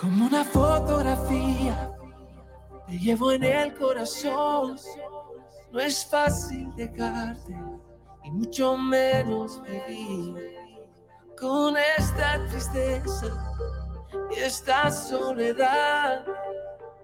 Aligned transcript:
Como 0.00 0.24
una 0.24 0.44
fotografía, 0.46 1.92
te 2.86 2.98
llevo 2.98 3.32
en 3.32 3.44
el 3.44 3.74
corazón. 3.74 4.78
No 5.70 5.78
es 5.78 6.06
fácil 6.06 6.74
dejarte, 6.74 7.54
y 8.24 8.30
mucho 8.30 8.78
menos 8.78 9.60
vivir 9.62 10.56
con 11.38 11.76
esta 11.98 12.42
tristeza 12.46 13.26
y 14.30 14.38
esta 14.40 14.90
soledad 14.90 16.24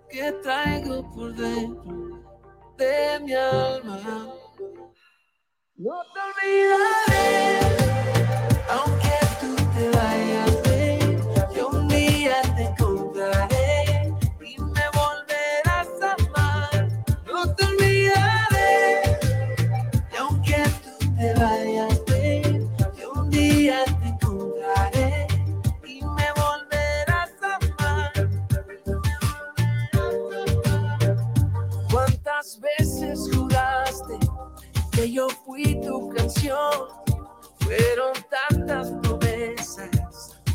que 0.09 0.33
traigo 0.43 1.07
por 1.15 1.35
dentro 1.35 2.25
de 2.79 3.21
mi 3.21 3.35
alma. 3.35 4.01
No 5.77 6.01
te 6.15 6.21
olvidaré, 6.29 7.59
aunque 8.71 8.96
yo 35.05 35.29
fui 35.45 35.79
tu 35.81 36.09
canción. 36.11 36.89
Fueron 37.61 38.13
tantas 38.31 38.91
promesas 39.03 39.91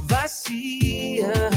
vacías. 0.04 1.54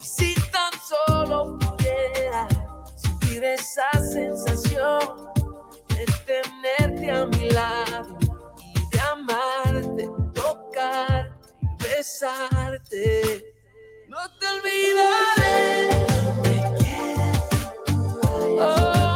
Y 0.00 0.04
si 0.04 0.34
tan 0.50 0.72
solo 0.86 1.58
pudiera 1.58 2.48
sentir 2.96 3.42
esa 3.44 3.90
sensación 3.92 5.32
de 5.88 6.04
tenerte 6.26 7.10
a 7.10 7.26
mi 7.26 7.50
lado 7.50 8.18
y 8.58 8.88
de 8.90 9.00
amarte, 9.00 10.10
tocar, 10.34 11.36
besarte. 11.78 13.54
No 14.08 14.18
te 14.38 14.46
olvidaré. 14.46 16.02
Oh. 18.64 19.11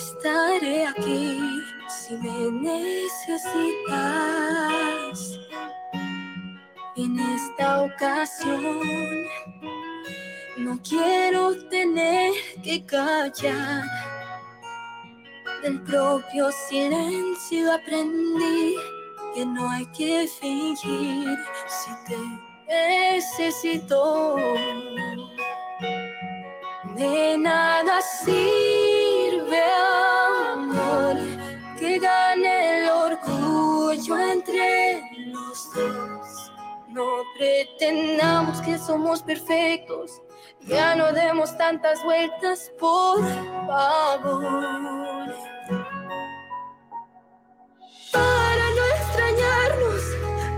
Estaré 0.00 0.86
aquí 0.86 1.38
si 1.88 2.14
me 2.14 2.50
necesitas. 2.68 3.58
En 6.96 7.18
esta 7.18 7.82
ocasión 7.82 8.80
no 10.58 10.80
quiero 10.82 11.42
tener 11.68 12.32
que 12.62 12.84
callar. 12.86 13.84
Del 15.62 15.82
propio 15.82 16.50
silencio 16.68 17.72
aprendí 17.72 18.76
que 19.34 19.44
no 19.44 19.68
hay 19.70 19.84
que 19.86 20.26
fingir 20.40 21.38
si 21.68 21.90
te 22.06 22.18
necesito. 22.66 24.36
De 26.96 27.36
nada 27.38 28.00
No 36.88 37.22
pretendamos 37.36 38.60
que 38.62 38.76
somos 38.78 39.22
perfectos, 39.22 40.20
ya 40.66 40.94
no 40.96 41.12
demos 41.12 41.56
tantas 41.56 42.02
vueltas, 42.02 42.70
por 42.78 43.20
favor. 43.66 45.34
Para 48.12 48.70
no 48.76 48.84
extrañarnos, 48.96 50.02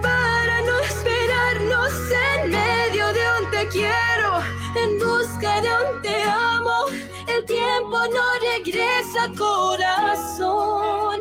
para 0.00 0.62
no 0.62 0.78
esperarnos 0.80 1.92
en 2.10 2.50
medio 2.50 3.12
de 3.12 3.20
un 3.38 3.50
quiero, 3.70 4.40
en 4.74 4.98
busca 4.98 5.60
de 5.60 5.68
un 5.68 6.02
te 6.02 6.22
amo. 6.22 6.86
El 7.28 7.44
tiempo 7.44 7.98
no 8.08 8.24
regresa, 8.40 9.28
corazón. 9.36 11.20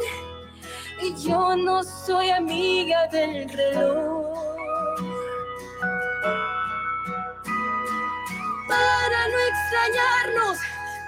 Y 1.04 1.16
yo 1.16 1.56
no 1.56 1.84
soy 1.84 2.30
amiga 2.30 3.08
del 3.08 3.50
reloj. 3.50 4.38
Para 8.68 9.28
no 9.30 9.38
extrañarnos, 9.50 10.58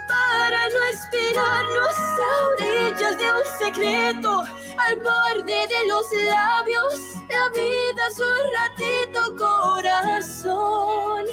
para 0.08 0.70
no 0.70 0.84
esperarnos 0.94 1.96
a 2.20 2.30
orillas 2.48 3.18
de 3.18 3.32
un 3.34 3.46
secreto 3.60 4.44
al 4.78 4.96
borde 4.96 5.68
de 5.68 5.88
los 5.88 6.12
labios. 6.26 6.94
La 7.30 7.50
vida 7.50 8.08
es 8.10 8.20
un 8.20 8.46
ratito, 8.58 9.20
corazón. 9.38 11.26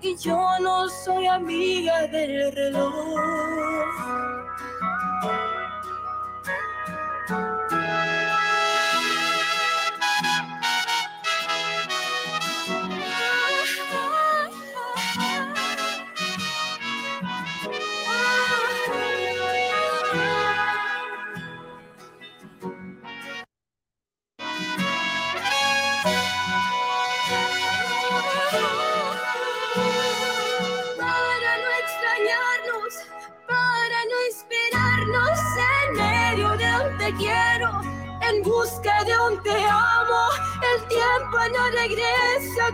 Y 0.00 0.16
yo 0.16 0.58
no 0.60 0.88
soy 0.88 1.26
amiga 1.26 2.06
del 2.06 2.52
reloj. 2.52 3.65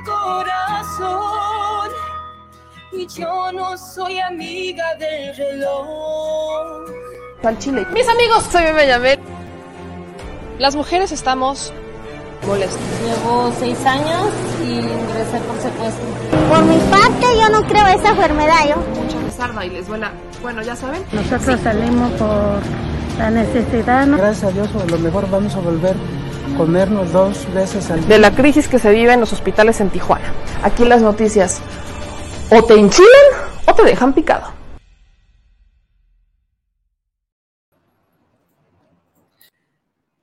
Corazón. 0.04 1.90
Y 2.92 3.06
yo 3.06 3.52
no 3.52 3.76
soy 3.76 4.18
amiga 4.20 4.94
del 4.96 5.36
reloj. 5.36 6.90
Al 7.42 7.58
chile. 7.58 7.86
Mis 7.92 8.08
amigos, 8.08 8.44
soy 8.50 8.64
Bebe 8.64 9.18
Las 10.58 10.76
mujeres 10.76 11.10
estamos 11.10 11.72
molestas. 12.46 12.80
Llevo 13.04 13.52
seis 13.58 13.84
años 13.84 14.28
y 14.62 14.78
ingresé 14.78 15.38
por 15.46 15.58
secuestro. 15.60 16.04
Por 16.48 16.62
mi 16.64 16.78
parte, 16.90 17.26
yo 17.38 17.48
no 17.48 17.66
creo 17.66 17.86
esa 17.88 18.10
enfermedad, 18.10 18.68
yo. 18.68 18.76
Mucha 19.00 19.18
les 19.18 19.66
y 19.66 19.70
les 19.70 19.86
duela. 19.88 20.12
Bueno, 20.42 20.62
ya 20.62 20.76
saben. 20.76 21.02
Nosotros 21.12 21.60
salimos 21.60 22.10
por 22.12 22.60
la 23.18 23.30
necesidad. 23.30 24.06
Gracias 24.08 24.44
a 24.44 24.50
Dios, 24.50 24.68
a 24.74 24.86
lo 24.90 24.98
mejor 24.98 25.28
vamos 25.30 25.54
a 25.54 25.60
volver 25.60 25.96
comernos 26.56 27.12
dos 27.12 27.52
veces 27.54 27.90
al 27.90 28.00
día. 28.00 28.08
De 28.08 28.18
la 28.18 28.34
crisis 28.34 28.68
que 28.68 28.78
se 28.78 28.90
vive 28.90 29.12
en 29.12 29.20
los 29.20 29.32
hospitales 29.32 29.80
en 29.80 29.90
Tijuana. 29.90 30.32
Aquí 30.62 30.84
las 30.84 31.02
noticias 31.02 31.60
o 32.50 32.62
te 32.64 32.74
enchilan 32.74 33.08
o 33.66 33.74
te 33.74 33.84
dejan 33.84 34.12
picado. 34.12 34.52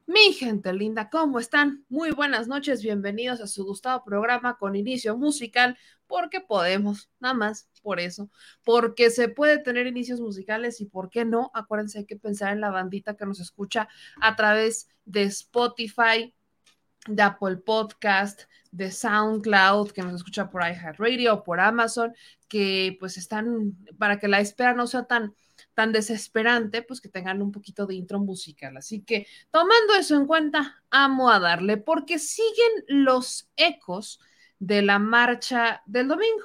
Mi 0.05 0.33
gente 0.33 0.73
linda, 0.73 1.09
¿cómo 1.09 1.39
están? 1.39 1.85
Muy 1.87 2.11
buenas 2.11 2.47
noches, 2.47 2.81
bienvenidos 2.81 3.41
a 3.41 3.47
su 3.47 3.63
gustado 3.63 4.03
programa 4.03 4.57
con 4.57 4.75
inicio 4.75 5.15
musical, 5.15 5.77
porque 6.09 6.41
podemos, 6.41 7.09
nada 7.19 7.35
más 7.35 7.69
por 7.83 7.99
eso, 7.99 8.29
porque 8.65 9.11
se 9.11 9.29
puede 9.29 9.59
tener 9.59 9.87
inicios 9.87 10.19
musicales 10.19 10.81
y 10.81 10.85
por 10.85 11.09
qué 11.09 11.23
no, 11.23 11.51
acuérdense, 11.53 11.99
hay 11.99 12.05
que 12.05 12.17
pensar 12.17 12.51
en 12.51 12.61
la 12.61 12.71
bandita 12.71 13.15
que 13.15 13.27
nos 13.27 13.39
escucha 13.39 13.87
a 14.19 14.35
través 14.35 14.89
de 15.05 15.23
Spotify, 15.23 16.33
de 17.07 17.21
Apple 17.21 17.57
Podcast, 17.57 18.41
de 18.71 18.91
SoundCloud, 18.91 19.91
que 19.91 20.01
nos 20.01 20.15
escucha 20.15 20.49
por 20.49 20.63
iHeartRadio 20.63 21.35
o 21.35 21.43
por 21.43 21.59
Amazon, 21.59 22.13
que 22.47 22.97
pues 22.99 23.17
están, 23.17 23.77
para 23.99 24.19
que 24.19 24.27
la 24.27 24.39
espera 24.41 24.73
no 24.73 24.87
sea 24.87 25.05
tan 25.05 25.33
tan 25.73 25.91
desesperante, 25.91 26.81
pues 26.81 27.01
que 27.01 27.09
tengan 27.09 27.41
un 27.41 27.51
poquito 27.51 27.85
de 27.85 27.95
intro 27.95 28.19
musical. 28.19 28.77
Así 28.77 29.01
que 29.01 29.27
tomando 29.51 29.95
eso 29.97 30.15
en 30.15 30.25
cuenta, 30.25 30.83
amo 30.89 31.29
a 31.29 31.39
darle, 31.39 31.77
porque 31.77 32.19
siguen 32.19 32.83
los 32.87 33.49
ecos 33.55 34.19
de 34.59 34.81
la 34.81 34.99
marcha 34.99 35.81
del 35.85 36.07
domingo. 36.07 36.43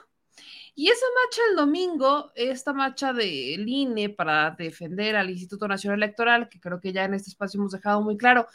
Y 0.76 0.88
esa 0.88 1.06
marcha 1.22 1.42
del 1.46 1.56
domingo, 1.56 2.32
esta 2.34 2.72
marcha 2.72 3.12
del 3.12 3.68
INE 3.68 4.08
para 4.08 4.50
defender 4.52 5.14
al 5.14 5.30
Instituto 5.30 5.68
Nacional 5.68 6.02
Electoral, 6.02 6.48
que 6.48 6.60
creo 6.60 6.80
que 6.80 6.92
ya 6.92 7.04
en 7.04 7.14
este 7.14 7.30
espacio 7.30 7.60
hemos 7.60 7.72
dejado 7.72 8.02
muy 8.02 8.16
claro, 8.16 8.46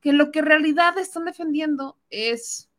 que 0.00 0.12
lo 0.12 0.32
que 0.32 0.40
en 0.40 0.46
realidad 0.46 0.98
están 0.98 1.26
defendiendo 1.26 1.98
es 2.08 2.70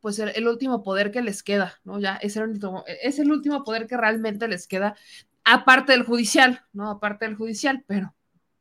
pues 0.00 0.18
el, 0.18 0.30
el, 0.34 0.48
último 0.48 0.82
poder 0.82 1.12
que 1.12 1.22
les 1.22 1.44
queda, 1.44 1.80
¿no? 1.84 2.00
Ya 2.00 2.16
es 2.16 2.36
el, 2.36 2.42
último, 2.42 2.84
es 3.02 3.20
el 3.20 3.30
último 3.30 3.62
poder 3.62 3.86
que 3.86 3.96
realmente 3.96 4.48
les 4.48 4.66
queda 4.66 4.96
aparte 5.44 5.92
del 5.92 6.02
judicial, 6.02 6.64
¿no? 6.72 6.90
Aparte 6.90 7.24
del 7.24 7.36
judicial, 7.36 7.84
pero 7.86 8.15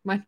bueno. 0.06 0.26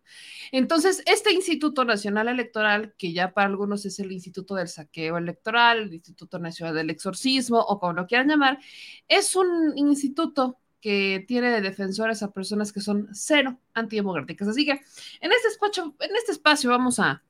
Entonces, 0.52 1.04
este 1.06 1.32
Instituto 1.32 1.86
Nacional 1.86 2.28
Electoral, 2.28 2.94
que 2.98 3.14
ya 3.14 3.34
para 3.34 3.48
algunos 3.48 3.86
es 3.86 4.00
el 4.00 4.12
Instituto 4.12 4.56
del 4.56 4.68
Saqueo 4.68 5.18
Electoral, 5.18 5.84
el 5.84 5.94
Instituto 5.94 6.40
Nacional 6.40 6.76
del 6.76 6.90
Exorcismo, 6.90 7.60
o 7.60 7.80
como 7.80 7.94
lo 7.94 8.08
quieran 8.08 8.28
llamar, 8.28 8.60
es 9.08 9.36
un 9.36 9.78
instituto 9.78 10.60
que 10.82 11.24
tiene 11.28 11.52
de 11.52 11.62
defensores 11.62 12.24
a 12.24 12.32
personas 12.32 12.74
que 12.74 12.82
son 12.82 13.08
cero 13.14 13.60
antidemocráticas. 13.74 14.48
Así 14.48 14.66
que 14.66 14.72
en 14.72 15.32
este 15.32 15.48
espacio, 15.50 15.96
en 16.00 16.16
este 16.16 16.32
espacio 16.32 16.70
vamos 16.70 17.00
a, 17.00 17.24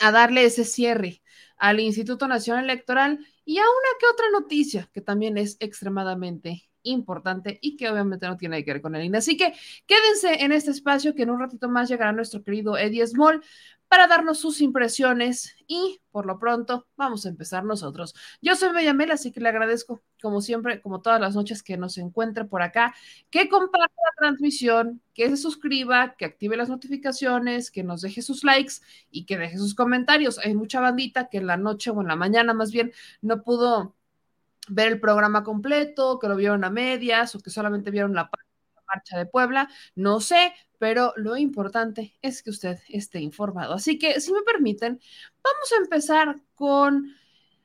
a 0.00 0.10
darle 0.10 0.44
ese 0.44 0.64
cierre 0.64 1.22
al 1.56 1.80
Instituto 1.80 2.28
Nacional 2.28 2.64
Electoral 2.64 3.18
y 3.44 3.58
a 3.58 3.62
una 3.62 3.98
que 4.00 4.06
otra 4.06 4.30
noticia 4.30 4.88
que 4.92 5.00
también 5.00 5.38
es 5.38 5.56
extremadamente 5.60 6.67
importante 6.90 7.58
y 7.60 7.76
que 7.76 7.88
obviamente 7.90 8.26
no 8.26 8.36
tiene 8.36 8.64
que 8.64 8.72
ver 8.72 8.82
con 8.82 8.94
el 8.94 9.04
INE. 9.04 9.18
Así 9.18 9.36
que 9.36 9.52
quédense 9.86 10.44
en 10.44 10.52
este 10.52 10.70
espacio 10.70 11.14
que 11.14 11.22
en 11.22 11.30
un 11.30 11.40
ratito 11.40 11.68
más 11.68 11.88
llegará 11.88 12.12
nuestro 12.12 12.42
querido 12.42 12.76
Eddie 12.76 13.06
Small 13.06 13.42
para 13.88 14.06
darnos 14.06 14.38
sus 14.38 14.60
impresiones 14.60 15.56
y 15.66 16.00
por 16.10 16.26
lo 16.26 16.38
pronto 16.38 16.86
vamos 16.96 17.24
a 17.24 17.30
empezar 17.30 17.64
nosotros. 17.64 18.14
Yo 18.42 18.54
soy 18.54 18.72
Bellamel, 18.72 19.10
así 19.10 19.32
que 19.32 19.40
le 19.40 19.48
agradezco 19.48 20.02
como 20.20 20.40
siempre, 20.40 20.80
como 20.82 21.00
todas 21.00 21.20
las 21.20 21.34
noches 21.34 21.62
que 21.62 21.76
nos 21.76 21.96
encuentre 21.96 22.44
por 22.44 22.60
acá, 22.62 22.94
que 23.30 23.48
comparta 23.48 23.94
la 23.96 24.14
transmisión, 24.18 25.00
que 25.14 25.28
se 25.30 25.36
suscriba, 25.36 26.16
que 26.16 26.26
active 26.26 26.56
las 26.56 26.68
notificaciones, 26.68 27.70
que 27.70 27.82
nos 27.82 28.02
deje 28.02 28.20
sus 28.20 28.44
likes 28.44 28.74
y 29.10 29.24
que 29.24 29.38
deje 29.38 29.58
sus 29.58 29.74
comentarios. 29.74 30.38
Hay 30.38 30.54
mucha 30.54 30.80
bandita 30.80 31.28
que 31.28 31.38
en 31.38 31.46
la 31.46 31.56
noche 31.56 31.90
o 31.90 32.00
en 32.00 32.08
la 32.08 32.16
mañana 32.16 32.52
más 32.52 32.72
bien 32.72 32.92
no 33.22 33.42
pudo 33.42 33.94
ver 34.68 34.88
el 34.88 35.00
programa 35.00 35.42
completo, 35.44 36.18
que 36.18 36.28
lo 36.28 36.36
vieron 36.36 36.64
a 36.64 36.70
medias 36.70 37.34
o 37.34 37.40
que 37.40 37.50
solamente 37.50 37.90
vieron 37.90 38.14
la, 38.14 38.30
la 38.74 38.82
marcha 38.86 39.18
de 39.18 39.26
Puebla, 39.26 39.68
no 39.94 40.20
sé, 40.20 40.52
pero 40.78 41.12
lo 41.16 41.36
importante 41.36 42.18
es 42.22 42.42
que 42.42 42.50
usted 42.50 42.78
esté 42.88 43.20
informado. 43.20 43.74
Así 43.74 43.98
que, 43.98 44.20
si 44.20 44.32
me 44.32 44.42
permiten, 44.42 45.00
vamos 45.42 45.72
a 45.72 45.82
empezar 45.82 46.40
con 46.54 47.14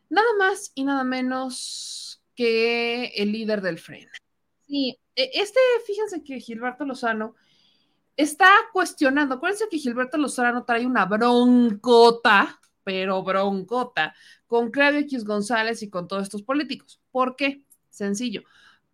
nada 0.10 0.30
más 0.38 0.72
y 0.76 0.84
nada 0.84 1.04
menos 1.04 2.24
que 2.36 3.08
el 3.16 3.32
líder 3.32 3.62
del 3.62 3.78
FREN. 3.78 4.10
Sí, 4.68 4.98
e, 5.16 5.32
este, 5.34 5.60
fíjense 5.86 6.24
que 6.24 6.40
Gilberto 6.40 6.86
Lozano 6.86 7.36
está 8.16 8.50
cuestionando, 8.72 9.36
acuérdense 9.36 9.68
que 9.70 9.78
Gilberto 9.78 10.18
Lozano 10.18 10.64
trae 10.66 10.86
una 10.86 11.06
broncota, 11.06 12.60
pero 12.84 13.24
broncota, 13.24 14.14
con 14.48 14.72
Claudio 14.72 15.00
X 15.02 15.24
González 15.26 15.82
y 15.84 15.90
con 15.90 16.08
todos 16.08 16.24
estos 16.24 16.44
políticos. 16.44 17.02
¿Por 17.12 17.36
qué? 17.36 17.64
Sencillo. 17.90 18.44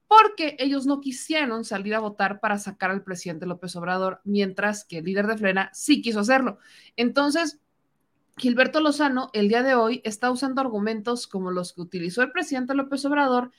Porque 0.08 0.56
ellos 0.60 0.86
no 0.86 1.02
quisieron 1.02 1.64
salir 1.64 1.94
a 1.96 2.00
votar 2.00 2.40
para 2.40 2.58
sacar 2.58 2.92
al 2.92 3.04
presidente 3.04 3.46
López 3.46 3.76
Obrador, 3.76 4.22
mientras 4.24 4.84
que 4.84 5.00
el 5.00 5.06
líder 5.06 5.28
de 5.28 5.38
Frena 5.38 5.70
sí 5.74 6.02
quiso 6.02 6.22
hacerlo. 6.22 6.58
Entonces, 6.96 7.60
Gilberto 8.38 8.80
Lozano 8.80 9.30
el 9.34 9.50
día 9.50 9.64
de 9.64 9.76
hoy 9.76 10.02
está 10.06 10.32
usando 10.32 10.62
argumentos 10.62 11.28
como 11.28 11.52
los 11.52 11.74
que 11.74 11.82
utilizó 11.82 12.24
el 12.24 12.32
presidente 12.32 12.74
López 12.74 13.04
Obrador 13.06 13.52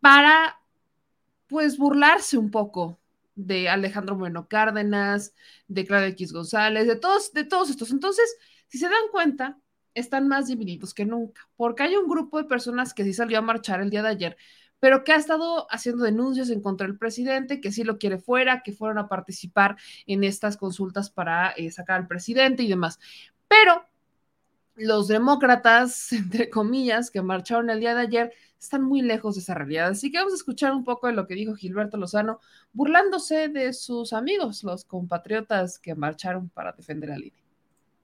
para, 0.00 0.60
pues, 1.48 1.76
burlarse 1.76 2.38
un 2.38 2.50
poco 2.50 2.98
de 3.34 3.68
Alejandro 3.68 4.16
Bueno 4.16 4.48
Cárdenas, 4.48 5.34
de 5.66 5.84
Claudio 5.84 6.08
X 6.08 6.32
González, 6.32 6.86
de 6.86 6.96
todos, 6.96 7.32
de 7.32 7.44
todos 7.44 7.70
estos. 7.70 7.90
Entonces, 7.90 8.36
si 8.74 8.80
se 8.80 8.88
dan 8.88 9.08
cuenta, 9.12 9.56
están 9.94 10.26
más 10.26 10.48
divididos 10.48 10.94
que 10.94 11.04
nunca, 11.04 11.48
porque 11.54 11.84
hay 11.84 11.94
un 11.94 12.08
grupo 12.08 12.38
de 12.38 12.48
personas 12.48 12.92
que 12.92 13.04
sí 13.04 13.12
salió 13.12 13.38
a 13.38 13.40
marchar 13.40 13.80
el 13.80 13.88
día 13.88 14.02
de 14.02 14.08
ayer, 14.08 14.36
pero 14.80 15.04
que 15.04 15.12
ha 15.12 15.16
estado 15.16 15.68
haciendo 15.70 16.02
denuncias 16.02 16.50
en 16.50 16.60
contra 16.60 16.88
del 16.88 16.98
presidente, 16.98 17.60
que 17.60 17.70
sí 17.70 17.84
lo 17.84 17.98
quiere 17.98 18.18
fuera, 18.18 18.64
que 18.64 18.72
fueron 18.72 18.98
a 18.98 19.06
participar 19.06 19.76
en 20.08 20.24
estas 20.24 20.56
consultas 20.56 21.08
para 21.08 21.52
eh, 21.52 21.70
sacar 21.70 22.00
al 22.00 22.08
presidente 22.08 22.64
y 22.64 22.68
demás. 22.68 22.98
Pero 23.46 23.86
los 24.74 25.06
demócratas, 25.06 26.12
entre 26.12 26.50
comillas, 26.50 27.12
que 27.12 27.22
marcharon 27.22 27.70
el 27.70 27.78
día 27.78 27.94
de 27.94 28.00
ayer, 28.00 28.32
están 28.58 28.82
muy 28.82 29.02
lejos 29.02 29.36
de 29.36 29.42
esa 29.42 29.54
realidad. 29.54 29.90
Así 29.90 30.10
que 30.10 30.18
vamos 30.18 30.32
a 30.32 30.36
escuchar 30.36 30.72
un 30.72 30.82
poco 30.82 31.06
de 31.06 31.12
lo 31.12 31.28
que 31.28 31.36
dijo 31.36 31.54
Gilberto 31.54 31.96
Lozano, 31.96 32.40
burlándose 32.72 33.46
de 33.46 33.72
sus 33.72 34.12
amigos, 34.12 34.64
los 34.64 34.84
compatriotas 34.84 35.78
que 35.78 35.94
marcharon 35.94 36.48
para 36.48 36.72
defender 36.72 37.12
al 37.12 37.22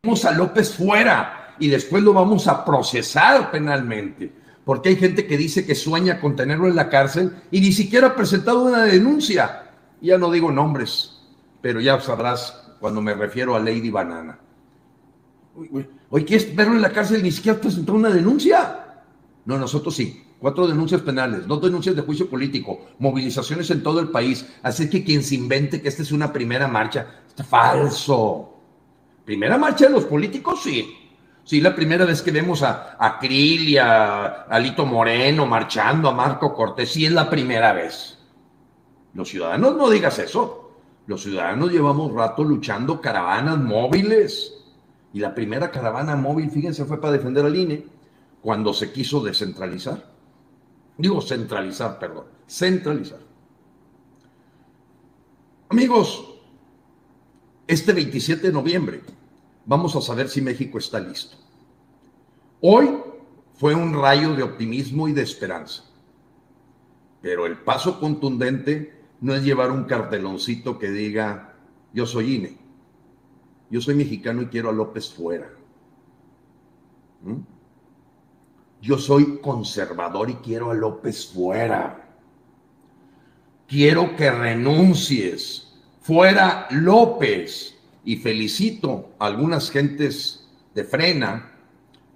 A 0.02 0.32
López 0.32 0.74
fuera 0.74 1.56
y 1.58 1.68
después 1.68 2.02
lo 2.02 2.14
vamos 2.14 2.48
a 2.48 2.64
procesar 2.64 3.50
penalmente. 3.50 4.32
Porque 4.64 4.88
hay 4.88 4.96
gente 4.96 5.26
que 5.26 5.36
dice 5.36 5.66
que 5.66 5.74
sueña 5.74 6.22
con 6.22 6.36
tenerlo 6.36 6.68
en 6.68 6.74
la 6.74 6.88
cárcel 6.88 7.36
y 7.50 7.60
ni 7.60 7.70
siquiera 7.70 8.06
ha 8.06 8.16
presentado 8.16 8.62
una 8.62 8.84
denuncia. 8.84 9.70
Ya 10.00 10.16
no 10.16 10.30
digo 10.30 10.50
nombres, 10.50 11.20
pero 11.60 11.82
ya 11.82 12.00
sabrás 12.00 12.72
cuando 12.80 13.02
me 13.02 13.12
refiero 13.12 13.54
a 13.54 13.58
Lady 13.58 13.90
Banana. 13.90 14.38
Hoy 16.08 16.24
¿quieres 16.24 16.56
verlo 16.56 16.76
en 16.76 16.80
la 16.80 16.92
cárcel? 16.92 17.22
Ni 17.22 17.30
siquiera 17.30 17.60
presentó 17.60 17.92
una 17.92 18.08
denuncia. 18.08 19.02
No, 19.44 19.58
nosotros 19.58 19.94
sí. 19.94 20.24
Cuatro 20.38 20.66
denuncias 20.66 21.02
penales, 21.02 21.46
dos 21.46 21.60
denuncias 21.60 21.94
de 21.94 22.00
juicio 22.00 22.30
político, 22.30 22.86
movilizaciones 22.98 23.70
en 23.70 23.82
todo 23.82 24.00
el 24.00 24.08
país. 24.08 24.46
Así 24.62 24.88
que 24.88 25.04
quien 25.04 25.22
se 25.22 25.34
invente 25.34 25.82
que 25.82 25.88
esta 25.88 26.02
es 26.02 26.10
una 26.10 26.32
primera 26.32 26.66
marcha, 26.66 27.20
está 27.28 27.44
falso. 27.44 28.49
Primera 29.24 29.58
marcha 29.58 29.86
de 29.86 29.92
los 29.92 30.04
políticos, 30.04 30.62
sí. 30.62 30.96
Sí, 31.44 31.60
la 31.60 31.74
primera 31.74 32.04
vez 32.04 32.22
que 32.22 32.30
vemos 32.30 32.62
a, 32.62 32.96
a 32.98 33.18
y 33.22 33.76
a, 33.76 34.24
a 34.42 34.58
Lito 34.58 34.86
Moreno 34.86 35.46
marchando, 35.46 36.08
a 36.08 36.14
Marco 36.14 36.54
Cortés, 36.54 36.92
sí 36.92 37.06
es 37.06 37.12
la 37.12 37.28
primera 37.28 37.72
vez. 37.72 38.18
Los 39.14 39.28
ciudadanos 39.28 39.76
no 39.76 39.90
digas 39.90 40.18
eso. 40.18 40.70
Los 41.06 41.22
ciudadanos 41.22 41.72
llevamos 41.72 42.12
rato 42.12 42.44
luchando 42.44 43.00
caravanas 43.00 43.58
móviles. 43.58 44.54
Y 45.12 45.18
la 45.18 45.34
primera 45.34 45.70
caravana 45.70 46.14
móvil, 46.14 46.50
fíjense, 46.50 46.84
fue 46.84 47.00
para 47.00 47.14
defender 47.14 47.44
al 47.44 47.56
INE 47.56 47.84
cuando 48.40 48.72
se 48.72 48.92
quiso 48.92 49.20
descentralizar. 49.20 50.04
Digo 50.96 51.20
centralizar, 51.20 51.98
perdón, 51.98 52.26
centralizar. 52.46 53.18
Amigos, 55.70 56.29
este 57.70 57.92
27 57.92 58.48
de 58.48 58.52
noviembre 58.52 59.00
vamos 59.64 59.94
a 59.94 60.00
saber 60.00 60.28
si 60.28 60.42
México 60.42 60.78
está 60.78 60.98
listo. 60.98 61.36
Hoy 62.60 62.90
fue 63.54 63.76
un 63.76 63.94
rayo 63.94 64.34
de 64.34 64.42
optimismo 64.42 65.06
y 65.06 65.12
de 65.12 65.22
esperanza, 65.22 65.84
pero 67.22 67.46
el 67.46 67.58
paso 67.58 68.00
contundente 68.00 69.00
no 69.20 69.36
es 69.36 69.44
llevar 69.44 69.70
un 69.70 69.84
carteloncito 69.84 70.80
que 70.80 70.90
diga, 70.90 71.54
yo 71.92 72.06
soy 72.06 72.34
INE, 72.34 72.58
yo 73.70 73.80
soy 73.80 73.94
mexicano 73.94 74.42
y 74.42 74.46
quiero 74.46 74.70
a 74.70 74.72
López 74.72 75.08
fuera. 75.08 75.52
¿Mm? 77.22 77.36
Yo 78.82 78.98
soy 78.98 79.38
conservador 79.38 80.28
y 80.28 80.34
quiero 80.34 80.72
a 80.72 80.74
López 80.74 81.24
fuera. 81.32 82.08
Quiero 83.68 84.16
que 84.16 84.28
renuncies 84.28 85.69
fuera 86.00 86.66
López. 86.70 87.76
y 88.02 88.16
felicito 88.16 89.10
a 89.18 89.26
algunas 89.26 89.70
gentes 89.70 90.48
de 90.74 90.84
frena 90.84 91.52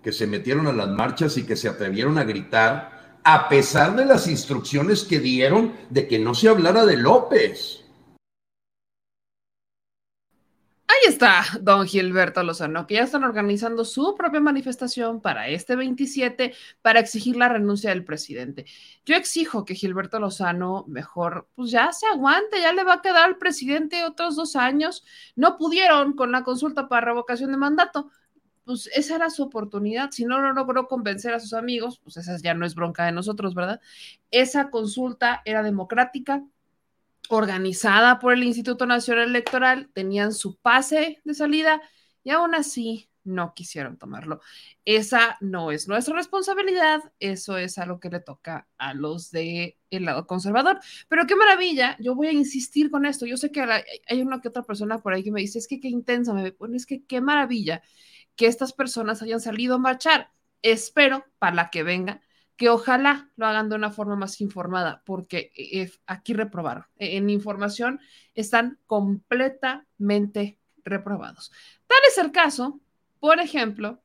que 0.02 0.12
se 0.12 0.26
metieron 0.26 0.66
a 0.66 0.72
las 0.72 0.88
marchas 0.88 1.36
y 1.36 1.44
que 1.44 1.56
se 1.56 1.68
atrevieron 1.68 2.16
a 2.18 2.24
gritar, 2.24 3.18
a 3.22 3.48
pesar 3.48 3.94
de 3.94 4.06
las 4.06 4.26
instrucciones 4.26 5.04
que 5.04 5.20
dieron 5.20 5.74
de 5.90 6.08
que 6.08 6.18
no 6.18 6.34
se 6.34 6.48
hablara 6.48 6.86
de 6.86 6.96
López. 6.96 7.83
Ahí 10.94 11.08
está 11.12 11.42
don 11.60 11.86
Gilberto 11.86 12.42
Lozano, 12.44 12.86
que 12.86 12.94
ya 12.94 13.02
están 13.02 13.24
organizando 13.24 13.84
su 13.84 14.14
propia 14.14 14.40
manifestación 14.40 15.20
para 15.20 15.48
este 15.48 15.74
27 15.74 16.54
para 16.82 17.00
exigir 17.00 17.36
la 17.36 17.48
renuncia 17.48 17.90
del 17.90 18.04
presidente. 18.04 18.64
Yo 19.04 19.16
exijo 19.16 19.64
que 19.64 19.74
Gilberto 19.74 20.20
Lozano 20.20 20.84
mejor, 20.86 21.48
pues 21.56 21.72
ya 21.72 21.92
se 21.92 22.06
aguante, 22.06 22.60
ya 22.60 22.72
le 22.72 22.84
va 22.84 22.94
a 22.94 23.02
quedar 23.02 23.24
al 23.24 23.38
presidente 23.38 24.04
otros 24.04 24.36
dos 24.36 24.54
años. 24.54 25.04
No 25.34 25.56
pudieron 25.56 26.12
con 26.14 26.30
la 26.30 26.44
consulta 26.44 26.88
para 26.88 27.06
revocación 27.06 27.50
de 27.50 27.56
mandato. 27.56 28.10
Pues 28.64 28.88
esa 28.94 29.16
era 29.16 29.30
su 29.30 29.42
oportunidad. 29.42 30.10
Si 30.12 30.24
no 30.24 30.40
lo 30.40 30.52
logró 30.52 30.86
convencer 30.86 31.34
a 31.34 31.40
sus 31.40 31.54
amigos, 31.54 31.98
pues 32.04 32.18
esa 32.18 32.36
ya 32.38 32.54
no 32.54 32.64
es 32.66 32.74
bronca 32.76 33.04
de 33.04 33.12
nosotros, 33.12 33.54
¿verdad? 33.54 33.80
Esa 34.30 34.70
consulta 34.70 35.42
era 35.44 35.62
democrática, 35.64 36.44
organizada 37.28 38.18
por 38.18 38.32
el 38.32 38.44
Instituto 38.44 38.86
Nacional 38.86 39.28
Electoral, 39.28 39.90
tenían 39.92 40.32
su 40.32 40.56
pase 40.56 41.20
de 41.24 41.34
salida 41.34 41.80
y 42.22 42.30
aún 42.30 42.54
así 42.54 43.10
no 43.24 43.54
quisieron 43.54 43.96
tomarlo. 43.96 44.40
Esa 44.84 45.36
no 45.40 45.70
es 45.70 45.88
nuestra 45.88 46.14
responsabilidad, 46.14 47.00
eso 47.18 47.56
es 47.56 47.78
algo 47.78 47.98
que 47.98 48.10
le 48.10 48.20
toca 48.20 48.68
a 48.76 48.94
los 48.94 49.30
del 49.30 49.76
el 49.90 50.04
lado 50.04 50.26
conservador. 50.26 50.80
Pero 51.08 51.26
qué 51.26 51.34
maravilla, 51.34 51.96
yo 52.00 52.14
voy 52.14 52.28
a 52.28 52.32
insistir 52.32 52.90
con 52.90 53.06
esto. 53.06 53.26
Yo 53.26 53.36
sé 53.36 53.50
que 53.50 53.62
hay 53.62 54.22
una 54.22 54.40
que 54.40 54.48
otra 54.48 54.62
persona 54.62 54.98
por 54.98 55.14
ahí 55.14 55.24
que 55.24 55.32
me 55.32 55.40
dice, 55.40 55.58
es 55.58 55.66
que 55.68 55.80
qué 55.80 55.88
intensa 55.88 56.34
me 56.34 56.52
pone, 56.52 56.76
es 56.76 56.86
que 56.86 57.04
qué 57.04 57.20
maravilla 57.20 57.82
que 58.36 58.46
estas 58.46 58.72
personas 58.72 59.22
hayan 59.22 59.40
salido 59.40 59.76
a 59.76 59.78
marchar. 59.78 60.30
Espero 60.62 61.24
para 61.38 61.56
la 61.56 61.70
que 61.70 61.82
venga 61.82 62.20
que 62.56 62.68
ojalá 62.68 63.30
lo 63.36 63.46
hagan 63.46 63.68
de 63.68 63.76
una 63.76 63.90
forma 63.90 64.16
más 64.16 64.40
informada, 64.40 65.02
porque 65.04 65.50
eh, 65.56 65.90
aquí 66.06 66.32
reprobaron. 66.34 66.84
E, 66.96 67.16
en 67.16 67.30
información 67.30 68.00
están 68.34 68.78
completamente 68.86 70.58
reprobados. 70.84 71.50
Tal 71.86 71.98
es 72.08 72.18
el 72.18 72.30
caso, 72.30 72.80
por 73.18 73.40
ejemplo, 73.40 74.02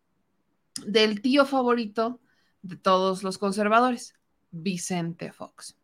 del 0.85 1.21
tío 1.21 1.45
favorito 1.45 2.19
de 2.61 2.77
todos 2.77 3.23
los 3.23 3.37
conservadores, 3.37 4.15
Vicente 4.51 5.31
Fox. 5.31 5.77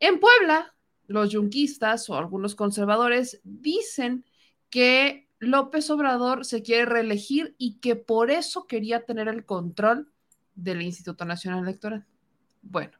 En 0.00 0.20
Puebla, 0.20 0.74
los 1.06 1.30
yunquistas 1.30 2.08
o 2.10 2.16
algunos 2.16 2.54
conservadores 2.54 3.40
dicen 3.44 4.24
que 4.70 5.28
López 5.38 5.88
Obrador 5.90 6.44
se 6.44 6.62
quiere 6.62 6.84
reelegir 6.84 7.54
y 7.58 7.78
que 7.78 7.96
por 7.96 8.30
eso 8.30 8.66
quería 8.66 9.04
tener 9.04 9.28
el 9.28 9.44
control 9.44 10.12
del 10.58 10.82
Instituto 10.82 11.24
Nacional 11.24 11.62
Electoral. 11.62 12.04
Bueno, 12.62 12.98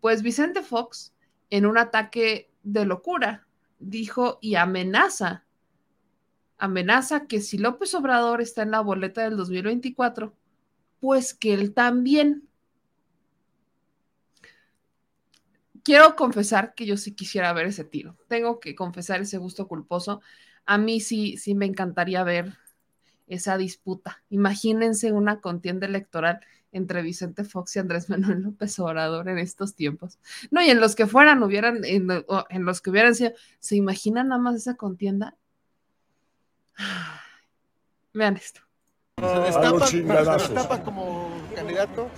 pues 0.00 0.22
Vicente 0.22 0.62
Fox, 0.62 1.14
en 1.48 1.66
un 1.66 1.78
ataque 1.78 2.50
de 2.62 2.84
locura, 2.84 3.46
dijo 3.78 4.38
y 4.42 4.56
amenaza, 4.56 5.44
amenaza 6.58 7.26
que 7.26 7.40
si 7.40 7.58
López 7.58 7.94
Obrador 7.94 8.40
está 8.40 8.62
en 8.62 8.72
la 8.72 8.80
boleta 8.80 9.22
del 9.22 9.36
2024, 9.36 10.34
pues 10.98 11.32
que 11.32 11.54
él 11.54 11.72
también. 11.72 12.48
Quiero 15.82 16.14
confesar 16.14 16.74
que 16.74 16.84
yo 16.84 16.96
sí 16.98 17.14
quisiera 17.14 17.52
ver 17.54 17.66
ese 17.66 17.84
tiro. 17.84 18.16
Tengo 18.28 18.60
que 18.60 18.74
confesar 18.74 19.22
ese 19.22 19.38
gusto 19.38 19.66
culposo. 19.66 20.20
A 20.66 20.76
mí 20.76 21.00
sí, 21.00 21.38
sí 21.38 21.54
me 21.54 21.64
encantaría 21.64 22.22
ver 22.22 22.58
esa 23.26 23.56
disputa. 23.56 24.22
Imagínense 24.28 25.12
una 25.12 25.40
contienda 25.40 25.86
electoral 25.86 26.40
entre 26.72 27.02
Vicente 27.02 27.44
Fox 27.44 27.76
y 27.76 27.78
Andrés 27.78 28.08
Manuel 28.10 28.42
López 28.42 28.78
Obrador 28.78 29.28
en 29.28 29.38
estos 29.38 29.74
tiempos. 29.74 30.18
No, 30.50 30.62
y 30.62 30.70
en 30.70 30.80
los 30.80 30.94
que 30.94 31.06
fueran, 31.06 31.42
hubieran, 31.42 31.84
en, 31.84 32.08
los 32.64 32.80
que 32.80 32.90
hubieran 32.90 33.14
sido, 33.14 33.32
¿se 33.58 33.76
imaginan 33.76 34.28
nada 34.28 34.40
más 34.40 34.56
esa 34.56 34.74
contienda? 34.76 35.36
Vean 38.12 38.36
esto. 38.36 38.60
¿Se 39.18 39.40
destapa, 40.36 40.82
como 40.82 41.30
candidato? 41.54 42.08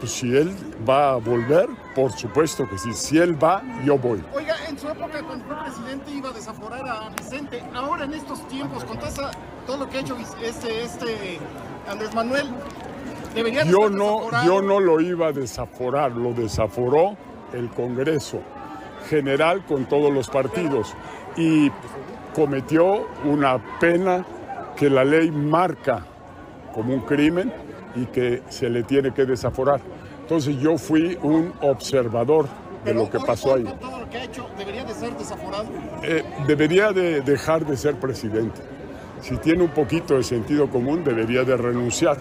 Pues 0.00 0.10
si 0.10 0.36
él 0.36 0.52
va 0.88 1.12
a 1.12 1.16
volver, 1.16 1.68
por 1.94 2.10
supuesto 2.10 2.68
que 2.68 2.76
sí. 2.76 2.92
Si 2.92 3.18
él 3.18 3.40
va, 3.42 3.62
yo 3.84 3.96
voy. 3.96 4.20
Oiga, 4.34 4.56
en 4.68 4.76
su 4.76 4.88
época 4.88 5.22
cuando 5.22 5.44
fue 5.44 5.56
presidente 5.62 6.10
iba 6.10 6.30
a 6.30 6.32
desaforar 6.32 6.88
a 6.88 7.10
Vicente. 7.10 7.62
Ahora 7.72 8.04
en 8.04 8.14
estos 8.14 8.46
tiempos, 8.48 8.82
con 8.84 8.98
todo 8.98 9.76
lo 9.76 9.88
que 9.88 9.98
ha 9.98 10.00
hecho 10.00 10.16
este, 10.42 10.82
este 10.82 11.38
Andrés 11.86 12.12
Manuel, 12.12 12.48
yo 13.66 13.88
no, 13.90 14.44
yo 14.44 14.62
no 14.62 14.80
lo 14.80 15.00
iba 15.00 15.28
a 15.28 15.32
desaforar, 15.32 16.12
lo 16.12 16.32
desaforó 16.32 17.16
el 17.52 17.68
Congreso 17.70 18.40
General 19.08 19.64
con 19.64 19.86
todos 19.86 20.12
los 20.12 20.28
partidos 20.28 20.94
y 21.36 21.70
cometió 22.34 23.06
una 23.24 23.58
pena 23.80 24.24
que 24.76 24.88
la 24.88 25.04
ley 25.04 25.30
marca 25.30 26.06
como 26.74 26.94
un 26.94 27.00
crimen 27.00 27.52
y 27.94 28.06
que 28.06 28.42
se 28.48 28.70
le 28.70 28.82
tiene 28.84 29.12
que 29.12 29.24
desaforar. 29.26 29.80
Entonces 30.20 30.56
yo 30.58 30.78
fui 30.78 31.18
un 31.22 31.52
observador 31.60 32.46
de 32.84 32.94
lo 32.94 33.10
que 33.10 33.18
pasó 33.20 33.54
ahí. 33.54 33.64
Todo 33.64 34.00
lo 34.00 34.08
que 34.08 34.18
ha 34.18 34.24
hecho, 34.24 34.46
¿Debería 34.56 34.84
de 34.84 34.94
ser 34.94 35.16
desaforado? 35.16 35.66
Eh, 36.02 36.24
debería 36.46 36.92
de 36.92 37.20
dejar 37.20 37.66
de 37.66 37.76
ser 37.76 37.96
presidente. 37.96 38.60
Si 39.20 39.36
tiene 39.36 39.62
un 39.62 39.70
poquito 39.70 40.16
de 40.16 40.22
sentido 40.22 40.68
común, 40.68 41.04
debería 41.04 41.44
de 41.44 41.56
renunciar 41.56 42.18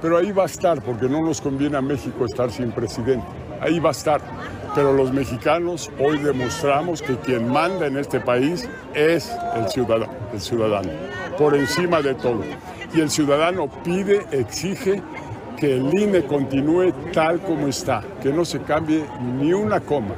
pero 0.00 0.16
ahí 0.16 0.32
va 0.32 0.44
a 0.44 0.46
estar, 0.46 0.82
porque 0.82 1.08
no 1.08 1.22
nos 1.22 1.40
conviene 1.40 1.76
a 1.76 1.80
México 1.80 2.24
estar 2.24 2.50
sin 2.50 2.72
presidente. 2.72 3.26
Ahí 3.60 3.78
va 3.78 3.90
a 3.90 3.92
estar. 3.92 4.20
Pero 4.74 4.92
los 4.92 5.12
mexicanos 5.12 5.90
hoy 5.98 6.18
demostramos 6.18 7.02
que 7.02 7.16
quien 7.16 7.48
manda 7.50 7.86
en 7.86 7.98
este 7.98 8.20
país 8.20 8.68
es 8.94 9.32
el 9.56 9.68
ciudadano, 9.68 10.12
el 10.32 10.40
ciudadano, 10.40 10.90
por 11.36 11.56
encima 11.56 12.00
de 12.00 12.14
todo. 12.14 12.42
Y 12.94 13.00
el 13.00 13.10
ciudadano 13.10 13.68
pide, 13.82 14.24
exige 14.30 15.02
que 15.58 15.76
el 15.76 15.92
INE 15.92 16.24
continúe 16.24 16.92
tal 17.12 17.40
como 17.40 17.66
está, 17.66 18.02
que 18.22 18.32
no 18.32 18.44
se 18.44 18.60
cambie 18.60 19.04
ni 19.38 19.52
una 19.52 19.80
coma 19.80 20.14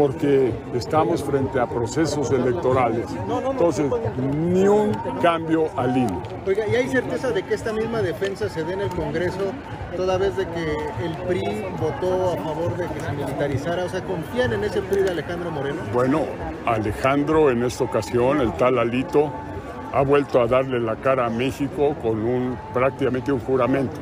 porque 0.00 0.50
estamos 0.74 1.22
frente 1.22 1.60
a 1.60 1.66
procesos 1.66 2.30
electorales. 2.30 3.06
Entonces, 3.50 3.84
ni 4.16 4.66
un 4.66 4.94
cambio 5.20 5.68
al 5.76 5.94
INE. 5.94 6.18
Oiga, 6.46 6.66
¿y 6.66 6.74
hay 6.74 6.88
certeza 6.88 7.30
de 7.30 7.42
que 7.42 7.52
esta 7.52 7.74
misma 7.74 8.00
defensa 8.00 8.48
se 8.48 8.64
dé 8.64 8.72
en 8.72 8.80
el 8.80 8.88
Congreso 8.88 9.52
toda 9.94 10.16
vez 10.16 10.38
de 10.38 10.46
que 10.46 10.72
el 11.04 11.14
PRI 11.28 11.66
votó 11.78 12.32
a 12.32 12.36
favor 12.38 12.74
de 12.78 12.86
que 12.86 12.98
se 12.98 13.12
militarizara? 13.12 13.84
O 13.84 13.90
sea, 13.90 14.02
¿confían 14.02 14.54
en 14.54 14.64
ese 14.64 14.80
PRI 14.80 15.02
de 15.02 15.10
Alejandro 15.10 15.50
Moreno? 15.50 15.82
Bueno, 15.92 16.22
Alejandro 16.64 17.50
en 17.50 17.62
esta 17.62 17.84
ocasión, 17.84 18.40
el 18.40 18.54
tal 18.54 18.78
Alito, 18.78 19.30
ha 19.92 20.00
vuelto 20.00 20.40
a 20.40 20.46
darle 20.46 20.80
la 20.80 20.96
cara 20.96 21.26
a 21.26 21.28
México 21.28 21.94
con 22.00 22.24
un 22.24 22.56
prácticamente 22.72 23.32
un 23.32 23.40
juramento. 23.40 24.00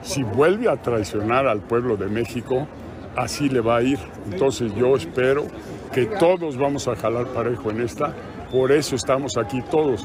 Si 0.00 0.22
vuelve 0.22 0.70
a 0.70 0.76
traicionar 0.76 1.46
al 1.46 1.60
pueblo 1.60 1.98
de 1.98 2.06
México, 2.06 2.66
así 3.16 3.48
le 3.48 3.60
va 3.60 3.76
a 3.78 3.82
ir. 3.82 3.98
Entonces 4.30 4.74
yo 4.74 4.96
espero 4.96 5.46
que 5.92 6.06
todos 6.06 6.56
vamos 6.56 6.88
a 6.88 6.96
jalar 6.96 7.26
parejo 7.28 7.70
en 7.70 7.80
esta. 7.80 8.14
Por 8.50 8.72
eso 8.72 8.96
estamos 8.96 9.36
aquí 9.36 9.60
todos. 9.70 10.04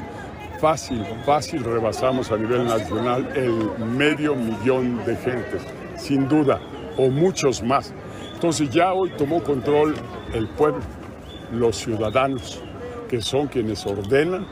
Fácil, 0.60 1.04
fácil 1.24 1.64
rebasamos 1.64 2.30
a 2.30 2.36
nivel 2.36 2.64
nacional 2.64 3.26
el 3.34 3.86
medio 3.86 4.34
millón 4.34 5.02
de 5.06 5.16
gentes, 5.16 5.62
sin 5.96 6.28
duda, 6.28 6.60
o 6.98 7.08
muchos 7.08 7.62
más. 7.62 7.94
Entonces 8.34 8.68
ya 8.70 8.92
hoy 8.92 9.10
tomó 9.16 9.42
control 9.42 9.94
el 10.34 10.48
pueblo, 10.48 10.82
los 11.52 11.76
ciudadanos, 11.76 12.62
que 13.08 13.22
son 13.22 13.46
quienes 13.46 13.86
ordenan 13.86 14.46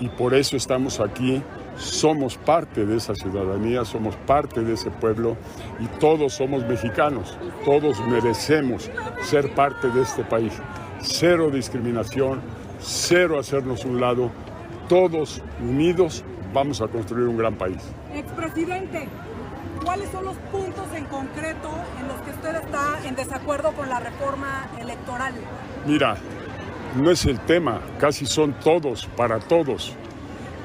y 0.00 0.08
por 0.08 0.34
eso 0.34 0.56
estamos 0.56 1.00
aquí 1.00 1.42
somos 1.76 2.36
parte 2.36 2.84
de 2.84 2.96
esa 2.96 3.14
ciudadanía, 3.14 3.84
somos 3.84 4.16
parte 4.26 4.62
de 4.62 4.74
ese 4.74 4.90
pueblo 4.90 5.36
y 5.80 5.86
todos 5.98 6.34
somos 6.34 6.66
mexicanos, 6.66 7.36
todos 7.64 8.00
merecemos 8.06 8.90
ser 9.22 9.52
parte 9.54 9.88
de 9.90 10.02
este 10.02 10.24
país. 10.24 10.52
Cero 11.00 11.50
discriminación, 11.50 12.40
cero 12.80 13.38
hacernos 13.38 13.84
un 13.84 14.00
lado, 14.00 14.30
todos 14.88 15.42
unidos 15.60 16.24
vamos 16.52 16.80
a 16.80 16.88
construir 16.88 17.28
un 17.28 17.36
gran 17.36 17.54
país. 17.54 17.82
Expresidente, 18.14 19.08
¿cuáles 19.84 20.08
son 20.10 20.24
los 20.24 20.36
puntos 20.52 20.86
en 20.94 21.04
concreto 21.06 21.70
en 22.00 22.08
los 22.08 22.20
que 22.22 22.30
usted 22.30 22.54
está 22.64 22.98
en 23.06 23.16
desacuerdo 23.16 23.72
con 23.72 23.88
la 23.88 24.00
reforma 24.00 24.68
electoral? 24.80 25.34
Mira, 25.86 26.16
no 26.96 27.10
es 27.10 27.26
el 27.26 27.40
tema, 27.40 27.80
casi 27.98 28.24
son 28.24 28.52
todos, 28.60 29.06
para 29.16 29.40
todos. 29.40 29.96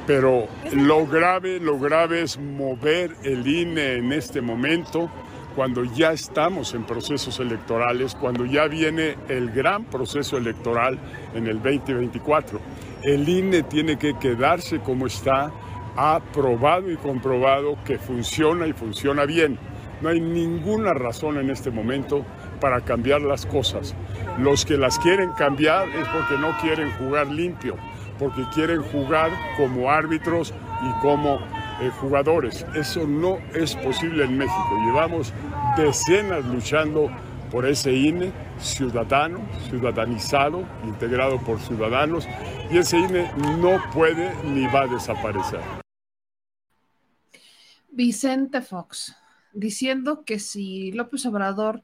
Pero 0.09 0.47
lo 0.73 1.05
grave, 1.05 1.59
lo 1.59 1.77
grave 1.77 2.23
es 2.23 2.39
mover 2.39 3.11
el 3.23 3.45
INE 3.45 3.97
en 3.97 4.11
este 4.11 4.41
momento, 4.41 5.07
cuando 5.55 5.83
ya 5.83 6.13
estamos 6.13 6.73
en 6.73 6.83
procesos 6.83 7.39
electorales, 7.39 8.15
cuando 8.15 8.43
ya 8.43 8.65
viene 8.65 9.17
el 9.27 9.51
gran 9.51 9.83
proceso 9.83 10.35
electoral 10.35 10.97
en 11.35 11.45
el 11.45 11.61
2024. 11.61 12.59
El 13.03 13.29
INE 13.29 13.61
tiene 13.61 13.99
que 13.99 14.17
quedarse 14.17 14.79
como 14.79 15.05
está, 15.05 15.51
ha 15.95 16.19
probado 16.33 16.89
y 16.89 16.97
comprobado 16.97 17.77
que 17.85 17.99
funciona 17.99 18.65
y 18.65 18.73
funciona 18.73 19.25
bien. 19.25 19.59
No 20.01 20.09
hay 20.09 20.19
ninguna 20.19 20.95
razón 20.95 21.37
en 21.37 21.51
este 21.51 21.69
momento 21.69 22.25
para 22.59 22.81
cambiar 22.81 23.21
las 23.21 23.45
cosas. 23.45 23.93
Los 24.39 24.65
que 24.65 24.75
las 24.75 24.97
quieren 24.97 25.33
cambiar 25.33 25.87
es 25.89 26.07
porque 26.07 26.35
no 26.39 26.57
quieren 26.61 26.89
jugar 26.93 27.27
limpio, 27.27 27.75
porque 28.19 28.43
quieren 28.53 28.83
jugar 28.83 29.31
como 29.57 29.89
árbitros 29.89 30.53
y 30.83 31.01
como 31.01 31.39
eh, 31.81 31.89
jugadores. 32.01 32.65
Eso 32.75 33.07
no 33.07 33.37
es 33.55 33.75
posible 33.77 34.25
en 34.25 34.37
México. 34.37 34.77
Llevamos 34.85 35.33
decenas 35.77 36.45
luchando 36.45 37.09
por 37.49 37.65
ese 37.65 37.93
INE 37.93 38.31
ciudadano, 38.59 39.39
ciudadanizado, 39.69 40.67
integrado 40.83 41.39
por 41.39 41.59
ciudadanos, 41.59 42.27
y 42.69 42.77
ese 42.77 42.99
INE 42.99 43.31
no 43.59 43.81
puede 43.93 44.31
ni 44.43 44.67
va 44.67 44.81
a 44.81 44.87
desaparecer. 44.87 45.61
Vicente 47.91 48.61
Fox, 48.61 49.15
diciendo 49.53 50.23
que 50.23 50.39
si 50.39 50.91
López 50.91 51.25
Obrador 51.25 51.81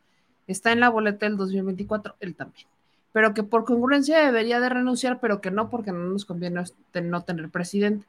está 0.47 0.71
en 0.71 0.81
la 0.81 0.89
boleta 0.89 1.25
del 1.25 1.37
2024, 1.37 2.15
él 2.19 2.35
también. 2.35 2.67
Pero 3.15 3.33
que 3.33 3.43
por 3.43 3.63
congruencia 3.63 4.25
debería 4.25 4.59
de 4.59 4.67
renunciar, 4.67 5.21
pero 5.21 5.39
que 5.39 5.49
no, 5.49 5.69
porque 5.69 5.93
no 5.93 5.99
nos 5.99 6.25
conviene 6.25 6.61
no 7.01 7.23
tener 7.23 7.49
presidente. 7.49 8.05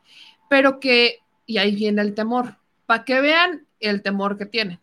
Pero 0.51 0.81
que, 0.81 1.21
y 1.47 1.59
ahí 1.59 1.77
viene 1.77 2.03
el 2.03 2.13
temor, 2.13 2.57
para 2.87 3.05
que 3.05 3.21
vean 3.21 3.69
el 3.79 4.03
temor 4.03 4.37
que 4.37 4.47
tienen. 4.47 4.81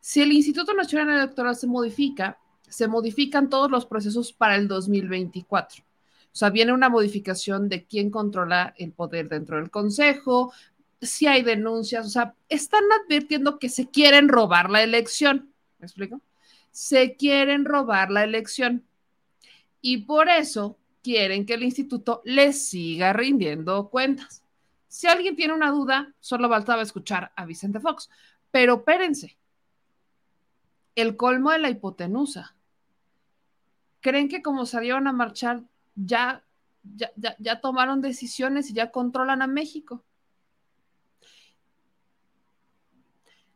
Si 0.00 0.20
el 0.20 0.32
Instituto 0.32 0.74
Nacional 0.74 1.16
Electoral 1.16 1.54
se 1.54 1.68
modifica, 1.68 2.40
se 2.68 2.88
modifican 2.88 3.48
todos 3.48 3.70
los 3.70 3.86
procesos 3.86 4.32
para 4.32 4.56
el 4.56 4.66
2024. 4.66 5.84
O 5.84 5.86
sea, 6.32 6.50
viene 6.50 6.72
una 6.72 6.88
modificación 6.88 7.68
de 7.68 7.84
quién 7.84 8.10
controla 8.10 8.74
el 8.78 8.90
poder 8.90 9.28
dentro 9.28 9.58
del 9.58 9.70
Consejo, 9.70 10.52
si 11.00 11.28
hay 11.28 11.42
denuncias, 11.42 12.04
o 12.04 12.10
sea, 12.10 12.34
están 12.48 12.82
advirtiendo 13.04 13.60
que 13.60 13.68
se 13.68 13.88
quieren 13.88 14.28
robar 14.28 14.70
la 14.70 14.82
elección. 14.82 15.52
¿Me 15.78 15.86
explico? 15.86 16.20
Se 16.72 17.14
quieren 17.14 17.64
robar 17.64 18.10
la 18.10 18.24
elección. 18.24 18.84
Y 19.82 19.98
por 19.98 20.30
eso 20.30 20.78
quieren 21.02 21.44
que 21.44 21.54
el 21.54 21.64
instituto 21.64 22.22
les 22.24 22.68
siga 22.68 23.12
rindiendo 23.12 23.90
cuentas. 23.90 24.42
Si 24.88 25.06
alguien 25.08 25.36
tiene 25.36 25.52
una 25.52 25.70
duda, 25.70 26.14
solo 26.20 26.48
faltaba 26.48 26.82
escuchar 26.82 27.32
a 27.34 27.44
Vicente 27.44 27.80
Fox. 27.80 28.08
Pero 28.50 28.76
espérense, 28.76 29.36
el 30.94 31.16
colmo 31.16 31.50
de 31.50 31.58
la 31.58 31.70
hipotenusa. 31.70 32.54
¿Creen 34.00 34.28
que 34.28 34.42
como 34.42 34.66
salieron 34.66 35.06
a 35.06 35.12
marchar 35.12 35.62
ya, 35.94 36.44
ya, 36.82 37.12
ya, 37.38 37.60
tomaron 37.60 38.00
decisiones 38.00 38.70
y 38.70 38.74
ya 38.74 38.90
controlan 38.90 39.42
a 39.42 39.46
México? 39.46 40.04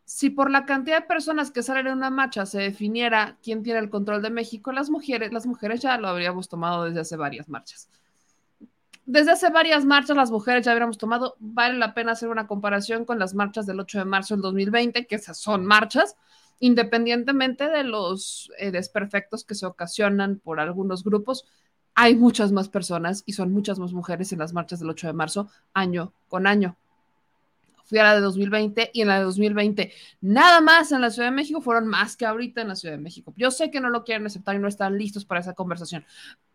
Si 0.07 0.31
por 0.31 0.53
la 0.53 0.67
cantidad 0.67 1.01
de 1.01 1.07
personas 1.09 1.51
que 1.51 1.65
salen 1.65 1.89
en 1.89 1.95
una 1.95 2.11
marcha 2.11 2.47
se 2.47 2.61
definiera 2.61 3.39
quién 3.43 3.65
tiene 3.65 3.81
el 3.81 3.91
control 3.91 4.23
de 4.23 4.31
México, 4.31 4.71
las 4.71 4.89
mujeres, 4.89 5.33
las 5.33 5.47
mujeres 5.47 5.81
ya 5.81 5.99
lo 5.99 6.07
habríamos 6.07 6.49
tomado 6.49 6.85
desde 6.85 7.01
hace 7.01 7.17
varias 7.17 7.49
marchas. 7.49 7.89
Desde 9.05 9.33
hace 9.33 9.51
varias 9.51 9.85
marchas 9.85 10.17
las 10.17 10.31
mujeres 10.31 10.65
ya 10.65 10.71
habríamos 10.71 10.97
tomado, 10.97 11.35
vale 11.41 11.77
la 11.77 11.93
pena 11.93 12.13
hacer 12.13 12.29
una 12.29 12.47
comparación 12.47 13.05
con 13.05 13.19
las 13.19 13.35
marchas 13.35 13.67
del 13.67 13.81
8 13.81 13.99
de 13.99 14.05
marzo 14.05 14.35
del 14.35 14.43
2020, 14.43 15.09
que 15.09 15.17
esas 15.17 15.39
son 15.39 15.67
marchas, 15.67 16.17
independientemente 16.61 17.69
de 17.69 17.83
los 17.83 18.53
eh, 18.59 18.71
desperfectos 18.71 19.45
que 19.45 19.57
se 19.57 19.67
ocasionan 19.67 20.39
por 20.39 20.61
algunos 20.61 21.03
grupos, 21.03 21.47
hay 21.97 22.15
muchas 22.15 22.53
más 22.53 22.69
personas 22.69 23.25
y 23.27 23.33
son 23.33 23.53
muchas 23.53 23.81
más 23.81 23.92
mujeres 23.92 24.33
en 24.33 24.38
las 24.38 24.53
marchas 24.53 24.79
del 24.79 24.90
8 24.90 25.09
de 25.09 25.12
marzo 25.14 25.49
año 25.75 26.12
con 26.29 26.47
año. 26.47 26.77
Fui 27.87 27.99
a 27.99 28.05
la 28.05 28.14
de 28.14 28.20
2020 28.20 28.90
y 28.92 29.01
en 29.01 29.09
la 29.09 29.18
de 29.18 29.25
2020 29.25 29.92
nada 30.20 30.61
más 30.61 30.92
en 30.92 31.01
la 31.01 31.11
Ciudad 31.11 31.29
de 31.29 31.35
México 31.35 31.61
fueron 31.61 31.87
más 31.87 32.16
que 32.16 32.27
ahorita 32.27 32.61
en 32.61 32.68
la 32.68 32.77
Ciudad 32.77 32.94
de 32.94 33.03
México. 33.03 33.33
Yo 33.37 33.51
sé 33.51 33.70
que 33.70 33.81
no 33.81 33.90
lo 33.90 34.05
quieren 34.05 34.27
aceptar 34.27 34.57
y 34.57 34.59
no 34.59 34.68
están 34.68 34.99
listos 34.99 35.25
para 35.25 35.40
esa 35.40 35.55
conversación, 35.55 36.05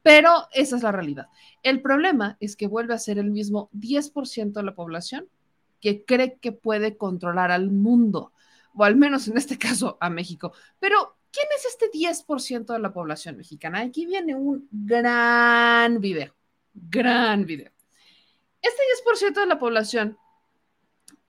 pero 0.04 0.48
esa 0.52 0.76
es 0.76 0.84
la 0.84 0.91
realidad. 0.91 1.28
El 1.63 1.82
problema 1.82 2.38
es 2.39 2.56
que 2.56 2.67
vuelve 2.67 2.94
a 2.94 3.00
ser 3.00 3.17
el 3.17 3.32
mismo 3.32 3.70
10% 3.74 4.52
de 4.54 4.63
la 4.63 4.76
población 4.76 5.28
que 5.80 6.06
cree 6.06 6.38
que 6.39 6.52
puede 6.52 6.98
controlar 6.98 7.52
al 7.52 7.72
mundo 7.72 8.32
o 8.74 8.84
al 8.84 8.96
menos 8.96 9.28
en 9.28 9.38
este 9.38 9.58
caso 9.58 9.98
a 10.00 10.10
México. 10.10 10.54
Pero, 10.80 11.17
¿quién 11.32 11.48
es 11.58 11.65
este 11.65 11.89
10% 11.91 12.74
de 12.74 12.80
la 12.80 12.94
población 12.94 13.38
mexicana? 13.38 13.80
Aquí 13.80 14.06
viene 14.06 14.36
un 14.36 14.67
gran 14.72 16.00
video, 16.00 16.34
gran 16.74 17.46
video. 17.46 17.72
Este 18.62 18.82
10% 19.06 19.39
de 19.41 19.48
la 19.48 19.60
población 19.60 20.17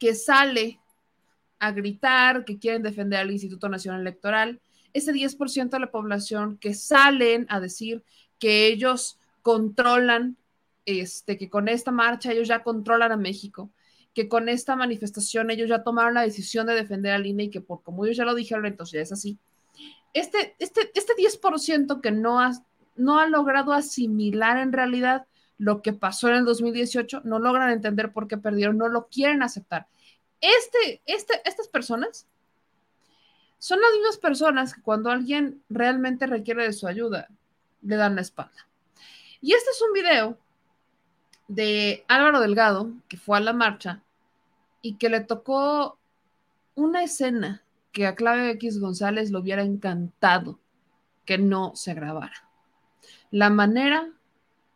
que 0.03 0.17
sale 0.17 0.81
a 1.61 1.71
gritar 1.71 2.45
que 2.45 2.59
quieren 2.59 2.83
defender 2.83 3.21
al 3.21 3.31
Instituto 3.31 3.69
Nacional 3.69 4.01
Electoral, 4.01 4.61
ese 4.93 5.13
10% 5.13 5.71
de 5.71 5.79
la 5.79 5.93
población 5.93 6.59
que 6.59 6.75
salen 6.75 7.47
a 7.49 7.61
decir 7.61 8.03
que 8.41 8.67
ellos 8.67 9.21
controlan, 9.43 10.37
este, 10.87 11.39
que 11.39 11.49
con 11.49 11.69
esta 11.69 11.93
marcha 11.93 12.33
ellos 12.33 12.49
ya 12.49 12.65
controlan 12.65 13.13
a 13.13 13.17
México, 13.17 13.71
que 14.13 14.29
con 14.29 14.49
esta 14.49 14.75
manifestación 14.75 15.53
ellos 15.53 15.69
ya 15.69 15.85
tomaron 15.85 16.15
la 16.15 16.23
decisión 16.23 16.67
de 16.67 16.75
defender 16.75 17.13
al 17.13 17.25
INE 17.25 17.45
y 17.45 17.51
que 17.51 17.61
por 17.61 17.85
como 17.85 18.05
ellos 18.05 18.17
ya 18.17 18.25
lo 18.25 18.35
dijeron, 18.35 18.67
entonces 18.67 18.95
ya 18.95 19.03
es 19.03 19.13
así. 19.13 19.39
Este, 20.15 20.57
este, 20.59 20.91
este 20.97 21.13
10% 21.15 22.01
que 22.01 22.11
no 22.11 22.41
ha, 22.41 22.51
no 22.97 23.21
ha 23.21 23.29
logrado 23.29 23.73
asimilar 23.73 24.59
en 24.59 24.73
realidad 24.73 25.27
lo 25.59 25.81
que 25.81 25.93
pasó 25.93 26.29
en 26.29 26.35
el 26.35 26.45
2018, 26.45 27.21
no 27.23 27.39
logran 27.39 27.71
entender 27.71 28.13
por 28.13 28.27
qué 28.27 28.37
perdieron, 28.37 28.79
no 28.79 28.89
lo 28.89 29.07
quieren 29.07 29.45
aceptar. 29.45 29.87
Este, 30.43 31.01
este, 31.07 31.41
estas 31.45 31.69
personas 31.69 32.27
son 33.59 33.81
las 33.81 33.93
mismas 33.93 34.19
personas 34.19 34.75
que 34.75 34.83
cuando 34.83 35.09
alguien 35.09 35.63
realmente 35.71 36.27
requiere 36.27 36.65
de 36.65 36.73
su 36.73 36.89
ayuda, 36.89 37.29
le 37.81 37.95
dan 37.95 38.17
la 38.17 38.23
espalda. 38.23 38.67
Y 39.41 39.53
este 39.53 39.71
es 39.71 39.81
un 39.81 39.93
video 39.93 40.37
de 41.47 42.05
Álvaro 42.09 42.41
Delgado, 42.41 42.91
que 43.09 43.17
fue 43.17 43.37
a 43.37 43.41
la 43.41 43.53
marcha 43.53 44.03
y 44.83 44.97
que 44.97 45.09
le 45.09 45.21
tocó 45.21 45.97
una 46.75 47.05
escena 47.05 47.63
que 47.93 48.09
a 48.09 48.17
Claudio 48.17 48.49
X 48.49 48.81
González 48.81 49.31
lo 49.31 49.39
hubiera 49.39 49.63
encantado 49.63 50.59
que 51.25 51.39
no 51.39 51.77
se 51.77 51.95
grabara. 51.95 52.49
La 53.31 53.49
manera 53.49 54.11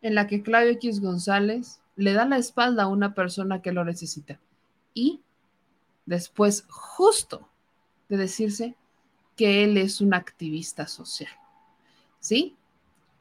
en 0.00 0.14
la 0.14 0.28
que 0.28 0.42
Claudio 0.42 0.70
X 0.72 1.00
González 1.00 1.80
le 1.96 2.12
da 2.12 2.24
la 2.24 2.36
espalda 2.36 2.84
a 2.84 2.88
una 2.88 3.14
persona 3.14 3.62
que 3.62 3.72
lo 3.72 3.84
necesita 3.84 4.38
y 4.94 5.22
después 6.06 6.64
justo 6.68 7.48
de 8.08 8.16
decirse 8.16 8.74
que 9.36 9.64
él 9.64 9.76
es 9.76 10.00
un 10.00 10.14
activista 10.14 10.86
social. 10.86 11.30
¿Sí? 12.20 12.54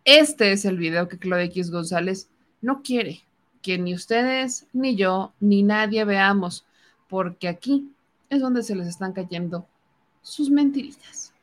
Este 0.06 0.52
es 0.52 0.66
el 0.66 0.78
video 0.78 1.08
que 1.08 1.18
Claudio 1.18 1.46
X 1.48 1.72
González 1.72 2.30
no 2.62 2.82
quiere 2.82 3.24
que 3.62 3.80
ni 3.80 3.96
ustedes, 3.96 4.68
ni 4.74 4.96
yo, 4.96 5.34
ni 5.40 5.64
nadie 5.64 6.06
veamos, 6.06 6.66
porque 7.10 7.48
aquí 7.48 7.90
es 8.30 8.40
donde 8.40 8.62
se 8.62 8.76
les 8.76 8.88
están 8.88 9.12
cayendo 9.12 9.66
sus 10.22 10.52
mentiritas. 10.52 11.34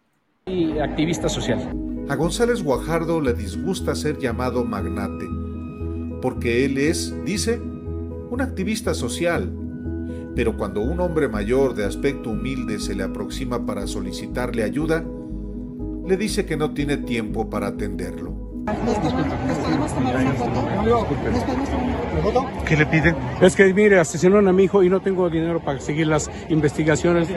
Y 0.46 0.78
activista 0.78 1.28
social. 1.28 1.72
A 2.08 2.14
González 2.14 2.62
Guajardo 2.62 3.20
le 3.20 3.34
disgusta 3.34 3.96
ser 3.96 4.18
llamado 4.18 4.64
magnate, 4.64 5.26
porque 6.20 6.64
él 6.64 6.78
es, 6.78 7.12
dice, 7.24 7.58
un 7.58 8.40
activista 8.40 8.94
social. 8.94 9.52
Pero 10.34 10.56
cuando 10.56 10.80
un 10.80 11.00
hombre 11.00 11.28
mayor 11.28 11.74
de 11.74 11.84
aspecto 11.84 12.30
humilde 12.30 12.78
se 12.78 12.94
le 12.94 13.02
aproxima 13.02 13.66
para 13.66 13.86
solicitarle 13.86 14.62
ayuda, 14.62 15.04
le 16.06 16.16
dice 16.16 16.46
que 16.46 16.56
no 16.56 16.72
tiene 16.72 16.96
tiempo 16.96 17.50
para 17.50 17.68
atenderlo. 17.68 18.32
¿Nos 18.64 18.76
podemos 18.76 19.94
tomar 19.94 20.16
una 20.16 20.32
foto? 20.32 20.50
¿Nos 20.50 21.04
podemos 21.04 21.40
tomar 21.40 21.86
una 21.86 21.98
foto? 21.98 22.11
¿Qué 22.66 22.76
le 22.76 22.86
piden? 22.86 23.16
Es 23.40 23.56
que, 23.56 23.72
mire, 23.72 23.98
asesinaron 23.98 24.48
a 24.48 24.52
mi 24.52 24.64
hijo 24.64 24.82
y 24.82 24.88
no 24.88 25.00
tengo 25.00 25.28
dinero 25.30 25.60
para 25.60 25.80
seguir 25.80 26.06
las 26.06 26.30
investigaciones. 26.48 27.28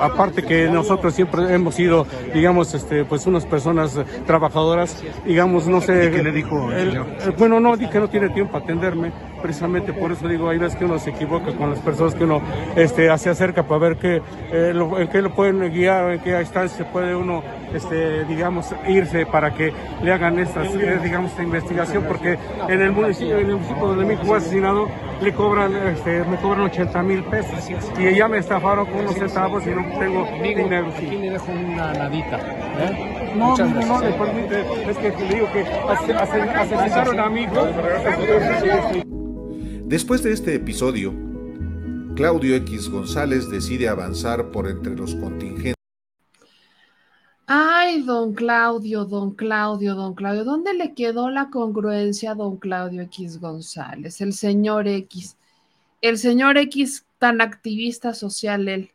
Aparte 0.00 0.42
que 0.42 0.68
nosotros 0.68 1.14
siempre 1.14 1.52
hemos 1.52 1.74
sido, 1.74 2.06
digamos, 2.34 2.74
este, 2.74 3.04
pues 3.04 3.26
unas 3.26 3.46
personas 3.46 3.98
trabajadoras, 4.26 5.02
digamos, 5.26 5.66
no 5.66 5.80
sé. 5.80 6.10
qué 6.10 6.22
le 6.22 6.32
dijo 6.32 6.70
el 6.72 6.90
señor? 6.90 7.06
Bueno, 7.38 7.60
no, 7.60 7.76
que 7.76 8.00
no 8.00 8.08
tiene 8.08 8.28
tiempo 8.30 8.52
para 8.52 8.64
atenderme. 8.64 9.12
Precisamente 9.42 9.92
por 9.92 10.10
eso 10.10 10.26
digo, 10.26 10.48
hay 10.48 10.58
veces 10.58 10.76
que 10.76 10.84
uno 10.84 10.98
se 10.98 11.10
equivoca 11.10 11.52
con 11.52 11.70
las 11.70 11.78
personas 11.78 12.14
que 12.14 12.24
uno 12.24 12.42
este, 12.74 13.16
se 13.18 13.30
acerca 13.30 13.62
para 13.62 13.78
ver 13.78 13.96
qué, 13.96 14.20
eh, 14.52 14.72
en 14.98 15.08
qué 15.08 15.22
lo 15.22 15.32
pueden 15.32 15.60
guiar, 15.72 16.10
en 16.10 16.20
qué 16.20 16.40
instancia 16.40 16.90
puede 16.90 17.14
uno, 17.14 17.42
este, 17.72 18.24
digamos, 18.24 18.74
irse 18.88 19.26
para 19.26 19.54
que 19.54 19.72
le 20.02 20.12
hagan 20.12 20.38
estas 20.40 20.72
digamos, 21.02 21.30
esta 21.30 21.42
investigación, 21.42 22.04
porque 22.08 22.36
en 22.68 22.80
el 22.80 22.90
municipio, 22.90 23.38
en 23.38 23.50
el 23.50 23.56
municipio 23.56 23.86
donde 23.86 24.04
mi 24.04 24.14
hijo 24.14 24.17
fue 24.24 24.38
asesinado, 24.38 24.88
le 25.20 25.32
cobran, 25.32 25.74
este, 25.88 26.24
me 26.24 26.36
cobran 26.36 26.62
80 26.62 27.02
mil 27.02 27.24
pesos. 27.24 27.68
Y 27.98 28.06
ella 28.06 28.28
me 28.28 28.38
estafaron 28.38 28.86
con 28.86 29.00
unos 29.00 29.14
centavos 29.14 29.66
y 29.66 29.70
no 29.70 29.82
tengo 29.98 30.26
dinero. 30.42 30.88
Aquí 30.88 31.06
le 31.06 31.30
dejo 31.30 31.52
una 31.52 31.92
nadita. 31.92 32.38
¿eh? 32.38 33.34
No, 33.36 33.56
no, 33.56 33.66
no, 33.66 34.00
permite, 34.00 34.90
es 34.90 34.98
que 34.98 35.10
le 35.10 35.34
digo 35.34 35.48
que 35.52 35.64
asesinaron 36.14 37.20
a 37.20 37.28
mi 37.28 37.42
hijo. 37.42 37.66
Después 39.84 40.22
de 40.22 40.32
este 40.32 40.54
episodio, 40.54 41.14
Claudio 42.14 42.56
X 42.56 42.90
González 42.90 43.48
decide 43.48 43.88
avanzar 43.88 44.50
por 44.50 44.68
entre 44.68 44.94
los 44.94 45.14
contingentes. 45.14 45.77
Ay, 47.50 48.02
don 48.02 48.34
Claudio, 48.34 49.06
don 49.06 49.34
Claudio, 49.34 49.94
don 49.94 50.14
Claudio, 50.14 50.44
¿dónde 50.44 50.74
le 50.74 50.92
quedó 50.92 51.30
la 51.30 51.48
congruencia 51.48 52.32
a 52.32 52.34
don 52.34 52.58
Claudio 52.58 53.00
X 53.04 53.40
González, 53.40 54.20
el 54.20 54.34
señor 54.34 54.86
X? 54.86 55.38
El 56.02 56.18
señor 56.18 56.58
X 56.58 57.06
tan 57.16 57.40
activista 57.40 58.12
social 58.12 58.68
él, 58.68 58.90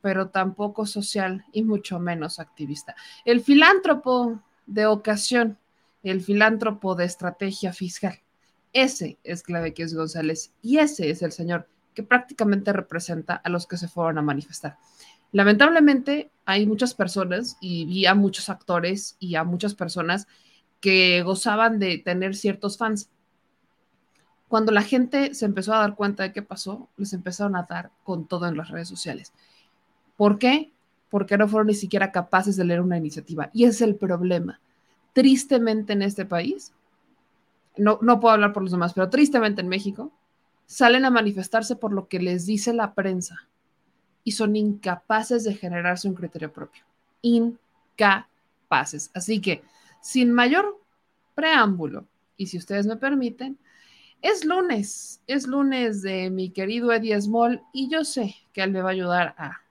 pero 0.00 0.30
tampoco 0.30 0.86
social 0.86 1.44
y 1.52 1.62
mucho 1.62 1.98
menos 1.98 2.40
activista. 2.40 2.96
El 3.26 3.42
filántropo 3.42 4.40
de 4.66 4.86
ocasión, 4.86 5.58
el 6.02 6.22
filántropo 6.22 6.94
de 6.94 7.04
estrategia 7.04 7.74
fiscal. 7.74 8.18
Ese 8.72 9.18
es 9.24 9.42
Claudio 9.42 9.68
X 9.72 9.92
González 9.92 10.54
y 10.62 10.78
ese 10.78 11.10
es 11.10 11.20
el 11.20 11.32
señor 11.32 11.68
que 11.92 12.02
prácticamente 12.02 12.72
representa 12.72 13.34
a 13.34 13.50
los 13.50 13.66
que 13.66 13.76
se 13.76 13.88
fueron 13.88 14.16
a 14.16 14.22
manifestar. 14.22 14.78
Lamentablemente 15.32 16.30
hay 16.48 16.66
muchas 16.66 16.94
personas 16.94 17.58
y 17.60 17.84
vi 17.84 18.06
a 18.06 18.14
muchos 18.14 18.48
actores 18.48 19.16
y 19.20 19.34
a 19.34 19.44
muchas 19.44 19.74
personas 19.74 20.26
que 20.80 21.22
gozaban 21.22 21.78
de 21.78 21.98
tener 21.98 22.34
ciertos 22.34 22.78
fans. 22.78 23.10
Cuando 24.48 24.72
la 24.72 24.80
gente 24.80 25.34
se 25.34 25.44
empezó 25.44 25.74
a 25.74 25.80
dar 25.80 25.94
cuenta 25.94 26.22
de 26.22 26.32
qué 26.32 26.40
pasó, 26.40 26.88
les 26.96 27.12
empezaron 27.12 27.54
a 27.54 27.64
dar 27.64 27.90
con 28.02 28.26
todo 28.26 28.48
en 28.48 28.56
las 28.56 28.70
redes 28.70 28.88
sociales. 28.88 29.34
¿Por 30.16 30.38
qué? 30.38 30.72
Porque 31.10 31.36
no 31.36 31.48
fueron 31.48 31.66
ni 31.66 31.74
siquiera 31.74 32.12
capaces 32.12 32.56
de 32.56 32.64
leer 32.64 32.80
una 32.80 32.96
iniciativa. 32.96 33.50
Y 33.52 33.64
es 33.64 33.82
el 33.82 33.96
problema. 33.96 34.58
Tristemente 35.12 35.92
en 35.92 36.00
este 36.00 36.24
país, 36.24 36.72
no, 37.76 37.98
no 38.00 38.20
puedo 38.20 38.32
hablar 38.32 38.54
por 38.54 38.62
los 38.62 38.72
demás, 38.72 38.94
pero 38.94 39.10
tristemente 39.10 39.60
en 39.60 39.68
México, 39.68 40.12
salen 40.64 41.04
a 41.04 41.10
manifestarse 41.10 41.76
por 41.76 41.92
lo 41.92 42.08
que 42.08 42.20
les 42.20 42.46
dice 42.46 42.72
la 42.72 42.94
prensa 42.94 43.48
y 44.28 44.32
son 44.32 44.56
incapaces 44.56 45.42
de 45.44 45.54
generarse 45.54 46.06
un 46.06 46.12
criterio 46.12 46.52
propio. 46.52 46.84
Incapaces. 47.22 49.10
Así 49.14 49.40
que, 49.40 49.62
sin 50.02 50.32
mayor 50.32 50.78
preámbulo, 51.34 52.06
y 52.36 52.48
si 52.48 52.58
ustedes 52.58 52.86
me 52.86 52.96
permiten, 52.96 53.56
es 54.20 54.44
lunes, 54.44 55.22
es 55.26 55.46
lunes 55.46 56.02
de 56.02 56.28
mi 56.28 56.50
querido 56.50 56.92
Eddie 56.92 57.18
Small 57.18 57.62
y 57.72 57.88
yo 57.88 58.04
sé 58.04 58.34
que 58.52 58.62
él 58.62 58.70
me 58.70 58.82
va 58.82 58.90
a 58.90 58.92
ayudar 58.92 59.34
a 59.38 59.62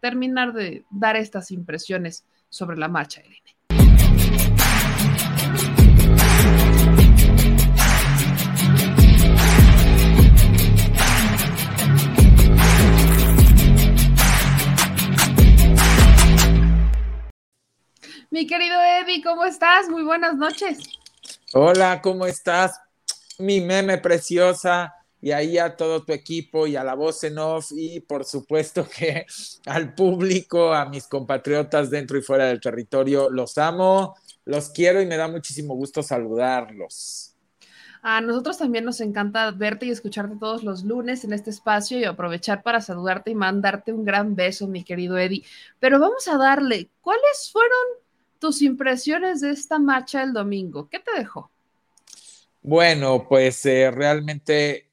terminar 0.00 0.54
de 0.54 0.86
dar 0.88 1.16
estas 1.16 1.50
impresiones 1.50 2.24
sobre 2.48 2.78
la 2.78 2.88
marcha 2.88 3.20
de 3.20 3.28
Mi 18.30 18.46
querido 18.46 18.76
Eddie, 18.82 19.22
¿cómo 19.22 19.46
estás? 19.46 19.88
Muy 19.88 20.02
buenas 20.02 20.36
noches. 20.36 20.80
Hola, 21.54 22.02
¿cómo 22.02 22.26
estás? 22.26 22.78
Mi 23.38 23.62
meme 23.62 23.96
preciosa 23.96 24.94
y 25.18 25.30
ahí 25.30 25.56
a 25.56 25.76
todo 25.76 26.04
tu 26.04 26.12
equipo 26.12 26.66
y 26.66 26.76
a 26.76 26.84
la 26.84 26.94
voz 26.94 27.24
en 27.24 27.38
off 27.38 27.72
y 27.74 28.00
por 28.00 28.26
supuesto 28.26 28.86
que 28.86 29.24
al 29.66 29.94
público, 29.94 30.74
a 30.74 30.84
mis 30.84 31.06
compatriotas 31.06 31.88
dentro 31.88 32.18
y 32.18 32.22
fuera 32.22 32.44
del 32.44 32.60
territorio, 32.60 33.30
los 33.30 33.56
amo, 33.56 34.14
los 34.44 34.68
quiero 34.68 35.00
y 35.00 35.06
me 35.06 35.16
da 35.16 35.28
muchísimo 35.28 35.74
gusto 35.74 36.02
saludarlos. 36.02 37.34
A 38.02 38.20
nosotros 38.20 38.58
también 38.58 38.84
nos 38.84 39.00
encanta 39.00 39.50
verte 39.52 39.86
y 39.86 39.90
escucharte 39.90 40.36
todos 40.38 40.64
los 40.64 40.84
lunes 40.84 41.24
en 41.24 41.32
este 41.32 41.48
espacio 41.48 41.98
y 41.98 42.04
aprovechar 42.04 42.62
para 42.62 42.82
saludarte 42.82 43.30
y 43.30 43.34
mandarte 43.34 43.94
un 43.94 44.04
gran 44.04 44.36
beso, 44.36 44.68
mi 44.68 44.84
querido 44.84 45.16
Eddie. 45.16 45.44
Pero 45.80 45.98
vamos 45.98 46.28
a 46.28 46.36
darle, 46.36 46.90
¿cuáles 47.00 47.50
fueron 47.50 48.07
tus 48.38 48.62
impresiones 48.62 49.40
de 49.40 49.50
esta 49.50 49.78
marcha 49.78 50.22
el 50.22 50.32
domingo. 50.32 50.88
¿Qué 50.88 50.98
te 51.00 51.12
dejó? 51.16 51.50
Bueno, 52.62 53.26
pues 53.28 53.64
eh, 53.66 53.90
realmente 53.90 54.90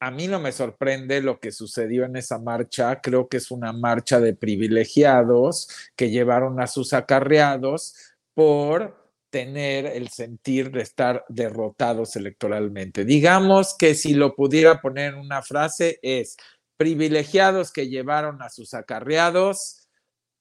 a 0.00 0.10
mí 0.10 0.28
no 0.28 0.38
me 0.38 0.52
sorprende 0.52 1.20
lo 1.20 1.40
que 1.40 1.50
sucedió 1.50 2.04
en 2.04 2.16
esa 2.16 2.38
marcha. 2.38 3.00
Creo 3.00 3.28
que 3.28 3.38
es 3.38 3.50
una 3.50 3.72
marcha 3.72 4.20
de 4.20 4.34
privilegiados 4.34 5.68
que 5.96 6.10
llevaron 6.10 6.60
a 6.60 6.66
sus 6.66 6.92
acarreados 6.92 7.94
por 8.34 9.08
tener 9.30 9.86
el 9.86 10.08
sentir 10.08 10.70
de 10.70 10.82
estar 10.82 11.24
derrotados 11.28 12.16
electoralmente. 12.16 13.04
Digamos 13.04 13.76
que 13.76 13.94
si 13.94 14.14
lo 14.14 14.34
pudiera 14.34 14.80
poner 14.80 15.14
en 15.14 15.20
una 15.20 15.42
frase 15.42 15.98
es 16.02 16.36
privilegiados 16.76 17.72
que 17.72 17.88
llevaron 17.88 18.40
a 18.40 18.48
sus 18.48 18.72
acarreados 18.72 19.88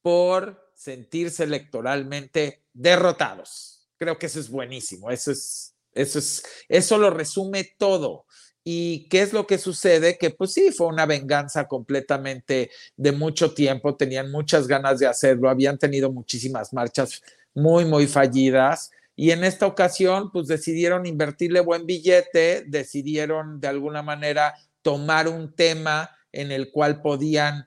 por 0.02 0.67
sentirse 0.78 1.44
electoralmente 1.44 2.62
derrotados. 2.72 3.90
Creo 3.98 4.20
que 4.20 4.28
eso 4.28 4.40
es 4.40 4.50
buenísimo, 4.50 5.10
eso 5.10 5.32
es, 5.32 5.74
eso 5.92 6.20
es, 6.20 6.44
eso 6.70 6.98
lo 7.00 7.10
resume 7.10 7.76
todo. 7.78 8.26
¿Y 8.64 9.08
qué 9.10 9.22
es 9.22 9.34
lo 9.34 9.48
que 9.48 9.58
sucede? 9.58 10.18
Que 10.18 10.30
pues 10.30 10.54
sí, 10.54 10.72
fue 10.72 10.88
una 10.88 11.06
venganza 11.06 11.68
completamente 11.68 12.70
de 12.96 13.12
mucho 13.12 13.54
tiempo, 13.54 13.96
tenían 13.96 14.30
muchas 14.32 14.68
ganas 14.68 15.00
de 15.00 15.08
hacerlo, 15.08 15.50
habían 15.50 15.80
tenido 15.80 16.12
muchísimas 16.12 16.74
marchas 16.74 17.24
muy, 17.56 17.86
muy 17.86 18.06
fallidas. 18.06 18.92
Y 19.16 19.32
en 19.32 19.44
esta 19.44 19.66
ocasión, 19.66 20.32
pues 20.32 20.48
decidieron 20.48 21.08
invertirle 21.08 21.60
buen 21.62 21.88
billete, 21.88 22.66
decidieron 22.68 23.60
de 23.60 23.68
alguna 23.68 24.04
manera 24.04 24.54
tomar 24.84 25.28
un 25.28 25.56
tema 25.56 26.12
en 26.32 26.52
el 26.52 26.72
cual 26.72 27.02
podían 27.02 27.67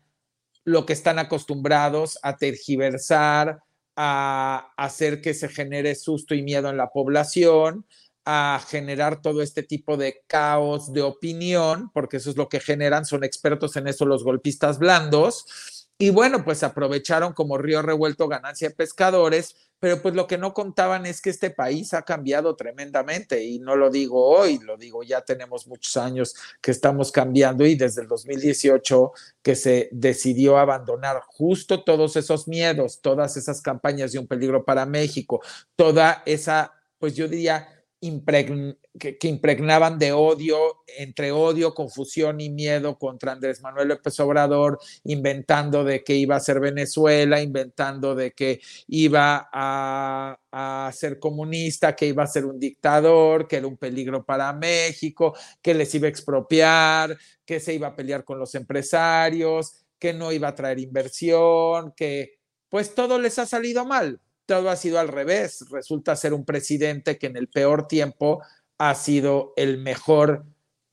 lo 0.71 0.87
que 0.87 0.93
están 0.93 1.19
acostumbrados 1.19 2.19
a 2.23 2.37
tergiversar, 2.37 3.61
a 3.97 4.73
hacer 4.77 5.21
que 5.21 5.35
se 5.35 5.49
genere 5.49 5.95
susto 5.95 6.35
y 6.35 6.43
miedo 6.43 6.71
en 6.71 6.77
la 6.77 6.91
población, 6.91 7.85
a 8.25 8.61
generar 8.69 9.21
todo 9.21 9.43
este 9.43 9.63
tipo 9.63 9.97
de 9.97 10.23
caos 10.27 10.93
de 10.93 11.03
opinión, 11.03 11.91
porque 11.93 12.19
eso 12.19 12.31
es 12.31 12.37
lo 12.37 12.49
que 12.49 12.61
generan, 12.61 13.05
son 13.05 13.25
expertos 13.25 13.77
en 13.77 13.89
eso 13.89 14.07
los 14.07 14.23
golpistas 14.23 14.79
blandos. 14.79 15.80
Y 16.01 16.11
bueno, 16.11 16.45
pues 16.45 16.63
aprovecharon 16.63 17.33
como 17.33 17.59
río 17.59 17.83
revuelto 17.83 18.27
ganancia 18.27 18.69
de 18.69 18.75
pescadores 18.75 19.55
pero 19.81 20.03
pues 20.03 20.15
lo 20.15 20.27
que 20.27 20.39
no 20.39 20.53
contaban 20.53 21.07
es 21.07 21.23
que 21.23 21.31
este 21.31 21.51
país 21.51 21.95
ha 21.95 22.03
cambiado 22.03 22.55
tremendamente 22.55 23.43
y 23.43 23.59
no 23.59 23.77
lo 23.77 23.91
digo 23.91 24.23
hoy, 24.23 24.59
lo 24.59 24.77
digo 24.77 25.03
ya 25.03 25.23
tenemos 25.23 25.67
muchos 25.67 25.97
años 25.97 26.37
que 26.61 26.71
estamos 26.71 27.11
cambiando 27.11 27.65
y 27.65 27.75
desde 27.75 28.03
el 28.03 28.09
2018 28.09 29.13
que 29.43 29.57
se 29.57 29.89
decidió 29.91 30.59
abandonar 30.59 31.23
justo 31.27 31.83
todos 31.83 32.17
esos 32.17 32.47
miedos, 32.47 33.01
todas 33.01 33.39
esas 33.39 33.63
campañas 33.63 34.13
de 34.13 34.19
un 34.19 34.27
peligro 34.27 34.67
para 34.67 34.85
México, 34.85 35.41
toda 35.77 36.23
esa, 36.27 36.75
pues 36.99 37.17
yo 37.17 37.27
diría, 37.27 37.80
que, 38.01 39.29
impregnaban 39.29 39.99
de 39.99 40.13
odio, 40.13 40.83
entre 40.99 41.33
odio, 41.33 41.75
confusión 41.75 42.41
y 42.41 42.49
miedo 42.49 42.99
contra 42.99 43.33
Andrés 43.33 43.61
Manuel 43.61 43.89
López 43.89 44.19
Obrador, 44.21 44.79
inventando 45.05 45.85
de 45.85 46.03
que 46.03 46.15
iba 46.15 46.37
a 46.37 46.41
ser 46.41 46.61
Venezuela, 46.61 47.43
inventando 47.43 48.15
de 48.15 48.33
que 48.33 48.61
iba 48.89 49.49
a, 49.53 50.91
ser 50.93 51.19
comunista, 51.19 51.95
que 51.95 52.07
iba 52.07 52.23
a 52.23 52.27
ser 52.27 52.47
un 52.47 52.59
dictador, 52.59 53.47
que 53.47 53.57
era 53.57 53.67
un 53.67 53.77
peligro 53.77 54.25
para 54.25 54.53
México, 54.53 55.37
que 55.61 55.75
les 55.75 55.95
iba 55.95 56.07
a 56.07 56.11
expropiar, 56.11 57.17
que 57.45 57.61
se 57.61 57.75
iba 57.75 57.89
a 57.89 57.97
pelear 57.97 58.25
con 58.25 58.39
los 58.39 58.55
empresarios, 58.55 59.85
que 59.99 60.15
no 60.15 60.33
iba 60.33 60.49
a 60.49 60.55
traer 60.55 60.79
inversión, 60.79 61.93
que 61.95 62.39
pues 62.71 62.95
todo 62.95 63.19
les 63.19 63.39
ha 63.39 63.47
salido 63.47 63.85
mal 63.85 64.21
todo 64.51 64.69
ha 64.69 64.75
sido 64.75 64.99
al 64.99 65.07
revés. 65.07 65.65
Resulta 65.71 66.17
ser 66.17 66.35
un 66.35 66.45
presidente 66.45 67.19
que 67.19 67.29
en 67.29 67.37
el 67.37 67.47
peor 67.47 67.87
tiempo 67.87 68.43
ha 68.79 68.97
sido 68.97 69.53
el 69.55 69.79
mejor, 69.79 70.45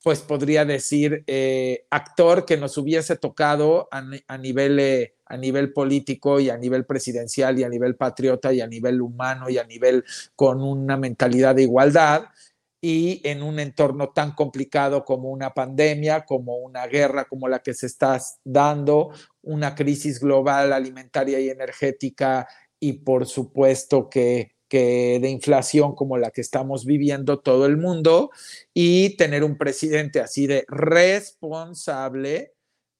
pues 0.04 0.20
podría 0.20 0.63
decir, 0.63 1.24
eh, 1.26 1.88
actor 1.89 2.46
que 2.46 2.58
nos 2.58 2.78
hubiese 2.78 3.15
tocado 3.15 3.89
a, 3.89 4.38
nivel, 4.38 4.80
eh, 4.80 5.15
a 5.26 5.38
nivel 5.38 5.74
político 5.74 6.39
y 6.39 6.52
a 6.52 6.58
nivel 6.58 6.86
presidencial 6.86 7.58
y 7.58 7.63
a 7.63 7.70
nivel 7.70 7.96
patriota 7.96 8.54
y 8.54 8.62
a 8.62 8.67
nivel 8.67 9.02
humano 9.02 9.50
y 9.50 9.58
a 9.58 9.63
nivel 9.63 10.06
con 10.36 10.62
una 10.62 10.96
mentalidad 10.96 11.56
de 11.56 11.63
igualdad 11.63 12.26
y 12.80 13.28
en 13.28 13.41
un 13.41 13.60
entorno 13.60 14.10
tan 14.10 14.34
complicado 14.34 15.04
como 15.04 15.32
una 15.32 15.56
pandemia, 15.56 16.26
como 16.26 16.58
una 16.58 16.86
guerra 16.86 17.26
como 17.26 17.48
la 17.48 17.58
que 17.58 17.74
se 17.74 17.88
está 17.88 18.22
dando, 18.43 19.10
una 19.41 19.74
crisis 19.74 20.20
global 20.20 20.74
alimentaria 20.74 21.39
y 21.39 21.50
energética 21.50 22.48
y 22.80 22.94
por 22.94 23.26
supuesto 23.26 24.10
que, 24.10 24.56
de 24.70 25.30
inflación 25.30 25.96
como 25.96 26.18
la 26.18 26.32
que 26.32 26.42
estamos 26.42 26.86
viviendo 26.86 27.40
todo 27.40 27.66
el 27.66 27.78
mundo 27.78 28.32
y 28.74 29.16
tener 29.16 29.46
un 29.46 29.58
presidente 29.58 30.20
así 30.20 30.46
de 30.46 30.66
responsable, 30.68 32.54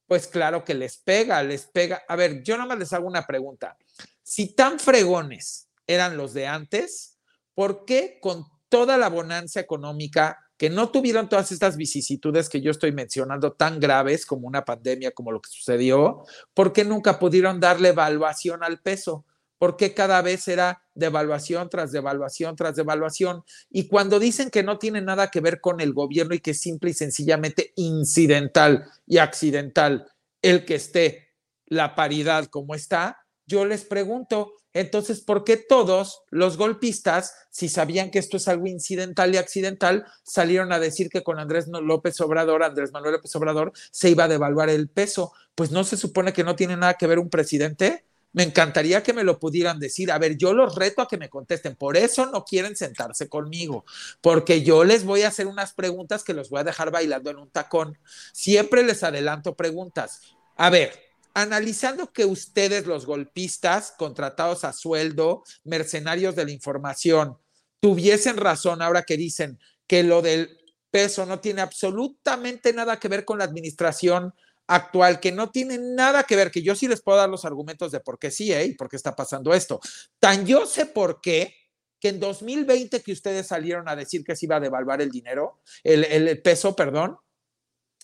pues 0.08 0.28
claro 0.28 0.64
que 0.64 0.74
les 0.74 0.98
pega, 0.98 1.44
les 1.44 1.66
pega. 1.66 2.04
A 2.08 2.16
ver, 2.16 2.42
yo 2.42 2.56
nada 2.56 2.70
más 2.70 2.80
les 2.80 2.94
hago 2.94 3.06
una 3.06 3.28
pregunta. 3.28 3.78
Si 4.24 4.56
tan 4.56 4.80
fregones 4.80 5.68
eran 5.86 6.16
los 6.16 6.34
de 6.34 6.48
antes, 6.48 7.18
¿por 7.54 7.84
qué 7.84 8.20
con 8.22 8.46
toda 8.70 8.98
la 8.98 9.10
bonanza 9.10 9.60
económica 9.60 10.38
que 10.58 10.70
no 10.70 10.90
tuvieron 10.90 11.30
todas 11.30 11.52
estas 11.52 11.78
vicisitudes 11.78 12.50
que 12.50 12.62
yo 12.62 12.72
estoy 12.72 12.92
mencionando 12.92 13.54
tan 13.54 13.80
graves 13.80 14.26
como 14.26 14.48
una 14.48 14.66
pandemia, 14.66 15.12
como 15.12 15.32
lo 15.32 15.40
que 15.40 15.52
sucedió, 15.52 16.26
¿por 16.54 16.74
qué 16.74 16.84
nunca 16.84 17.20
pudieron 17.20 17.60
darle 17.60 17.90
evaluación 17.90 18.64
al 18.64 18.80
peso? 18.80 19.26
¿Por 19.58 19.78
qué 19.78 19.94
cada 19.94 20.22
vez 20.22 20.48
era 20.48 20.84
devaluación 20.94 21.70
tras 21.70 21.92
devaluación 21.92 22.56
tras 22.56 22.76
devaluación? 22.76 23.44
Y 23.70 23.88
cuando 23.88 24.20
dicen 24.20 24.50
que 24.50 24.64
no 24.64 24.78
tiene 24.78 25.02
nada 25.02 25.30
que 25.30 25.42
ver 25.42 25.62
con 25.62 25.82
el 25.82 25.94
gobierno 25.94 26.36
y 26.36 26.40
que 26.40 26.52
es 26.52 26.62
simple 26.62 26.92
y 26.92 26.94
sencillamente 26.94 27.74
incidental 27.76 28.86
y 29.06 29.18
accidental 29.18 30.08
el 30.42 30.66
que 30.66 30.76
esté 30.76 31.34
la 31.66 31.96
paridad 31.96 32.46
como 32.46 32.76
está, 32.76 33.18
yo 33.46 33.66
les 33.66 33.86
pregunto, 33.86 34.54
entonces, 34.74 35.22
¿por 35.22 35.44
qué 35.44 35.58
todos 35.58 36.22
los 36.30 36.58
golpistas, 36.58 37.34
si 37.50 37.70
sabían 37.70 38.12
que 38.12 38.20
esto 38.20 38.38
es 38.38 38.48
algo 38.48 38.68
incidental 38.68 39.34
y 39.34 39.38
accidental, 39.38 40.06
salieron 40.24 40.72
a 40.72 40.80
decir 40.80 41.10
que 41.10 41.24
con 41.24 41.40
Andrés 41.40 41.68
López 41.68 42.20
Obrador, 42.22 42.62
Andrés 42.62 42.92
Manuel 42.92 43.14
López 43.14 43.36
Obrador, 43.36 43.72
se 43.92 44.10
iba 44.10 44.26
a 44.26 44.28
devaluar 44.28 44.70
el 44.70 44.90
peso? 44.90 45.32
Pues 45.56 45.72
no 45.72 45.84
se 45.84 45.98
supone 45.98 46.34
que 46.34 46.44
no 46.44 46.56
tiene 46.56 46.78
nada 46.78 46.94
que 46.94 47.08
ver 47.08 47.18
un 47.18 47.30
presidente. 47.30 48.06
Me 48.34 48.44
encantaría 48.44 49.02
que 49.04 49.14
me 49.14 49.24
lo 49.24 49.40
pudieran 49.40 49.80
decir. 49.80 50.12
A 50.12 50.18
ver, 50.18 50.38
yo 50.38 50.54
los 50.54 50.76
reto 50.76 51.02
a 51.02 51.08
que 51.08 51.18
me 51.18 51.30
contesten. 51.30 51.76
Por 51.76 51.98
eso 51.98 52.26
no 52.28 52.44
quieren 52.46 52.76
sentarse 52.76 53.28
conmigo, 53.30 53.86
porque 54.22 54.64
yo 54.64 54.84
les 54.84 55.04
voy 55.04 55.24
a 55.24 55.30
hacer 55.30 55.48
unas 55.48 55.74
preguntas 55.74 56.24
que 56.24 56.34
los 56.34 56.50
voy 56.50 56.60
a 56.60 56.66
dejar 56.66 56.92
bailando 56.92 57.30
en 57.30 57.38
un 57.38 57.50
tacón. 57.50 57.98
Siempre 58.34 58.84
les 58.84 59.04
adelanto 59.04 59.56
preguntas. 59.56 60.22
A 60.56 60.70
ver, 60.70 60.92
analizando 61.34 62.12
que 62.12 62.26
ustedes, 62.26 62.86
los 62.86 63.06
golpistas, 63.06 63.94
contratados 63.98 64.64
a 64.64 64.74
sueldo, 64.74 65.44
mercenarios 65.64 66.36
de 66.36 66.46
la 66.46 66.52
información, 66.52 67.38
tuviesen 67.80 68.38
razón 68.38 68.82
ahora 68.82 69.04
que 69.04 69.18
dicen 69.18 69.60
que 69.86 70.04
lo 70.04 70.22
del 70.22 70.58
peso 70.90 71.26
no 71.26 71.40
tiene 71.40 71.62
absolutamente 71.62 72.74
nada 72.74 73.00
que 73.00 73.08
ver 73.08 73.24
con 73.24 73.38
la 73.38 73.44
administración 73.44 74.34
actual, 74.68 75.20
que 75.20 75.32
no 75.32 75.50
tiene 75.50 75.78
nada 75.78 76.24
que 76.24 76.36
ver, 76.36 76.52
que 76.52 76.62
yo 76.62 76.76
sí 76.76 76.88
les 76.88 77.02
puedo 77.02 77.18
dar 77.18 77.30
los 77.30 77.46
argumentos 77.46 77.92
de 77.92 78.02
por 78.02 78.20
qué 78.20 78.32
sí, 78.32 78.52
¿eh? 78.52 78.66
y 78.66 78.74
por 78.74 78.90
qué 78.90 78.98
está 78.98 79.16
pasando 79.16 79.54
esto. 79.54 79.80
Tan 80.20 80.46
yo 80.46 80.66
sé 80.66 80.86
por 80.86 81.22
qué, 81.22 81.56
que 82.00 82.10
en 82.10 82.20
2020 82.20 83.02
que 83.02 83.12
ustedes 83.12 83.48
salieron 83.48 83.88
a 83.90 83.96
decir 83.96 84.24
que 84.24 84.36
se 84.36 84.46
iba 84.46 84.58
a 84.58 84.60
devaluar 84.60 85.02
el 85.02 85.10
dinero, 85.10 85.60
el, 85.84 86.40
peso, 86.42 86.76
perdón, 86.76 87.18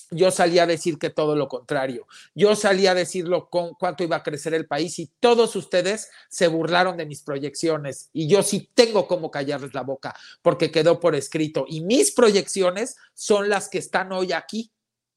yo 0.10 0.32
salí 0.32 0.60
a 0.60 0.68
decir 0.68 0.98
que 0.98 1.10
todo 1.10 1.36
lo 1.36 1.48
contrario. 1.48 2.08
Yo 2.36 2.56
salí 2.56 2.88
a 2.88 2.94
decirlo 2.94 3.50
con 3.50 3.74
cuánto 3.74 4.04
iba 4.04 4.18
a 4.18 4.24
crecer 4.24 4.54
el 4.54 4.68
país 4.68 5.00
y 5.00 5.12
todos 5.20 5.56
ustedes 5.56 6.10
se 6.30 6.48
burlaron 6.48 6.98
de 6.98 7.06
mis 7.06 7.22
proyecciones 7.22 8.10
y 8.14 8.28
yo 8.28 8.44
sí 8.44 8.70
tengo 8.74 9.08
cómo 9.08 9.32
callarles 9.32 9.74
la 9.74 9.82
boca 9.82 10.16
porque 10.42 10.72
quedó 10.72 11.00
por 11.00 11.16
escrito 11.16 11.66
y 11.68 11.82
mis 11.82 12.12
proyecciones 12.12 12.96
son 13.14 13.50
las 13.50 13.70
que 13.70 13.80
están 13.80 14.12
hoy 14.12 14.34
aquí, 14.34 14.72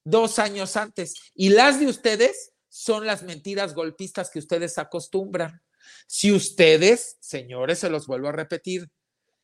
dos 0.07 0.39
años 0.39 0.77
antes 0.77 1.15
y 1.35 1.51
las 1.51 1.79
de 1.81 1.87
ustedes 1.87 2.53
son 2.69 3.07
las 3.07 3.23
mentiras 3.23 3.75
golpistas 3.75 4.31
que 4.31 4.39
ustedes 4.39 4.79
acostumbran. 4.79 5.61
Si 6.07 6.33
ustedes, 6.33 7.17
señores, 7.21 7.79
se 7.81 7.91
los 7.91 8.07
vuelvo 8.07 8.29
a 8.29 8.33
repetir, 8.33 8.89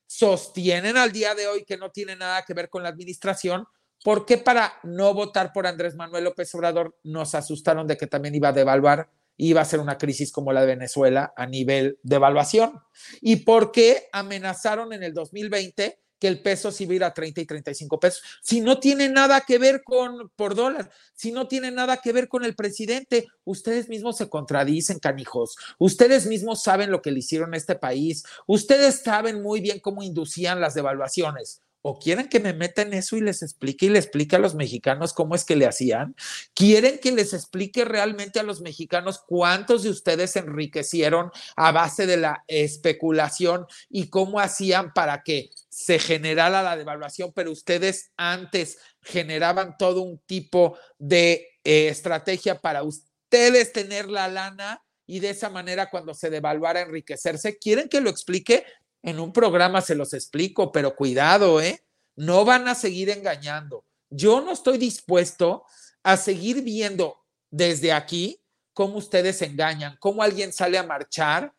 sostienen 0.07 0.97
al 0.97 1.13
día 1.13 1.35
de 1.35 1.47
hoy 1.47 1.65
que 1.65 1.77
no 1.77 1.91
tiene 1.91 2.17
nada 2.17 2.45
que 2.45 2.55
ver 2.55 2.69
con 2.69 2.83
la 2.83 2.89
administración, 2.89 3.67
¿Por 4.03 4.27
qué 4.27 4.37
para 4.39 4.75
no 4.83 5.15
votar 5.15 5.53
por 5.53 5.67
Andrés 5.67 5.95
Manuel 5.95 6.25
López 6.25 6.53
Obrador 6.55 6.99
nos 7.05 7.35
asustaron 7.35 7.87
de 7.87 7.97
que 7.97 8.09
también 8.09 8.35
iba 8.35 8.49
a 8.49 8.53
devaluar, 8.53 9.11
iba 9.37 9.61
a 9.61 9.65
ser 9.65 9.79
una 9.79 9.97
crisis 9.97 10.33
como 10.33 10.53
la 10.53 10.63
de 10.63 10.67
Venezuela 10.67 11.33
a 11.37 11.47
nivel 11.47 11.99
de 12.03 12.17
evaluación? 12.17 12.81
¿Y 13.21 13.37
por 13.37 13.71
qué 13.71 14.09
amenazaron 14.13 14.93
en 14.93 15.05
el 15.05 15.15
2020 15.15 16.01
que 16.23 16.29
el 16.29 16.41
peso 16.41 16.71
se 16.71 16.85
iba 16.85 16.93
a 16.93 16.95
ir 16.95 17.03
a 17.03 17.13
30 17.13 17.41
y 17.41 17.47
35 17.47 17.99
pesos? 17.99 18.23
Si 18.43 18.61
no 18.61 18.79
tiene 18.79 19.09
nada 19.09 19.41
que 19.41 19.59
ver 19.59 19.83
con 19.83 20.31
por 20.37 20.55
dólar, 20.55 20.89
si 21.15 21.33
no 21.33 21.49
tiene 21.49 21.73
nada 21.73 21.97
que 21.97 22.13
ver 22.13 22.29
con 22.29 22.45
el 22.45 22.55
presidente, 22.55 23.27
ustedes 23.43 23.89
mismos 23.89 24.19
se 24.19 24.29
contradicen, 24.29 25.01
canijos. 25.01 25.57
Ustedes 25.79 26.27
mismos 26.27 26.63
saben 26.63 26.93
lo 26.93 27.03
que 27.03 27.11
le 27.11 27.19
hicieron 27.19 27.55
a 27.55 27.57
este 27.57 27.75
país. 27.75 28.23
Ustedes 28.47 29.01
saben 29.01 29.43
muy 29.43 29.61
bien 29.61 29.81
cómo 29.81 30.05
inducían 30.05 30.61
las 30.61 30.75
devaluaciones 30.75 31.61
o 31.83 31.99
quieren 31.99 32.29
que 32.29 32.41
me 32.41 32.53
meta 32.53 32.83
en 32.83 32.95
eso 32.95 33.17
y 33.17 33.21
les 33.21 33.43
explique 33.43 33.87
y 33.87 33.89
le 33.89 33.99
explique 33.99 34.37
a 34.37 34.39
los 34.39 34.55
mexicanos 34.55 35.13
cómo 35.13 35.35
es 35.35 35.45
que 35.45 35.57
le 35.57 35.67
hacían. 35.67 36.15
Quieren 36.55 36.99
que 36.99 37.11
les 37.11 37.35
explique 37.35 37.85
realmente 37.85 38.39
a 38.39 38.45
los 38.45 38.61
mexicanos 38.61 39.23
cuántos 39.27 39.83
de 39.83 39.91
ustedes 39.91 40.31
se 40.31 40.39
enriquecieron 40.39 41.31
a 41.57 41.73
base 41.73 42.07
de 42.07 42.17
la 42.17 42.45
especulación 42.47 43.67
y 43.91 44.09
cómo 44.09 44.39
hacían 44.39 44.93
para 44.93 45.23
que 45.25 45.51
se 45.69 45.99
generara 45.99 46.63
la 46.63 46.77
devaluación, 46.77 47.33
pero 47.35 47.51
ustedes 47.51 48.13
antes 48.17 48.79
generaban 49.03 49.77
todo 49.77 50.03
un 50.03 50.19
tipo 50.19 50.79
de 50.99 51.49
eh, 51.65 51.89
estrategia 51.89 52.61
para 52.61 52.85
ustedes 52.85 53.73
tener 53.73 54.09
la 54.09 54.29
lana 54.29 54.85
y 55.07 55.21
de 55.21 55.31
esa 55.31 55.51
manera 55.51 55.91
cuando 55.91 56.15
se 56.15 56.31
devaluara 56.31 56.81
enriquecerse. 56.81 57.59
¿Quieren 57.59 57.89
que 57.89 58.01
lo 58.01 58.09
explique? 58.09 58.65
En 59.03 59.21
un 59.21 59.33
programa 59.33 59.81
se 59.81 59.95
los 59.95 60.15
explico, 60.15 60.71
pero 60.73 60.95
cuidado, 60.95 61.61
¿eh? 61.61 61.85
No 62.15 62.45
van 62.45 62.69
a 62.69 62.75
seguir 62.75 63.11
engañando. 63.11 63.85
Yo 64.11 64.41
no 64.41 64.53
estoy 64.53 64.79
dispuesto 64.79 65.65
a 66.03 66.17
seguir 66.17 66.63
viendo 66.63 67.25
desde 67.51 67.93
aquí 67.93 68.41
cómo 68.73 68.99
ustedes 68.99 69.43
engañan, 69.43 69.97
cómo 69.99 70.23
alguien 70.23 70.53
sale 70.53 70.79
a 70.79 70.83
marchar 70.83 71.55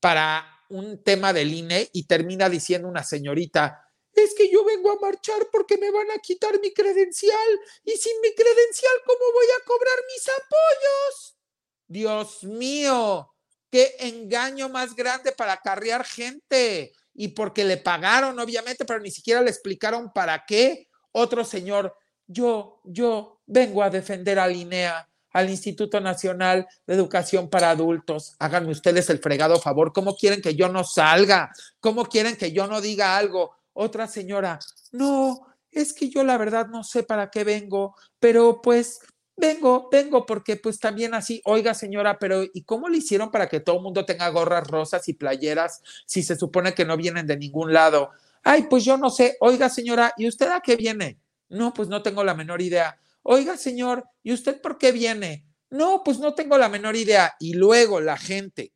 para 0.00 0.46
un 0.68 1.02
tema 1.02 1.32
del 1.32 1.52
INE 1.52 1.88
y 1.92 2.06
termina 2.06 2.48
diciendo 2.48 2.88
una 2.88 3.02
señorita, 3.02 3.88
es 4.14 4.34
que 4.34 4.50
yo 4.50 4.64
vengo 4.64 4.90
a 4.90 4.98
marchar 4.98 5.48
porque 5.50 5.78
me 5.78 5.90
van 5.90 6.10
a 6.10 6.18
quitar 6.18 6.58
mi 6.60 6.72
credencial 6.72 7.60
y 7.84 7.92
sin 7.92 8.20
mi 8.20 8.34
credencial, 8.34 8.92
¿cómo 9.06 9.32
voy 9.32 9.46
a 9.46 9.64
cobrar 9.64 9.98
mis 10.12 10.28
apoyos? 10.28 11.38
Dios 11.86 12.44
mío, 12.44 13.32
qué 13.70 13.94
engaño 14.00 14.68
más 14.68 14.94
grande 14.94 15.32
para 15.32 15.54
acarrear 15.54 16.04
gente 16.04 16.92
y 17.14 17.28
porque 17.28 17.64
le 17.64 17.76
pagaron, 17.76 18.38
obviamente, 18.38 18.84
pero 18.84 19.00
ni 19.00 19.10
siquiera 19.10 19.42
le 19.42 19.50
explicaron 19.50 20.12
para 20.12 20.44
qué. 20.46 20.88
Otro 21.12 21.44
señor, 21.44 21.96
yo, 22.26 22.80
yo 22.84 23.40
vengo 23.46 23.82
a 23.82 23.90
defender 23.90 24.38
a 24.38 24.46
Linea, 24.46 25.08
al 25.32 25.50
Instituto 25.50 26.00
Nacional 26.00 26.66
de 26.86 26.94
Educación 26.94 27.48
para 27.48 27.70
Adultos. 27.70 28.34
Háganme 28.38 28.70
ustedes 28.70 29.10
el 29.10 29.18
fregado 29.18 29.58
favor. 29.60 29.92
¿Cómo 29.92 30.16
quieren 30.16 30.40
que 30.40 30.54
yo 30.54 30.68
no 30.68 30.84
salga? 30.84 31.52
¿Cómo 31.80 32.06
quieren 32.06 32.36
que 32.36 32.52
yo 32.52 32.66
no 32.66 32.80
diga 32.80 33.16
algo? 33.16 33.54
Otra 33.72 34.08
señora, 34.08 34.58
no, 34.92 35.46
es 35.70 35.92
que 35.92 36.08
yo 36.08 36.24
la 36.24 36.38
verdad 36.38 36.66
no 36.68 36.82
sé 36.82 37.02
para 37.02 37.30
qué 37.30 37.44
vengo, 37.44 37.94
pero 38.18 38.60
pues 38.60 39.00
Vengo, 39.40 39.88
vengo, 39.88 40.26
porque 40.26 40.56
pues 40.56 40.80
también 40.80 41.14
así, 41.14 41.40
oiga 41.44 41.72
señora, 41.72 42.18
pero 42.18 42.42
¿y 42.42 42.64
cómo 42.64 42.88
le 42.88 42.98
hicieron 42.98 43.30
para 43.30 43.48
que 43.48 43.60
todo 43.60 43.76
el 43.76 43.82
mundo 43.82 44.04
tenga 44.04 44.28
gorras 44.30 44.66
rosas 44.66 45.08
y 45.08 45.12
playeras 45.12 45.80
si 46.06 46.24
se 46.24 46.34
supone 46.34 46.74
que 46.74 46.84
no 46.84 46.96
vienen 46.96 47.28
de 47.28 47.36
ningún 47.36 47.72
lado? 47.72 48.10
Ay, 48.42 48.66
pues 48.68 48.84
yo 48.84 48.96
no 48.96 49.10
sé, 49.10 49.36
oiga 49.38 49.68
señora, 49.68 50.12
¿y 50.16 50.26
usted 50.26 50.48
a 50.48 50.60
qué 50.60 50.74
viene? 50.74 51.20
No, 51.50 51.72
pues 51.72 51.88
no 51.88 52.02
tengo 52.02 52.24
la 52.24 52.34
menor 52.34 52.60
idea. 52.60 52.98
Oiga 53.22 53.56
señor, 53.56 54.04
¿y 54.24 54.32
usted 54.32 54.60
por 54.60 54.76
qué 54.76 54.90
viene? 54.90 55.44
No, 55.70 56.02
pues 56.04 56.18
no 56.18 56.34
tengo 56.34 56.58
la 56.58 56.68
menor 56.68 56.96
idea. 56.96 57.36
Y 57.38 57.54
luego 57.54 58.00
la 58.00 58.16
gente 58.16 58.72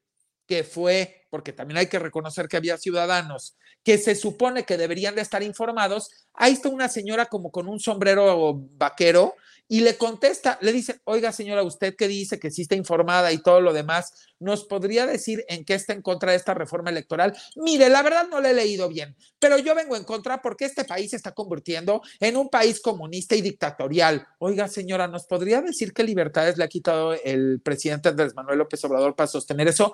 que 0.46 0.62
fue, 0.62 1.26
porque 1.28 1.52
también 1.52 1.78
hay 1.78 1.88
que 1.88 1.98
reconocer 1.98 2.46
que 2.46 2.56
había 2.56 2.78
ciudadanos 2.78 3.56
que 3.82 3.98
se 3.98 4.14
supone 4.14 4.64
que 4.64 4.76
deberían 4.76 5.14
de 5.14 5.22
estar 5.22 5.42
informados, 5.42 6.10
ahí 6.34 6.52
está 6.52 6.68
una 6.68 6.88
señora 6.88 7.26
como 7.26 7.50
con 7.50 7.66
un 7.66 7.80
sombrero 7.80 8.54
vaquero 8.76 9.34
y 9.68 9.80
le 9.80 9.96
contesta, 9.96 10.58
le 10.60 10.72
dice, 10.72 11.00
oiga 11.04 11.32
señora, 11.32 11.62
usted 11.62 11.96
que 11.96 12.08
dice 12.08 12.38
que 12.38 12.50
sí 12.50 12.62
está 12.62 12.74
informada 12.74 13.32
y 13.32 13.38
todo 13.38 13.60
lo 13.60 13.72
demás, 13.72 14.12
¿nos 14.38 14.64
podría 14.64 15.06
decir 15.06 15.44
en 15.48 15.64
qué 15.64 15.74
está 15.74 15.92
en 15.92 16.02
contra 16.02 16.32
de 16.32 16.36
esta 16.36 16.52
reforma 16.52 16.90
electoral? 16.90 17.34
Mire, 17.56 17.88
la 17.88 18.02
verdad 18.02 18.28
no 18.28 18.40
le 18.40 18.50
he 18.50 18.54
leído 18.54 18.88
bien, 18.88 19.16
pero 19.38 19.58
yo 19.58 19.74
vengo 19.74 19.96
en 19.96 20.04
contra 20.04 20.42
porque 20.42 20.66
este 20.66 20.84
país 20.84 21.10
se 21.10 21.16
está 21.16 21.32
convirtiendo 21.32 22.02
en 22.20 22.36
un 22.36 22.48
país 22.48 22.80
comunista 22.80 23.34
y 23.34 23.40
dictatorial. 23.40 24.26
Oiga 24.38 24.68
señora, 24.68 25.08
¿nos 25.08 25.26
podría 25.26 25.62
decir 25.62 25.92
qué 25.92 26.04
libertades 26.04 26.58
le 26.58 26.64
ha 26.64 26.68
quitado 26.68 27.14
el 27.14 27.60
presidente 27.60 28.10
Andrés 28.10 28.34
Manuel 28.34 28.58
López 28.58 28.84
Obrador 28.84 29.16
para 29.16 29.26
sostener 29.26 29.68
eso? 29.68 29.92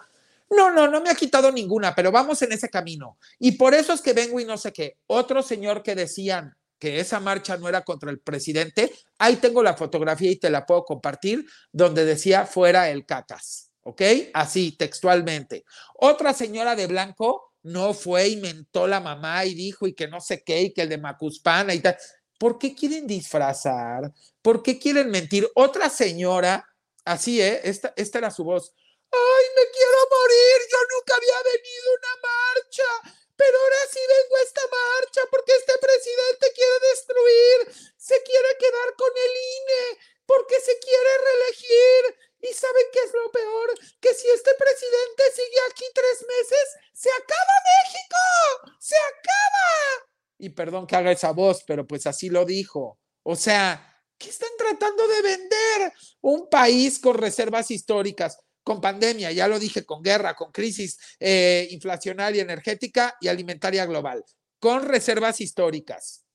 No, 0.50 0.70
no, 0.70 0.88
no 0.88 1.00
me 1.00 1.10
ha 1.10 1.14
quitado 1.14 1.52
ninguna, 1.52 1.94
pero 1.94 2.10
vamos 2.10 2.40
en 2.42 2.52
ese 2.52 2.70
camino. 2.70 3.18
Y 3.38 3.52
por 3.52 3.74
eso 3.74 3.92
es 3.92 4.00
que 4.00 4.14
vengo 4.14 4.40
y 4.40 4.44
no 4.44 4.56
sé 4.56 4.72
qué. 4.72 4.96
Otro 5.06 5.42
señor 5.42 5.82
que 5.82 5.94
decían, 5.94 6.56
que 6.78 7.00
esa 7.00 7.20
marcha 7.20 7.56
no 7.56 7.68
era 7.68 7.82
contra 7.82 8.10
el 8.10 8.20
presidente, 8.20 8.92
ahí 9.18 9.36
tengo 9.36 9.62
la 9.62 9.74
fotografía 9.74 10.30
y 10.30 10.36
te 10.36 10.50
la 10.50 10.66
puedo 10.66 10.84
compartir, 10.84 11.44
donde 11.72 12.04
decía 12.04 12.46
fuera 12.46 12.90
el 12.90 13.04
cacas, 13.04 13.70
¿ok? 13.82 14.02
Así, 14.34 14.72
textualmente. 14.72 15.64
Otra 15.94 16.32
señora 16.32 16.76
de 16.76 16.86
blanco 16.86 17.54
no 17.62 17.94
fue 17.94 18.28
y 18.28 18.36
mentó 18.36 18.86
la 18.86 19.00
mamá 19.00 19.44
y 19.44 19.54
dijo 19.54 19.86
y 19.86 19.94
que 19.94 20.08
no 20.08 20.20
sé 20.20 20.42
qué, 20.42 20.62
y 20.62 20.72
que 20.72 20.82
el 20.82 20.88
de 20.88 20.98
Macuspana 20.98 21.74
y 21.74 21.80
tal. 21.80 21.96
¿Por 22.38 22.58
qué 22.58 22.74
quieren 22.74 23.06
disfrazar? 23.06 24.12
¿Por 24.40 24.62
qué 24.62 24.78
quieren 24.78 25.10
mentir? 25.10 25.48
Otra 25.54 25.90
señora, 25.90 26.64
así, 27.04 27.40
¿eh? 27.40 27.60
Esta, 27.64 27.92
esta 27.96 28.18
era 28.18 28.30
su 28.30 28.44
voz. 28.44 28.72
¡Ay, 29.10 29.44
me 29.56 29.62
quiero 29.72 29.98
morir, 30.10 30.68
yo 30.70 30.78
nunca 30.94 31.14
había 31.16 31.38
venido 31.52 31.88
a 31.88 31.96
una 31.98 32.14
marcha, 32.28 33.17
pero 33.38 33.54
ahora 33.56 33.82
sí 33.88 34.00
vengo 34.02 34.36
a 34.36 34.42
esta 34.42 34.62
marcha 34.66 35.22
porque 35.30 35.52
este 35.54 35.78
presidente 35.78 36.52
quiere 36.52 36.78
destruir, 36.90 37.58
se 37.96 38.20
quiere 38.24 38.50
quedar 38.58 38.90
con 38.98 39.12
el 39.14 39.32
INE, 39.54 39.98
porque 40.26 40.60
se 40.60 40.76
quiere 40.80 41.12
reelegir. 41.22 42.02
¿Y 42.40 42.52
saben 42.52 42.86
qué 42.92 42.98
es 42.98 43.12
lo 43.14 43.30
peor? 43.30 43.68
Que 44.00 44.12
si 44.14 44.28
este 44.28 44.50
presidente 44.54 45.22
sigue 45.34 45.60
aquí 45.70 45.84
tres 45.94 46.26
meses, 46.26 46.66
se 46.92 47.10
acaba 47.10 47.54
México, 47.78 48.76
se 48.80 48.96
acaba. 48.96 50.08
Y 50.38 50.50
perdón 50.50 50.86
que 50.86 50.96
haga 50.96 51.12
esa 51.12 51.30
voz, 51.30 51.62
pero 51.64 51.86
pues 51.86 52.06
así 52.06 52.30
lo 52.30 52.44
dijo. 52.44 52.98
O 53.22 53.36
sea, 53.36 54.02
¿qué 54.18 54.30
están 54.30 54.50
tratando 54.58 55.06
de 55.06 55.22
vender? 55.22 55.92
Un 56.22 56.48
país 56.48 56.98
con 56.98 57.14
reservas 57.14 57.70
históricas, 57.70 58.38
con 58.68 58.82
pandemia, 58.82 59.32
ya 59.32 59.48
lo 59.48 59.58
dije, 59.58 59.86
con 59.86 60.02
guerra, 60.02 60.34
con 60.34 60.52
crisis 60.52 60.98
eh, 61.18 61.66
inflacionaria, 61.70 62.42
energética 62.42 63.16
y 63.18 63.28
alimentaria 63.28 63.86
global, 63.86 64.22
con 64.60 64.84
reservas 64.84 65.40
históricas, 65.40 66.26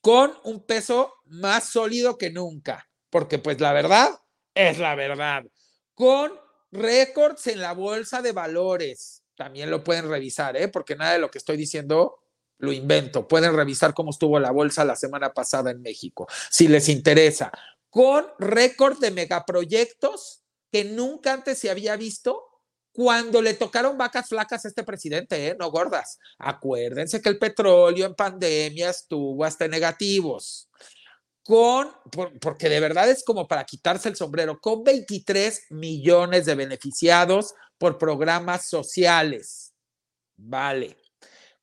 con 0.00 0.32
un 0.44 0.64
peso 0.64 1.12
más 1.26 1.64
sólido 1.64 2.16
que 2.16 2.30
nunca, 2.30 2.88
porque 3.10 3.38
pues 3.38 3.60
la 3.60 3.74
verdad 3.74 4.18
es 4.54 4.78
la 4.78 4.94
verdad, 4.94 5.44
con 5.92 6.32
récords 6.70 7.46
en 7.48 7.60
la 7.60 7.74
bolsa 7.74 8.22
de 8.22 8.32
valores. 8.32 9.22
También 9.36 9.70
lo 9.70 9.84
pueden 9.84 10.08
revisar, 10.08 10.56
¿eh? 10.56 10.68
porque 10.68 10.96
nada 10.96 11.12
de 11.12 11.18
lo 11.18 11.30
que 11.30 11.36
estoy 11.36 11.58
diciendo 11.58 12.18
lo 12.56 12.72
invento. 12.72 13.28
Pueden 13.28 13.54
revisar 13.54 13.92
cómo 13.92 14.12
estuvo 14.12 14.40
la 14.40 14.52
bolsa 14.52 14.86
la 14.86 14.96
semana 14.96 15.34
pasada 15.34 15.70
en 15.70 15.82
México, 15.82 16.26
si 16.50 16.66
les 16.66 16.88
interesa. 16.88 17.52
Con 17.90 18.24
récord 18.38 18.98
de 19.00 19.10
megaproyectos 19.10 20.41
que 20.72 20.84
nunca 20.84 21.34
antes 21.34 21.58
se 21.58 21.70
había 21.70 21.94
visto 21.96 22.42
cuando 22.92 23.40
le 23.40 23.54
tocaron 23.54 23.96
vacas 23.96 24.28
flacas 24.28 24.64
a 24.64 24.68
este 24.68 24.82
presidente, 24.82 25.48
¿eh? 25.48 25.56
no 25.58 25.70
gordas. 25.70 26.18
Acuérdense 26.38 27.22
que 27.22 27.28
el 27.28 27.38
petróleo 27.38 28.06
en 28.06 28.14
pandemia 28.14 28.90
estuvo 28.90 29.44
hasta 29.44 29.68
negativos. 29.68 30.68
Con, 31.44 31.90
porque 32.40 32.68
de 32.68 32.80
verdad 32.80 33.10
es 33.10 33.24
como 33.24 33.48
para 33.48 33.64
quitarse 33.64 34.08
el 34.08 34.16
sombrero, 34.16 34.60
con 34.60 34.84
23 34.84 35.66
millones 35.70 36.46
de 36.46 36.54
beneficiados 36.54 37.54
por 37.78 37.98
programas 37.98 38.68
sociales. 38.68 39.72
Vale 40.36 40.96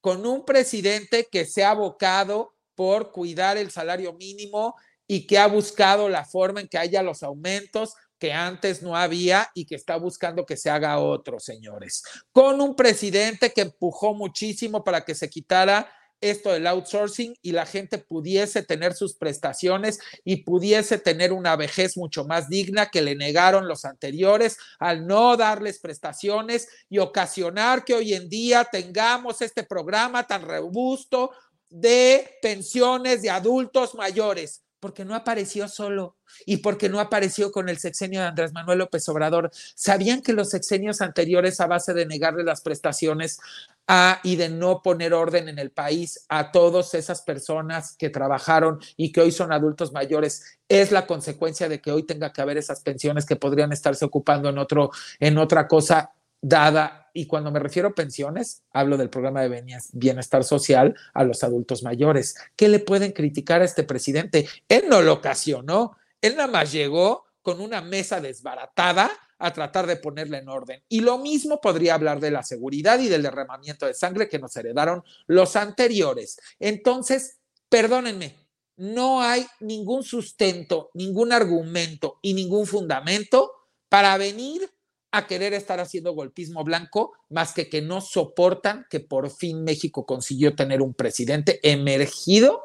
con 0.02 0.26
un 0.26 0.46
presidente 0.46 1.28
que 1.30 1.46
se 1.46 1.64
ha 1.64 1.72
abocado 1.72 2.56
por 2.76 3.12
cuidar 3.12 3.58
el 3.58 3.72
salario 3.72 4.14
mínimo 4.14 4.76
y 5.08 5.28
que 5.28 5.38
ha 5.38 5.48
buscado 5.48 6.08
la 6.08 6.24
forma 6.24 6.62
en 6.62 6.68
que 6.68 6.78
haya 6.78 7.04
los 7.04 7.24
aumentos 7.24 7.96
que 8.20 8.34
antes 8.34 8.84
no 8.84 8.96
había 8.96 9.50
y 9.54 9.66
que 9.66 9.76
está 9.76 9.96
buscando 9.96 10.46
que 10.46 10.58
se 10.58 10.70
haga 10.70 11.00
otro, 11.00 11.40
señores. 11.40 12.04
Con 12.32 12.62
un 12.62 12.76
presidente 12.76 13.52
que 13.52 13.62
empujó 13.62 14.14
muchísimo 14.14 14.84
para 14.84 15.06
que 15.06 15.16
se 15.16 15.30
quitara 15.30 15.90
esto 16.22 16.52
del 16.52 16.68
outsourcing 16.68 17.34
y 17.42 17.52
la 17.52 17.66
gente 17.66 17.98
pudiese 17.98 18.62
tener 18.62 18.94
sus 18.94 19.16
prestaciones 19.16 20.00
y 20.24 20.44
pudiese 20.44 20.98
tener 20.98 21.32
una 21.32 21.56
vejez 21.56 21.96
mucho 21.98 22.26
más 22.26 22.50
digna 22.50 22.90
que 22.90 23.02
le 23.02 23.16
negaron 23.16 23.68
los 23.68 23.86
anteriores 23.86 24.58
al 24.80 25.08
no 25.08 25.38
darles 25.38 25.80
prestaciones 25.80 26.68
y 26.90 27.00
ocasionar 27.00 27.86
que 27.86 27.94
hoy 27.94 28.14
en 28.14 28.30
día 28.30 28.66
tengamos 28.66 29.42
este 29.42 29.64
programa 29.64 30.28
tan 30.28 30.42
robusto 30.42 31.32
de 31.70 32.38
pensiones 32.42 33.22
de 33.22 33.30
adultos 33.30 33.96
mayores 33.96 34.64
porque 34.80 35.06
no 35.06 35.16
apareció 35.16 35.68
solo 35.68 36.18
y 36.46 36.58
porque 36.58 36.90
no 36.90 37.00
apareció 37.00 37.52
con 37.52 37.70
el 37.70 37.78
sexenio 37.78 38.22
de 38.22 38.28
Andrés 38.28 38.54
Manuel 38.54 38.80
López 38.80 39.08
Obrador. 39.10 39.52
¿Sabían 39.76 40.22
que 40.22 40.34
los 40.34 40.50
sexenios 40.50 41.02
anteriores, 41.02 41.60
a 41.60 41.68
base 41.68 41.94
de 41.94 42.06
negarle 42.06 42.44
las 42.44 42.62
prestaciones 42.62 43.40
a, 43.88 44.20
y 44.24 44.36
de 44.36 44.50
no 44.50 44.82
poner 44.82 45.14
orden 45.14 45.50
en 45.50 45.60
el 45.60 45.72
país 45.72 46.26
a 46.30 46.52
todas 46.52 46.94
esas 46.94 47.22
personas 47.22 47.96
que 47.98 48.10
trabajaron 48.10 48.80
y 48.96 49.12
que 49.12 49.22
hoy 49.22 49.32
son 49.32 49.52
adultos 49.52 49.92
mayores, 49.92 50.60
es 50.68 50.92
la 50.92 51.08
consecuencia 51.08 51.68
de 51.68 51.82
que 51.82 51.92
hoy 51.92 52.04
tenga 52.04 52.32
que 52.32 52.42
haber 52.42 52.58
esas 52.58 52.82
pensiones 52.82 53.26
que 53.26 53.36
podrían 53.36 53.72
estarse 53.72 54.06
ocupando 54.06 54.50
en, 54.50 54.58
otro, 54.58 54.92
en 55.20 55.38
otra 55.38 55.68
cosa 55.68 56.12
dada, 56.42 56.99
y 57.20 57.26
cuando 57.28 57.52
me 57.52 57.60
refiero 57.60 57.90
a 57.90 57.94
pensiones, 57.94 58.64
hablo 58.72 58.96
del 58.96 59.10
programa 59.10 59.42
de 59.42 59.64
bienestar 59.92 60.46
social 60.46 60.96
a 61.14 61.26
los 61.26 61.44
adultos 61.44 61.84
mayores. 61.84 62.36
¿Qué 62.56 62.70
le 62.70 62.80
pueden 62.80 63.12
criticar 63.12 63.62
a 63.62 63.66
este 63.66 63.84
presidente? 63.84 64.48
Él 64.70 64.86
no 64.88 65.02
lo 65.02 65.16
ocasionó, 65.16 65.98
él 66.22 66.38
nada 66.38 66.48
más 66.48 66.72
llegó 66.72 67.26
con 67.42 67.60
una 67.60 67.82
mesa 67.82 68.22
desbaratada 68.22 69.12
a 69.38 69.52
tratar 69.52 69.86
de 69.86 69.98
ponerla 69.98 70.38
en 70.38 70.48
orden. 70.48 70.82
Y 70.88 71.02
lo 71.02 71.18
mismo 71.18 71.60
podría 71.60 71.96
hablar 71.96 72.22
de 72.22 72.32
la 72.32 72.42
seguridad 72.42 73.00
y 73.00 73.10
del 73.10 73.24
derramamiento 73.24 73.86
de 73.86 73.94
sangre 73.94 74.30
que 74.30 74.40
nos 74.40 74.56
heredaron 74.56 75.04
los 75.28 75.58
anteriores. 75.58 76.40
Entonces, 76.58 77.40
perdónenme, 77.68 78.38
no 78.78 79.22
hay 79.22 79.46
ningún 79.60 80.04
sustento, 80.04 80.90
ningún 80.94 81.34
argumento 81.34 82.18
y 82.22 82.34
ningún 82.34 82.66
fundamento 82.66 83.52
para 83.90 84.18
venir 84.18 84.70
a 85.12 85.28
querer 85.28 85.54
estar 85.54 85.80
haciendo 85.80 86.14
golpismo 86.14 86.64
blanco, 86.64 87.14
más 87.30 87.54
que 87.54 87.70
que 87.70 87.82
no 87.82 88.02
soportan 88.02 88.86
que 88.90 89.00
por 89.00 89.32
fin 89.32 89.64
México 89.64 90.06
consiguió 90.06 90.56
tener 90.56 90.82
un 90.82 90.94
presidente 90.94 91.60
emergido 91.64 92.62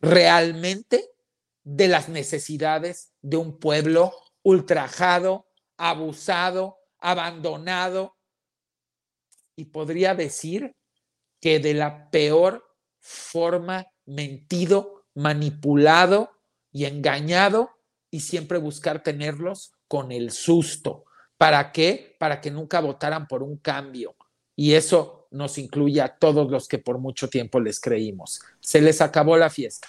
realmente 0.00 1.10
de 1.64 1.88
las 1.88 2.08
necesidades 2.08 3.12
de 3.20 3.36
un 3.36 3.58
pueblo 3.58 4.12
ultrajado, 4.42 5.46
abusado, 5.76 6.78
abandonado 6.98 8.16
y 9.56 9.66
podría 9.66 10.14
decir 10.14 10.74
que 11.40 11.58
de 11.58 11.74
la 11.74 12.10
peor 12.10 12.64
forma 12.98 13.86
mentido, 14.06 15.04
manipulado 15.14 16.30
y 16.70 16.86
engañado 16.86 17.70
y 18.10 18.20
siempre 18.20 18.58
buscar 18.58 19.02
tenerlos 19.02 19.72
con 19.88 20.12
el 20.12 20.30
susto. 20.30 21.04
¿Para 21.42 21.72
qué? 21.72 22.14
Para 22.20 22.40
que 22.40 22.52
nunca 22.52 22.78
votaran 22.78 23.26
por 23.26 23.42
un 23.42 23.56
cambio. 23.56 24.14
Y 24.54 24.74
eso 24.74 25.26
nos 25.32 25.58
incluye 25.58 26.00
a 26.00 26.16
todos 26.16 26.48
los 26.48 26.68
que 26.68 26.78
por 26.78 26.98
mucho 26.98 27.28
tiempo 27.28 27.58
les 27.58 27.80
creímos. 27.80 28.40
Se 28.60 28.80
les 28.80 29.00
acabó 29.00 29.36
la 29.36 29.50
fiesta. 29.50 29.88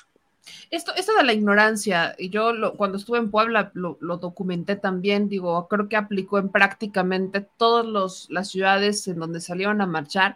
Esto, 0.72 0.96
esto 0.96 1.16
de 1.16 1.24
la 1.24 1.32
ignorancia, 1.32 2.16
y 2.18 2.32
yo 2.32 2.54
cuando 2.76 2.98
estuve 2.98 3.20
en 3.20 3.30
Puebla 3.30 3.70
lo, 3.76 3.98
documenté 4.18 4.78
también, 4.78 5.30
digo, 5.30 5.68
creo 5.68 5.88
que 5.88 5.96
aplicó 5.96 6.40
en 6.40 6.50
prácticamente 6.50 7.42
todas 7.42 8.26
las 8.32 8.50
ciudades 8.50 9.08
en 9.08 9.20
donde 9.20 9.40
salieron 9.40 9.80
a 9.80 9.86
marchar. 9.86 10.36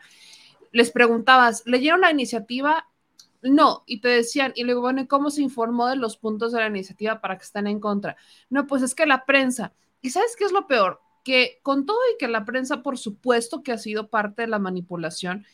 Les 0.72 0.92
preguntabas, 0.92 1.64
¿leyeron 1.66 2.02
la 2.02 2.12
iniciativa? 2.12 2.86
No, 3.42 3.82
y 3.88 4.02
te 4.02 4.10
decían, 4.10 4.54
y 4.56 4.66
luego, 4.66 4.82
bueno, 4.82 5.08
¿cómo 5.08 5.32
se 5.32 5.42
informó 5.42 5.88
de 5.88 5.96
los 5.96 6.16
puntos 6.16 6.52
de 6.52 6.60
la 6.60 6.68
iniciativa 6.68 7.22
para 7.22 7.40
que 7.40 7.44
estén 7.44 7.66
en 7.66 7.80
contra? 7.80 8.18
No, 8.52 8.68
pues 8.68 8.84
es 8.84 8.94
que 8.94 9.08
la 9.08 9.26
prensa, 9.26 9.74
¿y 10.04 10.12
sabes 10.12 10.36
qué 10.38 10.46
es 10.46 10.52
lo 10.52 10.68
peor? 10.68 11.07
Que 11.28 11.60
con 11.62 11.86
todo 11.86 12.00
y 12.14 12.18
que 12.18 12.30
la 12.30 12.46
prensa, 12.46 12.82
por 12.82 12.98
supuesto 12.98 13.62
que 13.62 13.74
ha 13.74 13.78
sido 13.78 14.10
parte 14.10 14.44
de 14.44 14.48
la 14.48 14.60
manipulación, 14.60 15.46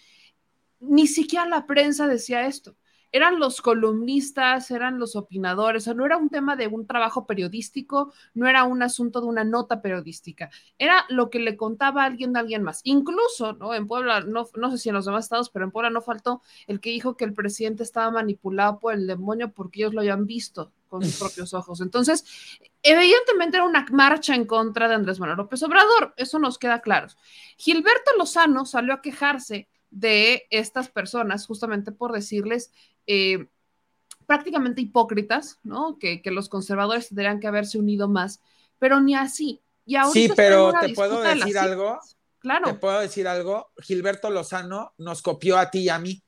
ni 0.79 1.07
siquiera 1.07 1.47
la 1.47 1.65
prensa 1.65 2.07
decía 2.07 2.45
esto 2.45 2.75
eran 3.13 3.39
los 3.39 3.61
columnistas, 3.61 4.71
eran 4.71 4.97
los 4.99 5.15
opinadores, 5.15 5.83
o 5.83 5.85
sea, 5.85 5.93
no 5.93 6.03
era 6.05 6.17
un 6.17 6.29
tema 6.29 6.55
de 6.55 6.67
un 6.67 6.87
trabajo 6.87 7.27
periodístico, 7.27 8.11
no 8.33 8.47
era 8.47 8.63
un 8.63 8.81
asunto 8.81 9.21
de 9.21 9.27
una 9.27 9.43
nota 9.43 9.83
periodística, 9.83 10.49
era 10.79 11.05
lo 11.09 11.29
que 11.29 11.37
le 11.37 11.55
contaba 11.55 12.05
alguien 12.05 12.33
de 12.33 12.39
alguien 12.39 12.63
más. 12.63 12.81
Incluso, 12.83 13.53
¿no? 13.53 13.75
En 13.75 13.85
Puebla, 13.87 14.21
no, 14.21 14.47
no 14.55 14.71
sé 14.71 14.79
si 14.79 14.89
en 14.89 14.95
los 14.95 15.05
demás 15.05 15.25
estados, 15.25 15.51
pero 15.51 15.63
en 15.63 15.71
Puebla 15.71 15.91
no 15.91 16.01
faltó 16.01 16.41
el 16.65 16.79
que 16.79 16.89
dijo 16.89 17.15
que 17.15 17.25
el 17.25 17.33
presidente 17.35 17.83
estaba 17.83 18.09
manipulado 18.09 18.79
por 18.79 18.95
el 18.95 19.05
demonio 19.05 19.51
porque 19.51 19.81
ellos 19.81 19.93
lo 19.93 20.01
habían 20.01 20.25
visto 20.25 20.71
con 20.93 21.03
sus 21.03 21.17
propios 21.17 21.55
ojos. 21.55 21.81
Entonces, 21.81 22.23
evidentemente 22.83 23.57
era 23.57 23.65
una 23.65 23.83
marcha 23.91 24.35
en 24.35 24.45
contra 24.45 24.87
de 24.87 24.93
Andrés 24.93 25.19
Manuel 25.19 25.39
López 25.39 25.63
Obrador, 25.63 26.13
eso 26.17 26.37
nos 26.37 26.59
queda 26.59 26.81
claro. 26.81 27.07
Gilberto 27.57 28.11
Lozano 28.15 28.63
salió 28.67 28.93
a 28.93 29.01
quejarse 29.01 29.67
de 29.89 30.45
estas 30.51 30.89
personas 30.89 31.47
justamente 31.47 31.91
por 31.91 32.11
decirles 32.11 32.71
eh, 33.07 33.47
prácticamente 34.27 34.81
hipócritas, 34.81 35.57
¿no? 35.63 35.97
Que, 35.97 36.21
los 36.25 36.47
conservadores 36.47 37.07
tendrían 37.07 37.39
que 37.39 37.47
haberse 37.47 37.79
unido 37.79 38.07
más, 38.07 38.39
pero 38.77 39.01
ni 39.01 39.15
así. 39.15 39.63
Y 39.87 39.95
sí, 40.11 40.31
pero 40.35 40.73
te 40.79 40.93
puedo 40.93 41.21
decir 41.21 41.57
algo. 41.57 41.99
Claro. 42.37 42.67
Te 42.67 42.73
puedo 42.75 42.99
decir 42.99 43.27
algo. 43.27 43.71
Gilberto 43.79 44.29
Lozano 44.29 44.93
nos 44.99 45.23
copió 45.23 45.57
a 45.57 45.71
ti 45.71 45.79
y 45.85 45.89
a 45.89 45.97
mí, 45.97 46.22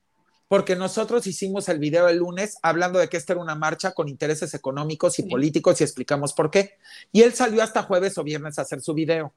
porque 0.48 0.76
nosotros 0.76 1.26
hicimos 1.26 1.68
el 1.68 1.78
video 1.78 2.08
el 2.08 2.18
lunes 2.18 2.56
hablando 2.62 2.98
de 2.98 3.08
que 3.08 3.16
esta 3.16 3.32
era 3.32 3.42
una 3.42 3.54
marcha 3.54 3.92
con 3.92 4.08
intereses 4.08 4.54
económicos 4.54 5.18
y 5.18 5.24
políticos 5.24 5.80
y 5.80 5.84
explicamos 5.84 6.32
por 6.32 6.50
qué. 6.50 6.74
Y 7.12 7.22
él 7.22 7.34
salió 7.34 7.62
hasta 7.62 7.82
jueves 7.82 8.16
o 8.18 8.24
viernes 8.24 8.58
a 8.58 8.62
hacer 8.62 8.80
su 8.80 8.94
video. 8.94 9.32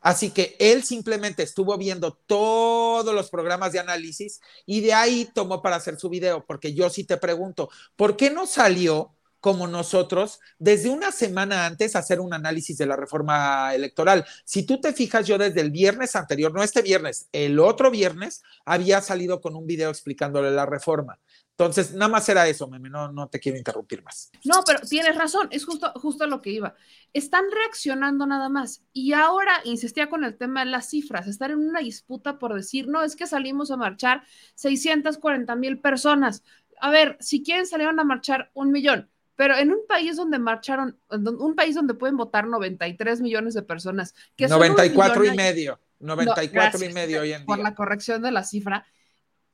Así 0.00 0.30
que 0.30 0.56
él 0.58 0.84
simplemente 0.84 1.42
estuvo 1.42 1.76
viendo 1.76 2.12
todos 2.26 3.14
los 3.14 3.30
programas 3.30 3.72
de 3.72 3.80
análisis 3.80 4.40
y 4.64 4.80
de 4.80 4.94
ahí 4.94 5.28
tomó 5.34 5.60
para 5.60 5.76
hacer 5.76 5.98
su 5.98 6.08
video, 6.08 6.44
porque 6.46 6.72
yo 6.72 6.88
sí 6.88 7.04
te 7.04 7.16
pregunto, 7.16 7.68
¿por 7.96 8.16
qué 8.16 8.30
no 8.30 8.46
salió 8.46 9.12
como 9.40 9.66
nosotros 9.66 10.40
desde 10.58 10.90
una 10.90 11.12
semana 11.12 11.66
antes 11.66 11.96
hacer 11.96 12.20
un 12.20 12.34
análisis 12.34 12.76
de 12.78 12.86
la 12.86 12.96
reforma 12.96 13.74
electoral. 13.74 14.24
Si 14.44 14.64
tú 14.64 14.80
te 14.80 14.92
fijas, 14.92 15.26
yo 15.26 15.38
desde 15.38 15.60
el 15.60 15.70
viernes 15.70 16.16
anterior, 16.16 16.52
no 16.52 16.62
este 16.62 16.82
viernes, 16.82 17.28
el 17.32 17.58
otro 17.60 17.90
viernes, 17.90 18.42
había 18.64 19.00
salido 19.00 19.40
con 19.40 19.56
un 19.56 19.66
video 19.66 19.90
explicándole 19.90 20.50
la 20.50 20.66
reforma. 20.66 21.18
Entonces, 21.58 21.92
nada 21.92 22.08
más 22.08 22.28
era 22.28 22.46
eso, 22.46 22.68
meme, 22.68 22.88
no, 22.88 23.10
no 23.10 23.28
te 23.28 23.40
quiero 23.40 23.58
interrumpir 23.58 24.00
más. 24.04 24.30
No, 24.44 24.62
pero 24.64 24.78
tienes 24.78 25.16
razón, 25.16 25.48
es 25.50 25.64
justo, 25.64 25.90
justo 25.96 26.24
lo 26.28 26.40
que 26.40 26.50
iba. 26.50 26.76
Están 27.12 27.46
reaccionando 27.50 28.26
nada 28.26 28.48
más. 28.48 28.84
Y 28.92 29.12
ahora 29.12 29.60
insistía 29.64 30.08
con 30.08 30.22
el 30.22 30.36
tema 30.36 30.64
de 30.64 30.70
las 30.70 30.88
cifras, 30.88 31.26
estar 31.26 31.50
en 31.50 31.58
una 31.58 31.80
disputa 31.80 32.38
por 32.38 32.54
decir, 32.54 32.86
no, 32.86 33.02
es 33.02 33.16
que 33.16 33.26
salimos 33.26 33.72
a 33.72 33.76
marchar 33.76 34.22
640 34.54 35.56
mil 35.56 35.80
personas. 35.80 36.44
A 36.80 36.90
ver, 36.90 37.16
si 37.18 37.42
quieren 37.42 37.66
salieron 37.66 37.98
a 37.98 38.04
marchar 38.04 38.52
un 38.54 38.70
millón, 38.70 39.10
pero 39.38 39.56
en 39.56 39.70
un 39.70 39.86
país 39.86 40.16
donde 40.16 40.40
marcharon, 40.40 40.98
un 41.10 41.54
país 41.54 41.76
donde 41.76 41.94
pueden 41.94 42.16
votar 42.16 42.48
93 42.48 43.20
millones 43.20 43.54
de 43.54 43.62
personas, 43.62 44.12
que 44.34 44.48
94 44.48 45.26
y 45.26 45.36
medio, 45.36 45.78
94 46.00 46.84
y 46.84 46.92
medio 46.92 47.20
hoy 47.20 47.30
en 47.30 47.38
día. 47.38 47.46
Por 47.46 47.60
la 47.60 47.76
corrección 47.76 48.20
de 48.20 48.32
la 48.32 48.42
cifra, 48.42 48.84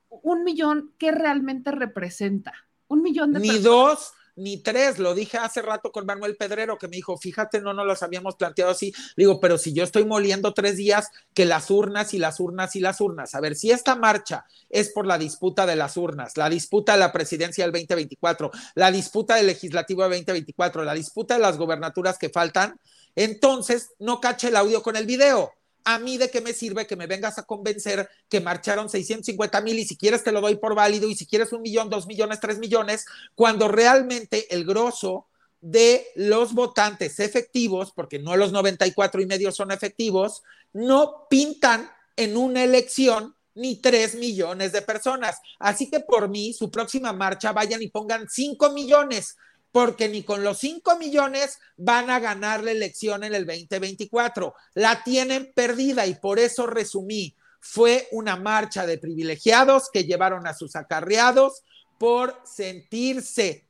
un 0.09 0.43
millón, 0.43 0.95
¿qué 0.97 1.13
realmente 1.13 1.71
representa? 1.71 2.55
Un 2.89 3.03
millón 3.03 3.35
de 3.35 3.41
Ni 3.41 3.59
dos, 3.59 4.15
ni 4.37 4.59
tres, 4.59 4.99
lo 4.99 5.15
dije 5.15 5.39
hace 5.39 5.63
rato 5.63 5.93
con 5.93 6.07
Manuel 6.07 6.37
Pedrero 6.37 6.79
que 6.79 6.89
me 6.89 6.97
dijo, 6.97 7.17
fíjate, 7.17 7.61
no 7.61 7.73
nos 7.73 7.87
los 7.87 8.03
habíamos 8.03 8.37
planteado 8.37 8.71
así. 8.71 8.93
Digo, 9.17 9.41
pero 9.41 9.59
si 9.59 9.73
yo 9.73 9.85
estoy 9.85 10.05
moliendo 10.05 10.55
tres 10.55 10.77
días, 10.77 11.09
que 11.33 11.45
las 11.45 11.71
urnas 11.71 12.15
y 12.15 12.19
las 12.19 12.41
urnas 12.41 12.77
y 12.77 12.81
las 12.81 13.01
urnas. 13.01 13.35
A 13.35 13.41
ver, 13.41 13.57
si 13.57 13.71
esta 13.71 13.95
marcha 13.95 14.45
es 14.71 14.91
por 14.91 15.07
la 15.07 15.19
disputa 15.19 15.67
de 15.67 15.77
las 15.77 15.97
urnas, 15.97 16.37
la 16.37 16.49
disputa 16.49 16.93
de 16.93 16.99
la 16.99 17.13
presidencia 17.13 17.65
del 17.65 17.73
2024, 17.73 18.51
la 18.75 18.91
disputa 18.91 19.37
del 19.37 19.47
legislativo 19.47 20.03
del 20.03 20.13
2024, 20.13 20.85
la 20.85 20.95
disputa 20.95 21.35
de 21.35 21.41
las 21.41 21.57
gobernaturas 21.57 22.19
que 22.19 22.31
faltan, 22.31 22.79
entonces 23.15 23.91
no 23.99 24.21
cache 24.21 24.49
el 24.49 24.57
audio 24.57 24.83
con 24.83 24.97
el 24.97 25.07
video 25.07 25.53
a 25.85 25.99
mí 25.99 26.17
de 26.17 26.31
qué 26.31 26.41
me 26.41 26.53
sirve 26.53 26.87
que 26.87 26.97
me 26.97 27.07
vengas 27.07 27.39
a 27.39 27.43
convencer 27.45 28.09
que 28.29 28.41
marcharon 28.41 28.89
650 28.89 29.61
mil 29.61 29.79
y 29.79 29.85
si 29.85 29.97
quieres 29.97 30.25
te 30.25 30.33
lo 30.33 30.41
doy 30.41 30.57
por 30.57 30.75
válido 30.75 31.09
y 31.09 31.15
si 31.15 31.27
quieres 31.27 31.53
un 31.53 31.63
millón, 31.63 31.91
dos 31.91 32.07
millones, 32.07 32.41
tres 32.41 32.59
millones, 32.59 33.05
cuando 33.35 33.69
realmente 33.69 34.55
el 34.55 34.65
grosso 34.65 35.27
de 35.61 36.07
los 36.15 36.53
votantes 36.53 37.21
efectivos, 37.21 37.93
porque 37.93 38.19
no 38.19 38.37
los 38.37 38.53
94 38.53 39.23
y 39.23 39.27
medio 39.27 39.51
son 39.51 39.71
efectivos, 39.71 40.43
no 40.73 41.27
pintan 41.31 41.91
en 42.17 42.37
una 42.37 42.65
elección 42.65 43.35
ni 43.55 43.77
tres 43.77 44.15
millones 44.15 44.73
de 44.73 44.83
personas. 44.83 45.39
Así 45.59 45.89
que 45.89 46.01
por 46.01 46.29
mí, 46.29 46.53
su 46.53 46.71
próxima 46.71 47.13
marcha, 47.13 47.53
vayan 47.53 47.83
y 47.83 47.89
pongan 47.89 48.29
cinco 48.29 48.73
millones 48.73 49.37
porque 49.75 50.09
ni 50.09 50.23
con 50.23 50.45
los 50.45 50.59
5 50.59 50.99
millones 51.01 51.59
van 51.77 52.09
a 52.09 52.21
ganar 52.21 52.63
la 52.63 52.71
elección 52.71 53.25
en 53.25 53.35
el 53.35 53.45
2024. 53.45 54.55
La 54.75 55.03
tienen 55.03 55.53
perdida 55.53 56.07
y 56.07 56.15
por 56.15 56.39
eso 56.39 56.69
resumí, 56.69 57.35
fue 57.59 58.07
una 58.13 58.37
marcha 58.37 58.87
de 58.87 58.99
privilegiados 58.99 59.91
que 59.93 60.05
llevaron 60.05 60.47
a 60.47 60.55
sus 60.55 60.77
acarreados 60.77 61.65
por 61.99 62.41
sentirse 62.45 63.67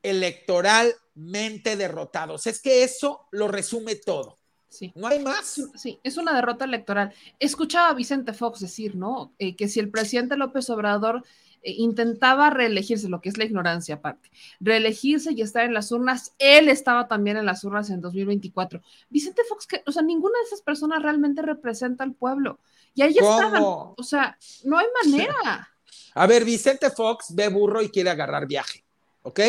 electoralmente 0.00 1.76
derrotados. 1.76 2.46
Es 2.46 2.62
que 2.62 2.84
eso 2.84 3.26
lo 3.32 3.48
resume 3.48 3.96
todo. 3.96 4.38
Sí. 4.68 4.92
No 4.94 5.08
hay 5.08 5.18
más. 5.18 5.60
Sí, 5.74 5.98
es 6.04 6.18
una 6.18 6.36
derrota 6.36 6.66
electoral. 6.66 7.12
Escuchaba 7.40 7.88
a 7.88 7.94
Vicente 7.94 8.32
Fox 8.32 8.60
decir, 8.60 8.94
¿no? 8.94 9.34
Eh, 9.40 9.56
que 9.56 9.66
si 9.66 9.80
el 9.80 9.90
presidente 9.90 10.36
López 10.36 10.70
Obrador 10.70 11.24
intentaba 11.62 12.50
reelegirse, 12.50 13.08
lo 13.08 13.20
que 13.20 13.28
es 13.28 13.38
la 13.38 13.44
ignorancia 13.44 13.96
aparte, 13.96 14.30
reelegirse 14.60 15.32
y 15.32 15.42
estar 15.42 15.64
en 15.64 15.74
las 15.74 15.92
urnas. 15.92 16.34
Él 16.38 16.68
estaba 16.68 17.08
también 17.08 17.36
en 17.36 17.46
las 17.46 17.64
urnas 17.64 17.90
en 17.90 18.00
2024. 18.00 18.80
Vicente 19.10 19.42
Fox, 19.48 19.66
que, 19.66 19.82
o 19.86 19.92
sea, 19.92 20.02
ninguna 20.02 20.38
de 20.38 20.46
esas 20.46 20.62
personas 20.62 21.02
realmente 21.02 21.42
representa 21.42 22.04
al 22.04 22.14
pueblo. 22.14 22.58
Y 22.94 23.02
ahí 23.02 23.16
estaban. 23.18 23.62
O 23.62 24.02
sea, 24.02 24.36
no 24.64 24.78
hay 24.78 24.86
manera. 25.04 25.68
A 26.14 26.26
ver, 26.26 26.44
Vicente 26.44 26.90
Fox 26.90 27.34
ve 27.34 27.48
burro 27.48 27.82
y 27.82 27.90
quiere 27.90 28.10
agarrar 28.10 28.46
viaje, 28.46 28.84
¿ok? 29.22 29.40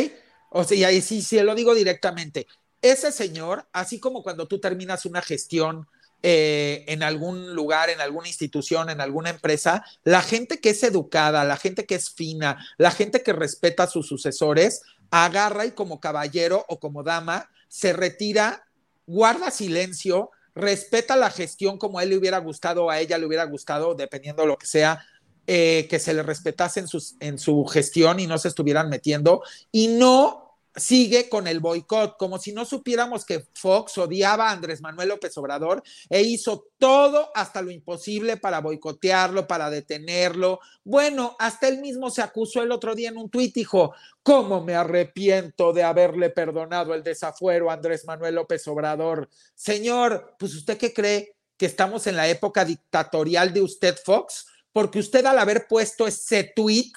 O 0.52 0.64
sea, 0.64 0.78
y 0.78 0.84
ahí 0.84 1.02
sí, 1.02 1.22
sí, 1.22 1.40
lo 1.42 1.56
digo 1.56 1.74
directamente. 1.74 2.48
Ese 2.82 3.12
señor, 3.12 3.68
así 3.74 4.00
como 4.00 4.24
cuando 4.24 4.48
tú 4.48 4.60
terminas 4.60 5.06
una 5.06 5.22
gestión 5.22 5.88
eh, 6.22 6.84
en 6.88 7.02
algún 7.02 7.56
lugar, 7.56 7.90
en 7.90 8.02
alguna 8.02 8.28
institución, 8.28 8.90
en 8.90 9.00
alguna 9.00 9.30
empresa, 9.30 9.86
la 10.04 10.22
gente 10.22 10.60
que 10.60 10.72
es 10.72 10.84
educada, 10.84 11.46
la 11.46 11.56
gente 11.56 11.86
que 11.86 11.96
es 11.96 12.10
fina, 12.10 12.66
la 12.78 12.92
gente 12.92 13.24
que 13.24 13.32
respeta 13.32 13.84
a 13.84 13.88
sus 13.88 14.08
sucesores, 14.08 14.82
agarra 15.12 15.66
y 15.66 15.72
como 15.72 16.00
caballero 16.00 16.66
o 16.68 16.80
como 16.80 17.04
dama 17.04 17.50
se 17.70 17.94
retira, 17.94 18.66
guarda 19.08 19.50
silencio, 19.50 20.32
respeta 20.56 21.16
la 21.16 21.30
gestión 21.30 21.78
como 21.78 22.00
a 22.00 22.04
él 22.04 22.10
le 22.10 22.18
hubiera 22.18 22.40
gustado 22.40 22.86
o 22.86 22.90
a 22.90 23.00
ella 23.00 23.18
le 23.18 23.26
hubiera 23.26 23.46
gustado, 23.46 23.96
dependiendo 23.96 24.42
de 24.42 24.50
lo 24.50 24.58
que 24.58 24.68
sea, 24.68 25.06
eh, 25.48 25.88
que 25.90 26.00
se 26.00 26.14
le 26.14 26.22
respetase 26.22 26.82
en, 26.82 26.88
sus, 26.88 27.16
en 27.20 27.40
su 27.40 27.66
gestión 27.66 28.20
y 28.20 28.28
no 28.28 28.38
se 28.38 28.50
estuvieran 28.50 28.90
metiendo, 28.90 29.42
y 29.72 29.88
no 29.88 30.49
sigue 30.76 31.30
con 31.30 31.48
el 31.48 31.60
boicot, 31.60 32.18
como 32.18 32.38
si 32.38 32.52
no 32.52 32.66
supiéramos 32.66 33.26
que 33.26 33.46
Fox 33.54 33.98
odiaba 33.98 34.50
a 34.50 34.52
Andrés 34.52 34.82
Manuel 34.82 35.10
López 35.10 35.38
Obrador 35.38 35.84
e 36.10 36.22
hizo 36.22 36.68
todo 36.78 37.30
hasta 37.36 37.62
lo 37.62 37.72
imposible 37.72 38.38
para 38.38 38.62
boicotearlo, 38.62 39.48
para 39.48 39.70
detenerlo. 39.70 40.60
Bueno, 40.84 41.36
hasta 41.40 41.68
él 41.68 41.80
mismo 41.80 42.10
se 42.10 42.22
acusó 42.22 42.62
el 42.62 42.72
otro 42.72 42.96
día 42.96 43.10
en 43.10 43.18
un 43.18 43.30
tuit, 43.30 43.54
dijo, 43.54 43.94
¿cómo 44.24 44.64
me 44.64 44.76
arrepiento 44.76 45.74
de 45.74 45.84
haberle 45.84 46.30
perdonado 46.30 46.94
el 46.94 47.04
desafuero 47.04 47.70
a 47.70 47.74
Andrés 47.74 48.06
Manuel 48.06 48.36
López 48.36 48.68
Obrador? 48.68 49.30
Señor, 49.56 50.36
pues 50.38 50.56
usted 50.56 50.78
qué 50.78 50.94
cree 50.94 51.36
que 51.58 51.66
estamos 51.66 52.08
en 52.08 52.16
la 52.16 52.28
época 52.28 52.64
dictatorial 52.64 53.54
de 53.54 53.62
usted, 53.62 53.98
Fox, 54.04 54.46
porque 54.72 55.00
usted 55.00 55.26
al 55.26 55.40
haber 55.40 55.68
puesto 55.68 56.08
ese 56.08 56.46
tuit 56.56 56.96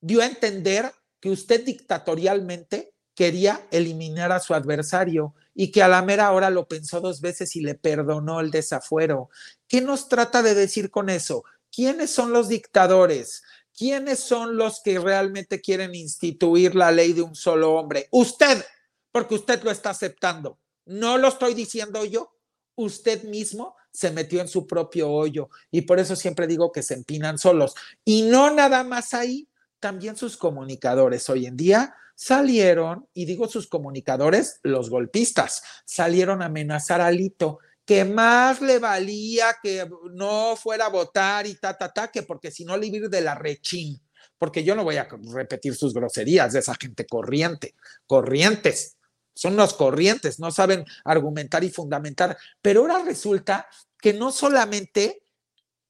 dio 0.00 0.20
a 0.20 0.26
entender 0.26 0.90
que 1.20 1.30
usted 1.30 1.64
dictatorialmente 1.64 2.89
quería 3.20 3.68
eliminar 3.70 4.32
a 4.32 4.40
su 4.40 4.54
adversario 4.54 5.34
y 5.54 5.70
que 5.70 5.82
a 5.82 5.88
la 5.88 6.00
mera 6.00 6.32
hora 6.32 6.48
lo 6.48 6.66
pensó 6.66 7.02
dos 7.02 7.20
veces 7.20 7.54
y 7.54 7.60
le 7.60 7.74
perdonó 7.74 8.40
el 8.40 8.50
desafuero. 8.50 9.28
¿Qué 9.68 9.82
nos 9.82 10.08
trata 10.08 10.42
de 10.42 10.54
decir 10.54 10.90
con 10.90 11.10
eso? 11.10 11.44
¿Quiénes 11.70 12.10
son 12.10 12.32
los 12.32 12.48
dictadores? 12.48 13.42
¿Quiénes 13.76 14.20
son 14.20 14.56
los 14.56 14.80
que 14.82 14.98
realmente 14.98 15.60
quieren 15.60 15.94
instituir 15.94 16.74
la 16.74 16.92
ley 16.92 17.12
de 17.12 17.20
un 17.20 17.34
solo 17.34 17.74
hombre? 17.74 18.08
Usted, 18.10 18.64
porque 19.12 19.34
usted 19.34 19.62
lo 19.64 19.70
está 19.70 19.90
aceptando. 19.90 20.58
No 20.86 21.18
lo 21.18 21.28
estoy 21.28 21.52
diciendo 21.52 22.06
yo. 22.06 22.32
Usted 22.74 23.24
mismo 23.24 23.76
se 23.92 24.12
metió 24.12 24.40
en 24.40 24.48
su 24.48 24.66
propio 24.66 25.10
hoyo 25.10 25.50
y 25.70 25.82
por 25.82 25.98
eso 25.98 26.16
siempre 26.16 26.46
digo 26.46 26.72
que 26.72 26.82
se 26.82 26.94
empinan 26.94 27.36
solos. 27.36 27.74
Y 28.02 28.22
no 28.22 28.50
nada 28.50 28.82
más 28.82 29.12
ahí, 29.12 29.46
también 29.78 30.16
sus 30.16 30.38
comunicadores 30.38 31.28
hoy 31.28 31.44
en 31.44 31.58
día 31.58 31.94
salieron, 32.20 33.08
y 33.14 33.24
digo 33.24 33.48
sus 33.48 33.66
comunicadores, 33.66 34.60
los 34.62 34.90
golpistas, 34.90 35.62
salieron 35.86 36.42
a 36.42 36.46
amenazar 36.46 37.00
a 37.00 37.10
Lito, 37.10 37.60
que 37.86 38.04
más 38.04 38.60
le 38.60 38.78
valía 38.78 39.56
que 39.62 39.88
no 40.12 40.54
fuera 40.54 40.84
a 40.84 40.90
votar 40.90 41.46
y 41.46 41.54
ta, 41.54 41.78
ta, 41.78 41.90
ta, 41.90 42.08
que 42.08 42.22
porque 42.22 42.50
si 42.50 42.66
no 42.66 42.76
le 42.76 42.90
de 43.08 43.20
la 43.22 43.36
rechín, 43.36 44.02
porque 44.36 44.62
yo 44.62 44.76
no 44.76 44.84
voy 44.84 44.98
a 44.98 45.08
repetir 45.32 45.74
sus 45.74 45.94
groserías 45.94 46.52
de 46.52 46.58
esa 46.58 46.74
gente 46.74 47.06
corriente, 47.06 47.74
corrientes, 48.06 48.98
son 49.32 49.56
los 49.56 49.72
corrientes, 49.72 50.38
no 50.38 50.50
saben 50.50 50.84
argumentar 51.06 51.64
y 51.64 51.70
fundamentar, 51.70 52.36
pero 52.60 52.82
ahora 52.82 53.02
resulta 53.02 53.66
que 53.98 54.12
no 54.12 54.30
solamente 54.30 55.22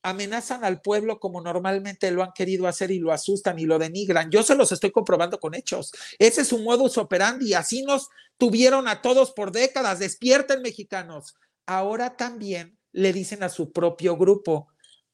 amenazan 0.03 0.65
al 0.65 0.81
pueblo 0.81 1.19
como 1.19 1.41
normalmente 1.41 2.11
lo 2.11 2.23
han 2.23 2.33
querido 2.35 2.67
hacer 2.67 2.91
y 2.91 2.99
lo 2.99 3.13
asustan 3.13 3.59
y 3.59 3.67
lo 3.67 3.79
denigran. 3.79 4.31
Yo 4.31 4.43
se 4.43 4.55
los 4.55 4.73
estoy 4.73 4.91
comprobando 4.91 5.39
con 5.39 5.55
hechos. 5.55 5.93
Ese 6.19 6.43
es 6.43 6.49
su 6.49 6.59
modus 6.59 6.99
operandi. 6.99 7.55
Así 7.55 7.83
nos 7.83 8.09
tuvieron 8.39 8.89
a 8.89 9.03
todos 9.03 9.33
por 9.33 9.53
décadas. 9.53 9.99
Despierten, 9.99 10.63
mexicanos. 10.63 11.35
Ahora 11.67 12.17
también 12.17 12.79
le 12.93 13.13
dicen 13.13 13.43
a 13.43 13.49
su 13.49 13.73
propio 13.73 14.17
grupo, 14.17 14.69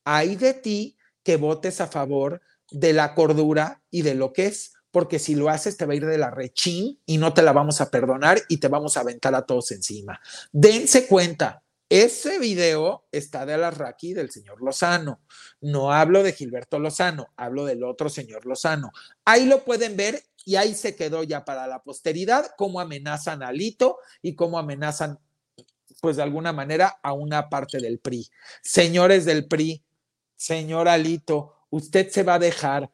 hay 0.05 0.37
de 0.37 0.55
ti 0.55 0.97
que 1.23 1.37
votes 1.37 1.81
a 1.81 1.89
favor 1.89 2.41
de 2.71 2.93
la 2.93 3.15
cordura 3.15 3.83
y 3.91 4.03
de 4.03 4.15
lo 4.15 4.33
que 4.33 4.47
es, 4.47 4.73
porque 4.91 5.19
si 5.19 5.35
lo 5.35 5.49
haces 5.49 5.77
te 5.77 5.85
va 5.85 5.93
a 5.93 5.97
ir 5.97 6.07
de 6.07 6.19
la 6.19 6.31
rechín 6.31 7.01
y 7.05 7.19
no 7.19 7.35
te 7.35 7.43
la 7.43 7.53
vamos 7.53 7.81
a 7.81 7.91
perdonar 7.91 8.41
y 8.49 8.59
te 8.59 8.69
vamos 8.69 8.97
a 8.97 9.01
aventar 9.01 9.35
a 9.35 9.45
todos 9.45 9.73
encima. 9.73 10.21
Dense 10.53 11.07
cuenta, 11.07 11.63
ese 11.89 12.39
video 12.39 13.07
está 13.13 13.47
de 13.47 13.55
Alarraqui 13.55 14.13
del 14.13 14.31
señor 14.31 14.61
Lozano. 14.63 15.21
No 15.61 15.93
hablo 15.93 16.23
de 16.23 16.33
Gilberto 16.33 16.79
Lozano, 16.79 17.29
hablo 17.37 17.65
del 17.65 17.85
otro 17.85 18.09
señor 18.09 18.45
Lozano. 18.47 18.93
Ahí 19.25 19.47
lo 19.47 19.65
pueden 19.65 19.97
ver 19.97 20.23
y 20.45 20.57
ahí 20.57 20.75
se 20.75 20.97
quedó 20.97 21.23
ya 21.23 21.45
para 21.45 21.67
la 21.67 21.83
posteridad 21.83 22.51
cómo 22.57 22.81
amenazan 22.81 23.43
a 23.43 23.53
Lito 23.53 23.99
y 24.23 24.35
cómo 24.35 24.59
amenazan, 24.59 25.19
pues 26.01 26.17
de 26.17 26.23
alguna 26.23 26.53
manera, 26.53 26.99
a 27.03 27.13
una 27.13 27.49
parte 27.49 27.79
del 27.79 27.99
PRI. 27.99 28.29
Señores 28.63 29.25
del 29.25 29.47
PRI, 29.47 29.85
señor 30.37 30.89
Alito, 30.89 31.55
¿usted 31.71 32.11
se 32.11 32.23
va 32.23 32.35
a 32.35 32.39
dejar 32.39 32.91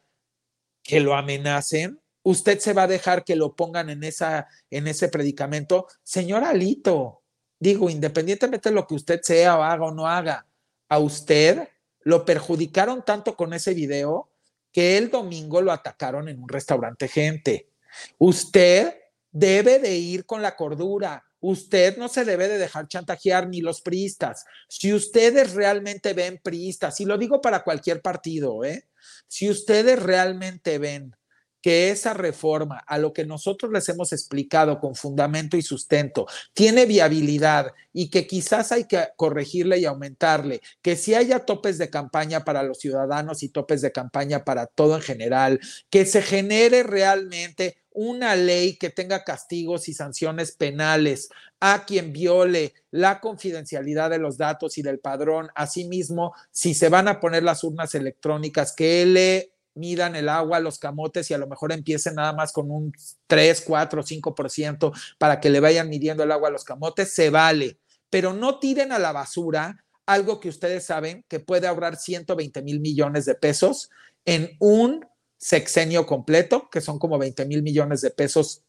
que 0.83 0.99
lo 0.99 1.15
amenacen? 1.15 1.99
usted 2.23 2.59
se 2.59 2.73
va 2.73 2.83
a 2.83 2.87
dejar 2.87 3.23
que 3.23 3.35
lo 3.35 3.55
pongan 3.55 3.89
en, 3.89 4.03
esa, 4.03 4.47
en 4.69 4.87
ese 4.87 5.09
predicamento. 5.09 5.87
Señor 6.03 6.43
Alito, 6.43 7.22
digo, 7.63 7.89
independientemente 7.89 8.69
de 8.69 8.75
lo 8.75 8.85
que 8.85 8.95
usted 8.95 9.21
sea 9.21 9.57
o 9.57 9.63
haga 9.63 9.85
o 9.85 9.91
no 9.91 10.07
haga, 10.07 10.45
a 10.89 10.99
usted 10.99 11.69
lo 12.01 12.25
perjudicaron 12.25 13.03
tanto 13.03 13.35
con 13.35 13.53
ese 13.53 13.73
video 13.73 14.29
que 14.71 14.97
el 14.97 15.09
domingo 15.09 15.61
lo 15.61 15.71
atacaron 15.71 16.27
en 16.27 16.41
un 16.41 16.49
restaurante 16.49 17.07
gente. 17.07 17.69
Usted 18.17 18.95
debe 19.31 19.79
de 19.79 19.95
ir 19.95 20.25
con 20.25 20.41
la 20.41 20.55
cordura. 20.55 21.23
Usted 21.39 21.97
no 21.97 22.07
se 22.09 22.25
debe 22.25 22.47
de 22.47 22.57
dejar 22.57 22.87
chantajear 22.87 23.47
ni 23.47 23.61
los 23.61 23.81
priistas. 23.81 24.45
Si 24.67 24.93
ustedes 24.93 25.53
realmente 25.53 26.13
ven 26.13 26.39
priistas, 26.43 26.99
y 26.99 27.05
lo 27.05 27.17
digo 27.17 27.41
para 27.41 27.63
cualquier 27.63 28.01
partido, 28.01 28.63
¿eh? 28.63 28.87
si 29.27 29.49
ustedes 29.49 30.01
realmente 30.01 30.79
ven 30.79 31.15
que 31.63 31.91
esa 31.91 32.13
reforma, 32.13 32.83
a 32.85 32.97
lo 32.97 33.13
que 33.13 33.25
nosotros 33.25 33.71
les 33.71 33.87
hemos 33.87 34.11
explicado 34.11 34.81
con 34.81 34.95
fundamento 34.95 35.55
y 35.55 35.61
sustento, 35.61 36.27
tiene 36.53 36.85
viabilidad 36.85 37.71
y 37.93 38.09
que 38.09 38.27
quizás 38.27 38.73
hay 38.73 38.83
que 38.83 39.07
corregirle 39.15 39.79
y 39.79 39.85
aumentarle, 39.85 40.59
que 40.81 40.97
si 40.97 41.15
haya 41.15 41.39
topes 41.39 41.77
de 41.77 41.89
campaña 41.89 42.43
para 42.43 42.63
los 42.63 42.79
ciudadanos 42.79 43.43
y 43.43 43.49
topes 43.49 43.81
de 43.81 43.93
campaña 43.93 44.43
para 44.43 44.67
todo 44.67 44.97
en 44.97 45.01
general, 45.01 45.61
que 45.89 46.05
se 46.05 46.21
genere 46.21 46.83
realmente 46.83 47.77
una 47.91 48.35
ley 48.35 48.75
que 48.75 48.89
tenga 48.89 49.23
castigos 49.23 49.87
y 49.87 49.93
sanciones 49.93 50.51
penales 50.51 51.29
a 51.61 51.85
quien 51.85 52.11
viole 52.11 52.73
la 52.91 53.21
confidencialidad 53.21 54.09
de 54.09 54.17
los 54.17 54.37
datos 54.37 54.77
y 54.77 54.81
del 54.81 54.99
padrón. 54.99 55.47
Asimismo, 55.55 56.33
si 56.51 56.73
se 56.73 56.89
van 56.89 57.07
a 57.07 57.21
poner 57.21 57.43
las 57.43 57.63
urnas 57.63 57.95
electrónicas, 57.95 58.73
que 58.75 59.05
le 59.05 59.53
midan 59.75 60.15
el 60.15 60.29
agua, 60.29 60.59
los 60.59 60.79
camotes 60.79 61.29
y 61.29 61.33
a 61.33 61.37
lo 61.37 61.47
mejor 61.47 61.71
empiecen 61.71 62.15
nada 62.15 62.33
más 62.33 62.51
con 62.51 62.69
un 62.71 62.93
3, 63.27 63.61
4, 63.61 64.03
5% 64.03 64.91
para 65.17 65.39
que 65.39 65.49
le 65.49 65.59
vayan 65.59 65.89
midiendo 65.89 66.23
el 66.23 66.31
agua 66.31 66.49
a 66.49 66.51
los 66.51 66.63
camotes, 66.63 67.13
se 67.13 67.29
vale, 67.29 67.79
pero 68.09 68.33
no 68.33 68.59
tiren 68.59 68.91
a 68.91 68.99
la 68.99 69.11
basura 69.11 69.83
algo 70.05 70.39
que 70.39 70.49
ustedes 70.49 70.85
saben 70.85 71.25
que 71.27 71.39
puede 71.39 71.67
ahorrar 71.67 71.95
120 71.95 72.61
mil 72.61 72.79
millones 72.79 73.25
de 73.25 73.35
pesos 73.35 73.89
en 74.25 74.55
un 74.59 75.05
sexenio 75.37 76.05
completo, 76.05 76.69
que 76.69 76.81
son 76.81 76.99
como 76.99 77.17
20 77.17 77.45
mil 77.45 77.63
millones 77.63 78.01
de 78.01 78.11
pesos 78.11 78.63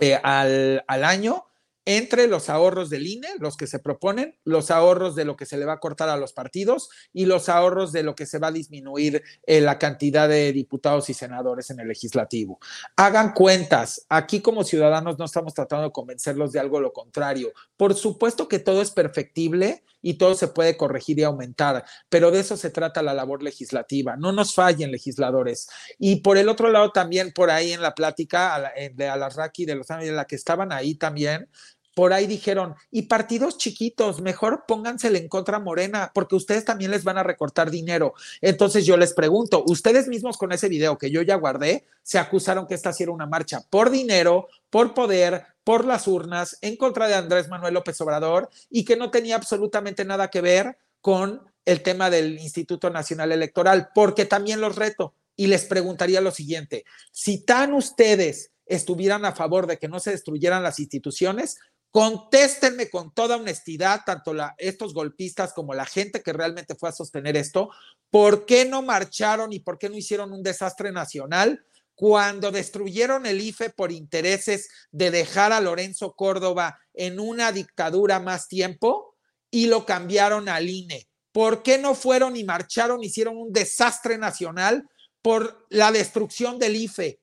eh, 0.00 0.18
al, 0.22 0.84
al 0.86 1.04
año 1.04 1.46
entre 1.86 2.28
los 2.28 2.48
ahorros 2.48 2.88
del 2.90 3.06
INE, 3.06 3.28
los 3.38 3.56
que 3.56 3.66
se 3.66 3.78
proponen, 3.78 4.38
los 4.44 4.70
ahorros 4.70 5.14
de 5.14 5.24
lo 5.24 5.36
que 5.36 5.46
se 5.46 5.58
le 5.58 5.64
va 5.64 5.74
a 5.74 5.80
cortar 5.80 6.08
a 6.08 6.16
los 6.16 6.32
partidos 6.32 6.88
y 7.12 7.26
los 7.26 7.48
ahorros 7.48 7.92
de 7.92 8.02
lo 8.02 8.14
que 8.14 8.26
se 8.26 8.38
va 8.38 8.48
a 8.48 8.52
disminuir 8.52 9.22
eh, 9.46 9.60
la 9.60 9.78
cantidad 9.78 10.28
de 10.28 10.52
diputados 10.52 11.10
y 11.10 11.14
senadores 11.14 11.70
en 11.70 11.80
el 11.80 11.88
legislativo. 11.88 12.58
Hagan 12.96 13.32
cuentas. 13.32 14.06
Aquí 14.08 14.40
como 14.40 14.64
ciudadanos 14.64 15.18
no 15.18 15.26
estamos 15.26 15.52
tratando 15.52 15.84
de 15.84 15.92
convencerlos 15.92 16.52
de 16.52 16.60
algo 16.60 16.80
lo 16.80 16.92
contrario. 16.92 17.52
Por 17.76 17.94
supuesto 17.94 18.48
que 18.48 18.58
todo 18.58 18.80
es 18.80 18.90
perfectible 18.90 19.84
y 20.00 20.14
todo 20.14 20.34
se 20.34 20.48
puede 20.48 20.76
corregir 20.76 21.18
y 21.18 21.22
aumentar, 21.22 21.82
pero 22.10 22.30
de 22.30 22.40
eso 22.40 22.58
se 22.58 22.68
trata 22.68 23.02
la 23.02 23.14
labor 23.14 23.42
legislativa. 23.42 24.16
No 24.16 24.32
nos 24.32 24.54
fallen 24.54 24.92
legisladores. 24.92 25.68
Y 25.98 26.16
por 26.16 26.36
el 26.36 26.50
otro 26.50 26.70
lado 26.70 26.92
también 26.92 27.32
por 27.32 27.50
ahí 27.50 27.72
en 27.72 27.80
la 27.80 27.94
plática 27.94 28.70
de 28.94 29.08
Alarraqui 29.08 29.64
de 29.64 29.74
los 29.74 29.90
años 29.90 30.06
de 30.06 30.12
la 30.12 30.26
que 30.26 30.36
estaban 30.36 30.72
ahí 30.72 30.94
también, 30.94 31.48
por 31.94 32.12
ahí 32.12 32.26
dijeron, 32.26 32.74
y 32.90 33.02
partidos 33.02 33.56
chiquitos, 33.56 34.20
mejor 34.20 34.64
póngansele 34.66 35.18
en 35.18 35.28
contra 35.28 35.60
Morena, 35.60 36.10
porque 36.12 36.34
ustedes 36.34 36.64
también 36.64 36.90
les 36.90 37.04
van 37.04 37.18
a 37.18 37.22
recortar 37.22 37.70
dinero. 37.70 38.14
Entonces 38.40 38.84
yo 38.84 38.96
les 38.96 39.14
pregunto, 39.14 39.64
ustedes 39.66 40.08
mismos 40.08 40.36
con 40.36 40.52
ese 40.52 40.68
video 40.68 40.98
que 40.98 41.10
yo 41.10 41.22
ya 41.22 41.36
guardé, 41.36 41.84
se 42.02 42.18
acusaron 42.18 42.66
que 42.66 42.74
esta 42.74 42.92
era 42.98 43.12
una 43.12 43.26
marcha 43.26 43.64
por 43.70 43.90
dinero, 43.90 44.48
por 44.70 44.92
poder, 44.92 45.44
por 45.62 45.84
las 45.84 46.08
urnas, 46.08 46.58
en 46.60 46.76
contra 46.76 47.06
de 47.06 47.14
Andrés 47.14 47.48
Manuel 47.48 47.74
López 47.74 48.00
Obrador, 48.00 48.50
y 48.68 48.84
que 48.84 48.96
no 48.96 49.10
tenía 49.10 49.36
absolutamente 49.36 50.04
nada 50.04 50.28
que 50.28 50.40
ver 50.40 50.76
con 51.00 51.42
el 51.64 51.82
tema 51.82 52.10
del 52.10 52.38
Instituto 52.38 52.90
Nacional 52.90 53.32
Electoral, 53.32 53.90
porque 53.94 54.24
también 54.24 54.60
los 54.60 54.76
reto 54.76 55.14
y 55.36 55.46
les 55.46 55.64
preguntaría 55.64 56.20
lo 56.20 56.30
siguiente, 56.30 56.84
si 57.10 57.38
tan 57.38 57.72
ustedes 57.72 58.52
estuvieran 58.66 59.24
a 59.24 59.32
favor 59.32 59.66
de 59.66 59.78
que 59.78 59.88
no 59.88 60.00
se 60.00 60.12
destruyeran 60.12 60.62
las 60.62 60.78
instituciones, 60.78 61.58
Contéstenme 61.94 62.90
con 62.90 63.14
toda 63.14 63.36
honestidad, 63.36 64.00
tanto 64.04 64.34
estos 64.58 64.94
golpistas 64.94 65.52
como 65.52 65.74
la 65.74 65.84
gente 65.84 66.24
que 66.24 66.32
realmente 66.32 66.74
fue 66.74 66.88
a 66.88 66.92
sostener 66.92 67.36
esto, 67.36 67.70
¿por 68.10 68.46
qué 68.46 68.64
no 68.64 68.82
marcharon 68.82 69.52
y 69.52 69.60
por 69.60 69.78
qué 69.78 69.88
no 69.88 69.94
hicieron 69.94 70.32
un 70.32 70.42
desastre 70.42 70.90
nacional 70.90 71.64
cuando 71.94 72.50
destruyeron 72.50 73.26
el 73.26 73.40
IFE 73.40 73.70
por 73.70 73.92
intereses 73.92 74.70
de 74.90 75.12
dejar 75.12 75.52
a 75.52 75.60
Lorenzo 75.60 76.16
Córdoba 76.16 76.80
en 76.94 77.20
una 77.20 77.52
dictadura 77.52 78.18
más 78.18 78.48
tiempo 78.48 79.14
y 79.52 79.66
lo 79.66 79.86
cambiaron 79.86 80.48
al 80.48 80.68
INE? 80.68 81.06
¿Por 81.30 81.62
qué 81.62 81.78
no 81.78 81.94
fueron 81.94 82.34
y 82.34 82.42
marcharon, 82.42 83.04
hicieron 83.04 83.36
un 83.36 83.52
desastre 83.52 84.18
nacional 84.18 84.88
por 85.22 85.64
la 85.70 85.92
destrucción 85.92 86.58
del 86.58 86.74
IFE? 86.74 87.20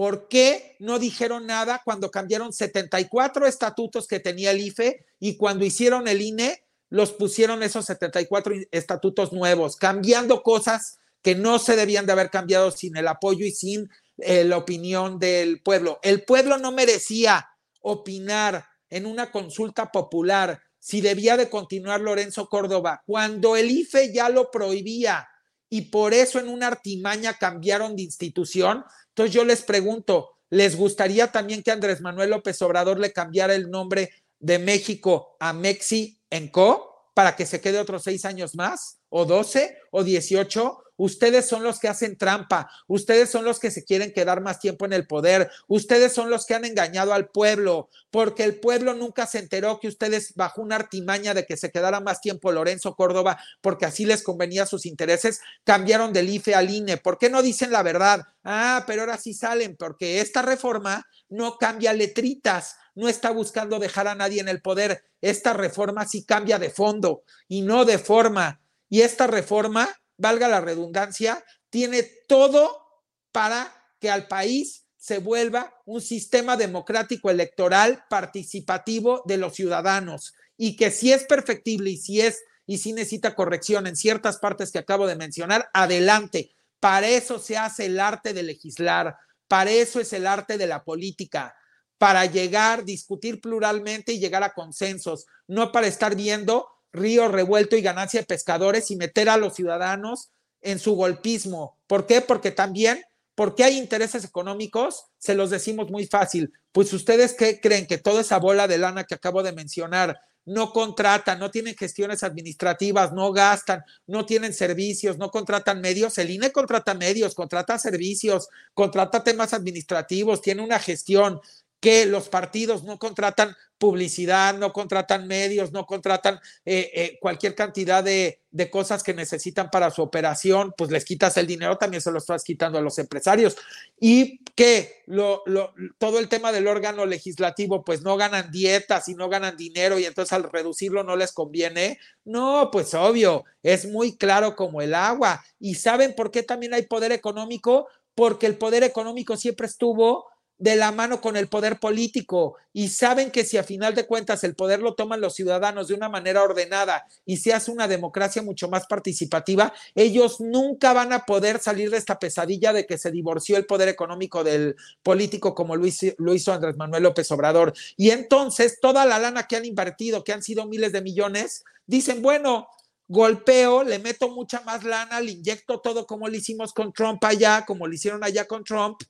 ¿Por 0.00 0.28
qué 0.28 0.76
no 0.78 0.98
dijeron 0.98 1.44
nada 1.44 1.82
cuando 1.84 2.10
cambiaron 2.10 2.54
74 2.54 3.46
estatutos 3.46 4.06
que 4.06 4.18
tenía 4.18 4.50
el 4.50 4.60
IFE 4.62 5.04
y 5.18 5.36
cuando 5.36 5.66
hicieron 5.66 6.08
el 6.08 6.22
INE 6.22 6.64
los 6.88 7.12
pusieron 7.12 7.62
esos 7.62 7.84
74 7.84 8.54
estatutos 8.70 9.30
nuevos, 9.34 9.76
cambiando 9.76 10.42
cosas 10.42 11.00
que 11.20 11.34
no 11.34 11.58
se 11.58 11.76
debían 11.76 12.06
de 12.06 12.12
haber 12.12 12.30
cambiado 12.30 12.70
sin 12.70 12.96
el 12.96 13.08
apoyo 13.08 13.44
y 13.44 13.50
sin 13.50 13.90
eh, 14.16 14.44
la 14.44 14.56
opinión 14.56 15.18
del 15.18 15.60
pueblo? 15.60 15.98
El 16.02 16.24
pueblo 16.24 16.56
no 16.56 16.72
merecía 16.72 17.50
opinar 17.82 18.64
en 18.88 19.04
una 19.04 19.30
consulta 19.30 19.92
popular 19.92 20.62
si 20.78 21.02
debía 21.02 21.36
de 21.36 21.50
continuar 21.50 22.00
Lorenzo 22.00 22.48
Córdoba, 22.48 23.02
cuando 23.04 23.54
el 23.54 23.70
IFE 23.70 24.14
ya 24.14 24.30
lo 24.30 24.50
prohibía 24.50 25.28
y 25.70 25.82
por 25.82 26.12
eso 26.12 26.40
en 26.40 26.48
una 26.48 26.66
artimaña 26.66 27.38
cambiaron 27.38 27.96
de 27.96 28.02
institución, 28.02 28.84
entonces 29.08 29.32
yo 29.32 29.44
les 29.44 29.62
pregunto, 29.62 30.30
¿les 30.50 30.76
gustaría 30.76 31.30
también 31.30 31.62
que 31.62 31.70
Andrés 31.70 32.00
Manuel 32.00 32.30
López 32.30 32.60
Obrador 32.60 32.98
le 32.98 33.12
cambiara 33.12 33.54
el 33.54 33.70
nombre 33.70 34.10
de 34.40 34.58
México 34.58 35.36
a 35.38 35.52
Mexi 35.52 36.20
en 36.28 36.48
Co 36.48 37.12
para 37.14 37.36
que 37.36 37.46
se 37.46 37.60
quede 37.60 37.78
otros 37.78 38.02
seis 38.02 38.24
años 38.24 38.56
más? 38.56 38.98
¿O 39.08 39.24
doce? 39.24 39.78
¿O 39.92 40.02
dieciocho? 40.02 40.82
Ustedes 41.02 41.48
son 41.48 41.62
los 41.62 41.80
que 41.80 41.88
hacen 41.88 42.18
trampa, 42.18 42.70
ustedes 42.86 43.30
son 43.30 43.46
los 43.46 43.58
que 43.58 43.70
se 43.70 43.86
quieren 43.86 44.12
quedar 44.12 44.42
más 44.42 44.60
tiempo 44.60 44.84
en 44.84 44.92
el 44.92 45.06
poder, 45.06 45.50
ustedes 45.66 46.12
son 46.12 46.28
los 46.28 46.44
que 46.44 46.52
han 46.52 46.66
engañado 46.66 47.14
al 47.14 47.30
pueblo, 47.30 47.88
porque 48.10 48.44
el 48.44 48.60
pueblo 48.60 48.92
nunca 48.92 49.26
se 49.26 49.38
enteró 49.38 49.80
que 49.80 49.88
ustedes 49.88 50.34
bajo 50.34 50.60
una 50.60 50.76
artimaña 50.76 51.32
de 51.32 51.46
que 51.46 51.56
se 51.56 51.70
quedara 51.70 52.00
más 52.00 52.20
tiempo 52.20 52.52
Lorenzo 52.52 52.96
Córdoba, 52.96 53.38
porque 53.62 53.86
así 53.86 54.04
les 54.04 54.22
convenía 54.22 54.66
sus 54.66 54.84
intereses, 54.84 55.40
cambiaron 55.64 56.12
del 56.12 56.28
IFE 56.28 56.54
al 56.54 56.68
INE. 56.68 56.98
¿Por 56.98 57.16
qué 57.16 57.30
no 57.30 57.40
dicen 57.40 57.72
la 57.72 57.82
verdad? 57.82 58.20
Ah, 58.44 58.84
pero 58.86 59.00
ahora 59.00 59.16
sí 59.16 59.32
salen, 59.32 59.76
porque 59.78 60.20
esta 60.20 60.42
reforma 60.42 61.06
no 61.30 61.56
cambia 61.56 61.94
letritas, 61.94 62.76
no 62.94 63.08
está 63.08 63.30
buscando 63.30 63.78
dejar 63.78 64.06
a 64.06 64.14
nadie 64.14 64.42
en 64.42 64.50
el 64.50 64.60
poder. 64.60 65.02
Esta 65.22 65.54
reforma 65.54 66.06
sí 66.06 66.26
cambia 66.26 66.58
de 66.58 66.68
fondo 66.68 67.22
y 67.48 67.62
no 67.62 67.86
de 67.86 67.96
forma. 67.96 68.60
Y 68.90 69.00
esta 69.00 69.26
reforma 69.26 69.88
valga 70.20 70.48
la 70.48 70.60
redundancia, 70.60 71.44
tiene 71.70 72.02
todo 72.28 72.86
para 73.32 73.72
que 73.98 74.10
al 74.10 74.28
país 74.28 74.86
se 74.96 75.18
vuelva 75.18 75.74
un 75.86 76.00
sistema 76.00 76.56
democrático 76.56 77.30
electoral 77.30 78.04
participativo 78.10 79.22
de 79.24 79.38
los 79.38 79.54
ciudadanos 79.54 80.34
y 80.56 80.76
que 80.76 80.90
si 80.90 81.12
es 81.12 81.24
perfectible 81.24 81.90
y 81.90 81.96
si 81.96 82.20
es 82.20 82.42
y 82.66 82.78
si 82.78 82.92
necesita 82.92 83.34
corrección 83.34 83.88
en 83.88 83.96
ciertas 83.96 84.38
partes 84.38 84.70
que 84.70 84.78
acabo 84.78 85.08
de 85.08 85.16
mencionar, 85.16 85.68
adelante. 85.72 86.54
Para 86.78 87.08
eso 87.08 87.40
se 87.40 87.56
hace 87.56 87.86
el 87.86 87.98
arte 87.98 88.32
de 88.32 88.44
legislar, 88.44 89.16
para 89.48 89.72
eso 89.72 89.98
es 89.98 90.12
el 90.12 90.24
arte 90.24 90.56
de 90.56 90.68
la 90.68 90.84
política, 90.84 91.56
para 91.98 92.26
llegar, 92.26 92.84
discutir 92.84 93.40
pluralmente 93.40 94.12
y 94.12 94.20
llegar 94.20 94.44
a 94.44 94.54
consensos, 94.54 95.26
no 95.48 95.72
para 95.72 95.88
estar 95.88 96.14
viendo 96.14 96.68
río 96.92 97.28
revuelto 97.28 97.76
y 97.76 97.82
ganancia 97.82 98.20
de 98.20 98.26
pescadores 98.26 98.90
y 98.90 98.96
meter 98.96 99.28
a 99.28 99.36
los 99.36 99.54
ciudadanos 99.54 100.30
en 100.60 100.78
su 100.78 100.94
golpismo. 100.94 101.78
¿Por 101.86 102.06
qué? 102.06 102.20
Porque 102.20 102.50
también, 102.50 103.02
porque 103.34 103.64
hay 103.64 103.78
intereses 103.78 104.24
económicos, 104.24 105.06
se 105.18 105.34
los 105.34 105.50
decimos 105.50 105.90
muy 105.90 106.06
fácil. 106.06 106.52
Pues 106.72 106.92
ustedes 106.92 107.34
qué 107.34 107.60
creen 107.60 107.86
que 107.86 107.98
toda 107.98 108.20
esa 108.20 108.38
bola 108.38 108.68
de 108.68 108.78
lana 108.78 109.04
que 109.04 109.14
acabo 109.14 109.42
de 109.42 109.52
mencionar 109.52 110.20
no 110.44 110.72
contratan, 110.72 111.38
no 111.38 111.50
tienen 111.50 111.76
gestiones 111.76 112.22
administrativas, 112.22 113.12
no 113.12 113.32
gastan, 113.32 113.84
no 114.06 114.26
tienen 114.26 114.52
servicios, 114.52 115.18
no 115.18 115.30
contratan 115.30 115.80
medios. 115.80 116.18
El 116.18 116.30
INE 116.30 116.50
contrata 116.50 116.94
medios, 116.94 117.34
contrata 117.34 117.78
servicios, 117.78 118.48
contrata 118.74 119.22
temas 119.22 119.52
administrativos, 119.52 120.40
tiene 120.40 120.62
una 120.62 120.78
gestión 120.78 121.40
que 121.80 122.06
los 122.06 122.28
partidos 122.28 122.84
no 122.84 122.98
contratan 122.98 123.56
publicidad, 123.80 124.58
no 124.58 124.74
contratan 124.74 125.26
medios, 125.26 125.72
no 125.72 125.86
contratan 125.86 126.38
eh, 126.66 126.90
eh, 126.94 127.18
cualquier 127.18 127.54
cantidad 127.54 128.04
de, 128.04 128.42
de, 128.50 128.70
cosas 128.70 129.02
que 129.02 129.14
necesitan 129.14 129.70
para 129.70 129.90
su 129.90 130.02
operación, 130.02 130.74
pues 130.76 130.90
les 130.90 131.06
quitas 131.06 131.38
el 131.38 131.46
dinero, 131.46 131.78
también 131.78 132.02
se 132.02 132.12
lo 132.12 132.18
estás 132.18 132.44
quitando 132.44 132.78
a 132.78 132.82
los 132.82 132.98
empresarios. 132.98 133.56
Y 133.98 134.44
que 134.54 135.02
lo, 135.06 135.42
lo, 135.46 135.72
todo 135.96 136.18
el 136.18 136.28
tema 136.28 136.52
del 136.52 136.68
órgano 136.68 137.06
legislativo, 137.06 137.82
pues 137.82 138.02
no 138.02 138.18
ganan 138.18 138.50
dietas 138.50 139.08
y 139.08 139.14
no 139.14 139.30
ganan 139.30 139.56
dinero 139.56 139.98
y 139.98 140.04
entonces 140.04 140.34
al 140.34 140.42
reducirlo 140.42 141.02
no 141.02 141.16
les 141.16 141.32
conviene. 141.32 141.98
No, 142.26 142.68
pues 142.70 142.92
obvio, 142.92 143.44
es 143.62 143.86
muy 143.86 144.18
claro 144.18 144.56
como 144.56 144.82
el 144.82 144.92
agua. 144.92 145.42
¿Y 145.58 145.76
saben 145.76 146.14
por 146.14 146.30
qué 146.30 146.42
también 146.42 146.74
hay 146.74 146.82
poder 146.82 147.12
económico? 147.12 147.88
Porque 148.14 148.46
el 148.46 148.58
poder 148.58 148.82
económico 148.82 149.38
siempre 149.38 149.66
estuvo 149.66 150.26
de 150.60 150.76
la 150.76 150.92
mano 150.92 151.22
con 151.22 151.38
el 151.38 151.48
poder 151.48 151.80
político 151.80 152.56
y 152.74 152.88
saben 152.88 153.30
que 153.30 153.44
si 153.44 153.56
a 153.56 153.64
final 153.64 153.94
de 153.94 154.06
cuentas 154.06 154.44
el 154.44 154.54
poder 154.54 154.80
lo 154.80 154.94
toman 154.94 155.22
los 155.22 155.34
ciudadanos 155.34 155.88
de 155.88 155.94
una 155.94 156.10
manera 156.10 156.42
ordenada 156.42 157.06
y 157.24 157.38
se 157.38 157.54
hace 157.54 157.70
una 157.70 157.88
democracia 157.88 158.42
mucho 158.42 158.68
más 158.68 158.86
participativa, 158.86 159.72
ellos 159.94 160.38
nunca 160.38 160.92
van 160.92 161.14
a 161.14 161.24
poder 161.24 161.60
salir 161.60 161.90
de 161.90 161.96
esta 161.96 162.18
pesadilla 162.18 162.74
de 162.74 162.84
que 162.86 162.98
se 162.98 163.10
divorció 163.10 163.56
el 163.56 163.64
poder 163.64 163.88
económico 163.88 164.44
del 164.44 164.76
político 165.02 165.54
como 165.54 165.76
lo 165.76 165.86
hizo, 165.86 166.08
lo 166.18 166.34
hizo 166.34 166.52
Andrés 166.52 166.76
Manuel 166.76 167.04
López 167.04 167.30
Obrador. 167.32 167.72
Y 167.96 168.10
entonces 168.10 168.78
toda 168.82 169.06
la 169.06 169.18
lana 169.18 169.46
que 169.48 169.56
han 169.56 169.64
invertido, 169.64 170.24
que 170.24 170.34
han 170.34 170.42
sido 170.42 170.66
miles 170.66 170.92
de 170.92 171.00
millones, 171.00 171.64
dicen, 171.86 172.20
bueno, 172.20 172.68
golpeo, 173.08 173.82
le 173.82 173.98
meto 173.98 174.28
mucha 174.28 174.60
más 174.60 174.84
lana, 174.84 175.22
le 175.22 175.32
inyecto 175.32 175.80
todo 175.80 176.06
como 176.06 176.28
lo 176.28 176.36
hicimos 176.36 176.74
con 176.74 176.92
Trump 176.92 177.24
allá, 177.24 177.64
como 177.66 177.86
lo 177.86 177.94
hicieron 177.94 178.22
allá 178.22 178.46
con 178.46 178.62
Trump, 178.62 179.00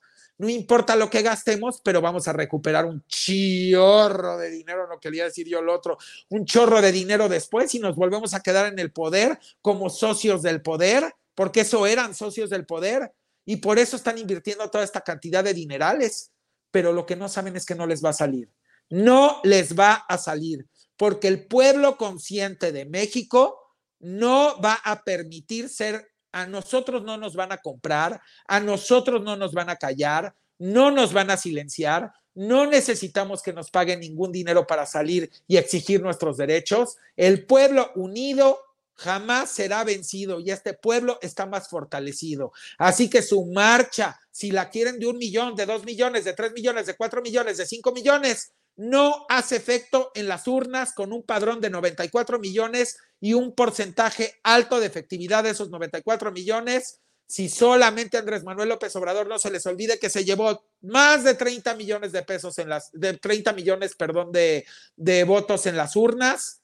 no 0.41 0.49
importa 0.49 0.95
lo 0.95 1.07
que 1.07 1.21
gastemos, 1.21 1.81
pero 1.83 2.01
vamos 2.01 2.27
a 2.27 2.33
recuperar 2.33 2.85
un 2.85 3.05
chorro 3.05 4.39
de 4.39 4.49
dinero, 4.49 4.87
no 4.87 4.99
quería 4.99 5.25
decir 5.25 5.47
yo 5.47 5.61
lo 5.61 5.71
otro, 5.71 5.99
un 6.29 6.45
chorro 6.45 6.81
de 6.81 6.91
dinero 6.91 7.29
después 7.29 7.75
y 7.75 7.79
nos 7.79 7.95
volvemos 7.95 8.33
a 8.33 8.39
quedar 8.39 8.65
en 8.65 8.79
el 8.79 8.91
poder 8.91 9.37
como 9.61 9.91
socios 9.91 10.41
del 10.41 10.63
poder, 10.63 11.13
porque 11.35 11.61
eso 11.61 11.85
eran 11.85 12.15
socios 12.15 12.49
del 12.49 12.65
poder 12.65 13.13
y 13.45 13.57
por 13.57 13.77
eso 13.77 13.95
están 13.95 14.17
invirtiendo 14.17 14.67
toda 14.71 14.83
esta 14.83 15.01
cantidad 15.01 15.43
de 15.43 15.53
dinerales, 15.53 16.31
pero 16.71 16.91
lo 16.91 17.05
que 17.05 17.15
no 17.15 17.29
saben 17.29 17.55
es 17.55 17.63
que 17.63 17.75
no 17.75 17.85
les 17.85 18.03
va 18.03 18.09
a 18.09 18.13
salir, 18.13 18.49
no 18.89 19.41
les 19.43 19.77
va 19.77 19.93
a 19.93 20.17
salir, 20.17 20.65
porque 20.97 21.27
el 21.27 21.45
pueblo 21.45 21.97
consciente 21.97 22.71
de 22.71 22.85
México 22.85 23.59
no 23.99 24.59
va 24.59 24.73
a 24.73 25.03
permitir 25.03 25.69
ser 25.69 26.10
a 26.31 26.45
nosotros 26.45 27.03
no 27.03 27.17
nos 27.17 27.35
van 27.35 27.51
a 27.51 27.57
comprar, 27.57 28.21
a 28.47 28.59
nosotros 28.59 29.21
no 29.21 29.35
nos 29.35 29.53
van 29.53 29.69
a 29.69 29.75
callar, 29.75 30.33
no 30.57 30.91
nos 30.91 31.13
van 31.13 31.31
a 31.31 31.37
silenciar, 31.37 32.11
no 32.33 32.65
necesitamos 32.65 33.41
que 33.41 33.53
nos 33.53 33.71
paguen 33.71 33.99
ningún 33.99 34.31
dinero 34.31 34.65
para 34.65 34.85
salir 34.85 35.29
y 35.47 35.57
exigir 35.57 36.01
nuestros 36.01 36.37
derechos. 36.37 36.97
El 37.15 37.45
pueblo 37.45 37.91
unido 37.95 38.59
jamás 38.95 39.49
será 39.49 39.83
vencido 39.83 40.39
y 40.39 40.51
este 40.51 40.73
pueblo 40.73 41.17
está 41.21 41.45
más 41.45 41.67
fortalecido. 41.67 42.53
Así 42.77 43.09
que 43.09 43.21
su 43.21 43.45
marcha, 43.45 44.19
si 44.29 44.51
la 44.51 44.69
quieren 44.69 44.99
de 44.99 45.07
un 45.07 45.17
millón, 45.17 45.55
de 45.55 45.65
dos 45.65 45.83
millones, 45.83 46.23
de 46.23 46.33
tres 46.33 46.53
millones, 46.53 46.85
de 46.85 46.95
cuatro 46.95 47.21
millones, 47.21 47.57
de 47.57 47.65
cinco 47.65 47.91
millones, 47.91 48.53
no 48.75 49.25
hace 49.29 49.55
efecto 49.55 50.11
en 50.15 50.27
las 50.27 50.47
urnas 50.47 50.93
con 50.93 51.13
un 51.13 51.23
padrón 51.23 51.61
de 51.61 51.69
94 51.69 52.39
millones 52.39 52.97
y 53.19 53.33
un 53.33 53.53
porcentaje 53.53 54.39
alto 54.43 54.79
de 54.79 54.87
efectividad 54.87 55.43
de 55.43 55.51
esos 55.51 55.69
94 55.69 56.31
millones. 56.31 56.99
Si 57.27 57.47
solamente 57.47 58.17
Andrés 58.17 58.43
Manuel 58.43 58.69
López 58.69 58.95
Obrador 58.95 59.27
no 59.27 59.39
se 59.39 59.51
les 59.51 59.65
olvide 59.65 59.99
que 59.99 60.09
se 60.09 60.25
llevó 60.25 60.65
más 60.81 61.23
de 61.23 61.35
30 61.35 61.75
millones 61.75 62.11
de 62.11 62.23
pesos 62.23 62.57
en 62.57 62.69
las, 62.69 62.89
de 62.91 63.17
30 63.17 63.53
millones, 63.53 63.95
perdón, 63.95 64.31
de, 64.31 64.65
de 64.95 65.23
votos 65.23 65.65
en 65.65 65.77
las 65.77 65.95
urnas 65.95 66.61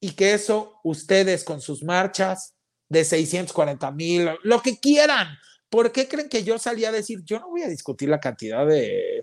y 0.00 0.12
que 0.12 0.32
eso 0.32 0.80
ustedes 0.82 1.44
con 1.44 1.60
sus 1.60 1.82
marchas 1.82 2.54
de 2.88 3.04
640 3.04 3.90
mil, 3.92 4.30
lo 4.42 4.62
que 4.62 4.78
quieran, 4.78 5.38
¿Por 5.70 5.92
qué 5.92 6.08
creen 6.08 6.28
que 6.28 6.42
yo 6.42 6.58
salí 6.58 6.84
a 6.84 6.90
decir, 6.90 7.22
yo 7.24 7.38
no 7.38 7.48
voy 7.48 7.62
a 7.62 7.68
discutir 7.68 8.08
la 8.08 8.18
cantidad 8.18 8.66
de, 8.66 9.22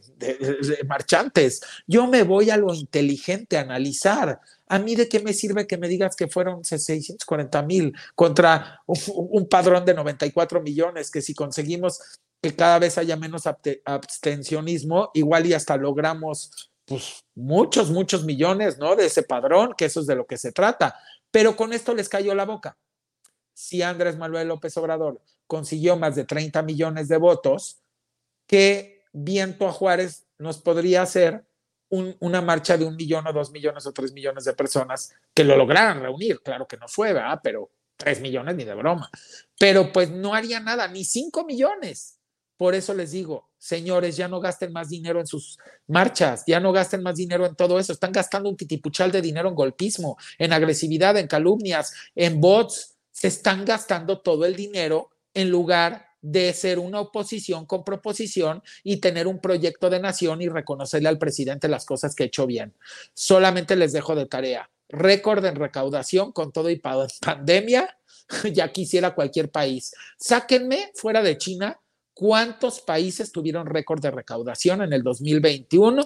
marchantes, 0.87 1.61
yo 1.85 2.07
me 2.07 2.23
voy 2.23 2.49
a 2.49 2.55
lo 2.55 2.73
inteligente, 2.73 3.57
a 3.57 3.61
analizar. 3.61 4.39
¿A 4.69 4.79
mí 4.79 4.95
de 4.95 5.09
qué 5.09 5.19
me 5.19 5.33
sirve 5.33 5.67
que 5.67 5.77
me 5.77 5.89
digas 5.89 6.15
que 6.15 6.29
fueron 6.29 6.63
640 6.63 7.61
mil 7.63 7.93
contra 8.15 8.81
un, 8.85 9.47
padrón 9.49 9.83
de 9.83 9.93
94 9.93 10.61
millones, 10.61 11.11
que 11.11 11.21
si 11.21 11.33
conseguimos 11.33 11.99
que 12.41 12.55
cada 12.55 12.79
vez 12.79 12.97
haya 12.97 13.17
menos 13.17 13.43
abstencionismo, 13.83 15.11
igual 15.15 15.45
y 15.47 15.53
hasta 15.53 15.75
logramos 15.75 16.71
pues 16.85 17.25
muchos, 17.35 17.91
muchos 17.91 18.23
millones, 18.23 18.77
¿no? 18.77 18.95
De 18.95 19.07
ese 19.07 19.23
padrón, 19.23 19.73
que 19.77 19.85
eso 19.85 19.99
es 19.99 20.07
de 20.07 20.15
lo 20.15 20.25
que 20.25 20.37
se 20.37 20.53
trata. 20.53 20.95
Pero 21.29 21.57
con 21.57 21.73
esto 21.73 21.93
les 21.93 22.07
cayó 22.07 22.33
la 22.33 22.45
boca. 22.45 22.77
Si 23.53 23.81
Andrés 23.81 24.15
Manuel 24.15 24.47
López 24.47 24.77
Obrador 24.77 25.19
consiguió 25.47 25.97
más 25.97 26.15
de 26.15 26.25
30 26.25 26.61
millones 26.61 27.07
de 27.07 27.17
votos, 27.17 27.81
que 28.45 29.03
viento 29.13 29.67
a 29.67 29.71
Juárez 29.71 30.27
nos 30.37 30.59
podría 30.59 31.01
hacer 31.01 31.45
una 31.89 32.41
marcha 32.41 32.77
de 32.77 32.85
un 32.85 32.95
millón 32.95 33.25
o 33.27 33.33
dos 33.33 33.51
millones 33.51 33.85
o 33.85 33.93
tres 33.93 34.11
millones 34.11 34.43
de 34.43 34.53
personas 34.53 35.13
que 35.33 35.43
lo 35.43 35.55
lograran 35.55 36.01
reunir. 36.01 36.41
Claro 36.41 36.67
que 36.67 36.77
no 36.77 36.87
fue, 36.87 37.13
¿verdad? 37.13 37.39
Pero 37.41 37.71
tres 37.95 38.19
millones 38.19 38.55
ni 38.55 38.65
de 38.65 38.75
broma. 38.75 39.09
Pero 39.57 39.91
pues 39.91 40.09
no 40.09 40.33
haría 40.33 40.59
nada, 40.59 40.87
ni 40.87 41.05
cinco 41.05 41.45
millones. 41.45 42.19
Por 42.57 42.75
eso 42.75 42.93
les 42.93 43.11
digo, 43.11 43.49
señores, 43.57 44.17
ya 44.17 44.27
no 44.27 44.39
gasten 44.39 44.73
más 44.73 44.89
dinero 44.89 45.19
en 45.19 45.27
sus 45.27 45.57
marchas, 45.87 46.43
ya 46.45 46.59
no 46.59 46.71
gasten 46.73 47.03
más 47.03 47.15
dinero 47.15 47.45
en 47.45 47.55
todo 47.55 47.79
eso. 47.79 47.93
Están 47.93 48.11
gastando 48.11 48.49
un 48.49 48.57
titipuchal 48.57 49.11
de 49.11 49.21
dinero 49.21 49.47
en 49.47 49.55
golpismo, 49.55 50.17
en 50.37 50.53
agresividad, 50.53 51.15
en 51.17 51.27
calumnias, 51.27 51.93
en 52.15 52.41
bots. 52.41 52.95
Se 53.11 53.27
están 53.27 53.63
gastando 53.63 54.19
todo 54.19 54.45
el 54.45 54.55
dinero 54.55 55.11
en 55.37 55.51
lugar 55.51 56.07
de 56.21 56.51
ser 56.51 56.79
una 56.79 56.99
oposición 56.99 57.67
con 57.67 57.83
proposición 57.83 58.63
y 58.83 58.97
tener 58.97 59.27
un 59.27 59.39
proyecto 59.39 59.89
de 59.89 59.99
nación 59.99 60.41
y 60.41 60.49
reconocerle 60.49 61.09
al 61.09 61.19
presidente 61.19 61.67
las 61.67 61.85
cosas 61.85 62.15
que 62.15 62.23
ha 62.23 62.25
hecho 62.25 62.47
bien. 62.47 62.73
Solamente 63.13 63.75
les 63.75 63.93
dejo 63.93 64.15
de 64.15 64.25
tarea. 64.25 64.67
Récord 64.89 65.45
en 65.45 65.55
recaudación 65.55 66.31
con 66.31 66.51
todo 66.51 66.71
y 66.71 66.81
pandemia, 67.21 67.97
ya 68.51 68.71
quisiera 68.71 69.13
cualquier 69.13 69.51
país. 69.51 69.93
Sáquenme 70.17 70.91
fuera 70.95 71.21
de 71.21 71.37
China 71.37 71.79
cuántos 72.15 72.81
países 72.81 73.31
tuvieron 73.31 73.67
récord 73.67 74.01
de 74.01 74.09
recaudación 74.09 74.81
en 74.81 74.93
el 74.93 75.03
2021 75.03 76.03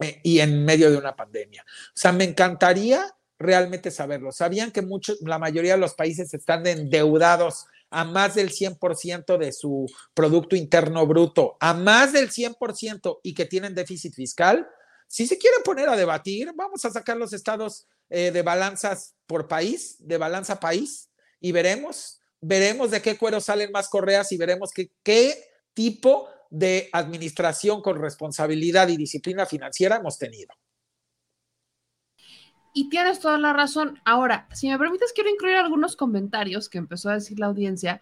eh, 0.00 0.20
y 0.22 0.40
en 0.40 0.64
medio 0.64 0.90
de 0.90 0.96
una 0.96 1.14
pandemia. 1.14 1.62
O 1.62 1.92
sea, 1.94 2.12
me 2.12 2.24
encantaría 2.24 3.04
realmente 3.38 3.90
saberlo. 3.90 4.32
¿Sabían 4.32 4.70
que 4.70 4.80
muchos, 4.80 5.20
la 5.20 5.38
mayoría 5.38 5.72
de 5.72 5.80
los 5.80 5.94
países 5.94 6.32
están 6.32 6.66
endeudados 6.66 7.66
a 7.90 8.04
más 8.04 8.34
del 8.34 8.50
100% 8.50 9.36
de 9.36 9.52
su 9.52 9.86
Producto 10.14 10.56
Interno 10.56 11.06
Bruto, 11.06 11.56
a 11.60 11.74
más 11.74 12.12
del 12.12 12.30
100% 12.30 13.20
y 13.22 13.34
que 13.34 13.46
tienen 13.46 13.74
déficit 13.74 14.14
fiscal, 14.14 14.68
si 15.08 15.26
se 15.26 15.38
quieren 15.38 15.62
poner 15.64 15.88
a 15.88 15.96
debatir, 15.96 16.52
vamos 16.54 16.84
a 16.84 16.90
sacar 16.90 17.16
los 17.16 17.32
estados 17.32 17.88
eh, 18.08 18.30
de 18.30 18.42
balanzas 18.42 19.16
por 19.26 19.48
país, 19.48 19.96
de 19.98 20.18
balanza 20.18 20.60
país, 20.60 21.10
y 21.40 21.50
veremos, 21.50 22.20
veremos 22.40 22.92
de 22.92 23.02
qué 23.02 23.18
cuero 23.18 23.40
salen 23.40 23.72
más 23.72 23.88
correas 23.88 24.30
y 24.30 24.36
veremos 24.36 24.70
qué 25.02 25.44
tipo 25.74 26.28
de 26.50 26.88
administración 26.92 27.82
con 27.82 28.00
responsabilidad 28.00 28.88
y 28.88 28.96
disciplina 28.96 29.46
financiera 29.46 29.96
hemos 29.96 30.18
tenido. 30.18 30.54
Y 32.72 32.88
tienes 32.88 33.20
toda 33.20 33.38
la 33.38 33.52
razón. 33.52 34.00
Ahora, 34.04 34.46
si 34.52 34.68
me 34.68 34.78
permites, 34.78 35.12
quiero 35.12 35.30
incluir 35.30 35.56
algunos 35.56 35.96
comentarios 35.96 36.68
que 36.68 36.78
empezó 36.78 37.10
a 37.10 37.14
decir 37.14 37.38
la 37.38 37.46
audiencia, 37.46 38.00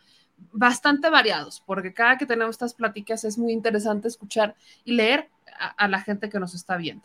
bastante 0.52 1.10
variados, 1.10 1.62
porque 1.66 1.92
cada 1.92 2.18
que 2.18 2.26
tenemos 2.26 2.54
estas 2.54 2.74
pláticas 2.74 3.24
es 3.24 3.38
muy 3.38 3.52
interesante 3.52 4.08
escuchar 4.08 4.54
y 4.84 4.92
leer 4.92 5.28
a, 5.76 5.88
la 5.88 6.00
gente 6.00 6.28
que 6.28 6.38
nos 6.38 6.54
está 6.54 6.76
viendo. 6.76 7.04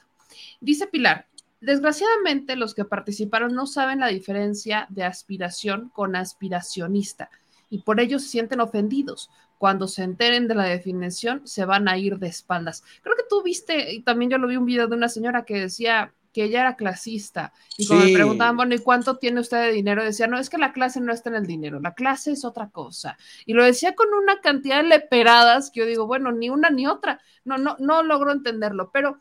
Dice 0.61 0.87
Pilar, 0.87 1.27
desgraciadamente 1.61 2.55
los 2.55 2.75
que 2.75 2.85
participaron 2.85 3.53
no 3.53 3.65
saben 3.65 3.99
la 3.99 4.07
diferencia 4.07 4.87
de 4.89 5.03
aspiración 5.03 5.89
con 5.89 6.15
aspiracionista 6.15 7.29
y 7.69 7.79
por 7.79 7.99
ello 7.99 8.19
se 8.19 8.27
sienten 8.27 8.59
ofendidos. 8.59 9.29
Cuando 9.57 9.87
se 9.87 10.03
enteren 10.03 10.47
de 10.47 10.55
la 10.55 10.65
definición, 10.65 11.47
se 11.47 11.63
van 11.65 11.87
a 11.87 11.97
ir 11.97 12.19
de 12.19 12.27
espaldas. 12.27 12.83
Creo 13.01 13.15
que 13.15 13.23
tú 13.29 13.41
viste, 13.41 13.93
y 13.93 14.01
también 14.01 14.29
yo 14.29 14.37
lo 14.37 14.47
vi 14.47 14.57
un 14.57 14.65
video 14.65 14.87
de 14.87 14.95
una 14.95 15.07
señora 15.07 15.45
que 15.45 15.61
decía, 15.61 16.13
que 16.33 16.43
ella 16.43 16.61
era 16.61 16.75
clasista. 16.75 17.53
Y 17.77 17.87
cuando 17.87 18.05
me 18.05 18.13
preguntaban, 18.13 18.57
bueno, 18.57 18.75
¿y 18.75 18.79
cuánto 18.79 19.17
tiene 19.17 19.39
usted 19.39 19.59
de 19.59 19.71
dinero? 19.71 20.03
Decía, 20.03 20.27
no, 20.27 20.37
es 20.37 20.49
que 20.49 20.57
la 20.57 20.73
clase 20.73 20.99
no 20.99 21.13
está 21.13 21.29
en 21.29 21.35
el 21.35 21.45
dinero, 21.45 21.79
la 21.79 21.93
clase 21.93 22.31
es 22.31 22.43
otra 22.43 22.69
cosa. 22.69 23.17
Y 23.45 23.53
lo 23.53 23.63
decía 23.63 23.95
con 23.95 24.13
una 24.13 24.41
cantidad 24.41 24.77
de 24.77 24.89
leperadas 24.89 25.69
que 25.71 25.81
yo 25.81 25.85
digo, 25.85 26.07
bueno, 26.07 26.31
ni 26.31 26.49
una 26.49 26.69
ni 26.69 26.87
otra. 26.87 27.21
No, 27.45 27.57
no, 27.57 27.77
no 27.79 28.03
logro 28.03 28.31
entenderlo. 28.31 28.89
Pero 28.91 29.19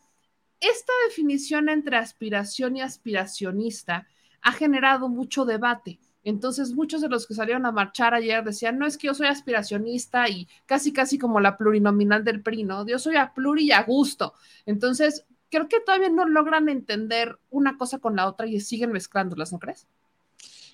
esta 0.58 0.92
definición 1.08 1.68
entre 1.68 1.96
aspiración 1.96 2.76
y 2.76 2.80
aspiracionista 2.80 4.06
ha 4.40 4.52
generado 4.52 5.08
mucho 5.08 5.44
debate. 5.44 6.00
Entonces, 6.24 6.72
muchos 6.72 7.00
de 7.00 7.08
los 7.08 7.26
que 7.26 7.34
salieron 7.34 7.66
a 7.66 7.72
marchar 7.72 8.14
ayer 8.14 8.44
decían, 8.44 8.78
no 8.78 8.86
es 8.86 8.96
que 8.96 9.08
yo 9.08 9.14
soy 9.14 9.26
aspiracionista 9.26 10.28
y 10.28 10.46
casi, 10.66 10.92
casi 10.92 11.18
como 11.18 11.40
la 11.40 11.56
plurinominal 11.56 12.24
del 12.24 12.42
PRI, 12.42 12.62
¿no? 12.62 12.86
Yo 12.86 12.98
soy 12.98 13.16
a 13.16 13.32
pluri 13.34 13.64
y 13.66 13.72
a 13.72 13.82
gusto. 13.82 14.34
Entonces, 14.64 15.24
creo 15.52 15.68
que 15.68 15.80
todavía 15.80 16.08
no 16.08 16.26
logran 16.26 16.68
entender 16.70 17.38
una 17.50 17.76
cosa 17.76 17.98
con 17.98 18.16
la 18.16 18.26
otra 18.26 18.46
y 18.46 18.58
siguen 18.60 18.90
mezclándolas, 18.90 19.52
¿no 19.52 19.58
crees? 19.58 19.86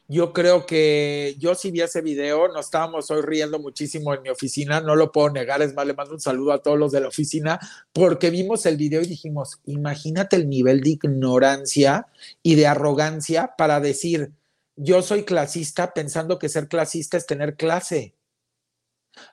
Yo 0.07 0.33
creo 0.33 0.64
que 0.64 1.35
yo 1.39 1.55
sí 1.55 1.70
vi 1.70 1.83
ese 1.83 2.01
video, 2.01 2.49
nos 2.49 2.66
estábamos 2.66 3.11
hoy 3.11 3.20
riendo 3.20 3.59
muchísimo 3.59 4.14
en 4.14 4.22
mi 4.22 4.31
oficina, 4.31 4.81
no 4.81 4.97
lo 4.97 5.12
puedo 5.12 5.29
negar, 5.29 5.61
es 5.61 5.74
más, 5.74 5.87
le 5.87 5.93
mando 5.93 6.14
un 6.14 6.20
saludo 6.20 6.53
a 6.53 6.62
todos 6.62 6.79
los 6.79 6.93
de 6.93 7.01
la 7.01 7.09
oficina, 7.09 7.59
porque 7.93 8.31
vimos 8.31 8.64
el 8.64 8.79
video 8.79 9.03
y 9.03 9.07
dijimos, 9.07 9.61
imagínate 9.66 10.37
el 10.37 10.49
nivel 10.49 10.81
de 10.81 10.91
ignorancia 10.91 12.07
y 12.43 12.55
de 12.55 12.68
arrogancia 12.68 13.55
para 13.59 13.81
decir, 13.81 14.33
yo 14.76 15.03
soy 15.03 15.24
clasista 15.24 15.93
pensando 15.93 16.39
que 16.39 16.49
ser 16.49 16.68
clasista 16.68 17.16
es 17.18 17.26
tener 17.26 17.57
clase. 17.57 18.14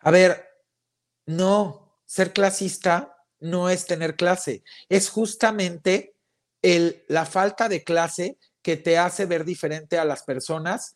A 0.02 0.12
ver, 0.12 0.44
no, 1.26 2.02
ser 2.04 2.34
clasista 2.34 3.15
no 3.46 3.70
es 3.70 3.86
tener 3.86 4.16
clase, 4.16 4.64
es 4.90 5.10
justamente 5.10 6.16
el, 6.62 7.04
la 7.08 7.26
falta 7.26 7.70
de 7.70 7.84
clase 7.84 8.38
que 8.62 8.78
te 8.78 8.98
hace 8.98 9.26
ver 9.26 9.46
diferente 9.46 10.00
a 10.00 10.06
las 10.06 10.24
personas 10.24 10.96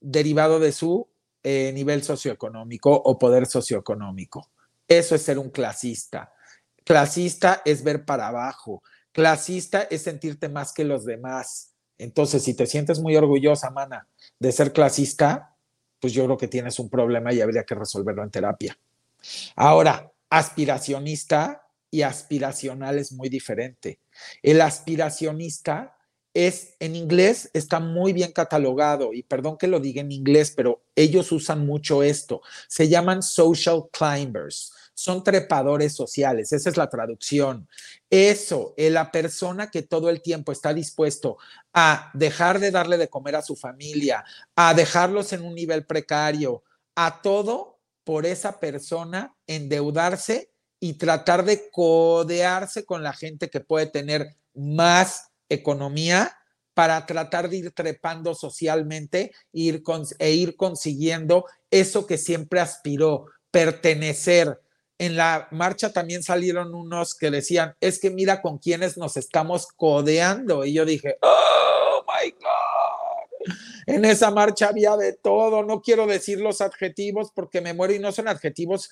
derivado 0.00 0.58
de 0.58 0.72
su 0.72 1.08
eh, 1.42 1.70
nivel 1.72 2.02
socioeconómico 2.02 2.90
o 2.92 3.18
poder 3.18 3.46
socioeconómico. 3.46 4.50
Eso 4.88 5.14
es 5.14 5.22
ser 5.22 5.38
un 5.38 5.50
clasista. 5.50 6.32
Clasista 6.84 7.62
es 7.64 7.84
ver 7.84 8.04
para 8.04 8.28
abajo. 8.28 8.82
Clasista 9.12 9.82
es 9.82 10.02
sentirte 10.02 10.48
más 10.48 10.72
que 10.72 10.84
los 10.84 11.04
demás. 11.04 11.74
Entonces, 11.96 12.42
si 12.42 12.54
te 12.54 12.66
sientes 12.66 12.98
muy 13.00 13.16
orgullosa, 13.16 13.70
mana, 13.70 14.08
de 14.38 14.52
ser 14.52 14.72
clasista, 14.72 15.56
pues 16.00 16.12
yo 16.12 16.24
creo 16.24 16.36
que 16.36 16.48
tienes 16.48 16.78
un 16.78 16.90
problema 16.90 17.32
y 17.32 17.40
habría 17.40 17.64
que 17.64 17.74
resolverlo 17.74 18.24
en 18.24 18.30
terapia. 18.30 18.76
Ahora, 19.54 20.12
aspiracionista 20.28 21.63
y 21.94 22.02
aspiracional 22.02 22.98
es 22.98 23.12
muy 23.12 23.28
diferente. 23.28 24.00
El 24.42 24.60
aspiracionista 24.62 25.96
es 26.34 26.74
en 26.80 26.96
inglés 26.96 27.48
está 27.52 27.78
muy 27.78 28.12
bien 28.12 28.32
catalogado 28.32 29.12
y 29.12 29.22
perdón 29.22 29.56
que 29.56 29.68
lo 29.68 29.78
diga 29.78 30.00
en 30.00 30.10
inglés, 30.10 30.52
pero 30.56 30.82
ellos 30.96 31.30
usan 31.30 31.64
mucho 31.64 32.02
esto. 32.02 32.42
Se 32.66 32.88
llaman 32.88 33.22
social 33.22 33.84
climbers. 33.92 34.72
Son 34.92 35.22
trepadores 35.22 35.94
sociales, 35.94 36.52
esa 36.52 36.68
es 36.68 36.76
la 36.76 36.90
traducción. 36.90 37.68
Eso, 38.10 38.74
es 38.76 38.90
la 38.90 39.12
persona 39.12 39.70
que 39.70 39.82
todo 39.82 40.10
el 40.10 40.20
tiempo 40.20 40.50
está 40.50 40.74
dispuesto 40.74 41.38
a 41.72 42.10
dejar 42.14 42.58
de 42.58 42.72
darle 42.72 42.98
de 42.98 43.08
comer 43.08 43.36
a 43.36 43.42
su 43.42 43.54
familia, 43.54 44.24
a 44.56 44.74
dejarlos 44.74 45.32
en 45.32 45.44
un 45.44 45.54
nivel 45.54 45.86
precario, 45.86 46.64
a 46.96 47.22
todo 47.22 47.78
por 48.02 48.26
esa 48.26 48.58
persona 48.58 49.36
endeudarse 49.46 50.53
y 50.80 50.94
tratar 50.94 51.44
de 51.44 51.70
codearse 51.70 52.84
con 52.84 53.02
la 53.02 53.12
gente 53.12 53.48
que 53.48 53.60
puede 53.60 53.86
tener 53.86 54.36
más 54.54 55.30
economía 55.48 56.36
para 56.74 57.06
tratar 57.06 57.48
de 57.48 57.56
ir 57.56 57.72
trepando 57.72 58.34
socialmente 58.34 59.32
ir 59.52 59.82
e 60.18 60.32
ir 60.32 60.56
consiguiendo 60.56 61.46
eso 61.70 62.06
que 62.06 62.18
siempre 62.18 62.60
aspiró, 62.60 63.26
pertenecer. 63.50 64.60
En 64.98 65.16
la 65.16 65.48
marcha 65.50 65.92
también 65.92 66.22
salieron 66.22 66.74
unos 66.74 67.14
que 67.14 67.30
decían, 67.30 67.74
es 67.80 67.98
que 67.98 68.10
mira 68.10 68.42
con 68.42 68.58
quiénes 68.58 68.96
nos 68.96 69.16
estamos 69.16 69.66
codeando. 69.76 70.64
Y 70.64 70.72
yo 70.72 70.84
dije, 70.84 71.16
oh 71.22 72.04
my 72.06 72.30
God. 72.30 73.54
En 73.86 74.04
esa 74.04 74.30
marcha 74.30 74.68
había 74.68 74.96
de 74.96 75.12
todo. 75.12 75.62
No 75.62 75.80
quiero 75.82 76.06
decir 76.06 76.40
los 76.40 76.60
adjetivos 76.60 77.30
porque 77.34 77.60
me 77.60 77.74
muero 77.74 77.92
y 77.94 77.98
no 77.98 78.12
son 78.12 78.28
adjetivos 78.28 78.90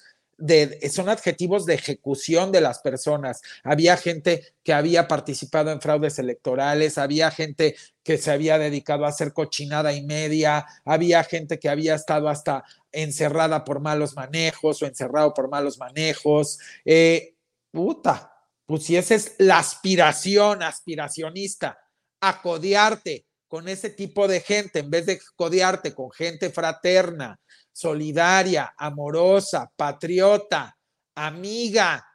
son 0.90 1.09
adjetivos 1.09 1.66
de 1.66 1.74
ejecución 1.74 2.53
de 2.53 2.61
las 2.61 2.80
personas. 2.80 3.43
Había 3.62 3.97
gente 3.97 4.55
que 4.64 4.72
había 4.72 5.09
participado 5.09 5.70
en 5.70 5.80
fraudes 5.80 6.18
electorales, 6.18 6.99
había 6.99 7.30
gente 7.30 7.76
que 8.03 8.18
se 8.18 8.30
había 8.30 8.59
dedicado 8.59 9.05
a 9.05 9.09
hacer 9.09 9.32
cochinada 9.32 9.93
y 9.93 10.03
media, 10.03 10.66
había 10.84 11.22
gente 11.24 11.59
que 11.59 11.68
había 11.68 11.95
estado 11.95 12.28
hasta 12.28 12.64
encerrada 12.90 13.64
por 13.64 13.80
malos 13.80 14.14
manejos 14.14 14.82
o 14.82 14.86
encerrado 14.86 15.32
por 15.34 15.49
malos 15.49 15.78
manejos. 15.78 16.59
Eh, 16.84 17.34
puta, 17.70 18.32
pues 18.66 18.84
si 18.84 18.97
esa 18.97 19.14
es 19.14 19.34
la 19.38 19.59
aspiración 19.59 20.62
aspiracionista, 20.62 21.78
acodiarte 22.20 23.26
con 23.49 23.68
ese 23.68 23.90
tipo 23.90 24.28
de 24.28 24.40
gente 24.40 24.78
en 24.78 24.90
vez 24.90 25.05
de 25.05 25.20
codearte 25.36 25.95
con 25.95 26.11
gente 26.11 26.49
fraterna, 26.51 27.38
solidaria, 27.73 28.75
amorosa, 28.77 29.70
patriota, 29.75 30.77
amiga, 31.14 32.07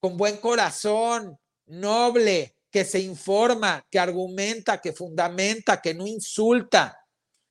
con 0.00 0.16
buen 0.16 0.36
corazón, 0.38 1.38
noble, 1.66 2.56
que 2.70 2.84
se 2.84 3.00
informa, 3.00 3.86
que 3.90 3.98
argumenta, 3.98 4.80
que 4.80 4.92
fundamenta, 4.92 5.80
que 5.80 5.94
no 5.94 6.06
insulta, 6.06 6.98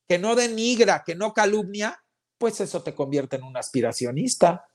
que 0.08 0.18
no 0.18 0.36
denigra, 0.36 1.02
que 1.04 1.14
no 1.14 1.32
calumnia, 1.32 2.02
pues 2.38 2.60
eso 2.60 2.82
te 2.82 2.94
convierte 2.94 3.36
en 3.36 3.42
un 3.42 3.56
aspiracionista. 3.56 4.66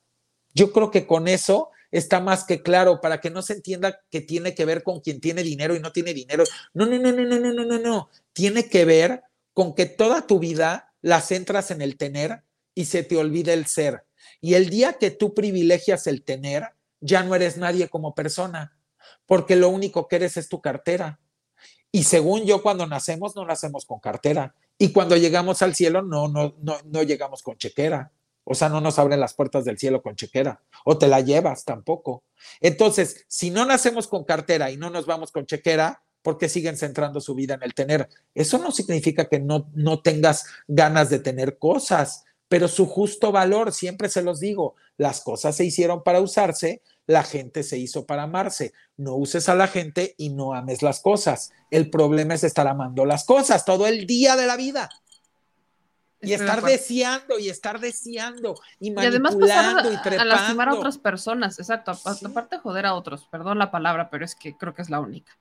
Yo 0.54 0.72
creo 0.72 0.92
que 0.92 1.08
con 1.08 1.28
eso 1.28 1.70
está 1.92 2.20
más 2.20 2.44
que 2.44 2.62
claro 2.62 3.00
para 3.02 3.22
que 3.22 3.30
no 3.30 3.42
se 3.42 3.54
entienda 3.54 4.02
que 4.10 4.22
tiene 4.22 4.56
que 4.56 4.66
ver 4.66 4.84
con 4.84 5.00
quien 5.00 5.22
tiene 5.22 5.44
dinero 5.44 5.76
y 5.76 5.80
no 5.80 5.92
tiene 5.92 6.14
dinero. 6.14 6.44
No, 6.74 6.86
no, 6.86 6.98
no, 6.98 7.12
no, 7.12 7.24
no, 7.24 7.40
no, 7.40 7.54
no, 7.54 7.66
no, 7.66 7.80
no. 7.80 8.10
Tiene 8.34 8.68
que 8.68 8.86
ver 8.86 9.24
con 9.54 9.76
que 9.76 9.86
toda 9.86 10.28
tu 10.28 10.40
vida 10.40 10.94
la 11.02 11.22
centras 11.22 11.72
en 11.72 11.82
el 11.82 11.98
tener 11.98 12.44
y 12.76 12.86
se 12.86 13.04
te 13.04 13.18
olvida 13.18 13.54
el 13.54 13.66
ser. 13.68 14.04
Y 14.40 14.56
el 14.56 14.70
día 14.70 14.94
que 14.94 15.12
tú 15.12 15.34
privilegias 15.34 16.08
el 16.08 16.24
tener, 16.24 16.70
ya 17.00 17.24
no 17.24 17.36
eres 17.36 17.58
nadie 17.58 17.90
como 17.90 18.16
persona, 18.16 18.78
porque 19.26 19.56
lo 19.56 19.70
único 19.70 20.08
que 20.08 20.18
eres 20.18 20.38
es 20.38 20.50
tu 20.50 20.62
cartera. 20.62 21.20
Y 21.92 22.04
según 22.04 22.46
yo, 22.46 22.62
cuando 22.62 22.88
nacemos, 22.88 23.36
no 23.36 23.46
nacemos 23.46 23.86
con 23.86 24.00
cartera. 24.00 24.56
Y 24.78 24.92
cuando 24.92 25.18
llegamos 25.18 25.62
al 25.62 25.76
cielo, 25.76 26.02
no, 26.02 26.28
no, 26.28 26.56
no, 26.62 26.78
no 26.86 27.04
llegamos 27.04 27.44
con 27.44 27.58
chequera. 27.58 28.12
O 28.44 28.56
sea, 28.56 28.70
no 28.70 28.82
nos 28.82 28.98
abren 28.98 29.20
las 29.20 29.34
puertas 29.34 29.66
del 29.66 29.78
cielo 29.78 30.02
con 30.02 30.16
chequera. 30.16 30.62
O 30.86 30.98
te 30.98 31.08
la 31.08 31.20
llevas 31.20 31.66
tampoco. 31.66 32.24
Entonces, 32.60 33.26
si 33.28 33.52
no 33.52 33.66
nacemos 33.66 34.08
con 34.08 34.24
cartera 34.24 34.72
y 34.72 34.78
no 34.78 34.90
nos 34.90 35.06
vamos 35.06 35.32
con 35.32 35.46
chequera, 35.46 36.02
¿por 36.22 36.38
qué 36.38 36.50
siguen 36.50 36.78
centrando 36.78 37.20
su 37.22 37.36
vida 37.36 37.56
en 37.56 37.64
el 37.64 37.74
tener? 37.74 38.10
Eso 38.34 38.58
no 38.58 38.72
significa 38.72 39.28
que 39.28 39.40
no, 39.40 39.70
no 39.74 40.02
tengas 40.02 40.46
ganas 40.68 41.10
de 41.10 41.20
tener 41.20 41.58
cosas 41.58 42.26
pero 42.52 42.68
su 42.68 42.86
justo 42.86 43.32
valor, 43.32 43.72
siempre 43.72 44.10
se 44.10 44.22
los 44.22 44.42
digo, 44.42 44.76
las 44.98 45.22
cosas 45.22 45.56
se 45.56 45.64
hicieron 45.64 46.04
para 46.04 46.20
usarse, 46.20 46.82
la 47.08 47.24
gente 47.24 47.64
se 47.64 47.78
hizo 47.78 48.06
para 48.06 48.24
amarse. 48.24 48.74
No 48.98 49.16
uses 49.16 49.48
a 49.48 49.56
la 49.56 49.70
gente 49.70 50.16
y 50.18 50.32
no 50.32 50.54
ames 50.54 50.82
las 50.82 51.00
cosas. 51.00 51.54
El 51.70 51.90
problema 51.90 52.34
es 52.34 52.44
estar 52.44 52.68
amando 52.68 53.06
las 53.06 53.24
cosas 53.24 53.64
todo 53.64 53.88
el 53.88 54.06
día 54.06 54.36
de 54.36 54.48
la 54.48 54.58
vida. 54.58 54.90
Y 56.20 56.34
estar 56.34 56.62
deseando 56.62 57.40
y 57.40 57.48
estar 57.48 57.80
deseando 57.80 58.60
y 58.82 58.92
manipulando 58.92 59.90
y, 59.90 59.96
además 59.96 60.20
a, 60.20 60.26
lastimar 60.26 60.68
a 60.68 60.74
otras 60.74 60.98
personas, 60.98 61.58
exacto. 61.58 61.92
Aparte 61.92 62.58
de 62.58 62.62
joder 62.62 62.86
a 62.86 62.96
otros, 62.96 63.30
perdón 63.32 63.60
la 63.60 63.72
palabra, 63.72 64.10
pero 64.10 64.26
es 64.26 64.36
que 64.36 64.58
creo 64.58 64.74
que 64.74 64.82
es 64.82 64.90
la 64.90 65.00
única. 65.00 65.32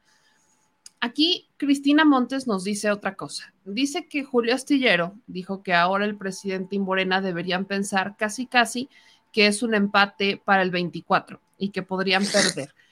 Aquí 1.01 1.49
Cristina 1.57 2.05
Montes 2.05 2.47
nos 2.47 2.63
dice 2.65 2.91
otra 2.91 3.15
cosa. 3.15 3.55
Dice 3.65 4.07
que 4.07 4.23
Julio 4.23 4.55
Astillero 4.55 5.15
dijo 5.27 5.63
que 5.63 5.73
ahora 5.73 6.05
el 6.05 6.17
presidente 6.17 6.77
y 6.77 6.79
Morena 6.79 7.21
deberían 7.23 7.65
pensar 7.65 8.17
casi 8.19 8.47
casi 8.47 8.89
que 9.33 9.47
es 9.47 9.63
un 9.63 9.75
empate 9.75 10.41
para 10.45 10.63
el 10.63 10.71
24 10.71 11.41
y 11.59 11.71
que 11.71 11.83
podrían 11.83 12.25
perder. 12.25 12.75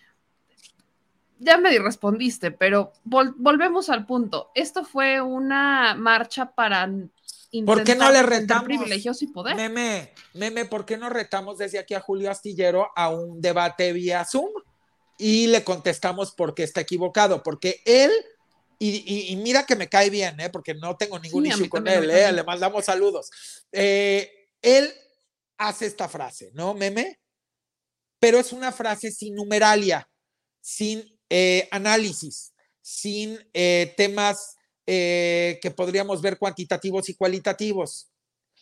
Ya 1.41 1.57
me 1.57 1.79
respondiste, 1.79 2.51
pero 2.51 2.93
volvemos 3.05 3.91
al 3.91 4.07
punto. 4.07 4.51
Esto 4.57 4.85
fue 4.85 5.21
una 5.21 5.95
marcha 5.95 6.51
para 6.51 6.91
¿Por 7.65 7.85
qué 7.85 7.95
no 7.95 8.11
le 8.11 8.23
retamos 8.23 8.65
privilegios 8.65 9.23
y 9.23 9.29
poder? 9.29 9.57
Meme, 9.57 10.13
meme, 10.35 10.65
¿por 10.67 10.85
qué 10.85 10.99
no 10.99 11.09
retamos 11.09 11.57
desde 11.57 11.79
aquí 11.79 11.95
a 11.95 12.01
Julio 12.01 12.31
Astillero 12.31 12.89
a 12.95 13.09
un 13.09 13.41
debate 13.41 13.93
vía 13.93 14.25
Zoom? 14.25 14.51
Y 15.19 15.49
le 15.49 15.65
contestamos 15.65 16.33
porque 16.33 16.63
está 16.63 16.81
equivocado, 16.81 17.43
porque 17.43 17.83
él, 17.85 18.13
y, 18.79 19.37
mira 19.43 19.67
que 19.67 19.75
me 19.75 19.89
cae 19.89 20.09
bien, 20.09 20.39
¿eh? 20.39 20.49
porque 20.49 20.75
no 20.75 20.97
tengo 20.97 21.19
ningún 21.19 21.47
issue 21.47 21.69
con 21.69 21.89
él, 21.89 22.09
¿eh? 22.09 22.31
le 22.31 22.45
mandamos 22.45 22.85
saludos. 22.85 23.29
Eh, 23.73 24.31
él 24.63 24.95
hace 25.59 25.87
esta 25.87 26.09
frase, 26.09 26.53
¿no, 26.55 26.73
meme? 26.75 27.19
Pero 28.21 28.39
es 28.39 28.53
una 28.53 28.71
frase 28.71 29.11
sin 29.11 29.35
numeralia, 29.35 30.09
sin 30.61 31.19
eh, 31.29 31.69
análisis, 31.73 32.55
sin 32.81 33.39
temas 33.53 34.55
que 34.87 35.75
podríamos 35.77 36.23
ver 36.23 36.39
cuantitativos 36.39 37.09
y 37.11 37.15
cualitativos. 37.15 38.11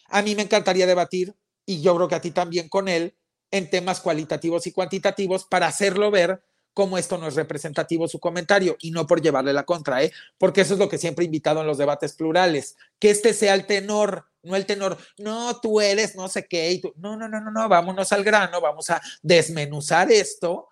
A 0.09 0.23
mí 0.23 0.35
me 0.35 0.43
encantaría 0.43 0.87
debatir, 0.87 1.35
y 1.65 1.83
yo 1.83 1.95
creo 1.95 2.09
que 2.09 2.15
a 2.17 2.21
ti 2.21 2.33
también 2.33 2.69
con 2.69 2.89
él, 2.89 3.17
en 3.53 3.71
temas 3.71 4.01
cualitativos 4.01 4.67
y 4.67 4.73
cuantitativos 4.73 5.45
para 5.45 5.69
hacerlo 5.69 6.11
ver 6.11 6.43
cómo 6.77 6.99
esto 6.99 7.17
no 7.17 7.27
es 7.27 7.37
representativo 7.37 8.07
su 8.07 8.21
comentario 8.21 8.77
y 8.81 8.91
no 8.91 9.07
por 9.07 9.23
llevarle 9.23 9.55
la 9.55 9.65
contra, 9.65 10.03
¿eh? 10.03 10.13
porque 10.37 10.61
eso 10.61 10.75
es 10.75 10.79
lo 10.79 10.91
que 10.91 10.99
siempre 10.99 11.23
he 11.23 11.25
invitado 11.25 11.63
en 11.63 11.67
los 11.67 11.79
debates 11.79 12.13
plurales, 12.13 12.77
que 12.99 13.09
este 13.09 13.33
sea 13.33 13.55
el 13.55 13.65
tenor, 13.65 14.27
no 14.43 14.57
el 14.57 14.67
tenor, 14.67 14.99
no, 15.17 15.59
tú 15.59 15.81
eres 15.81 16.15
no 16.17 16.29
sé 16.29 16.47
qué, 16.47 16.71
y 16.73 16.83
tú, 16.83 16.93
no, 16.97 17.17
no, 17.17 17.31
no, 17.31 17.41
no, 17.41 17.51
no, 17.51 17.67
vámonos 17.67 18.13
al 18.13 18.23
grano, 18.23 18.61
vamos 18.61 18.91
a 18.91 19.01
desmenuzar 19.23 20.13
esto 20.13 20.69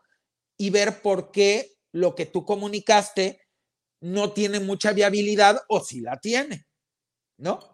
y 0.59 0.69
ver 0.69 1.01
por 1.01 1.31
qué 1.31 1.79
lo 1.91 2.15
que 2.15 2.27
tú 2.27 2.45
comunicaste 2.45 3.41
no 4.03 4.35
tiene 4.35 4.61
mucha 4.61 4.93
viabilidad 4.93 5.63
o 5.69 5.81
si 5.81 6.03
la 6.03 6.21
tiene, 6.21 6.67
¿no? 7.39 7.74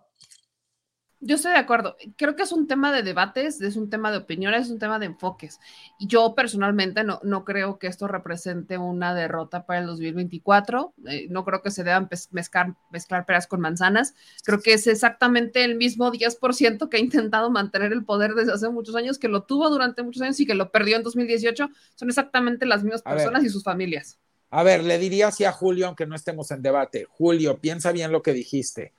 Yo 1.23 1.37
estoy 1.37 1.53
de 1.53 1.59
acuerdo. 1.59 1.97
Creo 2.17 2.35
que 2.35 2.45
es 2.45 2.53
un 2.53 2.67
tema 2.67 2.93
de 2.93 3.03
debates, 3.03 3.61
es 3.61 3.77
un 3.77 3.91
tema 3.91 4.11
de 4.11 4.17
opiniones, 4.17 4.63
es 4.63 4.71
un 4.71 4.79
tema 4.79 4.99
de 4.99 5.05
enfoques. 5.05 5.61
Y 5.99 6.07
yo 6.07 6.35
personalmente 6.35 7.05
no, 7.05 7.21
no 7.23 7.45
creo 7.45 7.79
que 7.79 7.89
esto 7.89 8.09
represente 8.09 8.79
una 8.79 9.15
derrota 9.15 9.67
para 9.67 9.81
el 9.81 9.87
2024. 9.87 10.95
Eh, 11.09 11.27
no 11.29 11.45
creo 11.45 11.61
que 11.61 11.71
se 11.71 11.85
deban 11.85 12.09
mezclar, 12.31 12.75
mezclar 12.91 13.27
peras 13.27 13.47
con 13.47 13.61
manzanas. 13.61 14.15
Creo 14.45 14.63
que 14.63 14.73
es 14.73 14.87
exactamente 14.87 15.63
el 15.63 15.77
mismo 15.77 16.11
10% 16.11 16.89
que 16.89 16.97
ha 16.97 17.01
intentado 17.01 17.51
mantener 17.51 17.93
el 17.93 18.03
poder 18.03 18.33
desde 18.35 18.55
hace 18.55 18.71
muchos 18.71 18.97
años, 18.97 19.19
que 19.19 19.29
lo 19.29 19.43
tuvo 19.43 19.69
durante 19.69 20.03
muchos 20.03 20.23
años 20.23 20.41
y 20.41 20.47
que 20.47 20.55
lo 20.55 20.73
perdió 20.73 20.97
en 20.97 21.03
2018. 21.03 21.69
Son 21.97 22.09
exactamente 22.09 22.65
las 22.65 22.83
mismas 22.83 23.03
personas 23.03 23.45
y 23.45 23.51
sus 23.51 23.63
familias. 23.63 24.19
A 24.49 24.63
ver, 24.63 24.83
le 24.83 24.99
diría 24.99 25.29
así 25.29 25.45
a 25.45 25.53
Julio, 25.53 25.87
aunque 25.87 26.07
no 26.07 26.17
estemos 26.17 26.51
en 26.51 26.63
debate. 26.63 27.05
Julio, 27.09 27.61
piensa 27.61 27.93
bien 27.93 28.11
lo 28.11 28.23
que 28.23 28.33
dijiste 28.33 28.95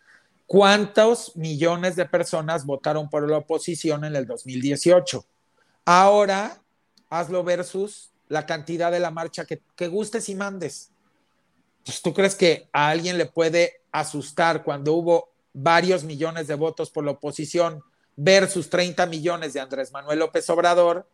¿Cuántos 0.52 1.38
millones 1.38 1.96
de 1.96 2.06
personas 2.06 2.66
votaron 2.66 3.10
por 3.10 3.26
la 3.30 3.38
oposición 3.38 4.04
en 4.04 4.18
el 4.18 4.26
2018? 4.26 5.26
Ahora, 5.86 6.62
hazlo 7.10 7.42
versus 7.46 8.12
la 8.28 8.46
cantidad 8.46 8.92
de 8.92 9.00
la 9.00 9.12
marcha 9.12 9.46
que, 9.46 9.88
gustes 9.88 10.28
y 10.28 10.36
mandes. 10.36 10.92
Pues, 11.86 12.02
¿Tú 12.02 12.14
crees 12.14 12.36
que 12.36 12.68
a 12.74 12.90
alguien 12.90 13.18
le 13.18 13.28
puede 13.28 13.80
asustar 13.94 14.62
cuando 14.62 14.92
hubo 14.92 15.32
varios 15.54 16.04
millones 16.04 16.48
de 16.48 16.56
votos 16.56 16.92
por 16.92 17.06
la 17.06 17.12
oposición 17.12 17.82
versus 18.18 18.70
30 18.70 19.06
millones 19.06 19.54
de 19.54 19.62
Andrés 19.62 19.94
Manuel 19.94 20.20
López 20.20 20.50
Obrador? 20.50 21.08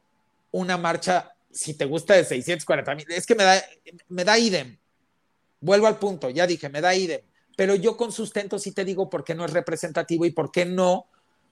Una 0.49 0.77
marcha, 0.77 1.35
si 1.51 1.75
te 1.75 1.85
gusta, 1.85 2.15
de 2.15 2.25
640 2.25 2.95
mil. 2.95 3.05
Es 3.11 3.27
que 3.27 3.35
me 3.35 3.43
da, 3.43 3.63
me 4.09 4.23
da 4.23 4.39
idem. 4.39 4.79
Vuelvo 5.61 5.85
al 5.85 5.99
punto, 5.99 6.31
ya 6.31 6.47
dije, 6.47 6.69
me 6.69 6.81
da 6.81 6.95
idem 6.95 7.21
pero 7.57 7.73
yo 7.73 7.97
con 7.97 8.11
sustento 8.13 8.59
sí 8.59 8.71
te 8.71 8.85
digo 8.85 9.09
por 9.09 9.23
qué 9.25 9.33
no 9.35 9.43
es 9.43 9.51
representativo 9.51 10.25
y 10.25 10.31
por 10.31 10.51
qué 10.51 10.63
no 10.65 11.07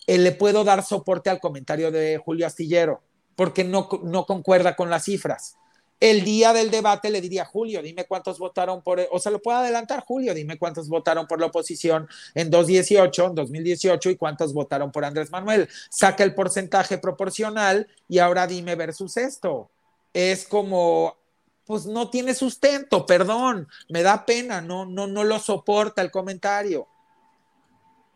eh, 0.05 0.19
le 0.19 0.31
puedo 0.31 0.63
dar 0.63 0.85
soporte 0.85 1.31
al 1.31 1.39
comentario 1.39 1.91
de 1.91 2.21
Julio 2.23 2.45
Astillero, 2.45 3.01
porque 3.35 3.63
no, 3.63 3.89
no 4.03 4.25
concuerda 4.27 4.75
con 4.75 4.91
las 4.91 5.05
cifras. 5.05 5.55
El 5.99 6.23
día 6.23 6.53
del 6.53 6.69
debate 6.69 7.09
le 7.09 7.21
diría, 7.21 7.43
Julio, 7.43 7.81
dime 7.81 8.05
cuántos 8.05 8.37
votaron 8.37 8.83
por, 8.83 9.01
o 9.11 9.17
se 9.17 9.31
lo 9.31 9.41
puedo 9.41 9.57
adelantar, 9.57 10.03
Julio, 10.05 10.35
dime 10.35 10.59
cuántos 10.59 10.89
votaron 10.89 11.25
por 11.25 11.39
la 11.39 11.47
oposición 11.47 12.07
en 12.35 12.51
2018, 12.51 13.25
en 13.25 13.35
2018 13.35 14.09
y 14.11 14.15
cuántos 14.15 14.53
votaron 14.53 14.91
por 14.91 15.05
Andrés 15.05 15.31
Manuel. 15.31 15.67
Saca 15.89 16.23
el 16.23 16.35
porcentaje 16.35 16.99
proporcional 16.99 17.87
y 18.07 18.19
ahora 18.19 18.45
dime 18.45 18.75
versus 18.75 19.17
esto. 19.17 19.71
Es 20.13 20.45
como 20.45 21.17
pues 21.65 21.85
no 21.85 22.09
tiene 22.09 22.33
sustento, 22.33 23.05
perdón, 23.05 23.67
me 23.89 24.03
da 24.03 24.25
pena, 24.25 24.61
no, 24.61 24.85
no, 24.85 25.07
no 25.07 25.23
lo 25.23 25.39
soporta 25.39 26.01
el 26.01 26.11
comentario. 26.11 26.87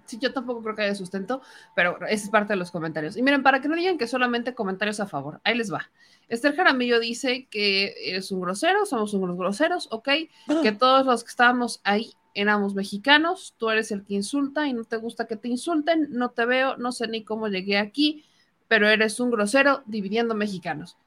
Sí, 0.05 0.17
yo 0.19 0.33
tampoco 0.33 0.63
creo 0.63 0.75
que 0.75 0.81
haya 0.83 0.95
sustento, 0.95 1.41
pero 1.75 1.97
esa 2.07 2.25
es 2.25 2.29
parte 2.31 2.53
de 2.53 2.57
los 2.57 2.71
comentarios. 2.71 3.15
Y 3.15 3.21
miren, 3.21 3.43
para 3.43 3.61
que 3.61 3.67
no 3.67 3.75
digan 3.75 3.97
que 3.99 4.07
solamente 4.07 4.55
comentarios 4.55 4.99
a 4.99 5.05
favor, 5.05 5.39
ahí 5.43 5.55
les 5.55 5.71
va. 5.71 5.91
Esther 6.29 6.55
Jaramillo 6.55 6.99
dice 6.99 7.47
que 7.51 7.93
eres 8.03 8.31
un 8.31 8.41
grosero, 8.41 8.85
somos 8.85 9.13
unos 9.13 9.37
groseros, 9.37 9.87
ok, 9.91 10.09
ah. 10.47 10.59
que 10.63 10.71
todos 10.71 11.05
los 11.05 11.23
que 11.23 11.29
estábamos 11.29 11.79
ahí 11.83 12.13
éramos 12.33 12.73
mexicanos, 12.73 13.53
tú 13.57 13.69
eres 13.69 13.91
el 13.91 14.03
que 14.03 14.15
insulta 14.15 14.67
y 14.67 14.73
no 14.73 14.83
te 14.83 14.97
gusta 14.97 15.27
que 15.27 15.35
te 15.35 15.47
insulten, 15.47 16.07
no 16.09 16.29
te 16.31 16.45
veo, 16.45 16.77
no 16.77 16.91
sé 16.91 17.07
ni 17.07 17.23
cómo 17.23 17.47
llegué 17.47 17.77
aquí, 17.77 18.25
pero 18.67 18.87
eres 18.87 19.19
un 19.19 19.29
grosero 19.29 19.83
dividiendo 19.85 20.33
mexicanos 20.33 20.97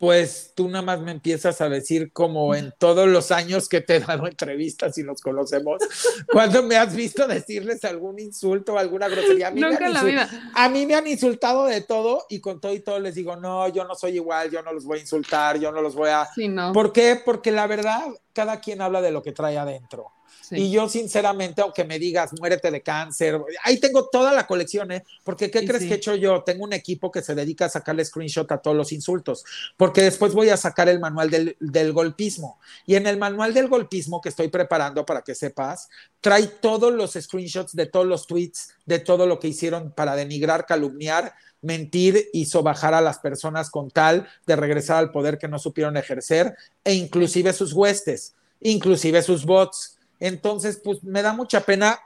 pues 0.00 0.52
tú 0.54 0.66
nada 0.66 0.80
más 0.80 1.00
me 1.02 1.10
empiezas 1.12 1.60
a 1.60 1.68
decir 1.68 2.10
como 2.14 2.54
en 2.54 2.72
todos 2.78 3.06
los 3.06 3.30
años 3.30 3.68
que 3.68 3.82
te 3.82 3.96
he 3.96 4.00
dado 4.00 4.26
entrevistas 4.26 4.96
y 4.96 5.02
nos 5.02 5.20
conocemos, 5.20 5.76
cuando 6.32 6.62
me 6.62 6.78
has 6.78 6.96
visto 6.96 7.28
decirles 7.28 7.84
algún 7.84 8.18
insulto 8.18 8.72
o 8.72 8.78
alguna 8.78 9.08
grosería. 9.08 9.48
A 9.48 9.50
mí, 9.50 9.60
Nunca 9.60 9.88
en 9.88 9.92
la 9.92 10.02
vida. 10.02 10.52
a 10.54 10.68
mí 10.70 10.86
me 10.86 10.94
han 10.94 11.06
insultado 11.06 11.66
de 11.66 11.82
todo 11.82 12.24
y 12.30 12.40
con 12.40 12.62
todo 12.62 12.72
y 12.72 12.80
todo 12.80 12.98
les 12.98 13.14
digo, 13.14 13.36
no, 13.36 13.68
yo 13.68 13.84
no 13.84 13.94
soy 13.94 14.12
igual, 14.12 14.50
yo 14.50 14.62
no 14.62 14.72
los 14.72 14.86
voy 14.86 14.96
a 14.96 15.00
insultar, 15.02 15.58
yo 15.60 15.70
no 15.70 15.82
los 15.82 15.94
voy 15.94 16.08
a... 16.08 16.26
Sí, 16.34 16.48
no. 16.48 16.72
¿Por 16.72 16.94
qué? 16.94 17.20
Porque 17.22 17.52
la 17.52 17.66
verdad, 17.66 18.00
cada 18.32 18.58
quien 18.58 18.80
habla 18.80 19.02
de 19.02 19.10
lo 19.10 19.22
que 19.22 19.32
trae 19.32 19.58
adentro. 19.58 20.12
Y 20.50 20.70
yo, 20.70 20.88
sinceramente, 20.88 21.62
aunque 21.62 21.84
me 21.84 21.98
digas, 21.98 22.32
muérete 22.38 22.70
de 22.70 22.82
cáncer, 22.82 23.40
ahí 23.62 23.78
tengo 23.78 24.08
toda 24.08 24.32
la 24.32 24.46
colección, 24.46 24.90
¿eh? 24.92 25.04
Porque, 25.22 25.50
¿qué 25.50 25.64
crees 25.64 25.84
que 25.84 25.92
he 25.92 25.96
hecho 25.96 26.14
yo? 26.16 26.42
Tengo 26.42 26.64
un 26.64 26.72
equipo 26.72 27.10
que 27.10 27.22
se 27.22 27.34
dedica 27.34 27.66
a 27.66 27.68
sacarle 27.68 28.04
screenshot 28.04 28.50
a 28.50 28.58
todos 28.58 28.76
los 28.76 28.92
insultos, 28.92 29.44
porque 29.76 30.02
después 30.02 30.32
voy 30.32 30.48
a 30.48 30.56
sacar 30.56 30.88
el 30.88 30.98
manual 30.98 31.30
del, 31.30 31.56
del 31.60 31.92
golpismo. 31.92 32.58
Y 32.86 32.96
en 32.96 33.06
el 33.06 33.16
manual 33.16 33.54
del 33.54 33.68
golpismo 33.68 34.20
que 34.20 34.30
estoy 34.30 34.48
preparando, 34.48 35.06
para 35.06 35.22
que 35.22 35.34
sepas, 35.34 35.88
trae 36.20 36.46
todos 36.46 36.92
los 36.92 37.12
screenshots 37.12 37.74
de 37.74 37.86
todos 37.86 38.06
los 38.06 38.26
tweets, 38.26 38.74
de 38.86 38.98
todo 38.98 39.26
lo 39.26 39.38
que 39.38 39.48
hicieron 39.48 39.92
para 39.92 40.16
denigrar, 40.16 40.66
calumniar, 40.66 41.34
mentir 41.62 42.28
y 42.32 42.46
sobajar 42.46 42.94
a 42.94 43.00
las 43.00 43.18
personas 43.18 43.70
con 43.70 43.90
tal 43.90 44.28
de 44.46 44.56
regresar 44.56 44.96
al 44.96 45.12
poder 45.12 45.38
que 45.38 45.48
no 45.48 45.58
supieron 45.58 45.96
ejercer, 45.96 46.56
e 46.84 46.94
inclusive 46.94 47.52
sus 47.52 47.72
huestes, 47.72 48.34
inclusive 48.60 49.22
sus 49.22 49.44
bots 49.44 49.98
entonces, 50.20 50.80
pues 50.82 51.02
me 51.02 51.22
da 51.22 51.32
mucha 51.32 51.60
pena. 51.62 51.98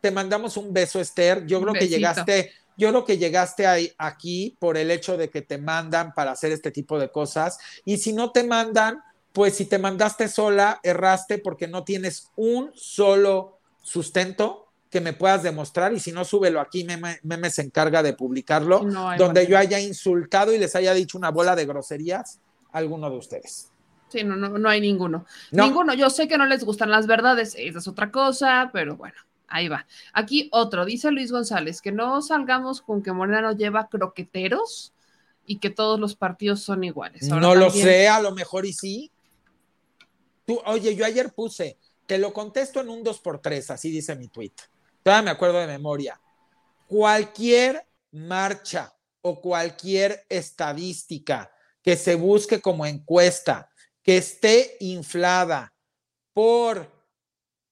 Te 0.00 0.10
mandamos 0.10 0.56
un 0.56 0.72
beso, 0.72 1.00
Esther. 1.00 1.46
Yo 1.46 1.60
creo 1.60 1.74
que 1.74 1.88
llegaste, 1.88 2.52
yo 2.76 2.88
creo 2.88 3.04
que 3.04 3.18
llegaste 3.18 3.66
ahí, 3.66 3.92
aquí 3.98 4.56
por 4.58 4.76
el 4.76 4.90
hecho 4.90 5.16
de 5.16 5.28
que 5.28 5.42
te 5.42 5.58
mandan 5.58 6.14
para 6.14 6.32
hacer 6.32 6.52
este 6.52 6.70
tipo 6.70 6.98
de 6.98 7.10
cosas. 7.10 7.58
Y 7.84 7.98
si 7.98 8.12
no 8.12 8.32
te 8.32 8.44
mandan, 8.44 9.02
pues 9.32 9.54
si 9.54 9.66
te 9.66 9.78
mandaste 9.78 10.28
sola, 10.28 10.80
erraste 10.82 11.38
porque 11.38 11.68
no 11.68 11.84
tienes 11.84 12.30
un 12.36 12.72
solo 12.74 13.58
sustento 13.82 14.68
que 14.90 15.00
me 15.00 15.12
puedas 15.12 15.42
demostrar 15.42 15.92
y 15.92 16.00
si 16.00 16.12
no, 16.12 16.24
súbelo 16.24 16.60
aquí, 16.60 16.84
Meme, 16.84 17.20
Meme 17.22 17.50
se 17.50 17.62
encarga 17.62 18.02
de 18.02 18.14
publicarlo, 18.14 18.80
donde 19.18 19.46
yo 19.46 19.58
haya 19.58 19.78
insultado 19.78 20.52
y 20.52 20.58
les 20.58 20.74
haya 20.76 20.94
dicho 20.94 21.18
una 21.18 21.30
bola 21.30 21.54
de 21.54 21.66
groserías 21.66 22.38
a 22.72 22.78
alguno 22.78 23.10
de 23.10 23.16
ustedes. 23.18 23.68
Sí, 24.08 24.24
no, 24.24 24.36
no, 24.36 24.58
no 24.58 24.68
hay 24.68 24.80
ninguno. 24.80 25.26
Ninguno. 25.50 25.94
Yo 25.94 26.10
sé 26.10 26.28
que 26.28 26.38
no 26.38 26.46
les 26.46 26.64
gustan 26.64 26.90
las 26.90 27.06
verdades, 27.06 27.54
esa 27.58 27.78
es 27.78 27.88
otra 27.88 28.10
cosa, 28.10 28.70
pero 28.72 28.96
bueno, 28.96 29.16
ahí 29.48 29.68
va. 29.68 29.86
Aquí 30.12 30.48
otro, 30.52 30.84
dice 30.84 31.10
Luis 31.10 31.30
González, 31.30 31.80
que 31.80 31.92
no 31.92 32.22
salgamos 32.22 32.80
con 32.80 33.02
que 33.02 33.12
Morena 33.12 33.52
lleva 33.52 33.88
croqueteros 33.88 34.92
y 35.46 35.58
que 35.58 35.70
todos 35.70 35.98
los 35.98 36.14
partidos 36.14 36.62
son 36.62 36.84
iguales. 36.84 37.28
no 37.28 37.54
lo 37.54 37.70
sé, 37.70 38.08
a 38.08 38.20
lo 38.20 38.32
mejor 38.32 38.66
y 38.66 38.72
sí. 38.72 39.10
Tú, 40.46 40.60
oye, 40.66 40.94
yo 40.96 41.04
ayer 41.04 41.32
puse, 41.32 41.78
te 42.06 42.18
lo 42.18 42.32
contesto 42.32 42.80
en 42.80 42.88
un 42.88 43.04
2x3, 43.04 43.70
así 43.70 43.90
dice 43.90 44.16
mi 44.16 44.28
tweet. 44.28 44.52
Todavía 45.02 45.24
me 45.24 45.30
acuerdo 45.30 45.58
de 45.58 45.66
memoria. 45.66 46.20
Cualquier 46.86 47.86
marcha 48.12 48.94
o 49.20 49.40
cualquier 49.40 50.24
estadística 50.28 51.50
que 51.82 51.96
se 51.96 52.14
busque 52.14 52.60
como 52.60 52.86
encuesta 52.86 53.70
que 54.08 54.16
esté 54.16 54.78
inflada 54.80 55.74
por 56.32 56.90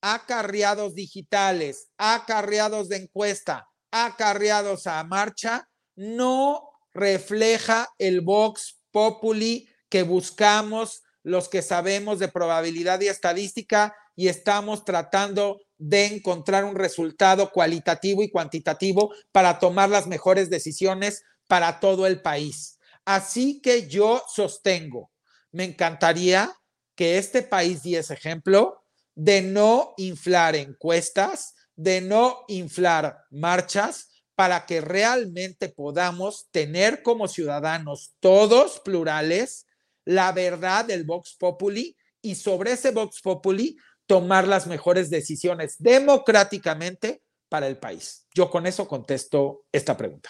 acarreados 0.03 0.93
digitales, 0.93 1.89
acarreados 1.97 2.89
de 2.89 2.97
encuesta, 2.97 3.67
acarreados 3.89 4.85
a 4.85 5.03
marcha, 5.03 5.67
no 5.95 6.69
refleja 6.93 7.89
el 7.97 8.21
Vox 8.21 8.79
Populi 8.91 9.67
que 9.89 10.03
buscamos 10.03 11.01
los 11.23 11.49
que 11.49 11.63
sabemos 11.63 12.19
de 12.19 12.27
probabilidad 12.27 13.01
y 13.01 13.07
estadística 13.07 13.95
y 14.15 14.27
estamos 14.27 14.85
tratando 14.85 15.59
de 15.79 16.05
encontrar 16.05 16.65
un 16.65 16.75
resultado 16.75 17.51
cualitativo 17.51 18.21
y 18.21 18.29
cuantitativo 18.29 19.11
para 19.31 19.57
tomar 19.57 19.89
las 19.89 20.05
mejores 20.05 20.51
decisiones 20.51 21.23
para 21.47 21.79
todo 21.79 22.05
el 22.05 22.21
país. 22.21 22.77
Así 23.05 23.59
que 23.59 23.87
yo 23.87 24.21
sostengo 24.31 25.09
me 25.51 25.63
encantaría 25.63 26.53
que 26.95 27.17
este 27.17 27.41
país 27.43 27.83
diese 27.83 28.13
ejemplo 28.13 28.83
de 29.15 29.41
no 29.41 29.93
inflar 29.97 30.55
encuestas, 30.55 31.55
de 31.75 32.01
no 32.01 32.43
inflar 32.47 33.23
marchas, 33.29 34.09
para 34.35 34.67
que 34.67 34.81
realmente 34.81 35.69
podamos 35.69 36.47
tener 36.51 37.01
como 37.01 37.27
ciudadanos 37.27 38.13
todos 38.19 38.79
plurales 38.81 39.65
la 40.05 40.31
verdad 40.31 40.85
del 40.85 41.03
Vox 41.03 41.35
Populi 41.39 41.97
y 42.21 42.35
sobre 42.35 42.73
ese 42.73 42.91
Vox 42.91 43.19
Populi 43.21 43.77
tomar 44.05 44.47
las 44.47 44.67
mejores 44.67 45.09
decisiones 45.09 45.75
democráticamente 45.79 47.23
para 47.49 47.67
el 47.67 47.77
país. 47.77 48.27
Yo 48.33 48.49
con 48.49 48.67
eso 48.67 48.87
contesto 48.87 49.65
esta 49.71 49.97
pregunta. 49.97 50.29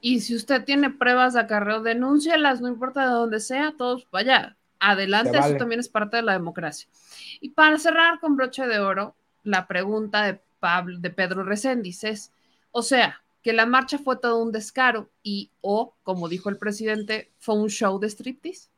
Y 0.00 0.20
si 0.20 0.34
usted 0.34 0.64
tiene 0.64 0.90
pruebas 0.90 1.34
de 1.34 1.40
acarreo, 1.40 1.82
denúncialas, 1.82 2.60
no 2.60 2.68
importa 2.68 3.06
de 3.06 3.12
dónde 3.12 3.40
sea, 3.40 3.74
todos 3.76 4.06
vaya. 4.10 4.56
Adelante, 4.78 5.30
Se 5.30 5.38
vale. 5.38 5.48
eso 5.50 5.58
también 5.58 5.80
es 5.80 5.88
parte 5.88 6.18
de 6.18 6.22
la 6.22 6.32
democracia. 6.32 6.88
Y 7.40 7.50
para 7.50 7.78
cerrar 7.78 8.20
con 8.20 8.36
broche 8.36 8.66
de 8.66 8.78
oro, 8.78 9.16
la 9.42 9.66
pregunta 9.66 10.24
de, 10.24 10.40
Pablo, 10.60 10.98
de 10.98 11.10
Pedro 11.10 11.44
Reséndiz 11.44 12.04
es, 12.04 12.32
o 12.72 12.82
sea, 12.82 13.22
que 13.42 13.52
la 13.52 13.64
marcha 13.64 13.98
fue 13.98 14.16
todo 14.16 14.42
un 14.42 14.52
descaro 14.52 15.08
y, 15.22 15.50
o, 15.60 15.94
como 16.02 16.28
dijo 16.28 16.48
el 16.50 16.58
presidente, 16.58 17.32
fue 17.38 17.54
un 17.54 17.70
show 17.70 17.98
de 17.98 18.08
striptease. 18.08 18.68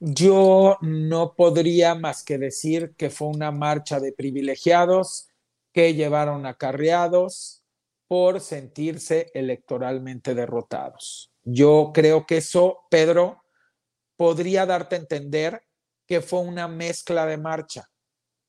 Yo 0.00 0.76
no 0.80 1.34
podría 1.34 1.94
más 1.94 2.24
que 2.24 2.38
decir 2.38 2.94
que 2.96 3.10
fue 3.10 3.28
una 3.28 3.50
marcha 3.50 4.00
de 4.00 4.12
privilegiados 4.12 5.28
que 5.72 5.94
llevaron 5.94 6.46
acarreados 6.46 7.62
por 8.08 8.40
sentirse 8.40 9.30
electoralmente 9.34 10.34
derrotados. 10.34 11.30
Yo 11.44 11.92
creo 11.94 12.26
que 12.26 12.38
eso, 12.38 12.80
Pedro, 12.90 13.44
podría 14.16 14.66
darte 14.66 14.96
a 14.96 14.98
entender 14.98 15.62
que 16.06 16.22
fue 16.22 16.40
una 16.40 16.66
mezcla 16.66 17.26
de 17.26 17.36
marcha 17.36 17.88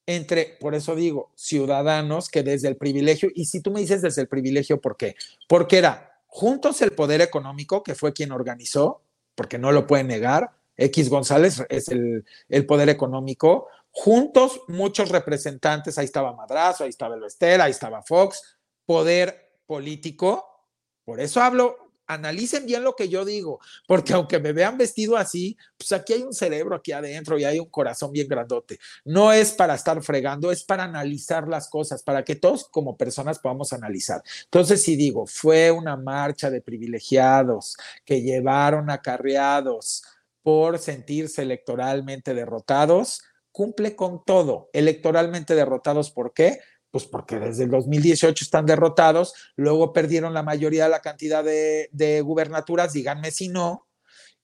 entre, 0.08 0.58
por 0.60 0.74
eso 0.74 0.96
digo, 0.96 1.32
ciudadanos 1.36 2.30
que 2.30 2.42
desde 2.42 2.68
el 2.68 2.78
privilegio, 2.78 3.30
y 3.36 3.46
si 3.46 3.62
tú 3.62 3.70
me 3.70 3.82
dices 3.82 4.02
desde 4.02 4.24
el 4.24 4.28
privilegio, 4.28 4.82
¿por 4.82 4.98
qué? 4.98 5.16
Porque 5.48 5.78
era 5.78 6.24
juntos 6.26 6.82
el 6.82 6.94
poder 6.94 7.22
económico, 7.22 7.84
que 7.84 7.94
fue 7.94 8.12
quien 8.12 8.32
organizó, 8.32 9.04
porque 9.36 9.60
no 9.60 9.72
lo 9.72 9.86
pueden 9.86 10.08
negar, 10.08 10.50
X 10.78 11.10
González 11.10 11.64
es 11.70 11.90
el, 11.90 12.26
poder 12.66 12.90
económico, 12.90 13.68
juntos 13.92 14.62
muchos 14.68 15.10
representantes, 15.10 15.98
ahí 15.98 16.06
estaba 16.06 16.34
Madrazo, 16.34 16.86
ahí 16.86 16.90
estaba 16.90 17.16
el 17.16 17.24
Estela, 17.24 17.66
ahí 17.66 17.72
estaba 17.72 18.02
Fox, 18.02 18.58
poder 18.86 19.49
político, 19.70 20.66
por 21.06 21.20
eso 21.20 21.44
hablo, 21.44 21.94
analicen 22.08 22.66
bien 22.66 22.84
lo 22.84 22.96
que 22.96 23.08
yo 23.08 23.24
digo, 23.24 23.60
porque 23.88 24.14
aunque 24.16 24.40
me 24.40 24.52
vean 24.52 24.80
vestido 24.80 25.16
así, 25.16 25.56
pues 25.78 25.92
aquí 25.92 26.14
hay 26.14 26.24
un 26.24 26.34
cerebro 26.34 26.76
aquí 26.76 26.92
adentro 26.92 27.38
y 27.38 27.44
hay 27.44 27.60
un 27.60 27.70
corazón 27.70 28.12
bien 28.12 28.28
grandote. 28.28 28.80
No 29.06 29.32
es 29.32 29.52
para 29.52 29.76
estar 29.76 30.02
fregando, 30.02 30.52
es 30.52 30.64
para 30.64 30.86
analizar 30.86 31.48
las 31.48 31.70
cosas, 31.70 32.02
para 32.02 32.26
que 32.26 32.36
todos 32.36 32.68
como 32.68 32.98
personas 32.98 33.38
podamos 33.38 33.72
analizar. 33.72 34.24
Entonces, 34.46 34.82
si 34.82 34.96
digo, 34.96 35.28
fue 35.28 35.70
una 35.70 35.96
marcha 35.96 36.50
de 36.50 36.62
privilegiados 36.62 37.78
que 38.06 38.24
llevaron 38.24 38.90
acarreados 38.90 40.02
por 40.42 40.80
sentirse 40.80 41.44
electoralmente 41.44 42.34
derrotados, 42.34 43.22
cumple 43.52 43.96
con 43.96 44.26
todo. 44.26 44.72
Electoralmente 44.74 45.54
derrotados, 45.54 46.10
¿por 46.10 46.34
qué? 46.34 46.60
Pues 46.92 47.06
porque 47.06 47.38
desde 47.40 47.66
el 47.66 47.70
2018 47.70 48.44
están 48.44 48.66
derrotados, 48.66 49.34
luego 49.56 49.94
perdieron 49.94 50.34
la 50.34 50.44
mayoría 50.44 50.86
de 50.86 50.90
la 50.90 51.02
cantidad 51.02 51.44
de, 51.44 51.90
de 51.92 52.22
gubernaturas, 52.22 52.94
díganme 52.94 53.32
si 53.32 53.48
no, 53.48 53.88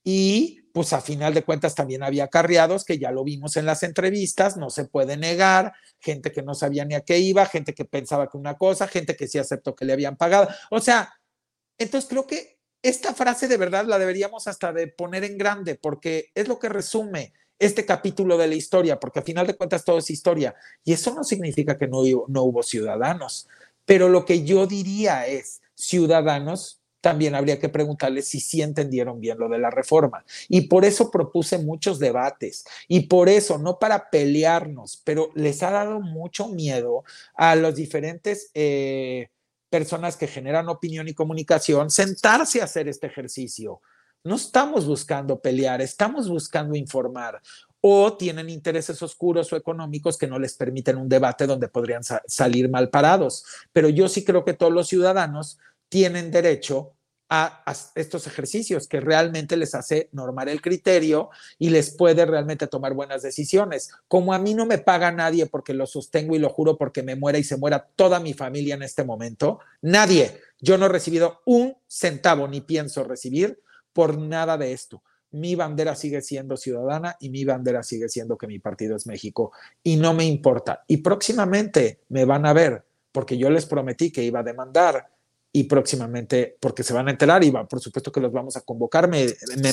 y 0.07 0.61
pues 0.71 0.93
a 0.93 1.01
final 1.01 1.33
de 1.33 1.43
cuentas 1.43 1.73
también 1.73 2.03
había 2.03 2.27
carriados 2.27 2.85
que 2.85 2.99
ya 2.99 3.11
lo 3.11 3.23
vimos 3.23 3.57
en 3.57 3.65
las 3.65 3.81
entrevistas, 3.81 4.55
no 4.55 4.69
se 4.69 4.85
puede 4.85 5.17
negar, 5.17 5.73
gente 5.99 6.31
que 6.31 6.43
no 6.43 6.53
sabía 6.53 6.85
ni 6.85 6.93
a 6.93 7.01
qué 7.01 7.17
iba, 7.17 7.45
gente 7.47 7.73
que 7.73 7.85
pensaba 7.85 8.29
que 8.29 8.37
una 8.37 8.55
cosa, 8.55 8.87
gente 8.87 9.15
que 9.15 9.27
sí 9.27 9.39
aceptó 9.39 9.75
que 9.75 9.85
le 9.85 9.93
habían 9.93 10.15
pagado. 10.15 10.47
O 10.69 10.79
sea, 10.79 11.11
entonces 11.79 12.07
creo 12.07 12.27
que 12.27 12.59
esta 12.83 13.15
frase 13.15 13.47
de 13.47 13.57
verdad 13.57 13.85
la 13.85 13.97
deberíamos 13.97 14.47
hasta 14.47 14.71
de 14.71 14.87
poner 14.87 15.23
en 15.23 15.39
grande 15.39 15.73
porque 15.73 16.29
es 16.35 16.47
lo 16.47 16.59
que 16.59 16.69
resume 16.69 17.33
este 17.59 17.85
capítulo 17.85 18.37
de 18.37 18.47
la 18.47 18.55
historia, 18.55 18.99
porque 18.99 19.19
a 19.19 19.23
final 19.23 19.47
de 19.47 19.55
cuentas 19.55 19.83
todo 19.83 19.97
es 19.97 20.09
historia. 20.09 20.55
Y 20.83 20.93
eso 20.93 21.13
no 21.13 21.23
significa 21.23 21.77
que 21.77 21.87
no, 21.87 22.01
no 22.27 22.43
hubo 22.43 22.63
ciudadanos, 22.63 23.47
pero 23.85 24.09
lo 24.09 24.25
que 24.25 24.43
yo 24.43 24.67
diría 24.67 25.27
es, 25.27 25.61
ciudadanos, 25.75 26.81
también 27.01 27.35
habría 27.35 27.59
que 27.59 27.69
preguntarles 27.69 28.27
si 28.27 28.39
sí 28.39 28.63
entendieron 28.63 29.19
bien 29.19 29.37
lo 29.37 29.47
de 29.47 29.59
la 29.59 29.69
reforma. 29.69 30.25
Y 30.49 30.61
por 30.61 30.85
eso 30.85 31.11
propuse 31.11 31.59
muchos 31.59 31.99
debates. 31.99 32.65
Y 32.87 33.01
por 33.01 33.29
eso, 33.29 33.59
no 33.59 33.77
para 33.77 34.09
pelearnos, 34.09 35.01
pero 35.03 35.29
les 35.35 35.61
ha 35.61 35.69
dado 35.69 36.01
mucho 36.01 36.47
miedo 36.47 37.03
a 37.35 37.55
los 37.55 37.75
diferentes... 37.75 38.49
Eh, 38.53 39.29
personas 39.67 40.15
que 40.15 40.27
generan 40.27 40.69
opinión 40.69 41.07
y 41.09 41.13
comunicación, 41.13 41.89
sentarse 41.89 42.61
a 42.61 42.63
hacer 42.63 42.87
este 42.87 43.07
ejercicio. 43.07 43.81
No 44.25 44.37
estamos 44.37 44.87
buscando 44.87 45.39
pelear, 45.39 45.81
estamos 45.81 46.27
buscando 46.27 46.75
informar 46.75 47.39
o 47.79 48.17
tienen 48.17 48.49
intereses 48.49 48.99
oscuros 49.03 49.53
o 49.53 49.55
económicos 49.55 50.17
que 50.17 50.25
no 50.25 50.39
les 50.39 50.55
permiten 50.55 50.97
un 50.97 51.07
debate 51.07 51.45
donde 51.45 51.67
podrían 51.67 52.03
sa 52.03 52.23
salir 52.25 52.67
mal 52.67 52.89
parados. 52.89 53.45
Pero 53.71 53.87
yo 53.87 54.09
sí 54.09 54.25
creo 54.25 54.43
que 54.43 54.55
todos 54.55 54.73
los 54.73 54.87
ciudadanos 54.87 55.59
tienen 55.89 56.31
derecho 56.31 56.93
a, 57.29 57.61
a, 57.71 57.75
estos 57.93 58.25
ejercicios 58.25 58.87
que 58.87 58.99
realmente 58.99 59.57
les 59.57 59.75
hace 59.75 60.09
normar 60.11 60.49
el 60.49 60.59
criterio 60.59 61.29
y 61.59 61.69
les 61.69 61.91
puede 61.91 62.25
realmente 62.25 62.65
tomar 62.65 62.95
buenas 62.95 63.21
decisiones. 63.21 63.91
Como 64.07 64.33
a 64.33 64.39
mí 64.39 64.55
no 64.55 64.65
me 64.65 64.79
paga 64.79 65.11
nadie 65.11 65.45
porque 65.45 65.75
lo 65.75 65.85
sostengo 65.85 66.35
y 66.35 66.39
lo 66.39 66.49
juro 66.49 66.79
porque 66.79 67.03
me 67.03 67.15
muera 67.15 67.37
y 67.37 67.43
se 67.43 67.57
muera 67.57 67.87
toda 67.95 68.19
mi 68.19 68.33
familia 68.33 68.73
en 68.73 68.81
este 68.81 69.03
momento, 69.03 69.59
nadie, 69.83 70.41
yo 70.59 70.79
no 70.79 70.87
he 70.87 70.89
recibido 70.89 71.41
un 71.45 71.77
centavo 71.87 72.47
ni 72.47 72.61
pienso 72.61 73.03
recibir 73.03 73.61
por 73.95 74.17
nada 74.17 74.57
de 74.57 74.73
esto. 74.73 75.01
Mi 75.31 75.55
bandera 75.55 75.95
sigue 75.95 76.21
siendo 76.21 76.57
ciudadana 76.57 77.15
y 77.21 77.29
mi 77.29 77.45
bandera 77.45 77.81
sigue 77.81 78.09
siendo 78.09 78.37
que 78.37 78.45
mi 78.45 78.59
partido 78.59 78.97
es 78.97 79.07
México 79.07 79.53
y 79.81 79.95
no 79.95 80.13
me 80.13 80.25
importa. 80.25 80.83
Y 80.85 80.97
próximamente 80.97 82.01
me 82.09 82.25
van 82.25 82.45
a 82.45 82.51
ver 82.51 82.83
porque 83.13 83.37
yo 83.37 83.49
les 83.49 83.65
prometí 83.65 84.11
que 84.11 84.23
iba 84.23 84.41
a 84.41 84.43
demandar 84.43 85.07
y 85.53 85.63
próximamente, 85.63 86.57
porque 86.59 86.83
se 86.83 86.93
van 86.93 87.07
a 87.07 87.11
enterar 87.11 87.41
y 87.45 87.51
va, 87.51 87.65
por 87.65 87.79
supuesto 87.79 88.11
que 88.11 88.19
los 88.19 88.33
vamos 88.33 88.57
a 88.57 88.61
convocar, 88.61 89.07
me, 89.07 89.27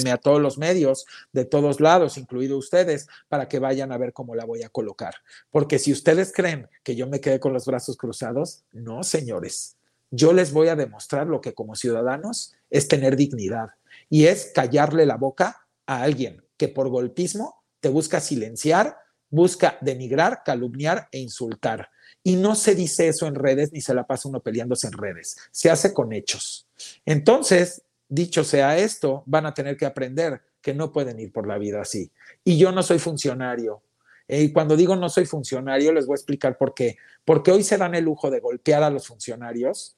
me, 0.04 0.12
a 0.12 0.16
todos 0.16 0.40
los 0.40 0.56
medios 0.56 1.06
de 1.32 1.44
todos 1.44 1.80
lados, 1.80 2.16
incluido 2.16 2.56
ustedes, 2.56 3.08
para 3.28 3.48
que 3.48 3.58
vayan 3.58 3.90
a 3.90 3.98
ver 3.98 4.12
cómo 4.12 4.36
la 4.36 4.44
voy 4.44 4.62
a 4.62 4.68
colocar. 4.68 5.14
Porque 5.50 5.80
si 5.80 5.90
ustedes 5.90 6.32
creen 6.32 6.68
que 6.84 6.94
yo 6.94 7.08
me 7.08 7.20
quedé 7.20 7.40
con 7.40 7.52
los 7.52 7.66
brazos 7.66 7.96
cruzados, 7.96 8.62
no, 8.70 9.02
señores. 9.02 9.76
Yo 10.12 10.32
les 10.32 10.52
voy 10.52 10.68
a 10.68 10.76
demostrar 10.76 11.26
lo 11.26 11.40
que 11.40 11.52
como 11.52 11.74
ciudadanos 11.74 12.54
es 12.70 12.86
tener 12.86 13.16
dignidad 13.16 13.70
y 14.12 14.26
es 14.26 14.52
callarle 14.54 15.06
la 15.06 15.16
boca 15.16 15.66
a 15.86 16.02
alguien 16.02 16.44
que 16.58 16.68
por 16.68 16.90
golpismo 16.90 17.64
te 17.80 17.88
busca 17.88 18.20
silenciar, 18.20 18.98
busca 19.30 19.78
denigrar, 19.80 20.42
calumniar 20.44 21.08
e 21.12 21.18
insultar. 21.18 21.88
Y 22.22 22.36
no 22.36 22.54
se 22.54 22.74
dice 22.74 23.08
eso 23.08 23.26
en 23.26 23.34
redes 23.34 23.72
ni 23.72 23.80
se 23.80 23.94
la 23.94 24.06
pasa 24.06 24.28
uno 24.28 24.40
peleándose 24.40 24.86
en 24.86 24.92
redes, 24.92 25.38
se 25.50 25.70
hace 25.70 25.94
con 25.94 26.12
hechos. 26.12 26.68
Entonces, 27.06 27.84
dicho 28.06 28.44
sea 28.44 28.76
esto, 28.76 29.22
van 29.24 29.46
a 29.46 29.54
tener 29.54 29.78
que 29.78 29.86
aprender 29.86 30.42
que 30.60 30.74
no 30.74 30.92
pueden 30.92 31.18
ir 31.18 31.32
por 31.32 31.46
la 31.46 31.56
vida 31.56 31.80
así. 31.80 32.12
Y 32.44 32.58
yo 32.58 32.70
no 32.70 32.82
soy 32.82 32.98
funcionario. 32.98 33.82
Y 34.28 34.52
cuando 34.52 34.76
digo 34.76 34.94
no 34.94 35.08
soy 35.08 35.24
funcionario, 35.24 35.90
les 35.90 36.04
voy 36.04 36.16
a 36.16 36.16
explicar 36.16 36.58
por 36.58 36.74
qué. 36.74 36.98
Porque 37.24 37.50
hoy 37.50 37.62
se 37.62 37.78
dan 37.78 37.94
el 37.94 38.04
lujo 38.04 38.30
de 38.30 38.40
golpear 38.40 38.82
a 38.82 38.90
los 38.90 39.06
funcionarios 39.06 39.96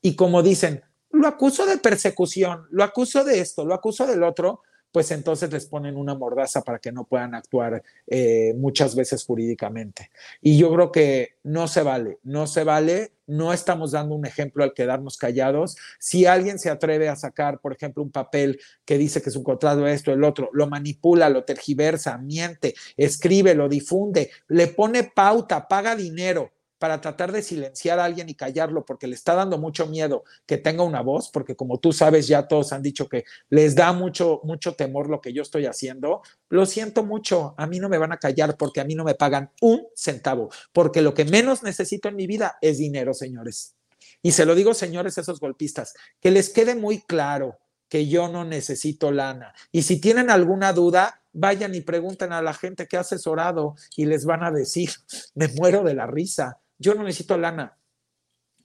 y 0.00 0.16
como 0.16 0.42
dicen, 0.42 0.82
lo 1.12 1.28
acuso 1.28 1.66
de 1.66 1.78
persecución, 1.78 2.66
lo 2.70 2.84
acuso 2.84 3.24
de 3.24 3.40
esto, 3.40 3.64
lo 3.64 3.74
acuso 3.74 4.06
del 4.06 4.22
otro, 4.22 4.62
pues 4.92 5.10
entonces 5.10 5.50
les 5.50 5.66
ponen 5.66 5.96
una 5.96 6.14
mordaza 6.14 6.62
para 6.62 6.78
que 6.78 6.92
no 6.92 7.04
puedan 7.04 7.34
actuar 7.34 7.82
eh, 8.06 8.54
muchas 8.56 8.94
veces 8.94 9.24
jurídicamente. 9.24 10.10
Y 10.42 10.58
yo 10.58 10.72
creo 10.72 10.92
que 10.92 11.36
no 11.42 11.66
se 11.66 11.82
vale, 11.82 12.18
no 12.22 12.46
se 12.46 12.62
vale, 12.62 13.12
no 13.26 13.54
estamos 13.54 13.92
dando 13.92 14.14
un 14.14 14.26
ejemplo 14.26 14.62
al 14.62 14.74
quedarnos 14.74 15.16
callados. 15.16 15.76
Si 15.98 16.26
alguien 16.26 16.58
se 16.58 16.68
atreve 16.68 17.08
a 17.08 17.16
sacar, 17.16 17.60
por 17.60 17.72
ejemplo, 17.72 18.02
un 18.02 18.12
papel 18.12 18.60
que 18.84 18.98
dice 18.98 19.22
que 19.22 19.30
es 19.30 19.36
un 19.36 19.44
contrato 19.44 19.86
esto, 19.86 20.12
el 20.12 20.24
otro, 20.24 20.50
lo 20.52 20.66
manipula, 20.66 21.30
lo 21.30 21.44
tergiversa, 21.44 22.18
miente, 22.18 22.74
escribe, 22.98 23.54
lo 23.54 23.70
difunde, 23.70 24.30
le 24.48 24.66
pone 24.66 25.04
pauta, 25.04 25.68
paga 25.68 25.96
dinero 25.96 26.52
para 26.82 27.00
tratar 27.00 27.30
de 27.30 27.44
silenciar 27.44 28.00
a 28.00 28.04
alguien 28.04 28.28
y 28.28 28.34
callarlo 28.34 28.84
porque 28.84 29.06
le 29.06 29.14
está 29.14 29.36
dando 29.36 29.56
mucho 29.56 29.86
miedo 29.86 30.24
que 30.46 30.58
tenga 30.58 30.82
una 30.82 31.00
voz, 31.00 31.30
porque 31.30 31.54
como 31.54 31.78
tú 31.78 31.92
sabes, 31.92 32.26
ya 32.26 32.48
todos 32.48 32.72
han 32.72 32.82
dicho 32.82 33.08
que 33.08 33.22
les 33.50 33.76
da 33.76 33.92
mucho, 33.92 34.40
mucho 34.42 34.74
temor 34.74 35.08
lo 35.08 35.20
que 35.20 35.32
yo 35.32 35.42
estoy 35.42 35.66
haciendo. 35.66 36.22
Lo 36.48 36.66
siento 36.66 37.04
mucho, 37.04 37.54
a 37.56 37.68
mí 37.68 37.78
no 37.78 37.88
me 37.88 37.98
van 37.98 38.10
a 38.10 38.16
callar 38.16 38.56
porque 38.56 38.80
a 38.80 38.84
mí 38.84 38.96
no 38.96 39.04
me 39.04 39.14
pagan 39.14 39.52
un 39.60 39.86
centavo, 39.94 40.50
porque 40.72 41.02
lo 41.02 41.14
que 41.14 41.24
menos 41.24 41.62
necesito 41.62 42.08
en 42.08 42.16
mi 42.16 42.26
vida 42.26 42.58
es 42.60 42.78
dinero, 42.78 43.14
señores. 43.14 43.76
Y 44.20 44.32
se 44.32 44.44
lo 44.44 44.56
digo, 44.56 44.74
señores, 44.74 45.16
esos 45.18 45.38
golpistas, 45.38 45.94
que 46.20 46.32
les 46.32 46.50
quede 46.50 46.74
muy 46.74 47.00
claro 47.02 47.60
que 47.88 48.08
yo 48.08 48.26
no 48.26 48.44
necesito 48.44 49.12
lana. 49.12 49.54
Y 49.70 49.82
si 49.82 50.00
tienen 50.00 50.30
alguna 50.30 50.72
duda, 50.72 51.22
vayan 51.32 51.76
y 51.76 51.80
pregunten 51.80 52.32
a 52.32 52.42
la 52.42 52.54
gente 52.54 52.88
que 52.88 52.96
ha 52.96 53.00
asesorado 53.02 53.76
y 53.96 54.06
les 54.06 54.24
van 54.24 54.42
a 54.42 54.50
decir, 54.50 54.90
me 55.36 55.46
muero 55.46 55.84
de 55.84 55.94
la 55.94 56.08
risa 56.08 56.58
yo 56.82 56.94
no 56.94 57.04
necesito 57.04 57.38
lana. 57.38 57.78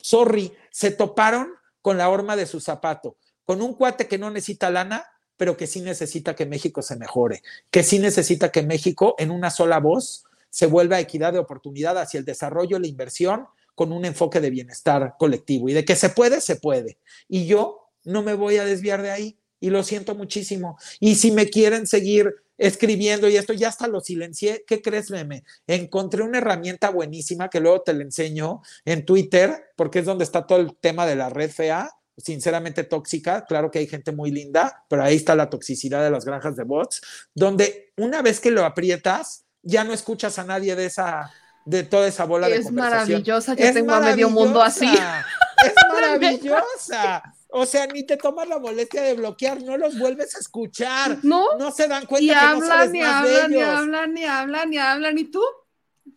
Sorry, 0.01 0.53
se 0.72 0.91
toparon 0.91 1.53
con 1.82 1.97
la 1.97 2.09
horma 2.09 2.36
de 2.36 2.45
su 2.45 2.59
zapato, 2.59 3.18
con 3.45 3.61
un 3.61 3.76
cuate 3.76 4.07
que 4.07 4.18
no 4.18 4.30
necesita 4.30 4.70
lana, 4.70 5.05
pero 5.38 5.55
que 5.55 5.68
sí 5.68 5.82
necesita 5.82 6.36
que 6.36 6.45
México 6.45 6.82
se 6.82 6.97
mejore, 6.97 7.43
que 7.72 7.84
sí 7.84 7.99
necesita 7.99 8.51
que 8.51 8.63
México 8.63 9.15
en 9.20 9.32
una 9.32 9.51
sola 9.51 9.80
voz 9.80 10.26
se 10.49 10.65
vuelva 10.65 10.99
equidad 10.99 11.34
de 11.34 11.39
oportunidad 11.39 11.97
hacia 11.97 12.18
el 12.18 12.26
desarrollo, 12.26 12.80
la 12.80 12.88
inversión, 12.88 13.47
con 13.76 13.91
un 13.91 14.05
enfoque 14.05 14.41
de 14.41 14.49
bienestar 14.49 15.15
colectivo 15.20 15.70
y 15.70 15.74
de 15.74 15.86
que 15.86 15.95
se 15.95 16.09
puede, 16.09 16.41
se 16.41 16.55
puede. 16.55 16.97
Y 17.28 17.45
yo 17.45 17.91
no 18.03 18.24
me 18.24 18.34
voy 18.34 18.57
a 18.57 18.65
desviar 18.65 19.03
de 19.03 19.11
ahí. 19.11 19.39
Y 19.60 19.70
lo 19.70 19.84
siento 19.84 20.16
muchísimo. 20.16 20.78
Y 20.99 21.16
si 21.16 21.32
me 21.32 21.49
quieren 21.49 21.88
seguir 21.88 22.36
escribiendo 22.58 23.30
y 23.30 23.38
esto, 23.38 23.53
ya 23.53 23.70
hasta 23.70 23.88
lo 23.88 24.01
silencié. 24.01 24.64
¿Qué 24.66 24.82
crees, 24.82 25.12
meme? 25.12 25.43
Encontré 25.68 26.24
una 26.24 26.39
herramienta 26.39 26.89
buenísima 26.89 27.49
que 27.49 27.60
luego 27.60 27.82
te 27.82 27.93
la 27.93 28.03
enseño 28.03 28.62
en 28.86 29.05
Twitter, 29.05 29.72
porque 29.76 29.99
es 29.99 30.05
donde 30.05 30.24
está 30.24 30.45
todo 30.45 30.60
el 30.60 30.76
tema 30.76 31.05
de 31.05 31.16
la 31.16 31.30
red 31.30 31.51
fea, 31.51 31.89
sinceramente 32.18 32.84
tóxica. 32.84 33.45
Claro 33.45 33.70
que 33.70 33.80
hay 33.80 33.88
gente 33.88 34.12
muy 34.12 34.32
linda, 34.32 34.84
pero 34.89 35.03
ahí 35.03 35.16
está 35.16 35.36
la 35.36 35.49
toxicidad 35.49 36.03
de 36.03 36.12
las 36.12 36.26
granjas 36.26 36.55
de 36.55 36.64
bots, 36.64 37.01
donde 37.34 37.93
una 37.97 38.22
vez 38.22 38.39
que 38.39 38.51
lo 38.51 38.66
aprietas, 38.66 39.45
ya 39.62 39.84
no 39.84 39.93
escuchas 39.93 40.39
a 40.39 40.43
nadie 40.43 40.76
de 40.76 40.86
esa 40.86 41.32
de 41.66 41.84
toda 41.84 42.08
esa 42.08 42.24
bola 42.24 42.47
de 42.47 42.64
conversación. 42.64 43.20
Maravillosa, 43.20 43.53
yo 43.53 43.74
tengo 43.74 43.91
a 43.91 43.99
medio 43.99 44.30
mundo 44.30 44.64
así. 44.64 44.88
Es 44.88 45.74
maravillosa. 45.89 47.36
O 47.50 47.66
sea, 47.66 47.88
ni 47.88 48.04
te 48.04 48.18
tomas 48.18 48.48
la 48.48 48.60
molestia 48.60 49.02
de 49.02 49.14
bloquear, 49.14 49.62
no 49.64 49.78
los 49.78 49.98
vuelves 49.98 50.36
a 50.36 50.39
escuchar. 50.39 51.20
No. 51.24 51.58
No 51.58 51.72
se 51.72 51.88
dan 51.88 52.06
cuenta 52.06 52.26
y 52.26 52.28
que 52.28 52.36
hablan, 52.36 52.86
no 52.88 52.91
ni 52.91 53.02
hablan, 53.02 53.52
ni 53.52 53.62
hablan, 53.62 54.14
ni 54.14 54.26
hablan, 54.26 54.70
ni 54.70 54.78
hablan, 54.78 55.18
y 55.18 55.26
tú. 55.26 55.41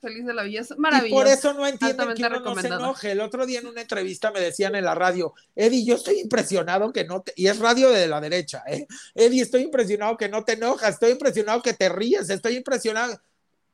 Feliz 0.00 0.24
de 0.24 0.32
la 0.32 0.44
vida, 0.44 0.62
maravilloso. 0.78 1.14
Y 1.14 1.18
por 1.18 1.26
eso 1.26 1.52
no 1.52 1.66
entienden 1.66 2.14
que 2.14 2.24
uno 2.24 2.40
no 2.40 2.54
se 2.54 2.66
enoje. 2.68 3.10
El 3.10 3.20
otro 3.20 3.44
día 3.44 3.58
en 3.58 3.66
una 3.66 3.82
entrevista 3.82 4.30
me 4.30 4.40
decían 4.40 4.74
en 4.74 4.84
la 4.84 4.94
radio, 4.94 5.34
Eddie, 5.54 5.84
yo 5.84 5.96
estoy 5.96 6.20
impresionado 6.20 6.92
que 6.92 7.04
no 7.04 7.22
te, 7.22 7.32
y 7.36 7.48
es 7.48 7.58
radio 7.58 7.90
de 7.90 8.06
la 8.06 8.20
derecha, 8.20 8.62
¿eh? 8.66 8.86
Eddie, 9.14 9.42
estoy 9.42 9.62
impresionado 9.62 10.16
que 10.16 10.28
no 10.28 10.44
te 10.44 10.52
enojas, 10.52 10.94
estoy 10.94 11.12
impresionado 11.12 11.60
que 11.60 11.74
te 11.74 11.88
ríes, 11.88 12.30
estoy 12.30 12.56
impresionado. 12.56 13.20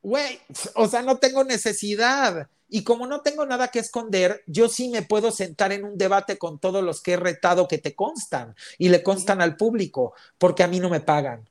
Güey, 0.01 0.39
o 0.75 0.87
sea, 0.87 1.01
no 1.01 1.17
tengo 1.17 1.43
necesidad. 1.43 2.49
Y 2.69 2.83
como 2.83 3.07
no 3.07 3.21
tengo 3.21 3.45
nada 3.45 3.69
que 3.69 3.79
esconder, 3.79 4.43
yo 4.45 4.67
sí 4.67 4.89
me 4.89 5.01
puedo 5.01 5.31
sentar 5.31 5.71
en 5.71 5.85
un 5.85 5.97
debate 5.97 6.37
con 6.37 6.59
todos 6.59 6.83
los 6.83 7.01
que 7.01 7.13
he 7.13 7.17
retado 7.17 7.67
que 7.67 7.77
te 7.77 7.95
constan 7.95 8.55
y 8.77 8.89
le 8.89 9.03
constan 9.03 9.41
al 9.41 9.55
público, 9.55 10.13
porque 10.37 10.63
a 10.63 10.67
mí 10.67 10.79
no 10.79 10.89
me 10.89 10.99
pagan. 10.99 11.47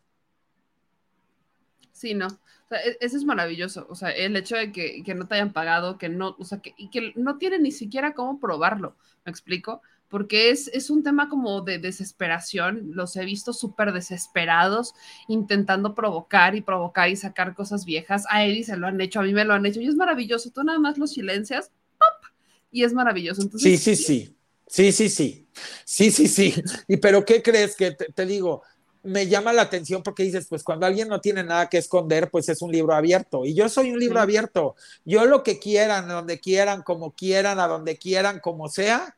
Sí, 1.92 2.12
no. 2.12 2.26
O 2.26 2.68
sea, 2.68 2.80
e-, 2.80 2.98
eso 3.00 3.16
es 3.16 3.24
maravilloso. 3.24 3.86
O 3.88 3.94
sea, 3.94 4.10
el 4.10 4.36
hecho 4.36 4.56
de 4.56 4.72
que, 4.72 5.02
que 5.02 5.14
no 5.14 5.26
te 5.26 5.36
hayan 5.36 5.52
pagado, 5.52 5.96
que 5.96 6.10
no, 6.10 6.36
o 6.38 6.44
sea, 6.44 6.58
que, 6.58 6.74
y 6.76 6.90
que 6.90 7.12
no 7.16 7.38
tienen 7.38 7.62
ni 7.62 7.72
siquiera 7.72 8.12
cómo 8.12 8.38
probarlo. 8.38 8.96
¿Me 9.24 9.30
explico? 9.30 9.80
Porque 10.08 10.50
es, 10.50 10.68
es, 10.68 10.90
un 10.90 11.02
tema 11.02 11.28
como 11.28 11.62
de 11.62 11.78
desesperación. 11.78 12.90
Los 12.92 13.16
he 13.16 13.24
visto 13.24 13.52
súper 13.52 13.92
desesperados, 13.92 14.94
intentando 15.28 15.94
provocar 15.94 16.54
y 16.54 16.60
provocar 16.60 17.08
y 17.08 17.16
sacar 17.16 17.54
cosas 17.54 17.84
viejas. 17.84 18.24
A 18.30 18.44
Eddie 18.44 18.64
se 18.64 18.76
lo 18.76 18.86
han 18.86 19.00
hecho, 19.00 19.20
a 19.20 19.22
mí 19.24 19.32
me 19.32 19.44
lo 19.44 19.54
han 19.54 19.66
hecho 19.66 19.80
y 19.80 19.86
es 19.86 19.96
maravilloso. 19.96 20.50
Tú 20.50 20.62
nada 20.62 20.78
más 20.78 20.98
lo 20.98 21.06
silencias 21.06 21.70
¡pop! 21.98 22.32
y 22.70 22.84
es 22.84 22.92
maravilloso. 22.92 23.42
Entonces, 23.42 23.80
sí, 23.82 23.96
sí, 23.96 24.02
sí. 24.02 24.36
Sí, 24.68 24.92
sí, 24.92 25.08
sí. 25.08 25.48
Sí, 25.84 26.10
sí, 26.10 26.28
sí. 26.28 26.54
Y 26.88 26.96
pero 26.98 27.24
¿qué 27.24 27.42
crees 27.42 27.76
que 27.76 27.92
te, 27.92 28.26
digo? 28.26 28.62
me 29.02 29.28
llama 29.28 29.52
la 29.52 29.62
atención 29.62 30.02
porque 30.02 30.24
dices, 30.24 30.46
pues 30.48 30.64
cuando 30.64 30.84
alguien 30.84 31.06
no 31.06 31.20
tiene 31.20 31.44
nada 31.44 31.68
que 31.68 31.78
esconder, 31.78 32.28
pues 32.28 32.48
es 32.48 32.60
un 32.60 32.72
libro 32.72 32.92
abierto. 32.92 33.44
Y 33.44 33.54
yo 33.54 33.68
soy 33.68 33.92
un 33.92 34.00
libro 34.00 34.20
abierto. 34.20 34.74
Yo 35.04 35.24
lo 35.26 35.44
que 35.44 35.60
quieran, 35.60 36.08
donde 36.08 36.40
quieran, 36.40 36.82
como 36.82 37.12
quieran, 37.12 37.60
a 37.60 37.68
donde 37.68 37.98
quieran, 37.98 38.40
como 38.40 38.68
sea, 38.68 39.16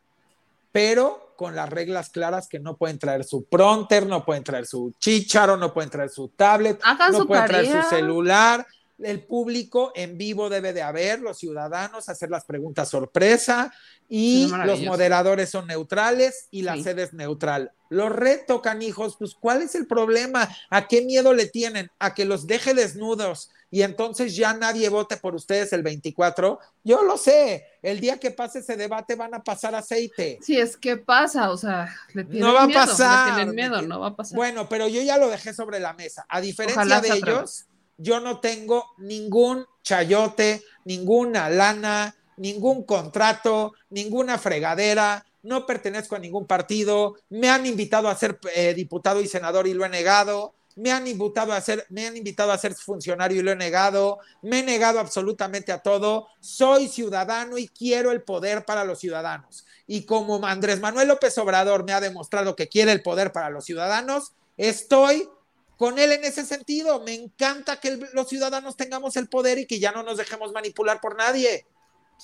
pero 0.73 1.35
con 1.37 1.55
las 1.55 1.69
reglas 1.71 2.11
claras 2.11 2.49
que 2.49 2.59
no 2.59 2.77
pueden 2.77 2.99
traer 2.99 3.25
su 3.25 3.45
pronter, 3.45 4.07
no 4.07 4.25
pueden 4.25 4.43
traer 4.43 4.67
su 4.67 4.93
chicharo, 4.99 5.57
no 5.57 5.73
pueden 5.73 5.91
traer 5.91 6.11
su 6.11 6.29
tablet, 6.29 6.81
no 7.13 7.27
pueden 7.27 7.47
traer 7.47 7.67
su 7.67 7.89
celular. 7.89 8.67
El 8.99 9.25
público 9.25 9.93
en 9.95 10.19
vivo 10.19 10.51
debe 10.51 10.73
de 10.73 10.83
haber, 10.83 11.21
los 11.21 11.39
ciudadanos 11.39 12.09
hacer 12.09 12.31
las 12.31 12.45
preguntas 12.45 12.89
sorpresa 12.89 13.73
y 14.09 14.51
los 14.65 14.81
moderadores 14.83 15.51
son 15.51 15.69
neutrales 15.69 16.49
y 16.51 16.63
la 16.63 16.77
sede 16.83 17.05
es 17.05 17.13
neutral. 17.13 17.71
Los 17.89 18.11
reto, 18.11 18.61
canijos, 18.61 19.17
pues 19.17 19.37
¿cuál 19.39 19.63
es 19.63 19.77
el 19.77 19.87
problema? 19.87 20.49
¿A 20.71 20.89
qué 20.89 21.03
miedo 21.03 21.33
le 21.33 21.47
tienen? 21.47 21.93
¿A 22.01 22.15
que 22.15 22.25
los 22.25 22.49
deje 22.49 22.75
desnudos? 22.75 23.51
y 23.71 23.83
entonces 23.83 24.35
ya 24.35 24.55
nadie 24.55 24.89
vote 24.89 25.17
por 25.17 25.35
ustedes 25.35 25.73
el 25.73 25.83
24. 25.83 26.59
Yo 26.85 27.03
lo 27.03 27.17
sé, 27.17 27.65
el 27.83 28.01
día 28.01 28.19
que 28.19 28.31
pase 28.31 28.61
ese 28.61 28.77
debate 28.77 29.15
van 29.15 29.35
a 29.35 29.43
pasar 29.43 29.75
aceite. 29.75 30.39
Sí, 30.43 30.59
es 30.59 30.77
que 30.77 30.97
pasa, 30.97 31.51
o 31.51 31.57
sea, 31.57 31.95
le 32.13 32.25
tienen 32.25 32.41
no 32.49 32.55
va 32.55 32.67
miedo, 32.67 32.81
a 32.81 32.87
pasar. 32.87 33.29
Le 33.29 33.35
tienen 33.35 33.55
miedo, 33.55 33.83
no 33.83 34.01
va 34.01 34.09
a 34.09 34.17
pasar. 34.17 34.37
Bueno, 34.37 34.69
pero 34.69 34.89
yo 34.89 35.03
ya 35.03 35.19
lo 35.19 35.29
dejé 35.29 35.55
sobre 35.55 35.81
la 35.81 35.93
mesa. 35.93 36.27
A 36.29 36.41
diferencia 36.41 37.01
de 37.01 37.09
ellos, 37.09 37.67
yo 37.97 38.21
no 38.21 38.41
tengo 38.41 38.87
ningún 38.99 39.67
chayote, 39.83 40.63
ninguna 40.85 41.49
lana, 41.51 42.15
ningún 42.37 42.85
contrato, 42.85 43.75
ninguna 43.91 44.39
fregadera, 44.39 45.25
no 45.43 45.67
pertenezco 45.67 46.17
a 46.17 46.19
ningún 46.19 46.47
partido, 46.47 47.17
me 47.31 47.49
han 47.49 47.67
invitado 47.67 48.09
a 48.09 48.17
ser 48.17 48.39
eh, 48.55 48.75
diputado 48.75 49.21
y 49.21 49.29
senador 49.29 49.67
y 49.67 49.75
lo 49.75 49.85
he 49.85 49.89
negado, 49.89 50.55
me 50.79 50.93
han 50.93 51.07
invitado 51.07 51.53
a 51.53 51.61
ser, 51.61 51.85
me 51.91 52.07
han 52.07 52.17
invitado 52.17 52.53
a 52.53 52.59
ser 52.59 52.75
funcionario 52.75 53.41
y 53.41 53.43
lo 53.43 53.51
he 53.51 53.57
negado, 53.57 54.19
me 54.43 54.61
he 54.61 54.63
negado 54.63 55.01
absolutamente 55.01 55.73
a 55.73 55.81
todo, 55.81 56.29
soy 56.41 56.89
ciudadano 56.89 57.59
y 57.59 57.67
quiero 57.67 58.13
el 58.13 58.23
poder 58.23 58.65
para 58.65 58.85
los 58.85 59.01
ciudadanos. 59.01 59.67
Y 59.89 60.05
como 60.05 60.45
Andrés 60.47 60.81
Manuel 60.81 61.09
López 61.09 61.37
Obrador 61.39 61.85
me 61.85 61.93
ha 61.93 62.01
demostrado 62.01 62.55
que 62.55 62.69
quiere 62.69 62.93
el 62.93 63.03
poder 63.03 63.33
para 63.33 63.51
los 63.51 63.65
ciudadanos, 63.65 64.33
estoy 64.57 65.29
con 65.77 65.99
él 65.99 66.13
en 66.13 66.25
ese 66.25 66.45
sentido. 66.45 67.01
Me 67.01 67.15
encanta 67.15 67.81
que 67.81 67.99
los 68.13 68.29
ciudadanos 68.29 68.77
tengamos 68.77 69.17
el 69.17 69.29
poder 69.29 69.59
y 69.59 69.67
que 69.67 69.81
ya 69.81 69.91
no 69.91 70.05
nos 70.05 70.19
dejemos 70.19 70.53
manipular 70.53 71.01
por 71.01 71.17
nadie. 71.17 71.67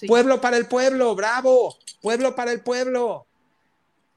Pueblo 0.06 0.40
para 0.40 0.56
el 0.56 0.66
pueblo, 0.66 1.14
bravo, 1.14 1.76
pueblo 2.00 2.34
para 2.36 2.52
el 2.52 2.60
pueblo. 2.60 3.26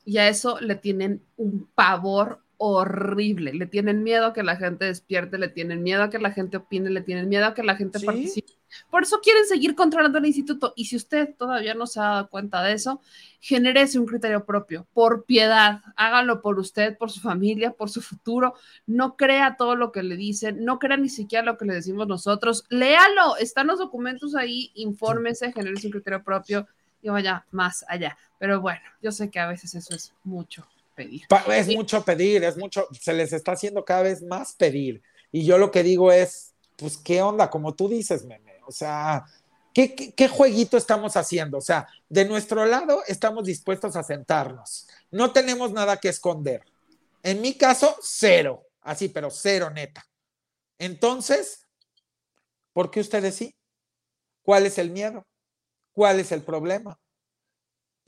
Y 0.05 0.17
a 0.19 0.27
eso 0.27 0.59
le 0.59 0.75
tienen 0.75 1.23
un 1.37 1.69
pavor 1.73 2.41
horrible. 2.57 3.53
Le 3.53 3.67
tienen 3.67 4.03
miedo 4.03 4.27
a 4.27 4.33
que 4.33 4.43
la 4.43 4.55
gente 4.55 4.85
despierte, 4.85 5.37
le 5.37 5.49
tienen 5.49 5.83
miedo 5.83 6.03
a 6.03 6.09
que 6.09 6.19
la 6.19 6.31
gente 6.31 6.57
opine, 6.57 6.89
le 6.89 7.01
tienen 7.01 7.29
miedo 7.29 7.45
a 7.45 7.53
que 7.53 7.63
la 7.63 7.75
gente 7.75 7.99
participe. 7.99 8.53
Por 8.89 9.03
eso 9.03 9.19
quieren 9.21 9.45
seguir 9.45 9.75
controlando 9.75 10.17
el 10.17 10.25
instituto. 10.25 10.73
Y 10.75 10.85
si 10.85 10.95
usted 10.95 11.35
todavía 11.37 11.73
no 11.73 11.87
se 11.87 11.99
ha 11.99 12.03
dado 12.03 12.29
cuenta 12.29 12.61
de 12.63 12.73
eso, 12.73 13.01
genérese 13.39 13.99
un 13.99 14.05
criterio 14.05 14.45
propio, 14.45 14.87
por 14.93 15.25
piedad, 15.25 15.81
hágalo 15.95 16.41
por 16.41 16.59
usted, 16.59 16.97
por 16.97 17.11
su 17.11 17.21
familia, 17.21 17.71
por 17.71 17.89
su 17.89 18.01
futuro. 18.01 18.55
No 18.85 19.15
crea 19.15 19.55
todo 19.57 19.75
lo 19.75 19.91
que 19.91 20.03
le 20.03 20.17
dicen, 20.17 20.65
no 20.65 20.79
crea 20.79 20.97
ni 20.97 21.09
siquiera 21.09 21.45
lo 21.45 21.57
que 21.57 21.65
le 21.65 21.75
decimos 21.75 22.07
nosotros. 22.07 22.65
Léalo, 22.69 23.37
están 23.37 23.67
los 23.67 23.79
documentos 23.79 24.35
ahí, 24.35 24.71
infórmese, 24.75 25.53
genérese 25.53 25.87
un 25.87 25.93
criterio 25.93 26.23
propio 26.23 26.67
y 27.01 27.09
vaya 27.09 27.45
más 27.51 27.85
allá. 27.87 28.17
Pero 28.39 28.61
bueno, 28.61 28.81
yo 29.01 29.11
sé 29.11 29.29
que 29.29 29.39
a 29.39 29.47
veces 29.47 29.73
eso 29.75 29.95
es 29.95 30.13
mucho 30.23 30.67
pedir. 30.97 31.21
Es 31.53 31.67
mucho 31.67 32.03
pedir, 32.03 32.43
es 32.43 32.57
mucho, 32.57 32.87
se 32.99 33.13
les 33.13 33.31
está 33.31 33.53
haciendo 33.53 33.85
cada 33.85 34.01
vez 34.01 34.23
más 34.23 34.53
pedir. 34.53 35.01
Y 35.31 35.45
yo 35.45 35.57
lo 35.57 35.71
que 35.71 35.83
digo 35.83 36.11
es, 36.11 36.55
pues, 36.75 36.97
¿qué 36.97 37.21
onda? 37.21 37.49
Como 37.49 37.75
tú 37.75 37.87
dices, 37.87 38.25
meme, 38.25 38.55
o 38.65 38.71
sea, 38.71 39.25
¿qué, 39.73 39.93
qué, 39.93 40.27
jueguito 40.27 40.75
estamos 40.75 41.15
haciendo? 41.15 41.59
O 41.59 41.61
sea, 41.61 41.87
de 42.09 42.25
nuestro 42.25 42.65
lado 42.65 43.03
estamos 43.07 43.45
dispuestos 43.45 43.95
a 43.95 44.03
sentarnos. 44.03 44.87
No 45.11 45.31
tenemos 45.31 45.71
nada 45.71 45.97
que 45.97 46.09
esconder. 46.09 46.63
En 47.21 47.41
mi 47.41 47.53
caso, 47.53 47.95
cero, 48.01 48.65
así, 48.81 49.09
pero 49.09 49.29
cero 49.29 49.69
neta. 49.69 50.05
Entonces, 50.79 51.67
¿por 52.73 52.89
qué 52.89 52.99
ustedes 52.99 53.35
sí? 53.35 53.55
¿Cuál 54.41 54.65
es 54.65 54.77
el 54.77 54.89
miedo? 54.91 55.25
¿Cuál 55.93 56.19
es 56.19 56.31
el 56.31 56.41
problema? 56.41 56.99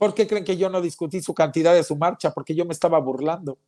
¿Por 0.00 0.14
qué 0.14 0.26
creen 0.26 0.44
que 0.44 0.56
yo 0.56 0.70
no 0.70 0.80
discutí 0.80 1.20
su 1.20 1.34
cantidad 1.34 1.74
de 1.74 1.84
su 1.84 1.94
marcha? 1.94 2.30
Porque 2.30 2.54
yo 2.54 2.64
me 2.64 2.72
estaba 2.72 2.98
burlando. 2.98 3.58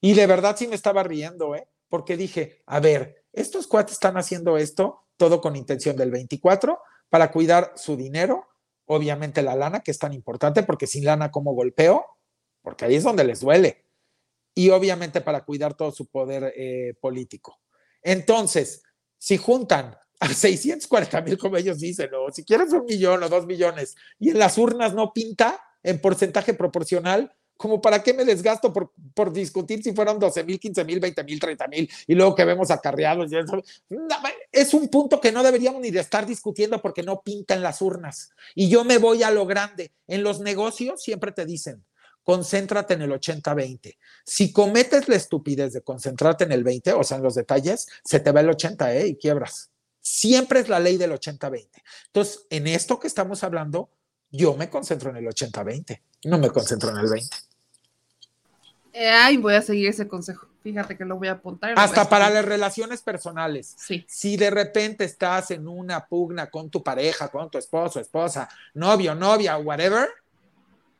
Y 0.00 0.14
de 0.14 0.28
verdad 0.28 0.54
sí 0.56 0.68
me 0.68 0.76
estaba 0.76 1.02
riendo, 1.02 1.56
¿eh? 1.56 1.66
Porque 1.88 2.16
dije, 2.16 2.62
a 2.66 2.78
ver, 2.78 3.24
estos 3.32 3.66
cuates 3.66 3.94
están 3.94 4.16
haciendo 4.16 4.56
esto 4.56 5.02
todo 5.16 5.40
con 5.40 5.56
intención 5.56 5.96
del 5.96 6.12
24 6.12 6.78
para 7.10 7.32
cuidar 7.32 7.72
su 7.74 7.96
dinero, 7.96 8.46
obviamente 8.86 9.42
la 9.42 9.56
lana, 9.56 9.80
que 9.80 9.90
es 9.90 9.98
tan 9.98 10.12
importante, 10.12 10.62
porque 10.62 10.86
sin 10.86 11.04
lana, 11.04 11.32
¿cómo 11.32 11.52
golpeo? 11.52 12.06
Porque 12.62 12.84
ahí 12.84 12.94
es 12.94 13.02
donde 13.02 13.24
les 13.24 13.40
duele. 13.40 13.84
Y 14.54 14.70
obviamente 14.70 15.20
para 15.20 15.44
cuidar 15.44 15.74
todo 15.74 15.90
su 15.90 16.06
poder 16.06 16.52
eh, 16.56 16.94
político. 17.00 17.58
Entonces, 18.02 18.84
si 19.18 19.36
juntan 19.36 19.96
a 20.20 20.28
640 20.28 21.22
mil, 21.22 21.36
como 21.38 21.56
ellos 21.56 21.80
dicen, 21.80 22.10
o 22.14 22.30
si 22.30 22.44
quieres 22.44 22.72
un 22.72 22.84
millón 22.84 23.24
o 23.24 23.28
dos 23.28 23.46
millones, 23.46 23.96
y 24.20 24.30
en 24.30 24.38
las 24.38 24.58
urnas 24.58 24.94
no 24.94 25.12
pinta, 25.12 25.60
en 25.82 26.00
porcentaje 26.00 26.54
proporcional, 26.54 27.34
como 27.56 27.80
para 27.80 28.02
qué 28.02 28.12
me 28.12 28.24
desgasto 28.24 28.72
por, 28.72 28.92
por 29.14 29.32
discutir 29.32 29.82
si 29.82 29.92
fueron 29.92 30.18
12 30.18 30.42
mil, 30.42 30.58
15 30.58 30.84
mil, 30.84 30.98
20 30.98 31.22
mil, 31.22 31.38
30 31.38 31.68
mil 31.68 31.90
y 32.08 32.14
luego 32.14 32.34
que 32.34 32.44
vemos 32.44 32.70
acarreados. 32.72 33.30
Es 34.50 34.74
un 34.74 34.88
punto 34.88 35.20
que 35.20 35.30
no 35.30 35.44
deberíamos 35.44 35.80
ni 35.80 35.92
de 35.92 36.00
estar 36.00 36.26
discutiendo 36.26 36.82
porque 36.82 37.04
no 37.04 37.22
pintan 37.22 37.62
las 37.62 37.80
urnas. 37.80 38.32
Y 38.54 38.68
yo 38.68 38.84
me 38.84 38.98
voy 38.98 39.22
a 39.22 39.30
lo 39.30 39.46
grande. 39.46 39.92
En 40.08 40.24
los 40.24 40.40
negocios 40.40 41.02
siempre 41.02 41.30
te 41.30 41.46
dicen, 41.46 41.84
concéntrate 42.24 42.94
en 42.94 43.02
el 43.02 43.12
80-20. 43.12 43.96
Si 44.24 44.52
cometes 44.52 45.08
la 45.08 45.16
estupidez 45.16 45.72
de 45.72 45.82
concentrarte 45.82 46.44
en 46.44 46.52
el 46.52 46.64
20, 46.64 46.92
o 46.94 47.04
sea, 47.04 47.18
en 47.18 47.22
los 47.22 47.34
detalles, 47.34 47.86
se 48.04 48.20
te 48.20 48.32
va 48.32 48.40
el 48.40 48.50
80 48.50 48.94
¿eh? 48.94 49.06
y 49.08 49.16
quiebras. 49.16 49.70
Siempre 50.00 50.60
es 50.60 50.68
la 50.68 50.80
ley 50.80 50.96
del 50.96 51.12
80-20. 51.12 51.68
Entonces, 52.06 52.46
en 52.50 52.66
esto 52.66 52.98
que 52.98 53.06
estamos 53.06 53.44
hablando, 53.44 53.90
yo 54.32 54.56
me 54.56 54.68
concentro 54.68 55.10
en 55.10 55.16
el 55.16 55.26
80-20, 55.26 56.00
no 56.24 56.38
me 56.38 56.50
concentro 56.50 56.90
en 56.90 56.96
el 56.96 57.08
20. 57.08 57.36
Eh, 58.94 59.08
ay, 59.08 59.36
voy 59.36 59.54
a 59.54 59.62
seguir 59.62 59.88
ese 59.88 60.08
consejo. 60.08 60.46
Fíjate 60.62 60.96
que 60.96 61.04
lo 61.04 61.16
voy 61.16 61.28
a 61.28 61.32
apuntar. 61.32 61.74
Hasta 61.76 62.08
para 62.08 62.30
las 62.30 62.44
relaciones 62.44 63.02
personales. 63.02 63.74
Sí. 63.78 64.04
Si 64.08 64.36
de 64.36 64.50
repente 64.50 65.04
estás 65.04 65.50
en 65.50 65.66
una 65.66 66.06
pugna 66.06 66.50
con 66.50 66.70
tu 66.70 66.82
pareja, 66.82 67.28
con 67.28 67.50
tu 67.50 67.58
esposo, 67.58 68.00
esposa, 68.00 68.48
novio, 68.74 69.14
novia, 69.14 69.56
whatever, 69.58 70.08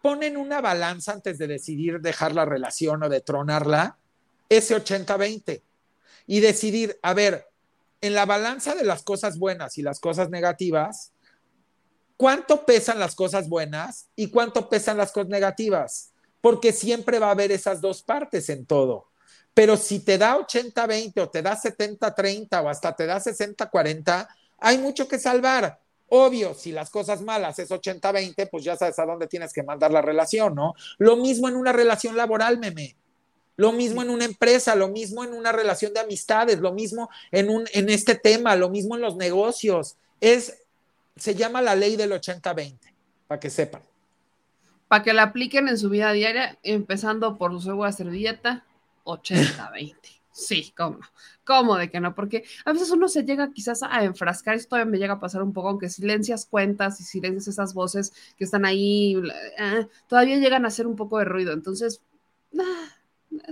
ponen 0.00 0.36
una 0.36 0.60
balanza 0.60 1.12
antes 1.12 1.38
de 1.38 1.46
decidir 1.46 2.00
dejar 2.00 2.34
la 2.34 2.44
relación 2.44 3.02
o 3.02 3.08
de 3.08 3.20
tronarla, 3.20 3.96
ese 4.48 4.76
80-20. 4.76 5.62
Y 6.26 6.40
decidir, 6.40 6.98
a 7.02 7.14
ver, 7.14 7.46
en 8.00 8.14
la 8.14 8.26
balanza 8.26 8.74
de 8.74 8.84
las 8.84 9.02
cosas 9.02 9.38
buenas 9.38 9.78
y 9.78 9.82
las 9.82 10.00
cosas 10.00 10.28
negativas, 10.28 11.12
¿cuánto 12.22 12.64
pesan 12.64 13.00
las 13.00 13.16
cosas 13.16 13.48
buenas 13.48 14.06
y 14.14 14.28
cuánto 14.28 14.68
pesan 14.68 14.96
las 14.96 15.10
cosas 15.10 15.28
negativas? 15.28 16.12
Porque 16.40 16.72
siempre 16.72 17.18
va 17.18 17.26
a 17.26 17.32
haber 17.32 17.50
esas 17.50 17.80
dos 17.80 18.04
partes 18.04 18.48
en 18.48 18.64
todo. 18.64 19.08
Pero 19.52 19.76
si 19.76 19.98
te 19.98 20.18
da 20.18 20.38
80-20 20.38 21.20
o 21.20 21.28
te 21.28 21.42
da 21.42 21.60
70-30 21.60 22.62
o 22.62 22.68
hasta 22.68 22.94
te 22.94 23.06
da 23.06 23.18
60-40, 23.18 24.28
hay 24.58 24.78
mucho 24.78 25.08
que 25.08 25.18
salvar. 25.18 25.80
Obvio, 26.10 26.54
si 26.54 26.70
las 26.70 26.90
cosas 26.90 27.22
malas 27.22 27.58
es 27.58 27.72
80-20, 27.72 28.48
pues 28.48 28.62
ya 28.62 28.76
sabes 28.76 29.00
a 29.00 29.04
dónde 29.04 29.26
tienes 29.26 29.52
que 29.52 29.64
mandar 29.64 29.90
la 29.90 30.00
relación, 30.00 30.54
¿no? 30.54 30.76
Lo 30.98 31.16
mismo 31.16 31.48
en 31.48 31.56
una 31.56 31.72
relación 31.72 32.16
laboral, 32.16 32.56
meme. 32.56 32.94
Lo 33.56 33.72
mismo 33.72 34.00
en 34.00 34.10
una 34.10 34.26
empresa, 34.26 34.76
lo 34.76 34.86
mismo 34.86 35.24
en 35.24 35.32
una 35.32 35.50
relación 35.50 35.92
de 35.92 35.98
amistades, 35.98 36.60
lo 36.60 36.72
mismo 36.72 37.10
en, 37.32 37.50
un, 37.50 37.64
en 37.72 37.88
este 37.88 38.14
tema, 38.14 38.54
lo 38.54 38.68
mismo 38.68 38.94
en 38.94 39.00
los 39.00 39.16
negocios. 39.16 39.96
Es, 40.20 40.61
se 41.16 41.34
llama 41.34 41.62
la 41.62 41.74
ley 41.74 41.96
del 41.96 42.12
80-20, 42.12 42.78
para 43.26 43.40
que 43.40 43.50
sepan. 43.50 43.82
Para 44.88 45.02
que 45.02 45.12
la 45.12 45.24
apliquen 45.24 45.68
en 45.68 45.78
su 45.78 45.88
vida 45.88 46.12
diaria, 46.12 46.58
empezando 46.62 47.38
por 47.38 47.60
su 47.60 47.70
agua 47.70 47.92
servilleta, 47.92 48.64
80-20. 49.04 49.96
Sí, 50.32 50.72
¿cómo? 50.76 50.98
¿Cómo 51.44 51.76
de 51.76 51.90
que 51.90 52.00
no? 52.00 52.14
Porque 52.14 52.44
a 52.64 52.72
veces 52.72 52.90
uno 52.90 53.08
se 53.08 53.22
llega 53.22 53.52
quizás 53.52 53.82
a 53.82 54.02
enfrascar, 54.04 54.54
esto 54.54 54.70
todavía 54.70 54.90
me 54.90 54.98
llega 54.98 55.14
a 55.14 55.20
pasar 55.20 55.42
un 55.42 55.52
poco, 55.52 55.68
aunque 55.68 55.90
silencias 55.90 56.46
cuentas 56.46 57.00
y 57.00 57.04
silencias 57.04 57.48
esas 57.48 57.74
voces 57.74 58.12
que 58.38 58.44
están 58.44 58.64
ahí, 58.64 59.20
eh, 59.58 59.86
todavía 60.08 60.36
llegan 60.36 60.64
a 60.64 60.68
hacer 60.68 60.86
un 60.86 60.96
poco 60.96 61.18
de 61.18 61.26
ruido. 61.26 61.52
Entonces, 61.52 62.00
ah, 62.58 62.88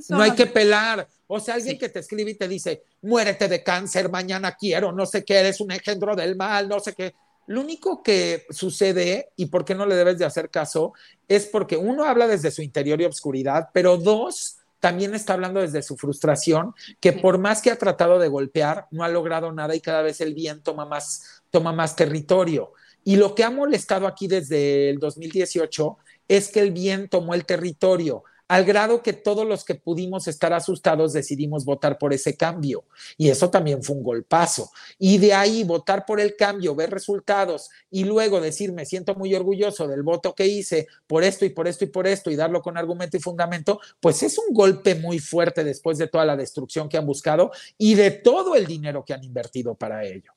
no 0.09 0.23
hay 0.23 0.33
que 0.33 0.47
pelar. 0.47 1.07
O 1.27 1.39
sea, 1.39 1.55
alguien 1.55 1.79
que 1.79 1.89
te 1.89 2.01
escribe 2.01 2.31
y 2.31 2.35
te 2.35 2.49
dice, 2.49 2.83
muérete 3.03 3.49
de 3.49 3.63
cáncer, 3.63 4.11
mañana 4.11 4.57
quiero, 4.57 4.93
no 4.93 5.07
sé 5.07 5.25
qué, 5.25 5.41
eres 5.41 5.61
un 5.61 5.71
engendro 5.71 6.17
del 6.17 6.37
mal, 6.37 6.69
no 6.69 6.81
sé 6.81 6.95
qué. 6.95 7.15
Lo 7.47 7.61
único 7.61 8.03
que 8.03 8.47
sucede, 8.51 9.31
y 9.37 9.47
por 9.47 9.65
qué 9.65 9.75
no 9.75 9.87
le 9.87 9.97
debes 9.97 10.19
de 10.19 10.25
hacer 10.25 10.51
caso, 10.51 10.93
es 11.29 11.47
porque 11.47 11.77
uno 11.77 12.05
habla 12.05 12.27
desde 12.27 12.51
su 12.51 12.63
interior 12.63 13.01
y 13.01 13.05
obscuridad, 13.05 13.71
pero 13.73 13.97
dos, 13.97 14.59
también 14.79 15.15
está 15.15 15.35
hablando 15.35 15.61
desde 15.61 15.83
su 15.83 15.97
frustración, 15.97 16.75
que 17.01 17.13
por 17.13 17.39
más 17.39 17.61
que 17.61 17.71
ha 17.71 17.77
tratado 17.77 18.19
de 18.19 18.29
golpear, 18.29 18.87
no 18.91 19.05
ha 19.05 19.09
logrado 19.09 19.53
nada 19.53 19.75
y 19.75 19.81
cada 19.81 20.03
vez 20.03 20.21
el 20.21 20.35
bien 20.35 20.63
toma 20.63 20.87
más, 20.87 21.43
toma 21.51 21.73
más 21.73 21.97
territorio. 21.97 22.73
Y 23.05 23.17
lo 23.17 23.35
que 23.35 23.45
ha 23.45 23.51
molestado 23.51 24.07
aquí 24.07 24.27
desde 24.27 24.91
el 24.91 24.99
2018 24.99 25.99
es 26.29 26.49
que 26.49 26.61
el 26.61 26.71
bien 26.71 27.09
tomó 27.09 27.35
el 27.35 27.45
territorio 27.45 28.25
al 28.51 28.65
grado 28.65 29.01
que 29.01 29.13
todos 29.13 29.47
los 29.47 29.65
que 29.65 29.77
pudimos 29.77 30.27
estar 30.27 30.53
asustados 30.53 31.13
decidimos 31.13 31.65
votar 31.65 31.99
por 31.99 32.13
ese 32.13 32.37
cambio. 32.37 32.83
Y 33.17 33.29
eso 33.29 33.49
también 33.49 33.81
fue 33.81 33.95
un 33.95 34.03
golpazo. 34.03 34.73
Y 34.99 35.19
de 35.19 35.33
ahí 35.33 35.63
votar 35.63 36.05
por 36.05 36.19
el 36.19 36.35
cambio, 36.35 36.75
ver 36.75 36.91
resultados 36.91 37.71
y 37.93 38.03
luego 38.03 38.41
decir, 38.41 38.73
me 38.73 38.87
siento 38.87 39.15
muy 39.15 39.37
orgulloso 39.37 39.87
del 39.87 40.03
voto 40.03 40.35
que 40.35 40.49
hice 40.49 40.89
por 41.07 41.23
esto 41.23 41.45
y 41.45 41.51
por 41.51 41.69
esto 41.69 41.85
y 41.85 41.91
por 41.91 42.09
esto 42.09 42.29
y 42.29 42.35
darlo 42.35 42.61
con 42.61 42.77
argumento 42.77 43.17
y 43.17 43.21
fundamento, 43.21 43.79
pues 44.01 44.21
es 44.25 44.37
un 44.37 44.53
golpe 44.53 44.97
muy 44.97 45.21
fuerte 45.21 45.63
después 45.63 45.97
de 45.99 46.09
toda 46.09 46.25
la 46.25 46.37
destrucción 46.37 46.89
que 46.89 46.99
han 46.99 47.07
buscado 47.07 47.53
y 47.79 47.95
de 47.95 48.11
todo 48.11 48.57
el 48.57 48.67
dinero 48.67 49.05
que 49.05 49.15
han 49.15 49.23
invertido 49.23 49.77
para 49.77 50.05
ello. 50.05 50.33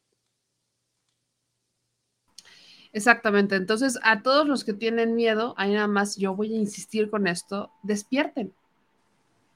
Exactamente. 2.93 3.55
Entonces, 3.55 3.99
a 4.03 4.21
todos 4.21 4.47
los 4.47 4.63
que 4.63 4.73
tienen 4.73 5.15
miedo, 5.15 5.55
ahí 5.57 5.73
nada 5.73 5.87
más 5.87 6.15
yo 6.15 6.35
voy 6.35 6.53
a 6.53 6.59
insistir 6.59 7.09
con 7.09 7.27
esto, 7.27 7.71
despierten. 7.81 8.53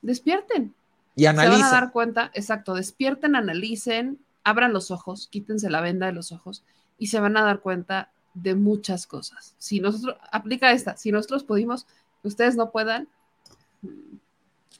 Despierten. 0.01 0.73
Y 1.15 1.25
analicen. 1.25 1.57
Se 1.57 1.63
van 1.63 1.73
a 1.73 1.81
dar 1.81 1.91
cuenta, 1.91 2.31
exacto, 2.33 2.73
despierten, 2.73 3.35
analicen, 3.35 4.19
abran 4.43 4.73
los 4.73 4.91
ojos, 4.91 5.27
quítense 5.31 5.69
la 5.69 5.81
venda 5.81 6.07
de 6.07 6.13
los 6.13 6.31
ojos 6.31 6.63
y 6.97 7.07
se 7.07 7.19
van 7.19 7.37
a 7.37 7.43
dar 7.43 7.59
cuenta 7.59 8.11
de 8.33 8.55
muchas 8.55 9.07
cosas. 9.07 9.55
Si 9.57 9.79
nosotros, 9.79 10.15
aplica 10.31 10.71
esta, 10.71 10.95
si 10.97 11.11
nosotros 11.11 11.43
pudimos, 11.43 11.87
ustedes 12.23 12.55
no 12.55 12.71
puedan, 12.71 13.07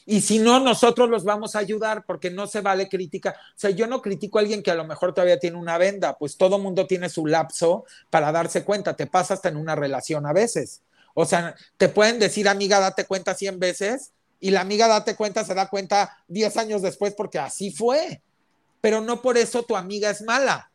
y 0.10 0.22
si 0.22 0.40
no, 0.40 0.62
nosotros 0.62 1.10
los 1.10 1.26
vamos 1.26 1.54
a 1.54 1.60
ayudar 1.60 2.06
porque 2.06 2.32
no 2.32 2.48
se 2.48 2.62
vale 2.62 2.88
crítica. 2.88 3.36
O 3.38 3.60
sea, 3.60 3.72
yo 3.72 3.88
no 3.88 4.02
critico 4.02 4.38
a 4.38 4.42
alguien 4.42 4.64
que 4.64 4.72
a 4.72 4.76
lo 4.76 4.86
mejor 4.86 5.14
todavía 5.14 5.38
tiene 5.38 5.58
una 5.58 5.78
venda, 5.78 6.18
pues 6.18 6.38
todo 6.38 6.60
mundo 6.60 6.88
tiene 6.88 7.10
su 7.10 7.26
lapso 7.28 7.84
para 8.10 8.32
darse 8.32 8.64
cuenta. 8.64 8.96
Te 8.96 9.06
pasa 9.06 9.34
hasta 9.34 9.50
en 9.50 9.58
una 9.58 9.76
relación 9.76 10.26
a 10.26 10.32
veces. 10.32 10.82
O 11.14 11.26
sea, 11.26 11.56
te 11.76 11.90
pueden 11.90 12.20
decir, 12.20 12.48
amiga, 12.48 12.80
date 12.80 13.04
cuenta 13.04 13.36
100 13.36 13.60
veces 13.60 14.14
y 14.40 14.52
la 14.52 14.62
amiga 14.62 14.88
date 14.88 15.14
cuenta 15.18 15.44
se 15.44 15.54
da 15.54 15.68
cuenta 15.68 16.18
10 16.30 16.56
años 16.56 16.82
después 16.82 17.14
porque 17.14 17.40
así 17.40 17.72
fue. 17.72 18.22
Pero 18.80 19.02
no 19.02 19.22
por 19.22 19.38
eso 19.38 19.64
tu 19.64 19.76
amiga 19.76 20.10
es 20.10 20.22
mala, 20.22 20.72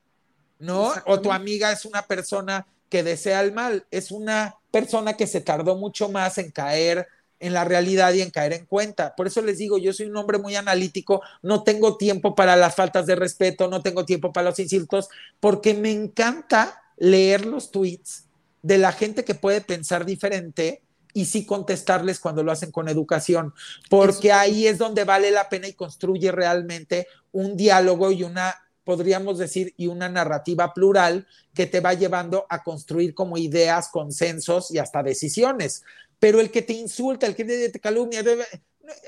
¿no? 0.58 0.92
O 1.06 1.22
tu 1.22 1.32
amiga 1.32 1.72
es 1.72 1.86
una 1.86 2.02
persona 2.02 2.66
que 2.90 3.02
desea 3.02 3.40
el 3.40 3.52
mal, 3.52 3.86
es 3.90 4.10
una 4.10 4.56
persona 4.70 5.14
que 5.14 5.26
se 5.26 5.40
tardó 5.40 5.76
mucho 5.76 6.10
más 6.10 6.36
en 6.36 6.50
caer 6.50 7.08
en 7.42 7.52
la 7.52 7.64
realidad 7.64 8.14
y 8.14 8.22
en 8.22 8.30
caer 8.30 8.52
en 8.52 8.66
cuenta. 8.66 9.14
Por 9.16 9.26
eso 9.26 9.42
les 9.42 9.58
digo, 9.58 9.76
yo 9.76 9.92
soy 9.92 10.06
un 10.06 10.16
hombre 10.16 10.38
muy 10.38 10.54
analítico, 10.54 11.22
no 11.42 11.64
tengo 11.64 11.96
tiempo 11.96 12.36
para 12.36 12.54
las 12.54 12.76
faltas 12.76 13.04
de 13.06 13.16
respeto, 13.16 13.68
no 13.68 13.82
tengo 13.82 14.06
tiempo 14.06 14.32
para 14.32 14.50
los 14.50 14.58
insultos, 14.60 15.08
porque 15.40 15.74
me 15.74 15.90
encanta 15.90 16.82
leer 16.96 17.44
los 17.44 17.72
tweets 17.72 18.26
de 18.62 18.78
la 18.78 18.92
gente 18.92 19.24
que 19.24 19.34
puede 19.34 19.60
pensar 19.60 20.06
diferente 20.06 20.82
y 21.14 21.24
sí 21.24 21.44
contestarles 21.44 22.20
cuando 22.20 22.44
lo 22.44 22.52
hacen 22.52 22.70
con 22.70 22.88
educación, 22.88 23.52
porque 23.90 24.32
ahí 24.32 24.68
es 24.68 24.78
donde 24.78 25.02
vale 25.02 25.32
la 25.32 25.48
pena 25.48 25.66
y 25.66 25.74
construye 25.74 26.30
realmente 26.30 27.08
un 27.32 27.56
diálogo 27.56 28.12
y 28.12 28.22
una 28.22 28.54
podríamos 28.84 29.38
decir, 29.38 29.74
y 29.76 29.86
una 29.86 30.08
narrativa 30.08 30.74
plural 30.74 31.26
que 31.54 31.66
te 31.66 31.78
va 31.78 31.94
llevando 31.94 32.46
a 32.48 32.64
construir 32.64 33.14
como 33.14 33.38
ideas, 33.38 33.88
consensos 33.88 34.72
y 34.72 34.78
hasta 34.78 35.04
decisiones 35.04 35.84
pero 36.22 36.38
el 36.38 36.52
que 36.52 36.62
te 36.62 36.72
insulta, 36.72 37.26
el 37.26 37.34
que 37.34 37.44
te 37.44 37.80
calumnia, 37.80 38.22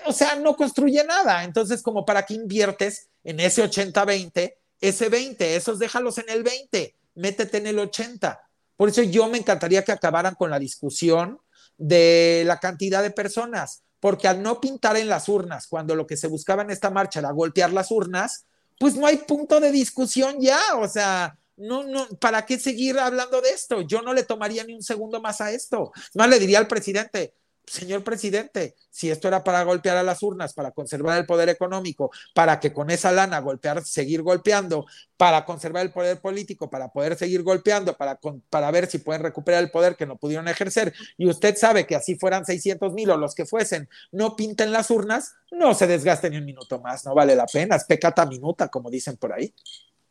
o 0.04 0.12
sea, 0.12 0.34
no 0.34 0.56
construye 0.56 1.04
nada. 1.04 1.44
Entonces, 1.44 1.80
como 1.80 2.04
para 2.04 2.26
qué 2.26 2.34
inviertes 2.34 3.06
en 3.22 3.38
ese 3.38 3.62
80-20, 3.62 4.56
ese 4.80 5.08
20, 5.08 5.54
esos 5.54 5.78
déjalos 5.78 6.18
en 6.18 6.28
el 6.28 6.42
20, 6.42 6.96
métete 7.14 7.58
en 7.58 7.68
el 7.68 7.78
80. 7.78 8.40
Por 8.76 8.88
eso 8.88 9.02
yo 9.02 9.28
me 9.28 9.38
encantaría 9.38 9.84
que 9.84 9.92
acabaran 9.92 10.34
con 10.34 10.50
la 10.50 10.58
discusión 10.58 11.38
de 11.78 12.42
la 12.46 12.58
cantidad 12.58 13.00
de 13.00 13.12
personas, 13.12 13.84
porque 14.00 14.26
al 14.26 14.42
no 14.42 14.60
pintar 14.60 14.96
en 14.96 15.08
las 15.08 15.28
urnas, 15.28 15.68
cuando 15.68 15.94
lo 15.94 16.08
que 16.08 16.16
se 16.16 16.26
buscaba 16.26 16.62
en 16.62 16.72
esta 16.72 16.90
marcha 16.90 17.20
era 17.20 17.30
golpear 17.30 17.72
las 17.72 17.92
urnas, 17.92 18.46
pues 18.80 18.96
no 18.96 19.06
hay 19.06 19.18
punto 19.18 19.60
de 19.60 19.70
discusión 19.70 20.40
ya, 20.40 20.58
o 20.80 20.88
sea, 20.88 21.38
no, 21.56 21.84
no, 21.84 22.06
¿para 22.20 22.44
qué 22.46 22.58
seguir 22.58 22.98
hablando 22.98 23.40
de 23.40 23.50
esto? 23.50 23.82
Yo 23.82 24.02
no 24.02 24.12
le 24.12 24.24
tomaría 24.24 24.64
ni 24.64 24.74
un 24.74 24.82
segundo 24.82 25.20
más 25.20 25.40
a 25.40 25.52
esto. 25.52 25.92
Más 26.14 26.28
le 26.28 26.38
diría 26.38 26.58
al 26.58 26.68
presidente, 26.68 27.34
señor 27.66 28.04
presidente, 28.04 28.74
si 28.90 29.10
esto 29.10 29.28
era 29.28 29.42
para 29.42 29.62
golpear 29.62 29.96
a 29.96 30.02
las 30.02 30.22
urnas, 30.22 30.52
para 30.52 30.72
conservar 30.72 31.18
el 31.18 31.26
poder 31.26 31.48
económico, 31.48 32.10
para 32.34 32.60
que 32.60 32.72
con 32.72 32.90
esa 32.90 33.10
lana 33.12 33.38
golpear, 33.40 33.84
seguir 33.84 34.22
golpeando, 34.22 34.86
para 35.16 35.44
conservar 35.44 35.82
el 35.82 35.92
poder 35.92 36.20
político, 36.20 36.68
para 36.70 36.88
poder 36.88 37.16
seguir 37.16 37.42
golpeando, 37.42 37.96
para, 37.96 38.18
para 38.50 38.70
ver 38.70 38.86
si 38.86 38.98
pueden 38.98 39.22
recuperar 39.22 39.62
el 39.62 39.70
poder 39.70 39.96
que 39.96 40.06
no 40.06 40.16
pudieron 40.16 40.48
ejercer, 40.48 40.92
y 41.16 41.28
usted 41.28 41.56
sabe 41.56 41.86
que 41.86 41.96
así 41.96 42.16
fueran 42.16 42.44
600 42.44 42.92
mil 42.92 43.10
o 43.10 43.16
los 43.16 43.34
que 43.34 43.46
fuesen, 43.46 43.88
no 44.12 44.36
pinten 44.36 44.72
las 44.72 44.90
urnas, 44.90 45.34
no 45.50 45.74
se 45.74 45.86
desgasten 45.86 46.32
ni 46.32 46.38
un 46.38 46.44
minuto 46.44 46.80
más, 46.80 47.04
no 47.04 47.14
vale 47.14 47.34
la 47.34 47.46
pena, 47.46 47.76
es 47.76 47.84
pecata 47.84 48.26
minuta, 48.26 48.68
como 48.68 48.90
dicen 48.90 49.16
por 49.16 49.32
ahí. 49.32 49.54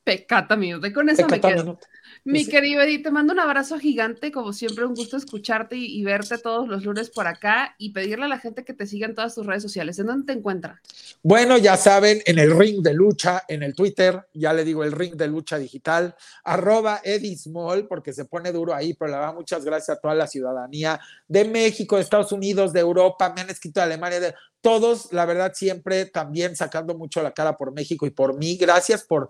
Pecata 0.04 0.56
minuto. 0.56 0.88
Y 0.88 0.94
con 0.94 1.10
eso 1.10 1.28
me 1.28 1.40
quedo. 1.40 1.80
Mi 2.26 2.46
querido 2.46 2.82
Edith, 2.82 3.04
te 3.04 3.12
mando 3.12 3.34
un 3.34 3.40
abrazo 3.40 3.78
gigante. 3.80 4.32
Como 4.32 4.54
siempre, 4.54 4.86
un 4.86 4.96
gusto 4.96 5.18
escucharte 5.18 5.76
y, 5.76 6.04
verte 6.04 6.38
todos 6.38 6.68
los 6.68 6.86
lunes 6.86 7.10
por 7.10 7.28
acá 7.28 7.76
y 7.78 7.92
pedirle 7.92 8.26
a 8.26 8.28
la 8.30 8.40
gente 8.40 8.64
que 8.64 8.74
te 8.74 8.86
siga 8.86 9.08
en 9.08 9.16
todas 9.16 9.36
tus 9.36 9.46
redes 9.46 9.62
sociales. 9.62 10.00
¿En 10.00 10.08
dónde 10.08 10.32
te 10.32 10.40
encuentra? 10.40 10.82
Bueno, 11.22 11.58
ya 11.58 11.76
saben, 11.76 12.22
en 12.26 12.40
el 12.40 12.58
ring 12.58 12.82
de 12.82 12.94
lucha, 12.94 13.44
en 13.48 13.64
el 13.64 13.76
Twitter, 13.76 14.26
ya 14.34 14.54
le 14.54 14.64
digo 14.64 14.84
el 14.84 14.94
ring 14.94 15.16
de 15.16 15.28
lucha 15.28 15.58
digital, 15.58 16.16
arroba 16.46 17.02
Edismol, 17.04 17.88
porque 17.88 18.14
se 18.14 18.26
pone 18.26 18.52
duro 18.52 18.74
ahí, 18.74 18.94
pero 18.94 19.12
la 19.12 19.20
verdad, 19.20 19.34
muchas 19.34 19.66
gracias 19.66 19.98
a 19.98 20.02
toda 20.02 20.16
la 20.16 20.28
ciudadanía 20.28 21.00
de 21.28 21.46
México, 21.46 21.98
de 21.98 22.04
Estados 22.04 22.32
Unidos, 22.32 22.72
de 22.72 22.80
Europa, 22.80 23.34
me 23.36 23.42
han 23.42 23.50
escrito 23.50 23.80
de 23.80 23.86
Alemania, 23.86 24.20
de 24.20 24.34
todos, 24.64 25.12
la 25.12 25.26
verdad, 25.26 25.52
siempre 25.54 26.06
también 26.06 26.56
sacando 26.56 26.96
mucho 26.96 27.22
la 27.22 27.34
cara 27.34 27.58
por 27.58 27.74
México 27.74 28.06
y 28.06 28.12
por 28.12 28.38
mí. 28.38 28.56
Gracias 28.56 29.04
por 29.04 29.28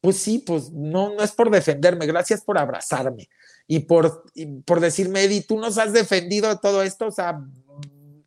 pues 0.00 0.18
sí, 0.18 0.38
pues 0.38 0.70
no, 0.72 1.14
no 1.14 1.22
es 1.22 1.32
por 1.32 1.50
defenderme, 1.50 2.06
gracias 2.06 2.42
por 2.42 2.58
abrazarme 2.58 3.28
y 3.66 3.80
por, 3.80 4.24
por 4.64 4.80
decirme, 4.80 5.24
Eddie, 5.24 5.42
tú 5.42 5.58
nos 5.58 5.78
has 5.78 5.92
defendido 5.92 6.48
de 6.48 6.58
todo 6.58 6.82
esto, 6.82 7.06
o 7.06 7.10
sea, 7.10 7.40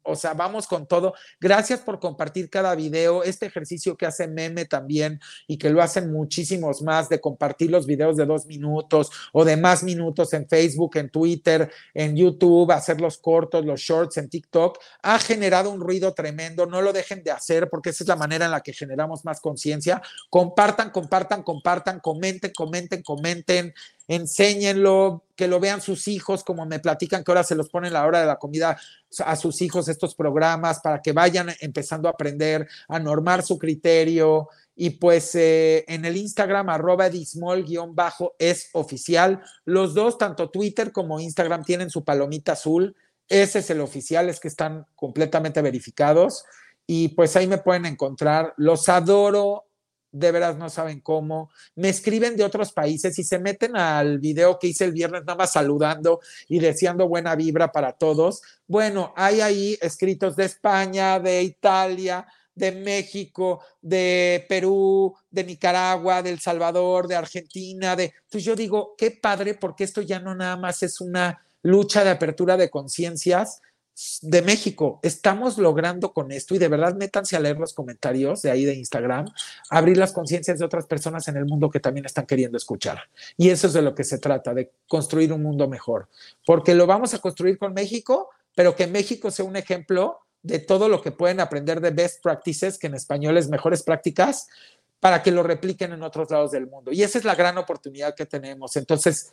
o 0.09 0.15
sea, 0.15 0.33
vamos 0.33 0.67
con 0.67 0.87
todo. 0.87 1.13
Gracias 1.39 1.79
por 1.81 1.99
compartir 1.99 2.49
cada 2.49 2.75
video, 2.75 3.23
este 3.23 3.45
ejercicio 3.45 3.95
que 3.95 4.05
hace 4.05 4.27
Meme 4.27 4.65
también 4.65 5.19
y 5.47 5.57
que 5.57 5.69
lo 5.69 5.81
hacen 5.81 6.11
muchísimos 6.11 6.81
más 6.81 7.09
de 7.09 7.21
compartir 7.21 7.71
los 7.71 7.85
videos 7.85 8.17
de 8.17 8.25
dos 8.25 8.45
minutos 8.45 9.11
o 9.33 9.45
de 9.45 9.57
más 9.57 9.83
minutos 9.83 10.33
en 10.33 10.47
Facebook, 10.47 10.97
en 10.97 11.09
Twitter, 11.09 11.71
en 11.93 12.15
YouTube, 12.15 12.71
hacer 12.71 12.99
los 12.99 13.17
cortos, 13.17 13.65
los 13.65 13.79
shorts 13.79 14.17
en 14.17 14.29
TikTok, 14.29 14.79
ha 15.03 15.19
generado 15.19 15.69
un 15.69 15.81
ruido 15.81 16.13
tremendo. 16.13 16.65
No 16.65 16.81
lo 16.81 16.93
dejen 16.93 17.23
de 17.23 17.31
hacer 17.31 17.69
porque 17.69 17.91
esa 17.91 18.03
es 18.03 18.07
la 18.07 18.15
manera 18.15 18.45
en 18.45 18.51
la 18.51 18.61
que 18.61 18.73
generamos 18.73 19.25
más 19.25 19.39
conciencia. 19.39 20.01
Compartan, 20.29 20.89
compartan, 20.89 21.43
compartan, 21.43 21.99
comenten, 21.99 22.51
comenten, 22.53 23.03
comenten 23.03 23.73
enséñenlo, 24.09 25.23
que 25.35 25.47
lo 25.47 25.59
vean 25.59 25.81
sus 25.81 26.07
hijos, 26.07 26.43
como 26.43 26.65
me 26.65 26.79
platican 26.79 27.23
que 27.23 27.31
ahora 27.31 27.43
se 27.43 27.55
los 27.55 27.69
ponen 27.69 27.91
a 27.91 28.01
la 28.01 28.07
hora 28.07 28.19
de 28.19 28.25
la 28.25 28.37
comida 28.37 28.75
a 29.19 29.35
sus 29.35 29.61
hijos 29.61 29.87
estos 29.87 30.15
programas 30.15 30.79
para 30.79 31.01
que 31.01 31.13
vayan 31.13 31.49
empezando 31.61 32.09
a 32.09 32.11
aprender, 32.11 32.67
a 32.87 32.99
normar 32.99 33.43
su 33.43 33.59
criterio. 33.59 34.49
Y 34.75 34.89
pues 34.91 35.35
eh, 35.35 35.85
en 35.87 36.05
el 36.05 36.17
Instagram, 36.17 36.69
arroba 36.69 37.07
bajo 37.89 38.35
es 38.39 38.69
oficial. 38.73 39.41
Los 39.63 39.93
dos, 39.93 40.17
tanto 40.17 40.49
Twitter 40.49 40.91
como 40.91 41.19
Instagram, 41.19 41.63
tienen 41.63 41.91
su 41.91 42.03
palomita 42.03 42.53
azul. 42.53 42.95
Ese 43.27 43.59
es 43.59 43.69
el 43.69 43.79
oficial, 43.79 44.27
es 44.27 44.39
que 44.39 44.47
están 44.47 44.87
completamente 44.95 45.61
verificados. 45.61 46.45
Y 46.87 47.09
pues 47.09 47.35
ahí 47.35 47.45
me 47.45 47.59
pueden 47.59 47.85
encontrar. 47.85 48.55
Los 48.57 48.89
adoro, 48.89 49.68
de 50.11 50.31
veras 50.31 50.57
no 50.57 50.69
saben 50.69 51.01
cómo. 51.01 51.49
Me 51.75 51.89
escriben 51.89 52.35
de 52.35 52.43
otros 52.43 52.71
países 52.71 53.17
y 53.19 53.23
se 53.23 53.39
meten 53.39 53.75
al 53.75 54.19
video 54.19 54.57
que 54.59 54.67
hice 54.67 54.85
el 54.85 54.91
viernes, 54.91 55.21
nada 55.25 55.37
más 55.37 55.53
saludando 55.53 56.19
y 56.47 56.59
deseando 56.59 57.07
buena 57.07 57.35
vibra 57.35 57.71
para 57.71 57.93
todos. 57.93 58.41
Bueno, 58.67 59.13
hay 59.15 59.41
ahí 59.41 59.77
escritos 59.81 60.35
de 60.35 60.45
España, 60.45 61.19
de 61.19 61.43
Italia, 61.43 62.27
de 62.55 62.71
México, 62.73 63.63
de 63.81 64.45
Perú, 64.49 65.15
de 65.31 65.43
Nicaragua, 65.43 66.21
de 66.21 66.31
El 66.31 66.39
Salvador, 66.39 67.07
de 67.07 67.15
Argentina, 67.15 67.95
de... 67.95 68.13
Entonces 68.23 68.43
yo 68.43 68.55
digo, 68.55 68.95
qué 68.97 69.11
padre, 69.11 69.53
porque 69.53 69.85
esto 69.85 70.01
ya 70.01 70.19
no 70.19 70.35
nada 70.35 70.57
más 70.57 70.83
es 70.83 70.99
una 70.99 71.41
lucha 71.61 72.03
de 72.03 72.09
apertura 72.09 72.57
de 72.57 72.69
conciencias, 72.69 73.61
de 74.21 74.41
México. 74.41 74.99
Estamos 75.03 75.57
logrando 75.57 76.13
con 76.13 76.31
esto 76.31 76.55
y 76.55 76.57
de 76.57 76.67
verdad 76.67 76.95
métanse 76.95 77.35
a 77.35 77.39
leer 77.39 77.57
los 77.57 77.73
comentarios 77.73 78.41
de 78.41 78.51
ahí 78.51 78.65
de 78.65 78.75
Instagram, 78.75 79.25
abrir 79.69 79.97
las 79.97 80.13
conciencias 80.13 80.59
de 80.59 80.65
otras 80.65 80.85
personas 80.85 81.27
en 81.27 81.37
el 81.37 81.45
mundo 81.45 81.69
que 81.69 81.79
también 81.79 82.05
están 82.05 82.25
queriendo 82.25 82.57
escuchar. 82.57 82.99
Y 83.37 83.49
eso 83.49 83.67
es 83.67 83.73
de 83.73 83.81
lo 83.81 83.95
que 83.95 84.03
se 84.03 84.17
trata, 84.17 84.53
de 84.53 84.71
construir 84.87 85.33
un 85.33 85.43
mundo 85.43 85.67
mejor. 85.67 86.07
Porque 86.45 86.75
lo 86.75 86.87
vamos 86.87 87.13
a 87.13 87.19
construir 87.19 87.57
con 87.57 87.73
México, 87.73 88.29
pero 88.55 88.75
que 88.75 88.87
México 88.87 89.31
sea 89.31 89.45
un 89.45 89.55
ejemplo 89.55 90.19
de 90.41 90.59
todo 90.59 90.87
lo 90.87 91.01
que 91.01 91.11
pueden 91.11 91.39
aprender 91.39 91.81
de 91.81 91.91
best 91.91 92.23
practices, 92.23 92.77
que 92.77 92.87
en 92.87 92.95
español 92.95 93.37
es 93.37 93.49
mejores 93.49 93.83
prácticas, 93.83 94.47
para 94.99 95.23
que 95.23 95.31
lo 95.31 95.43
repliquen 95.43 95.93
en 95.93 96.03
otros 96.03 96.29
lados 96.29 96.51
del 96.51 96.67
mundo. 96.67 96.91
Y 96.91 97.03
esa 97.03 97.17
es 97.17 97.25
la 97.25 97.35
gran 97.35 97.57
oportunidad 97.57 98.15
que 98.15 98.25
tenemos. 98.25 98.75
Entonces, 98.75 99.31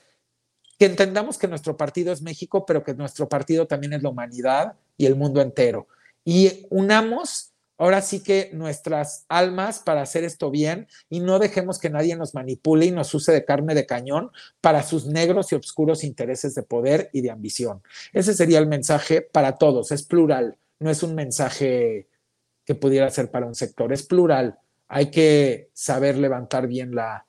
que 0.79 0.87
entendamos 0.87 1.39
que 1.39 1.49
nuestro 1.49 1.77
partido 1.77 2.13
es 2.13 2.23
México, 2.23 2.67
pero 2.67 2.85
que 2.85 2.95
nuestro 2.95 3.29
partido 3.29 3.67
también 3.67 3.95
es 3.95 4.03
la 4.03 4.11
humanidad 4.11 4.75
y 4.97 5.07
el 5.07 5.17
mundo 5.17 5.41
entero. 5.41 5.89
Y 6.25 6.67
unamos 6.71 7.53
ahora 7.79 8.01
sí 8.01 8.21
que 8.23 8.51
nuestras 8.53 9.27
almas 9.29 9.81
para 9.81 10.03
hacer 10.03 10.25
esto 10.25 10.51
bien 10.51 10.89
y 11.11 11.21
no 11.21 11.39
dejemos 11.39 11.79
que 11.79 11.91
nadie 11.91 12.17
nos 12.17 12.35
manipule 12.35 12.87
y 12.87 12.91
nos 12.91 13.13
use 13.15 13.33
de 13.33 13.45
carne 13.45 13.75
de 13.75 13.87
cañón 13.87 14.31
para 14.61 14.83
sus 14.83 15.07
negros 15.07 15.53
y 15.53 15.57
oscuros 15.57 16.05
intereses 16.05 16.55
de 16.55 16.63
poder 16.63 17.11
y 17.13 17.21
de 17.21 17.31
ambición. 17.31 17.83
Ese 18.13 18.35
sería 18.35 18.59
el 18.59 18.67
mensaje 18.67 19.23
para 19.23 19.57
todos, 19.57 19.93
es 19.93 20.03
plural, 20.03 20.57
no 20.79 20.91
es 20.91 21.03
un 21.03 21.15
mensaje 21.15 22.09
que 22.65 22.75
pudiera 22.75 23.11
ser 23.11 23.31
para 23.31 23.47
un 23.47 23.55
sector, 23.55 23.93
es 23.93 24.03
plural. 24.03 24.59
Hay 24.89 25.11
que 25.11 25.71
saber 25.73 26.17
levantar 26.17 26.67
bien 26.67 26.95
la, 26.95 27.27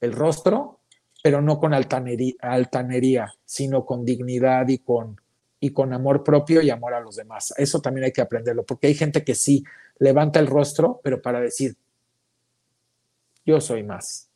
el 0.00 0.12
rostro 0.12 0.79
pero 1.22 1.42
no 1.42 1.58
con 1.58 1.74
altanería, 1.74 2.34
altanería, 2.40 3.34
sino 3.44 3.84
con 3.84 4.04
dignidad 4.04 4.68
y 4.68 4.78
con, 4.78 5.20
y 5.60 5.70
con 5.70 5.92
amor 5.92 6.24
propio 6.24 6.62
y 6.62 6.70
amor 6.70 6.94
a 6.94 7.00
los 7.00 7.16
demás. 7.16 7.52
Eso 7.56 7.80
también 7.80 8.04
hay 8.04 8.12
que 8.12 8.22
aprenderlo, 8.22 8.64
porque 8.64 8.86
hay 8.86 8.94
gente 8.94 9.24
que 9.24 9.34
sí 9.34 9.64
levanta 9.98 10.40
el 10.40 10.46
rostro, 10.46 11.00
pero 11.02 11.20
para 11.20 11.40
decir, 11.40 11.76
yo 13.44 13.60
soy 13.60 13.82
más. 13.82 14.28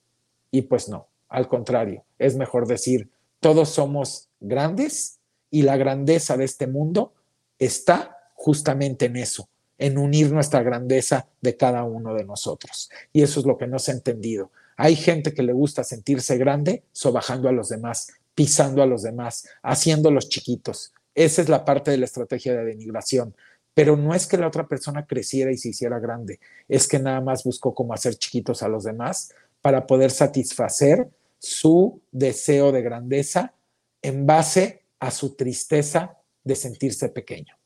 Y 0.51 0.63
pues 0.63 0.89
no, 0.89 1.09
al 1.29 1.49
contrario, 1.49 2.05
es 2.19 2.37
mejor 2.37 2.67
decir, 2.67 3.11
todos 3.41 3.71
somos 3.71 4.29
grandes 4.41 5.19
y 5.51 5.63
la 5.63 5.77
grandeza 5.77 6.37
de 6.37 6.45
este 6.45 6.67
mundo 6.67 7.13
está 7.59 8.19
justamente 8.35 9.07
en 9.07 9.17
eso, 9.17 9.49
en 9.79 9.99
unir 9.99 10.33
nuestra 10.33 10.63
grandeza 10.63 11.29
de 11.41 11.57
cada 11.57 11.85
uno 11.85 12.15
de 12.15 12.25
nosotros. 12.25 12.91
Y 13.13 13.23
eso 13.23 13.41
es 13.41 13.47
lo 13.47 13.57
que 13.57 13.67
no 13.67 13.79
se 13.79 13.91
ha 13.91 13.95
entendido. 13.95 14.51
Hay 14.77 14.97
gente 14.97 15.33
que 15.33 15.43
le 15.43 15.53
gusta 15.53 15.85
sentirse 15.85 16.37
grande 16.37 16.85
sobajando 16.93 17.49
a 17.49 17.53
los 17.53 17.69
demás, 17.69 18.13
pisando 18.35 18.83
a 18.83 18.87
los 18.87 19.03
demás, 19.03 19.49
haciéndolos 19.63 20.29
chiquitos. 20.29 20.93
Esa 21.15 21.43
es 21.43 21.49
la 21.49 21.65
parte 21.65 21.91
de 21.91 21.99
la 21.99 22.07
estrategia 22.07 22.55
de 22.55 22.65
denigración. 22.65 23.35
Pero 23.73 23.97
no 23.97 24.15
es 24.15 24.27
que 24.27 24.37
la 24.37 24.49
otra 24.49 24.67
persona 24.67 25.07
creciera 25.07 25.51
y 25.53 25.57
se 25.57 25.71
hiciera 25.71 25.99
grande, 25.99 26.39
es 26.69 26.87
que 26.87 26.99
nada 26.99 27.21
más 27.21 27.43
buscó 27.43 27.75
cómo 27.75 27.93
hacer 27.93 28.15
chiquitos 28.15 28.63
a 28.63 28.69
los 28.69 28.85
demás 28.85 29.33
para 29.61 29.87
poder 29.87 30.11
satisfacer 30.11 31.09
su 31.39 32.01
deseo 32.13 32.71
de 32.71 32.83
grandeza 32.83 33.55
en 34.01 34.27
base 34.27 34.83
a 35.01 35.11
su 35.11 35.35
tristeza 35.35 36.19
de 36.45 36.55
sentirse 36.55 37.09
pequeño. 37.09 37.57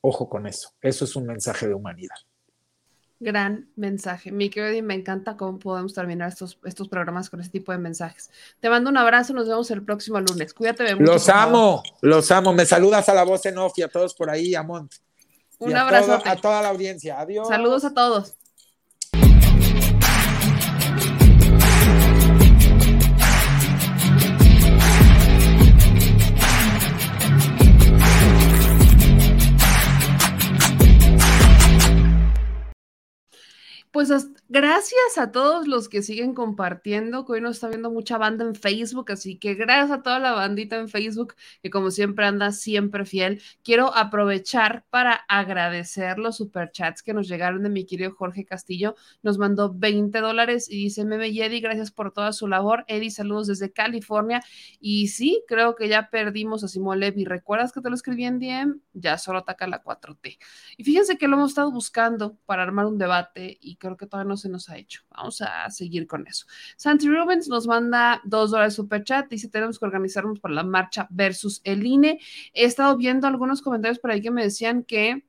Ojo 0.00 0.28
con 0.28 0.46
eso, 0.46 0.72
eso 0.80 1.04
es 1.04 1.14
un 1.14 1.26
mensaje 1.26 1.68
de 1.68 1.74
humanidad 1.74 2.16
gran 3.20 3.68
mensaje. 3.76 4.32
Mi 4.32 4.48
querido 4.48 4.82
me 4.82 4.94
encanta 4.94 5.36
cómo 5.36 5.58
podemos 5.58 5.92
terminar 5.94 6.30
estos, 6.30 6.58
estos 6.64 6.88
programas 6.88 7.28
con 7.28 7.40
este 7.40 7.58
tipo 7.58 7.70
de 7.70 7.78
mensajes. 7.78 8.30
Te 8.58 8.70
mando 8.70 8.90
un 8.90 8.96
abrazo, 8.96 9.34
nos 9.34 9.46
vemos 9.46 9.70
el 9.70 9.84
próximo 9.84 10.18
lunes. 10.20 10.54
Cuídate 10.54 10.94
mucho. 10.96 11.12
Los 11.12 11.28
amo, 11.28 11.82
los 12.00 12.30
amo. 12.30 12.52
Me 12.54 12.64
saludas 12.64 13.08
a 13.10 13.14
la 13.14 13.24
voz 13.24 13.44
en 13.46 13.58
off 13.58 13.74
y 13.76 13.82
a 13.82 13.88
todos 13.88 14.14
por 14.14 14.30
ahí, 14.30 14.54
Amont. 14.54 14.92
Un 15.58 15.76
abrazo. 15.76 16.14
A, 16.24 16.30
a 16.30 16.36
toda 16.36 16.62
la 16.62 16.70
audiencia. 16.70 17.20
Adiós. 17.20 17.46
Saludos 17.46 17.84
a 17.84 17.92
todos. 17.92 18.39
Pues 34.00 34.08
gracias 34.50 35.16
a 35.16 35.30
todos 35.30 35.68
los 35.68 35.88
que 35.88 36.02
siguen 36.02 36.34
compartiendo, 36.34 37.24
que 37.24 37.34
hoy 37.34 37.40
nos 37.40 37.52
está 37.56 37.68
viendo 37.68 37.88
mucha 37.88 38.18
banda 38.18 38.44
en 38.44 38.56
Facebook, 38.56 39.12
así 39.12 39.38
que 39.38 39.54
gracias 39.54 39.92
a 39.92 40.02
toda 40.02 40.18
la 40.18 40.32
bandita 40.32 40.76
en 40.76 40.88
Facebook, 40.88 41.36
que 41.62 41.70
como 41.70 41.92
siempre 41.92 42.26
anda 42.26 42.50
siempre 42.50 43.04
fiel. 43.04 43.40
Quiero 43.62 43.94
aprovechar 43.96 44.84
para 44.90 45.12
agradecer 45.28 46.18
los 46.18 46.36
superchats 46.36 47.04
que 47.04 47.14
nos 47.14 47.28
llegaron 47.28 47.62
de 47.62 47.68
mi 47.68 47.86
querido 47.86 48.10
Jorge 48.12 48.44
Castillo. 48.44 48.96
Nos 49.22 49.38
mandó 49.38 49.72
20 49.72 50.18
dólares 50.20 50.68
y 50.68 50.76
dice, 50.76 51.04
Meme 51.04 51.28
y 51.28 51.42
Eddie, 51.42 51.60
gracias 51.60 51.92
por 51.92 52.12
toda 52.12 52.32
su 52.32 52.48
labor. 52.48 52.84
Eddie, 52.88 53.12
saludos 53.12 53.46
desde 53.46 53.72
California. 53.72 54.42
Y 54.80 55.08
sí, 55.08 55.44
creo 55.46 55.76
que 55.76 55.88
ya 55.88 56.10
perdimos 56.10 56.64
a 56.64 56.68
Simón 56.68 56.98
Levy. 56.98 57.24
¿Recuerdas 57.24 57.72
que 57.72 57.80
te 57.80 57.88
lo 57.88 57.94
escribí 57.94 58.24
en 58.24 58.40
DM? 58.40 58.80
Ya 58.94 59.16
solo 59.16 59.38
ataca 59.38 59.68
la 59.68 59.80
4T. 59.80 60.38
Y 60.76 60.82
fíjense 60.82 61.16
que 61.18 61.28
lo 61.28 61.36
hemos 61.36 61.52
estado 61.52 61.70
buscando 61.70 62.36
para 62.46 62.64
armar 62.64 62.86
un 62.86 62.98
debate 62.98 63.56
y 63.60 63.76
creo 63.76 63.96
que 63.96 64.06
todavía 64.06 64.28
no 64.28 64.39
se 64.42 64.48
nos 64.48 64.68
ha 64.68 64.76
hecho. 64.76 65.02
Vamos 65.10 65.40
a 65.42 65.70
seguir 65.70 66.06
con 66.06 66.26
eso. 66.26 66.46
Santi 66.76 67.08
Rubens 67.08 67.48
nos 67.48 67.66
manda 67.66 68.20
dos 68.24 68.50
dólares 68.50 68.74
super 68.74 69.04
chat. 69.04 69.28
Dice: 69.28 69.48
Tenemos 69.48 69.78
que 69.78 69.84
organizarnos 69.84 70.40
para 70.40 70.54
la 70.54 70.62
marcha 70.62 71.06
versus 71.10 71.60
el 71.64 71.86
INE. 71.86 72.20
He 72.52 72.64
estado 72.64 72.96
viendo 72.96 73.26
algunos 73.26 73.62
comentarios 73.62 73.98
por 73.98 74.10
ahí 74.10 74.20
que 74.20 74.30
me 74.30 74.42
decían 74.42 74.84
que 74.84 75.24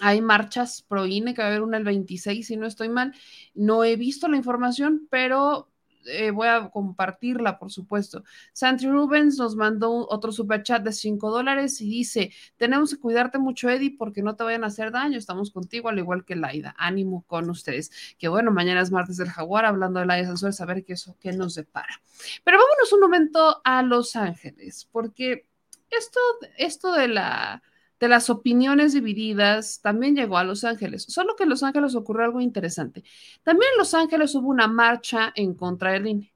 hay 0.00 0.20
marchas 0.20 0.82
pro 0.88 1.06
INE, 1.06 1.34
que 1.34 1.42
va 1.42 1.48
a 1.48 1.50
haber 1.50 1.62
una 1.62 1.76
el 1.76 1.84
26, 1.84 2.46
si 2.46 2.56
no 2.56 2.66
estoy 2.66 2.88
mal. 2.88 3.14
No 3.54 3.84
he 3.84 3.96
visto 3.96 4.28
la 4.28 4.36
información, 4.36 5.06
pero 5.10 5.71
eh, 6.06 6.30
voy 6.30 6.48
a 6.48 6.70
compartirla, 6.70 7.58
por 7.58 7.70
supuesto. 7.70 8.24
Santi 8.52 8.86
Rubens 8.86 9.38
nos 9.38 9.56
mandó 9.56 10.06
otro 10.08 10.32
super 10.32 10.62
chat 10.62 10.82
de 10.82 10.92
5 10.92 11.30
dólares 11.30 11.80
y 11.80 11.88
dice: 11.88 12.32
Tenemos 12.56 12.94
que 12.94 13.00
cuidarte 13.00 13.38
mucho, 13.38 13.68
Eddie, 13.68 13.96
porque 13.96 14.22
no 14.22 14.36
te 14.36 14.44
vayan 14.44 14.64
a 14.64 14.68
hacer 14.68 14.92
daño. 14.92 15.18
Estamos 15.18 15.50
contigo, 15.50 15.88
al 15.88 15.98
igual 15.98 16.24
que 16.24 16.36
Laida. 16.36 16.74
Ánimo 16.78 17.24
con 17.26 17.48
ustedes. 17.50 17.90
Que 18.18 18.28
bueno, 18.28 18.50
mañana 18.50 18.80
es 18.80 18.90
martes 18.90 19.16
del 19.16 19.30
Jaguar, 19.30 19.64
hablando 19.64 20.00
de 20.00 20.06
Laida 20.06 20.26
Sansores, 20.26 20.60
a 20.60 20.66
ver 20.66 20.84
qué 20.84 20.94
eso 20.94 21.16
qué 21.20 21.32
nos 21.32 21.54
depara. 21.54 22.02
Pero 22.44 22.58
vámonos 22.58 22.92
un 22.92 23.00
momento 23.00 23.60
a 23.64 23.82
Los 23.82 24.16
Ángeles, 24.16 24.88
porque 24.90 25.46
esto, 25.90 26.20
esto 26.56 26.92
de 26.92 27.08
la 27.08 27.62
de 28.02 28.08
las 28.08 28.30
opiniones 28.30 28.94
divididas 28.94 29.80
también 29.80 30.16
llegó 30.16 30.36
a 30.36 30.42
Los 30.42 30.64
Ángeles, 30.64 31.04
solo 31.08 31.36
que 31.36 31.44
en 31.44 31.50
Los 31.50 31.62
Ángeles 31.62 31.94
ocurrió 31.94 32.24
algo 32.24 32.40
interesante. 32.40 33.04
También 33.44 33.70
en 33.74 33.78
Los 33.78 33.94
Ángeles 33.94 34.34
hubo 34.34 34.48
una 34.48 34.66
marcha 34.66 35.32
en 35.36 35.54
contra 35.54 35.92
del 35.92 36.08
INE 36.08 36.34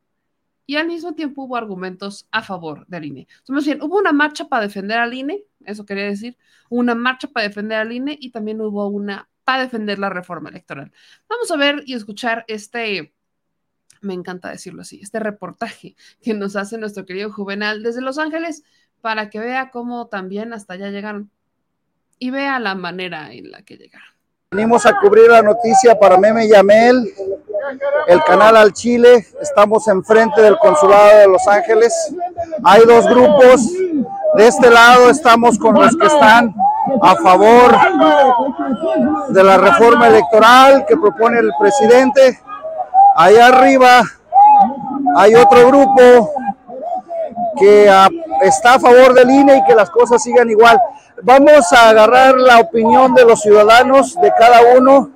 y 0.65 0.77
al 0.77 0.87
mismo 0.87 1.17
tiempo 1.17 1.43
hubo 1.43 1.57
argumentos 1.57 2.29
a 2.31 2.45
favor 2.45 2.87
del 2.87 3.07
INE. 3.07 3.27
Entonces, 3.39 3.65
bien, 3.65 3.83
hubo 3.83 3.99
una 3.99 4.13
marcha 4.13 4.49
para 4.49 4.63
defender 4.63 4.97
al 4.97 5.13
INE 5.13 5.43
eso 5.65 5.85
quería 5.85 6.05
decir, 6.05 6.39
una 6.71 6.95
marcha 6.95 7.27
para 7.27 7.49
defender 7.49 7.79
al 7.79 7.91
INE 7.91 8.17
y 8.21 8.31
también 8.31 8.61
hubo 8.61 8.87
una 8.87 9.29
para 9.43 9.65
defender 9.65 9.99
la 9.99 10.09
reforma 10.09 10.51
electoral. 10.51 10.93
Vamos 11.29 11.51
a 11.51 11.57
ver 11.57 11.83
y 11.85 11.95
escuchar 11.95 12.45
este, 12.47 13.13
me 14.03 14.15
encanta 14.15 14.51
decirlo 14.51 14.83
así, 14.83 15.01
este 15.03 15.19
reportaje 15.19 15.97
que 16.23 16.33
nos 16.33 16.55
hace 16.55 16.79
nuestro 16.79 17.07
querido 17.07 17.33
Juvenal 17.33 17.83
desde 17.83 18.03
Los 18.03 18.19
Ángeles 18.19 18.63
para 19.01 19.31
que 19.31 19.41
vea 19.41 19.71
cómo 19.73 20.07
también 20.07 20.53
hasta 20.53 20.75
allá 20.75 20.91
llegaron 20.91 21.33
y 22.19 22.31
vea 22.31 22.59
la 22.59 22.75
manera 22.75 23.33
en 23.33 23.51
la 23.51 23.63
que 23.63 23.77
llegaron. 23.77 24.09
Venimos 24.51 24.87
a 24.87 24.97
cubrir 24.97 25.29
la 25.29 25.43
noticia 25.43 25.99
para 25.99 26.17
Meme 26.17 26.49
Yamel, 26.49 27.13
el 28.07 28.23
canal 28.23 28.57
al 28.57 28.73
Chile. 28.73 29.27
Estamos 29.41 29.87
enfrente 29.89 30.41
del 30.41 30.57
consulado 30.59 31.19
de 31.19 31.29
Los 31.29 31.47
Ángeles. 31.49 31.93
Hay 32.63 32.83
dos 32.87 33.07
grupos. 33.07 33.73
De 34.35 34.47
este 34.47 34.71
lado 34.71 35.11
estamos 35.11 35.59
con 35.59 35.75
los 35.75 35.97
que 35.97 36.07
están 36.07 36.55
a 37.03 37.17
favor 37.17 37.75
de 39.29 39.43
la 39.43 39.57
reforma 39.57 40.09
electoral 40.09 40.85
que 40.87 40.97
propone 40.97 41.41
el 41.41 41.51
presidente. 41.59 42.39
Allá 43.17 43.49
arriba 43.49 44.03
hay 45.17 45.35
otro 45.35 45.67
grupo 45.67 46.31
que 47.59 47.91
está 48.43 48.75
a 48.75 48.81
favor 48.81 49.15
del 49.15 49.31
INE 49.31 49.57
y 49.59 49.65
que 49.65 49.75
las 49.75 49.91
cosas 49.91 50.23
sigan 50.23 50.49
igual. 50.51 50.79
Vamos 51.23 51.73
a 51.73 51.91
agarrar 51.91 52.37
la 52.37 52.59
opinión 52.59 53.15
de 53.15 53.25
los 53.25 53.41
ciudadanos, 53.41 54.15
de 54.21 54.31
cada 54.39 54.61
uno. 54.77 55.11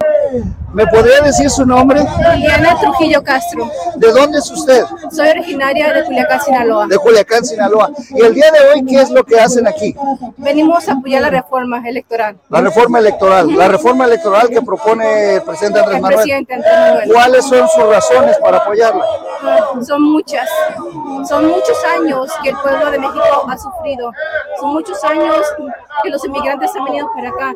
¿Me 0.73 0.87
podría 0.87 1.21
decir 1.23 1.51
su 1.51 1.67
nombre? 1.67 2.01
Liliana 2.35 2.79
Trujillo 2.79 3.23
Castro. 3.25 3.69
¿De 3.97 4.13
dónde 4.13 4.39
es 4.39 4.51
usted? 4.51 4.85
Soy 5.11 5.29
originaria 5.29 5.93
de 5.93 6.05
Culiacán, 6.05 6.41
Sinaloa. 6.41 6.87
De 6.87 6.97
Culiacán, 6.97 7.45
Sinaloa. 7.45 7.91
¿Y 8.11 8.21
el 8.23 8.35
día 8.35 8.51
de 8.53 8.61
hoy 8.69 8.85
qué 8.85 9.01
es 9.01 9.11
lo 9.11 9.25
que 9.25 9.41
hacen 9.41 9.67
aquí? 9.67 9.97
Venimos 10.37 10.89
a 10.89 10.93
apoyar 10.93 11.23
la 11.23 11.31
reforma 11.31 11.83
electoral. 11.89 12.37
La 12.49 12.61
reforma 12.61 13.01
electoral. 13.01 13.57
La 13.57 13.67
reforma 13.69 14.05
electoral 14.05 14.49
que 14.49 14.63
propone 14.63 15.35
el 15.37 15.43
presidente 15.43 15.81
Andrés 15.81 15.97
El 15.97 16.03
Manuel. 16.03 16.17
presidente 16.19 16.55
Andrés 16.55 16.73
Manuel. 16.73 17.13
¿Cuáles 17.13 17.45
son 17.47 17.69
sus 17.69 17.85
razones 17.87 18.39
para 18.39 18.59
apoyarla? 18.59 19.05
Son 19.85 20.03
muchas. 20.03 20.49
Son 21.29 21.47
muchos 21.49 21.85
años 21.97 22.31
que 22.45 22.51
el 22.51 22.57
pueblo 22.59 22.91
de 22.93 22.99
México 22.99 23.47
ha 23.49 23.59
sufrido. 23.59 24.13
Son 24.61 24.73
muchos 24.73 25.03
años 25.03 25.37
que 26.05 26.11
los 26.11 26.25
inmigrantes 26.25 26.71
han 26.77 26.85
venido 26.85 27.09
para 27.15 27.29
acá. 27.31 27.55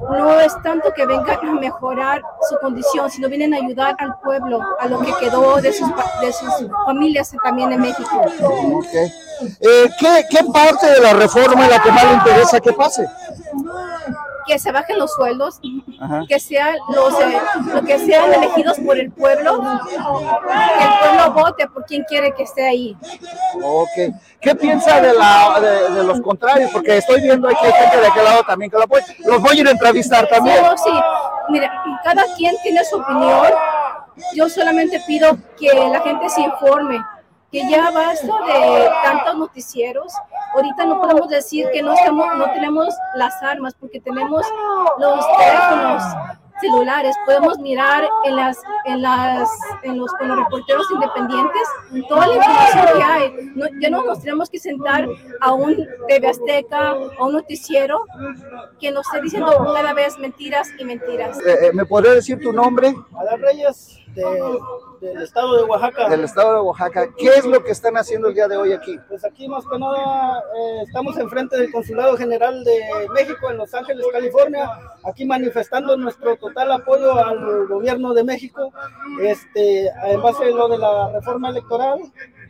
No 0.00 0.40
es 0.40 0.52
tanto 0.62 0.92
que 0.92 1.06
vengan 1.06 1.48
a 1.48 1.52
mejorar 1.54 2.22
su 2.48 2.56
condición, 2.58 3.10
sino 3.10 3.28
vienen 3.28 3.54
a 3.54 3.56
ayudar 3.56 3.96
al 3.98 4.18
pueblo, 4.18 4.60
a 4.78 4.86
lo 4.88 5.00
que 5.00 5.12
quedó 5.18 5.56
de 5.56 5.72
sus, 5.72 5.88
de 6.20 6.32
sus 6.32 6.70
familias 6.84 7.32
también 7.42 7.72
en 7.72 7.80
México. 7.80 8.22
Eh, 9.60 9.88
¿qué, 9.98 10.24
¿Qué 10.30 10.44
parte 10.52 10.86
de 10.86 11.00
la 11.00 11.14
reforma 11.14 11.64
es 11.64 11.70
la 11.70 11.82
que 11.82 11.90
más 11.90 12.04
le 12.04 12.12
interesa 12.12 12.60
que 12.60 12.72
pase? 12.72 13.06
Que 14.46 14.58
se 14.60 14.70
bajen 14.70 14.98
los 14.98 15.12
sueldos, 15.12 15.60
Ajá. 16.00 16.22
que 16.28 16.38
sean 16.38 16.76
los, 16.94 17.14
eh, 17.20 17.40
que 17.84 17.98
sean 17.98 18.32
elegidos 18.32 18.78
por 18.78 18.96
el 18.96 19.10
pueblo, 19.10 19.60
que 19.88 20.84
el 20.84 20.98
pueblo 21.00 21.32
vote 21.32 21.66
por 21.68 21.84
quien 21.84 22.04
quiere 22.04 22.32
que 22.32 22.44
esté 22.44 22.66
ahí. 22.66 22.96
Ok. 23.62 24.14
¿Qué 24.40 24.54
piensa 24.54 25.00
de, 25.00 25.12
la, 25.14 25.58
de, 25.60 25.90
de 25.96 26.04
los 26.04 26.20
contrarios? 26.20 26.70
Porque 26.70 26.98
estoy 26.98 27.22
viendo 27.22 27.48
que 27.48 27.56
hay 27.66 27.72
gente 27.72 27.96
de 28.00 28.06
aquel 28.06 28.24
lado 28.24 28.42
también 28.44 28.70
que 28.70 28.76
lo 28.76 28.84
apoya. 28.84 29.04
Los 29.24 29.40
voy 29.42 29.56
a 29.58 29.60
ir 29.60 29.66
a 29.68 29.70
entrevistar 29.72 30.28
también. 30.28 30.62
No, 30.62 30.76
sí, 30.78 30.90
mira, 31.48 31.72
cada 32.04 32.22
quien 32.36 32.54
tiene 32.62 32.84
su 32.84 32.96
opinión. 32.96 33.48
Yo 34.34 34.48
solamente 34.48 35.00
pido 35.06 35.36
que 35.58 35.74
la 35.74 36.00
gente 36.00 36.28
se 36.28 36.40
informe, 36.42 37.04
que 37.50 37.68
ya 37.70 37.90
basta 37.90 38.26
de 38.26 38.90
tantos 39.02 39.36
noticieros. 39.36 40.12
Ahorita 40.54 40.84
no 40.86 41.00
podemos 41.00 41.28
decir 41.28 41.66
que 41.72 41.82
no 41.82 41.92
estamos, 41.94 42.26
no 42.36 42.50
tenemos 42.52 42.94
las 43.14 43.42
armas 43.42 43.74
porque 43.78 44.00
tenemos 44.00 44.44
los 44.98 45.26
teléfonos 45.38 46.02
celulares, 46.60 47.14
podemos 47.26 47.58
mirar 47.58 48.08
en 48.24 48.36
las, 48.36 48.58
en 48.86 49.02
las, 49.02 49.48
en 49.82 49.98
los, 49.98 50.10
con 50.12 50.28
los 50.28 50.38
reporteros 50.38 50.86
independientes 50.90 51.62
toda 52.08 52.26
la 52.26 52.34
información 52.36 52.86
que 52.96 53.02
hay. 53.02 53.50
No, 53.54 53.66
ya 53.80 53.90
no 53.90 54.04
nos 54.04 54.20
tenemos 54.20 54.48
que 54.48 54.58
sentar 54.58 55.06
a 55.40 55.52
un 55.52 55.86
TV 56.08 56.28
Azteca, 56.28 56.90
a 56.90 57.24
un 57.24 57.32
noticiero 57.32 58.04
que 58.80 58.90
nos 58.90 59.06
esté 59.06 59.22
diciendo 59.22 59.52
cada 59.74 59.92
vez 59.92 60.18
mentiras 60.18 60.68
y 60.78 60.84
mentiras. 60.84 61.38
Eh, 61.40 61.66
eh, 61.66 61.70
¿Me 61.72 61.84
podría 61.84 62.12
decir 62.12 62.40
tu 62.40 62.52
nombre? 62.52 62.94
Adán 63.18 63.40
Reyes, 63.40 63.98
de- 64.22 64.58
del 65.12 65.22
estado 65.22 65.56
de 65.56 65.64
Oaxaca. 65.64 66.08
Del 66.08 66.24
estado 66.24 66.54
de 66.54 66.60
Oaxaca. 66.60 67.08
¿Qué 67.16 67.28
es 67.28 67.44
lo 67.44 67.62
que 67.62 67.70
están 67.72 67.96
haciendo 67.96 68.28
el 68.28 68.34
día 68.34 68.48
de 68.48 68.56
hoy 68.56 68.72
aquí? 68.72 68.98
Pues 69.08 69.24
aquí 69.24 69.46
más 69.48 69.64
que 69.66 69.78
nada 69.78 70.40
eh, 70.58 70.82
estamos 70.86 71.16
enfrente 71.18 71.56
del 71.58 71.70
Consulado 71.70 72.16
General 72.16 72.64
de 72.64 72.80
México 73.12 73.50
en 73.50 73.58
Los 73.58 73.74
Ángeles, 73.74 74.06
California, 74.10 74.70
aquí 75.04 75.24
manifestando 75.26 75.96
nuestro 75.96 76.36
total 76.36 76.72
apoyo 76.72 77.12
al 77.12 77.66
gobierno 77.66 78.14
de 78.14 78.24
México, 78.24 78.72
este, 79.20 79.88
en 80.06 80.22
base 80.22 80.44
a 80.44 80.50
lo 80.50 80.68
de 80.68 80.78
la 80.78 81.10
reforma 81.12 81.50
electoral, 81.50 82.00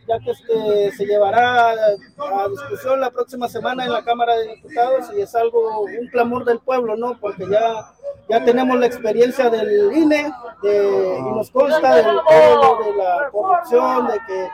ya 0.07 0.19
que 0.21 0.31
este, 0.31 0.93
se 0.93 1.05
llevará 1.05 1.71
a 1.71 2.49
discusión 2.49 3.01
la 3.01 3.11
próxima 3.11 3.49
semana 3.49 3.85
en 3.85 3.93
la 3.93 4.05
Cámara 4.05 4.37
de 4.37 4.55
Diputados 4.55 5.11
y 5.17 5.21
es 5.21 5.35
algo, 5.35 5.81
un 5.81 6.09
clamor 6.09 6.45
del 6.45 6.61
pueblo, 6.61 6.97
¿no? 6.97 7.19
Porque 7.19 7.47
ya, 7.49 7.93
ya 8.29 8.45
tenemos 8.45 8.79
la 8.79 8.87
experiencia 8.87 9.51
del 9.51 9.93
INE 9.97 10.33
de, 10.63 11.19
y 11.19 11.23
nos 11.23 11.51
consta 11.51 11.97
del 11.97 12.19
todo 12.29 12.79
lo 12.79 12.85
de 12.85 12.97
la 12.97 13.31
corrupción, 13.31 14.07
de 14.09 14.21
que 14.27 14.49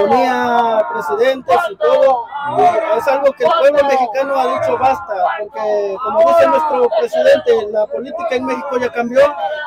ponía 0.00 0.86
presidentes 0.92 1.56
y 1.70 1.76
todo. 1.76 2.24
Y 2.58 2.98
es 2.98 3.08
algo 3.08 3.32
que 3.32 3.44
el 3.44 3.50
pueblo 3.58 3.84
mexicano 3.84 4.38
ha 4.38 4.60
dicho 4.60 4.78
basta, 4.78 5.14
porque 5.40 5.96
como 6.04 6.20
dice 6.20 6.46
nuestro 6.46 6.88
presidente, 6.98 7.72
la 7.72 7.86
política 7.86 8.34
en 8.36 8.46
México 8.46 8.78
ya 8.78 8.90
cambió 8.90 9.20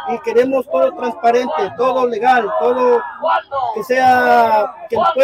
y 0.10 0.20
queremos 0.20 0.66
todo 0.68 0.92
transparente, 0.94 1.74
todo 1.78 2.08
legal, 2.08 2.50
todo 2.60 3.02
que 3.76 3.84
sea, 3.84 4.74
que 4.90 4.96
el 4.96 5.02
pueblo 5.14 5.19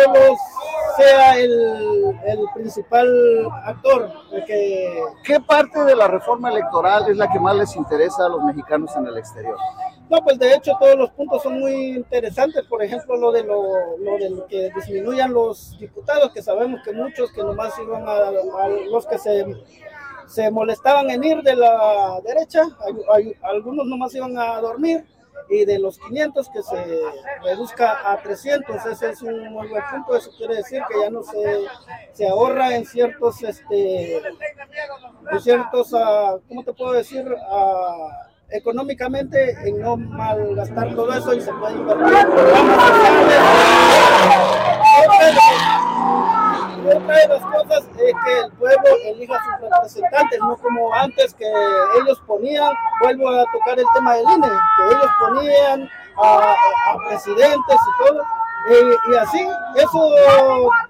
sea 0.98 1.38
el, 1.38 2.18
el 2.26 2.40
principal 2.54 3.08
actor. 3.66 4.12
Que, 4.46 5.02
¿Qué 5.24 5.40
parte 5.40 5.84
de 5.84 5.96
la 5.96 6.08
reforma 6.08 6.50
electoral 6.52 7.10
es 7.10 7.18
la 7.18 7.32
que 7.32 7.40
más 7.40 7.56
les 7.56 7.76
interesa 7.76 8.26
a 8.26 8.30
los 8.30 8.44
mexicanos 8.44 8.96
en 8.96 9.08
el 9.08 9.18
exterior? 9.18 9.58
No, 10.10 10.20
pues 10.24 10.38
de 10.38 10.54
hecho 10.54 10.74
todos 10.80 10.96
los 10.96 11.10
puntos 11.12 11.42
son 11.42 11.60
muy 11.60 11.96
interesantes, 11.96 12.64
por 12.68 12.84
ejemplo 12.84 13.18
lo 13.18 13.32
de 13.32 13.44
lo, 13.44 13.98
lo 13.98 14.18
de 14.20 14.30
lo 14.30 14.46
que 14.46 14.70
disminuyan 14.76 15.34
los 15.34 15.78
diputados, 15.80 16.32
que 16.32 16.44
sabemos 16.44 16.80
que 16.86 16.94
muchos 16.94 17.32
que 17.32 17.42
nomás 17.42 17.74
iban 17.80 18.08
a, 18.08 18.12
a 18.14 18.70
los 18.92 19.08
que 19.08 19.18
se, 19.18 19.46
se 20.28 20.52
molestaban 20.52 21.10
en 21.10 21.24
ir 21.24 21.42
de 21.42 21.56
la 21.56 22.20
derecha, 22.24 22.62
hay- 22.86 23.02
hay- 23.14 23.36
algunos 23.42 23.88
nomás 23.88 24.14
iban 24.14 24.38
a 24.38 24.62
dormir, 24.62 25.04
y 25.50 25.66
de 25.66 25.80
los 25.80 26.00
500 26.00 26.50
que 26.50 26.64
se 26.64 27.02
reduzca 27.44 28.12
a 28.12 28.22
300, 28.22 28.86
ese 28.86 29.10
es 29.10 29.22
un 29.22 29.52
muy 29.54 29.68
buen 29.68 29.84
punto, 29.92 30.16
eso 30.16 30.32
quiere 30.38 30.56
decir 30.58 30.82
que 30.90 31.02
ya 31.02 31.10
no 31.10 31.24
se, 31.24 31.66
se 32.14 32.28
ahorra 32.28 32.76
en 32.76 32.86
ciertos, 32.86 33.42
este, 33.44 34.18
en 34.18 35.42
ciertos, 35.42 35.94
ah, 35.94 36.38
¿cómo 36.48 36.64
te 36.64 36.74
puedo 36.74 36.94
decir? 36.94 37.26
Ah, 37.50 38.30
económicamente 38.50 39.52
en 39.68 39.82
no 39.82 39.98
malgastar 39.98 40.94
todo 40.96 41.14
eso 41.14 41.34
y 41.34 41.42
se 41.42 41.52
puede 41.54 41.76
invertir 41.76 42.06
Otra 46.86 47.18
de 47.18 47.28
las 47.28 47.42
cosas 47.42 47.84
es 47.98 48.14
que 48.26 48.40
el 48.40 48.52
pueblo 48.54 48.90
elija 49.06 49.36
a 49.36 49.44
sus 49.44 49.70
representantes, 49.70 50.40
no 50.40 50.56
como 50.58 50.94
antes 50.94 51.34
que 51.34 51.48
ellos 51.48 52.22
ponían, 52.28 52.72
vuelvo 53.02 53.30
a 53.30 53.44
tocar 53.52 53.80
el 53.80 53.86
tema 53.96 54.14
del 54.16 54.24
INE, 54.24 54.48
que 54.48 54.96
ellos 54.96 55.12
ponían 55.20 55.90
a, 56.24 56.54
a 56.54 56.98
presidentes 57.08 57.58
y 57.76 58.06
todo, 58.06 58.22
eh, 58.68 58.96
y 59.12 59.16
así, 59.16 59.48
eso 59.76 60.10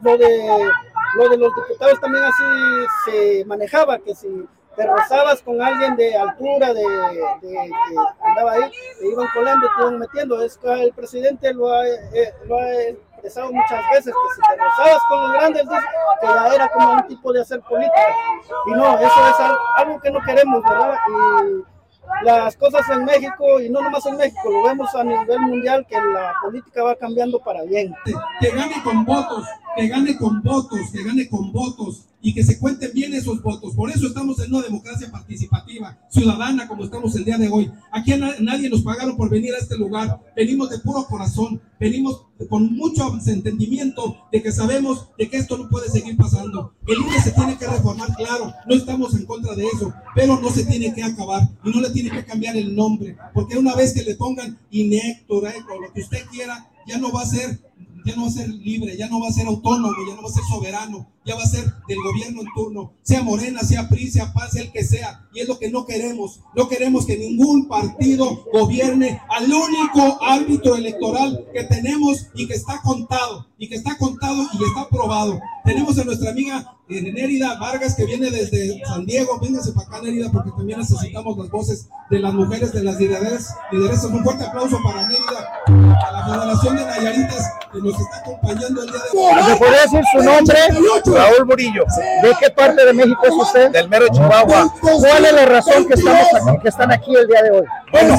lo 0.01 0.17
de, 0.17 0.69
lo 1.15 1.29
de 1.29 1.37
los 1.37 1.53
diputados 1.55 1.99
también 2.01 2.23
así 2.25 2.43
se 3.05 3.45
manejaba, 3.45 3.97
que 3.99 4.13
si 4.15 4.27
te 4.75 4.85
rozabas 4.85 5.41
con 5.41 5.61
alguien 5.61 5.95
de 5.95 6.15
altura, 6.17 6.73
de, 6.73 6.81
de- 6.81 7.23
que 7.41 7.71
andaba 8.23 8.51
ahí, 8.53 8.71
te 8.99 9.07
iban 9.07 9.27
colando, 9.33 9.67
te 9.75 9.81
iban 9.81 9.99
metiendo. 9.99 10.41
Es 10.43 10.57
que 10.57 10.71
el 10.71 10.91
presidente 10.93 11.53
lo 11.53 11.71
ha, 11.73 11.87
eh, 11.87 12.33
lo 12.45 12.57
ha 12.59 12.73
expresado 12.73 13.51
muchas 13.51 13.81
veces, 13.91 14.13
que 14.13 14.35
si 14.35 14.41
te 14.55 14.63
rozabas 14.63 15.01
con 15.09 15.21
los 15.21 15.31
grandes, 15.33 15.63
que 16.21 16.27
ya 16.27 16.55
era 16.55 16.67
como 16.69 16.91
un 16.93 17.07
tipo 17.07 17.33
de 17.33 17.41
hacer 17.41 17.61
política. 17.61 18.07
Y 18.67 18.71
no, 18.71 18.97
eso 18.97 19.27
es 19.29 19.39
al- 19.39 19.57
algo 19.77 19.99
que 20.01 20.11
no 20.11 20.19
queremos, 20.21 20.61
¿verdad? 20.63 20.95
Y 21.09 21.75
las 22.23 22.55
cosas 22.57 22.87
en 22.91 23.03
México, 23.03 23.59
y 23.59 23.69
no 23.69 23.81
nomás 23.81 24.05
en 24.05 24.17
México, 24.17 24.49
lo 24.49 24.63
vemos 24.63 24.93
a 24.93 25.03
nivel 25.03 25.39
mundial, 25.39 25.85
que 25.89 25.99
la 25.99 26.33
política 26.41 26.83
va 26.83 26.95
cambiando 26.95 27.39
para 27.39 27.63
bien. 27.63 27.95
que 28.39 28.49
gane 28.51 28.81
con 28.83 29.03
votos 29.05 29.43
que 29.75 29.87
gane 29.87 30.17
con 30.17 30.41
votos, 30.41 30.79
que 30.91 31.03
gane 31.03 31.27
con 31.29 31.51
votos 31.51 32.05
y 32.21 32.33
que 32.33 32.43
se 32.43 32.57
cuenten 32.57 32.91
bien 32.93 33.13
esos 33.13 33.41
votos. 33.43 33.75
Por 33.75 33.91
eso 33.91 34.07
estamos 34.07 34.39
en 34.39 34.51
una 34.53 34.63
democracia 34.63 35.11
participativa, 35.11 35.99
ciudadana, 36.09 36.67
como 36.67 36.83
estamos 36.83 37.15
el 37.15 37.23
día 37.23 37.37
de 37.37 37.49
hoy. 37.49 37.71
Aquí 37.91 38.13
a 38.13 38.17
na- 38.17 38.35
nadie 38.39 38.67
nos 38.69 38.81
pagaron 38.81 39.15
por 39.15 39.29
venir 39.29 39.53
a 39.53 39.59
este 39.59 39.77
lugar. 39.77 40.19
Venimos 40.35 40.71
de 40.71 40.79
puro 40.79 41.05
corazón, 41.05 41.61
venimos 41.79 42.23
con 42.49 42.73
mucho 42.75 43.15
entendimiento 43.27 44.17
de 44.31 44.41
que 44.41 44.51
sabemos 44.51 45.09
de 45.19 45.29
que 45.29 45.37
esto 45.37 45.55
no 45.57 45.69
puede 45.69 45.87
seguir 45.89 46.17
pasando. 46.17 46.73
El 46.87 46.97
INE 46.97 47.21
se 47.21 47.31
tiene 47.31 47.57
que 47.57 47.67
reformar, 47.67 48.09
claro, 48.15 48.53
no 48.67 48.75
estamos 48.75 49.13
en 49.15 49.25
contra 49.27 49.53
de 49.55 49.65
eso, 49.67 49.93
pero 50.15 50.39
no 50.39 50.49
se 50.49 50.65
tiene 50.65 50.93
que 50.95 51.03
acabar 51.03 51.47
y 51.63 51.69
no 51.69 51.79
le 51.79 51.91
tiene 51.91 52.09
que 52.09 52.25
cambiar 52.25 52.57
el 52.57 52.75
nombre, 52.75 53.15
porque 53.35 53.57
una 53.57 53.75
vez 53.75 53.93
que 53.93 54.03
le 54.03 54.15
pongan 54.15 54.57
Inector, 54.71 55.43
o 55.45 55.81
lo 55.81 55.93
que 55.93 56.01
usted 56.01 56.25
quiera, 56.31 56.71
ya 56.87 56.97
no 56.97 57.11
va 57.11 57.21
a 57.21 57.25
ser 57.25 57.59
ya 58.05 58.15
no 58.15 58.23
va 58.23 58.27
a 58.27 58.31
ser 58.31 58.49
libre, 58.49 58.95
ya 58.95 59.07
no 59.09 59.19
va 59.19 59.27
a 59.29 59.33
ser 59.33 59.47
autónomo, 59.47 59.95
ya 60.07 60.15
no 60.15 60.21
va 60.21 60.29
a 60.29 60.33
ser 60.33 60.43
soberano, 60.43 61.07
ya 61.25 61.35
va 61.35 61.43
a 61.43 61.47
ser 61.47 61.65
del 61.87 61.97
gobierno 62.03 62.41
en 62.41 62.47
turno, 62.53 62.93
sea 63.01 63.23
Morena, 63.23 63.61
sea 63.61 63.89
PRI, 63.89 64.11
sea 64.11 64.31
PAN, 64.31 64.49
sea 64.51 64.61
el 64.61 64.71
que 64.71 64.83
sea, 64.83 65.27
y 65.33 65.39
es 65.39 65.47
lo 65.47 65.57
que 65.57 65.71
no 65.71 65.85
queremos. 65.85 66.39
No 66.55 66.69
queremos 66.69 67.05
que 67.05 67.17
ningún 67.17 67.67
partido 67.67 68.45
gobierne 68.53 69.21
al 69.29 69.51
único 69.51 70.23
árbitro 70.23 70.75
electoral 70.75 71.45
que 71.53 71.63
tenemos 71.63 72.27
y 72.35 72.47
que 72.47 72.53
está 72.53 72.79
contado, 72.83 73.47
y 73.57 73.67
que 73.67 73.75
está 73.75 73.97
contado 73.97 74.43
y 74.59 74.63
está 74.63 74.81
aprobado. 74.81 75.39
Tenemos 75.63 75.97
a 75.97 76.03
nuestra 76.03 76.29
amiga 76.29 76.75
eh, 76.87 77.01
Nérida 77.01 77.57
Vargas 77.57 77.95
que 77.95 78.05
viene 78.05 78.29
desde 78.29 78.79
San 78.85 79.07
Diego, 79.07 79.39
véngase 79.39 79.71
para 79.71 79.87
acá 79.87 80.01
Nérida 80.03 80.31
porque 80.31 80.51
también 80.51 80.77
necesitamos 80.77 81.35
las 81.35 81.49
voces 81.49 81.89
de 82.11 82.19
las 82.19 82.33
mujeres, 82.33 82.71
de 82.71 82.83
las 82.83 82.99
lideresas. 82.99 83.55
lideresas. 83.71 84.05
Un 84.05 84.23
fuerte 84.23 84.43
aplauso 84.43 84.77
para 84.83 85.07
Nérida, 85.07 85.49
a 86.07 86.11
la 86.11 86.25
Federación 86.25 86.75
de 86.75 86.85
Nayaritas 86.85 87.51
que 87.71 87.79
nos 87.79 87.99
está 87.99 88.17
acompañando 88.17 88.83
el 88.83 88.91
día 88.91 88.99
de 88.99 89.17
hoy. 89.17 89.49
¿Me 89.49 89.55
podría 89.55 89.81
decir 89.81 90.03
su 90.13 90.23
nombre? 90.23 90.57
Raúl 91.15 91.45
Murillo. 91.45 91.85
¿De 92.21 92.33
qué 92.39 92.49
parte 92.49 92.85
de 92.85 92.93
México 92.93 93.21
es 93.25 93.33
usted? 93.33 93.71
Del 93.71 93.89
mero 93.89 94.07
Chihuahua. 94.09 94.73
¿Cuál 94.81 95.25
es 95.25 95.33
la 95.33 95.45
razón 95.45 95.87
que, 95.87 95.93
estamos 95.93 96.27
aquí, 96.33 96.59
que 96.61 96.69
están 96.69 96.91
aquí 96.91 97.15
el 97.15 97.27
día 97.27 97.43
de 97.43 97.51
hoy? 97.51 97.63
Bueno, 97.91 98.17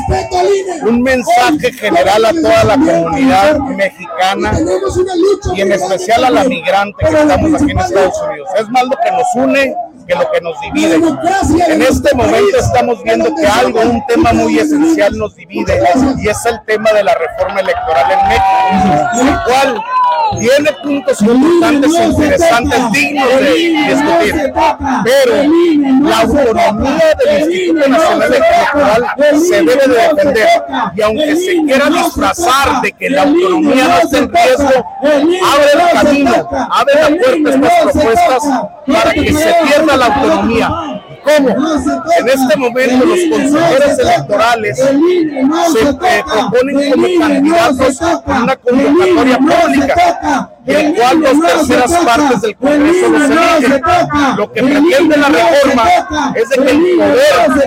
un 0.82 1.02
mensaje 1.02 1.72
general 1.72 2.24
a 2.24 2.32
toda 2.32 2.64
la 2.64 2.74
comunidad 2.74 3.58
mexicana 3.58 4.52
y 5.54 5.60
en 5.60 5.72
especial 5.72 6.24
a 6.24 6.30
la 6.30 6.44
migrante 6.44 7.04
que 7.04 7.14
estamos 7.14 7.62
aquí 7.62 7.70
en 7.70 7.78
Estados 7.78 8.22
Unidos. 8.22 8.48
Es 8.58 8.68
más 8.68 8.84
lo 8.84 8.96
que 8.96 9.10
nos 9.10 9.34
une 9.34 9.74
que 10.06 10.14
lo 10.14 10.30
que 10.30 10.40
nos 10.40 10.60
divide. 10.60 10.94
En 11.68 11.82
este 11.82 12.14
momento 12.14 12.58
estamos 12.58 13.02
viendo 13.02 13.34
que 13.34 13.46
algo, 13.46 13.80
un 13.80 14.04
tema 14.06 14.32
muy 14.32 14.58
esencial 14.58 15.16
nos 15.18 15.34
divide 15.34 15.80
y 16.18 16.28
es 16.28 16.46
el 16.46 16.60
tema 16.64 16.92
de 16.92 17.04
la 17.04 17.14
reforma 17.14 17.60
electoral 17.60 18.12
en 18.12 18.28
México, 18.28 19.20
el 19.20 19.42
cual 19.44 19.84
tiene 20.40 20.72
puntos 20.82 21.20
importantes 21.22 21.92
interesantes 21.92 22.92
dignos 22.92 23.40
de 23.40 23.54
discutir, 23.88 24.52
pero 25.04 25.42
la 26.02 26.20
autonomía 26.20 27.14
del 27.24 27.52
Instituto 27.52 27.88
Nacional 27.88 28.34
Electoral 28.34 29.04
se 29.40 29.56
debe 29.56 29.86
de 29.86 30.14
defender. 30.14 30.48
y 30.94 31.02
aunque 31.02 31.36
se 31.36 31.62
quiera 31.64 31.90
disfrazar 31.90 32.82
de 32.82 32.92
que 32.92 33.10
la 33.10 33.22
autonomía 33.22 33.88
no 33.88 33.98
está 33.98 34.18
en 34.18 34.32
riesgo, 34.32 34.84
abre 35.02 35.70
el 35.72 36.02
camino, 36.02 36.48
abre 36.70 36.94
la 36.94 37.08
puerta 37.08 37.50
a 37.50 37.54
estas 37.54 37.92
propuestas 37.92 38.42
para 38.86 39.12
que 39.12 39.32
se 39.32 39.54
pierda 39.64 39.96
la 39.96 40.06
autonomía. 40.06 41.02
¿Cómo? 41.26 41.48
En 41.48 42.28
este 42.28 42.56
momento 42.56 43.04
los 43.04 43.18
consejeros 43.30 43.98
electorales 43.98 44.78
se 44.78 44.90
eh, 44.90 46.24
proponen 46.24 46.90
como 46.92 47.08
candidatos 47.18 48.00
en 48.00 48.42
una 48.42 48.56
convocatoria 48.56 49.38
pública, 49.38 50.50
el 50.66 50.94
cual 50.94 51.20
dos 51.22 51.40
terceras 51.40 51.92
partes 52.04 52.40
del 52.42 52.56
Congreso 52.56 53.08
los 53.08 53.22
eligen. 53.22 53.82
Lo 54.36 54.52
que 54.52 54.62
pretende 54.62 55.16
la 55.16 55.28
reforma 55.28 55.88
es 56.36 56.48
de 56.48 56.56
que 56.64 56.70
el 56.70 56.96
poder 56.96 57.66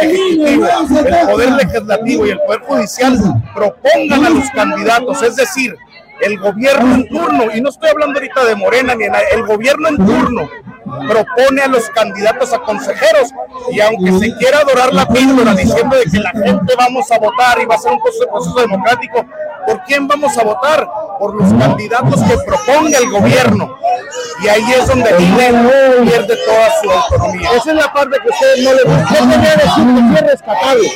ejecutivo, 0.00 0.66
el 1.06 1.26
poder 1.26 1.52
legislativo 1.52 2.26
y 2.26 2.30
el 2.30 2.40
poder 2.40 2.60
judicial 2.60 3.18
propongan 3.52 4.26
a 4.26 4.30
los 4.30 4.48
candidatos, 4.50 5.22
es 5.22 5.34
decir, 5.34 5.76
el 6.20 6.38
gobierno 6.38 6.94
en 6.94 7.08
turno, 7.08 7.44
y 7.52 7.60
no 7.60 7.70
estoy 7.70 7.88
hablando 7.88 8.20
ahorita 8.20 8.44
de 8.44 8.54
Morena 8.54 8.94
ni 8.94 9.04
el 9.04 9.42
gobierno 9.44 9.88
en 9.88 9.96
turno 9.96 10.48
propone 11.08 11.62
a 11.62 11.68
los 11.68 11.88
candidatos 11.90 12.52
a 12.52 12.58
consejeros 12.58 13.32
y 13.70 13.80
aunque 13.80 14.12
se 14.18 14.36
quiera 14.36 14.58
adorar 14.58 14.92
la 14.92 15.06
píldora 15.06 15.54
diciendo 15.54 15.96
de 15.96 16.04
que 16.04 16.18
la 16.18 16.30
gente 16.30 16.74
vamos 16.76 17.10
a 17.10 17.18
votar 17.18 17.60
y 17.60 17.66
va 17.66 17.74
a 17.74 17.78
ser 17.78 17.92
un 17.92 18.00
proceso, 18.00 18.60
democrático, 18.60 19.24
¿por 19.66 19.82
quién 19.84 20.06
vamos 20.06 20.36
a 20.36 20.44
votar? 20.44 20.88
Por 21.18 21.34
los 21.34 21.52
candidatos 21.54 22.22
que 22.22 22.36
proponga 22.46 22.98
el 22.98 23.10
gobierno. 23.10 23.76
Y 24.42 24.48
ahí 24.48 24.64
es 24.72 24.86
donde 24.86 25.10
INE 25.18 25.52
pierde 26.02 26.36
toda 26.46 26.70
su 26.82 26.90
autonomía. 26.90 27.50
Esa 27.56 27.70
es 27.70 27.76
la 27.76 27.92
parte 27.92 28.16
que 28.22 28.28
ustedes 28.30 28.64
no 28.64 28.72
les 28.72 28.84
gusta. 28.84 29.08
¿Qué 29.08 29.28
quería 29.28 29.56
decir 29.56 29.84
que 29.84 30.00
sí 30.00 30.14
es 30.14 30.22
rescatable? 30.22 30.88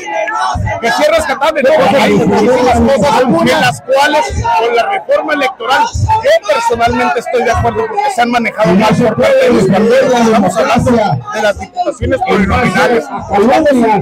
Que 0.81 0.91
sí 0.93 1.03
es 1.03 1.09
rescatable, 1.09 1.63
no, 1.63 1.99
hay 2.01 2.13
muchísimas 2.15 2.81
cosas 2.81 3.23
en 3.23 3.61
las 3.61 3.81
cuales 3.83 4.25
con 4.59 4.77
la 4.77 4.87
reforma 4.91 5.35
electoral 5.35 5.85
yo 6.25 6.31
personalmente 6.49 7.21
estoy 7.21 7.43
de 7.43 7.51
acuerdo 7.51 7.87
porque 7.87 8.11
se 8.15 8.23
han 8.23 8.31
manejado 8.31 8.75
mal 8.75 8.95
por 8.95 9.17
parte 9.17 9.37
de 9.37 9.53
los 9.53 9.67
partidos. 9.67 9.84
Estamos 9.93 10.57
hablando 10.57 10.91
de 10.91 11.43
las 11.43 11.59
diputaciones 11.59 12.21
plurinominales, 12.27 13.05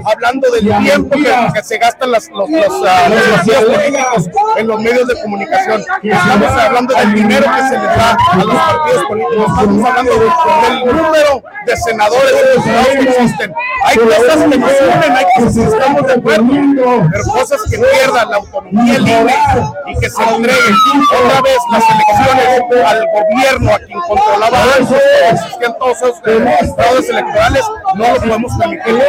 hablando 0.04 0.50
del 0.50 0.82
tiempo 0.84 1.16
que, 1.16 1.52
que 1.54 1.64
se 1.64 1.78
gastan 1.78 2.12
las, 2.12 2.28
los, 2.30 2.48
los, 2.48 2.88
ah, 2.88 3.09
los 3.09 3.22
partidos 3.22 3.64
políticos 3.64 4.30
en 4.56 4.66
los 4.66 4.80
medios 4.80 5.09
de 5.09 5.22
comunicación. 5.22 5.84
Estamos 6.02 6.52
hablando 6.52 6.94
del 6.94 7.14
dinero 7.14 7.44
que 7.44 7.62
se 7.68 7.78
les 7.78 7.96
da 7.96 8.16
a 8.30 8.36
los 8.36 8.54
partidos 8.54 9.04
políticos. 9.09 9.46
Estamos 9.48 9.90
hablando 9.90 10.12
del 10.12 10.96
número 10.96 11.42
de 11.66 11.76
senadores 11.76 12.32
y 12.32 12.56
diputados 12.56 12.86
que 12.88 13.02
existen. 13.02 13.54
Hay 13.84 13.96
cosas 13.96 14.36
que 14.36 14.59
nos 14.59 14.70
unen, 14.70 15.16
hay 15.16 15.24
cosas 15.36 15.54
que 15.54 15.64
estamos 15.64 16.06
de 16.06 16.12
acuerdo, 16.12 16.46
pero 17.10 17.24
cosas 17.24 17.60
que 17.70 17.78
pierdan 17.78 18.30
la 18.30 18.36
autonomía 18.36 18.98
libre 18.98 19.34
y 19.86 19.98
que 19.98 20.10
se 20.10 20.22
entreguen 20.22 20.74
otra 21.12 21.40
vez 21.42 21.59
las 21.70 21.84
elecciones 21.90 22.84
al 22.86 23.06
gobierno 23.06 23.74
a 23.74 23.78
quien 23.78 23.98
controlaba 24.00 24.59
antes, 24.78 24.98
existían 25.73 25.78
todos 25.78 25.97
esos 25.97 26.74
fraudes 26.74 27.09
electorales, 27.09 27.65
no 27.94 28.12
lo 28.12 28.20
podemos 28.20 28.53
permitir. 28.59 29.03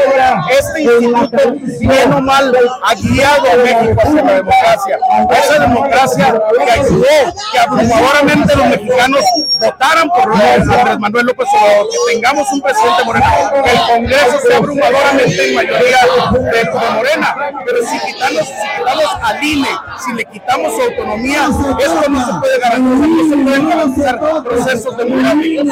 Este 0.51 0.81
instituto, 0.83 1.53
bien 1.79 2.13
o 2.13 2.21
mal, 2.21 2.55
ha 2.83 2.95
guiado 2.95 3.51
a 3.51 3.55
México 3.55 4.01
hacia 4.03 4.23
la 4.23 4.33
democracia. 4.33 4.99
Esa 5.31 5.59
democracia 5.59 6.41
que 6.65 6.71
ayudó 6.71 7.33
que 7.51 7.59
abrumadoramente 7.59 8.55
los 8.55 8.65
mexicanos 8.67 9.25
votaran 9.59 10.09
por 10.09 10.33
Andrés 10.33 10.99
Manuel 10.99 11.25
López 11.25 11.47
Obrador, 11.53 11.87
que 11.89 12.13
tengamos 12.13 12.51
un 12.51 12.61
presidente 12.61 13.03
moreno, 13.05 13.25
que 13.63 13.71
el 13.71 13.79
Congreso 13.87 14.39
sea 14.47 14.57
abrumadoramente 14.57 15.49
en 15.49 15.55
mayoría 15.55 15.97
de, 16.31 16.49
de 16.51 16.71
Morena. 16.95 17.35
Pero 17.65 17.77
si 17.85 17.99
quitamos, 17.99 18.47
si 18.47 18.79
quitamos 18.79 19.05
al 19.21 19.43
INE, 19.43 19.67
si 20.05 20.13
le 20.13 20.25
quitamos 20.25 20.73
su 20.75 20.81
autonomía, 20.81 21.47
esto 21.79 22.09
no 22.09 22.25
se 22.25 22.33
puede 22.39 22.59
garantizar, 22.59 23.09
no 23.09 23.29
se 23.29 23.43
pueden 23.43 23.69
garantizar 23.69 24.19
procesos 24.43 24.97
democráticos. 24.97 25.67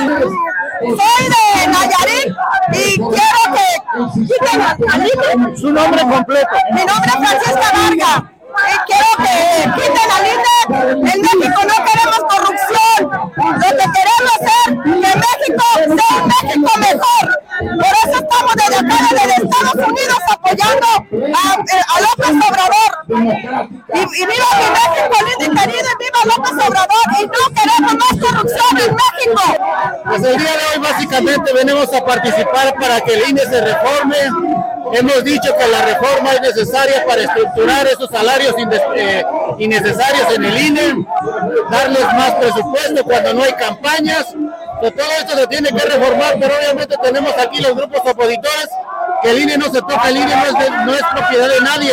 Soy 0.81 0.97
de 0.97 1.67
Nayarit 1.67 2.33
y 2.73 2.97
quiero 2.97 3.41
que 3.53 3.67
quiten 4.13 4.61
al 4.61 5.01
INE. 5.01 5.57
Su 5.57 5.71
nombre 5.71 6.01
completo. 6.01 6.49
Mi 6.73 6.83
nombre 6.83 7.05
es 7.05 7.17
Francisca 7.17 7.71
Varga. 7.71 8.31
Y 8.67 8.75
quiero 8.87 9.09
que 9.17 9.35
quiten 9.79 10.09
al 10.11 10.25
INE. 10.25 11.11
En 11.11 11.21
México 11.21 11.59
no 11.61 11.77
queremos 11.85 12.21
corrupción. 12.29 12.99
Lo 13.37 13.69
que 13.77 13.85
queremos 13.93 14.37
es 14.39 14.47
que 14.47 14.89
México 14.89 15.65
sea 15.75 16.13
un 16.17 16.27
México 16.27 16.71
mejor. 16.79 17.25
Por 17.61 17.93
eso 18.03 18.17
estamos 18.23 18.53
desde 18.55 18.75
acá, 18.75 18.97
desde 19.11 19.35
Estados 19.43 19.88
Unidos, 19.88 20.17
apoyando 20.31 20.88
a, 20.88 21.53
a 21.53 22.01
López 22.01 22.33
Obrador. 22.49 22.91
Y, 23.09 23.99
y 23.99 24.25
viva 24.25 24.49
mi 24.59 24.67
México, 24.71 25.15
lindo 25.25 25.45
y 25.45 25.57
querido, 25.57 25.89
y 25.91 26.03
viva 26.03 26.35
López 26.35 26.53
Obrador. 26.53 27.05
Y 27.19 27.25
no 27.25 27.43
queremos 27.55 27.93
más 27.95 28.15
corrupción 28.19 28.77
en 28.77 28.95
México. 28.95 29.43
Pues 30.05 30.23
el 30.23 30.38
día 30.38 30.51
de 30.51 30.65
hoy 30.73 30.79
básicamente 30.81 31.53
venimos 31.53 31.93
a 31.93 32.05
participar 32.05 32.75
para 32.75 33.01
que 33.01 33.13
el 33.13 33.29
INE 33.29 33.41
se 33.41 33.61
reforme. 33.61 34.17
Hemos 34.93 35.23
dicho 35.23 35.55
que 35.57 35.68
la 35.68 35.81
reforma 35.84 36.34
es 36.34 36.41
necesaria 36.41 37.05
para 37.05 37.22
estructurar 37.23 37.88
esos 37.88 38.09
salarios 38.09 38.53
eh, 38.95 39.23
innecesarios 39.57 40.27
en 40.35 40.45
el 40.45 40.57
INE, 40.57 41.05
darles 41.72 42.05
más 42.13 42.31
presupuesto 42.35 43.03
cuando 43.03 43.34
no 43.34 43.43
hay 43.43 43.53
campañas. 43.53 44.26
Que 44.81 44.89
todo 44.91 45.05
esto 45.19 45.38
se 45.38 45.47
tiene 45.47 45.69
que 45.69 45.77
reformar, 45.85 46.35
pero 46.39 46.55
obviamente 46.57 46.95
tenemos 47.03 47.31
aquí 47.38 47.61
los 47.61 47.76
grupos 47.76 47.99
opositores 48.03 48.68
que 49.22 49.30
el 49.30 49.39
INE 49.43 49.57
no 49.59 49.65
se 49.65 49.80
toca, 49.80 50.09
el 50.09 50.18
INE 50.18 50.35
no 50.35 50.45
es, 50.45 50.53
de- 50.53 50.85
no 50.85 50.93
es 50.95 51.01
propiedad 51.13 51.47
de 51.49 51.61
nadie. 51.61 51.91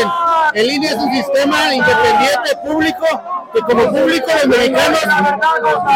El 0.54 0.70
INE 0.72 0.86
es 0.88 0.94
un 0.94 1.12
sistema 1.12 1.74
independiente, 1.74 2.56
público, 2.64 3.04
que 3.52 3.60
como 3.60 3.90
público 3.92 4.30
los 4.34 4.46
mexicanos 4.46 5.00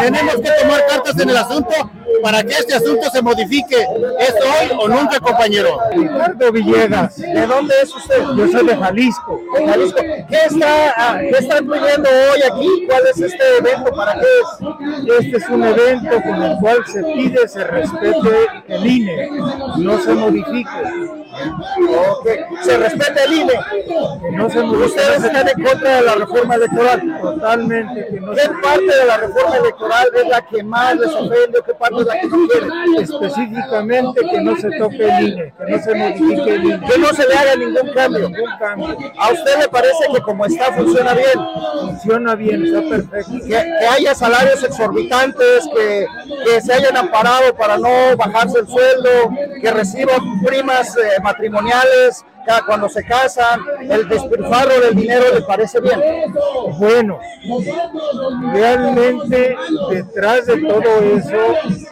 tenemos 0.00 0.34
que 0.36 0.50
tomar 0.60 0.86
cartas 0.86 1.18
en 1.18 1.30
el 1.30 1.36
asunto 1.38 1.74
para 2.22 2.42
que 2.42 2.54
este 2.54 2.74
asunto 2.74 3.10
se 3.10 3.22
modifique. 3.22 3.76
¿Es 4.18 4.34
hoy 4.34 4.76
o 4.78 4.88
nunca, 4.88 5.20
compañero? 5.20 5.78
Ricardo 5.94 6.52
Villegas. 6.52 7.16
¿De 7.16 7.46
dónde 7.46 7.74
es 7.82 7.94
usted? 7.94 8.22
Yo 8.36 8.48
soy 8.48 8.66
de 8.66 8.76
Jalisco. 8.76 9.40
Jalisco. 9.66 10.00
¿Qué, 10.00 10.38
está, 10.46 10.94
ah, 10.96 11.18
¿Qué 11.20 11.38
están 11.38 11.66
pidiendo 11.66 12.08
hoy 12.08 12.42
aquí? 12.42 12.86
¿Cuál 12.88 13.02
es 13.10 13.20
este 13.20 13.56
evento? 13.58 13.92
¿Para 13.92 14.14
qué 14.14 14.20
es? 14.20 15.24
Este 15.24 15.36
es 15.36 15.48
un 15.48 15.64
evento 15.64 16.22
con 16.22 16.42
el 16.42 16.56
cual 16.58 16.78
se 16.86 17.02
pide 17.02 17.48
se 17.48 17.64
respete 17.64 18.46
el 18.68 18.86
INE, 18.86 19.30
no 19.78 20.00
se 20.00 20.12
modifique. 20.14 20.70
Okay. 22.18 22.38
Se 22.62 22.76
respete 22.78 23.24
el 23.24 23.32
INE. 23.32 23.52
No 24.32 24.50
se. 24.50 24.60
¿Ustedes 24.60 25.24
están 25.24 25.48
en 25.48 25.64
contra 25.64 25.96
de 25.96 26.02
la 26.02 26.14
reforma 26.14 26.54
electoral? 26.54 27.18
Totalmente. 27.20 28.06
Que 28.10 28.20
no 28.20 28.32
¿Qué 28.32 28.48
parte 28.62 28.84
de 28.84 29.06
la 29.06 29.16
reforma 29.16 29.56
electoral 29.56 30.08
es 30.14 30.28
la 30.28 30.42
que 30.42 30.62
más 30.62 30.96
les 30.96 31.10
ofende 31.10 31.60
qué 31.64 31.74
parte 31.74 32.00
es 32.00 32.06
la 32.06 32.20
que 32.20 32.26
no 32.28 32.48
quieren? 32.48 32.70
Específicamente 32.98 34.20
que 34.20 34.40
no 34.40 34.56
se 34.56 34.70
toque 34.78 35.04
el 35.04 35.28
INE, 35.28 35.54
que 35.66 35.72
no 35.72 35.82
se 35.82 35.94
modifique 35.94 36.54
el 36.54 36.64
INE. 36.64 36.80
Que 36.80 36.98
no 36.98 37.08
se 37.08 37.28
le 37.28 37.34
haga 37.34 37.56
ningún 37.56 37.92
cambio. 37.94 38.28
Ningún 38.28 38.58
cambio. 38.58 39.12
¿A 39.18 39.32
usted 39.32 39.58
le 39.58 39.68
parece 39.68 40.04
que 40.12 40.20
como 40.20 40.46
está 40.46 40.72
funciona 40.72 41.14
bien? 41.14 41.38
Funciona 41.80 42.34
bien, 42.34 42.64
está 42.64 42.80
perfecto. 42.82 43.32
Que, 43.44 43.48
que 43.48 43.86
haya 43.90 44.14
salarios 44.14 44.62
exorbitantes, 44.62 45.68
que, 45.74 46.06
que, 46.44 46.60
se 46.60 46.72
hayan 46.72 46.96
amparado 46.96 47.54
para 47.54 47.76
no 47.76 48.16
bajarse 48.16 48.60
el 48.60 48.68
sueldo, 48.68 49.10
que 49.60 49.70
reciban 49.70 50.40
primas 50.44 50.96
eh, 50.96 51.20
matrimoniales 51.32 52.24
cuando 52.66 52.88
se 52.88 53.04
casan, 53.04 53.60
el 53.80 54.08
despilfarro 54.08 54.80
del 54.80 54.96
dinero 54.96 55.24
le 55.34 55.42
parece 55.42 55.80
bien. 55.80 56.00
Bueno, 56.78 57.18
realmente 58.52 59.56
detrás 59.90 60.46
de 60.46 60.60
todo 60.62 60.82
eso 61.16 61.38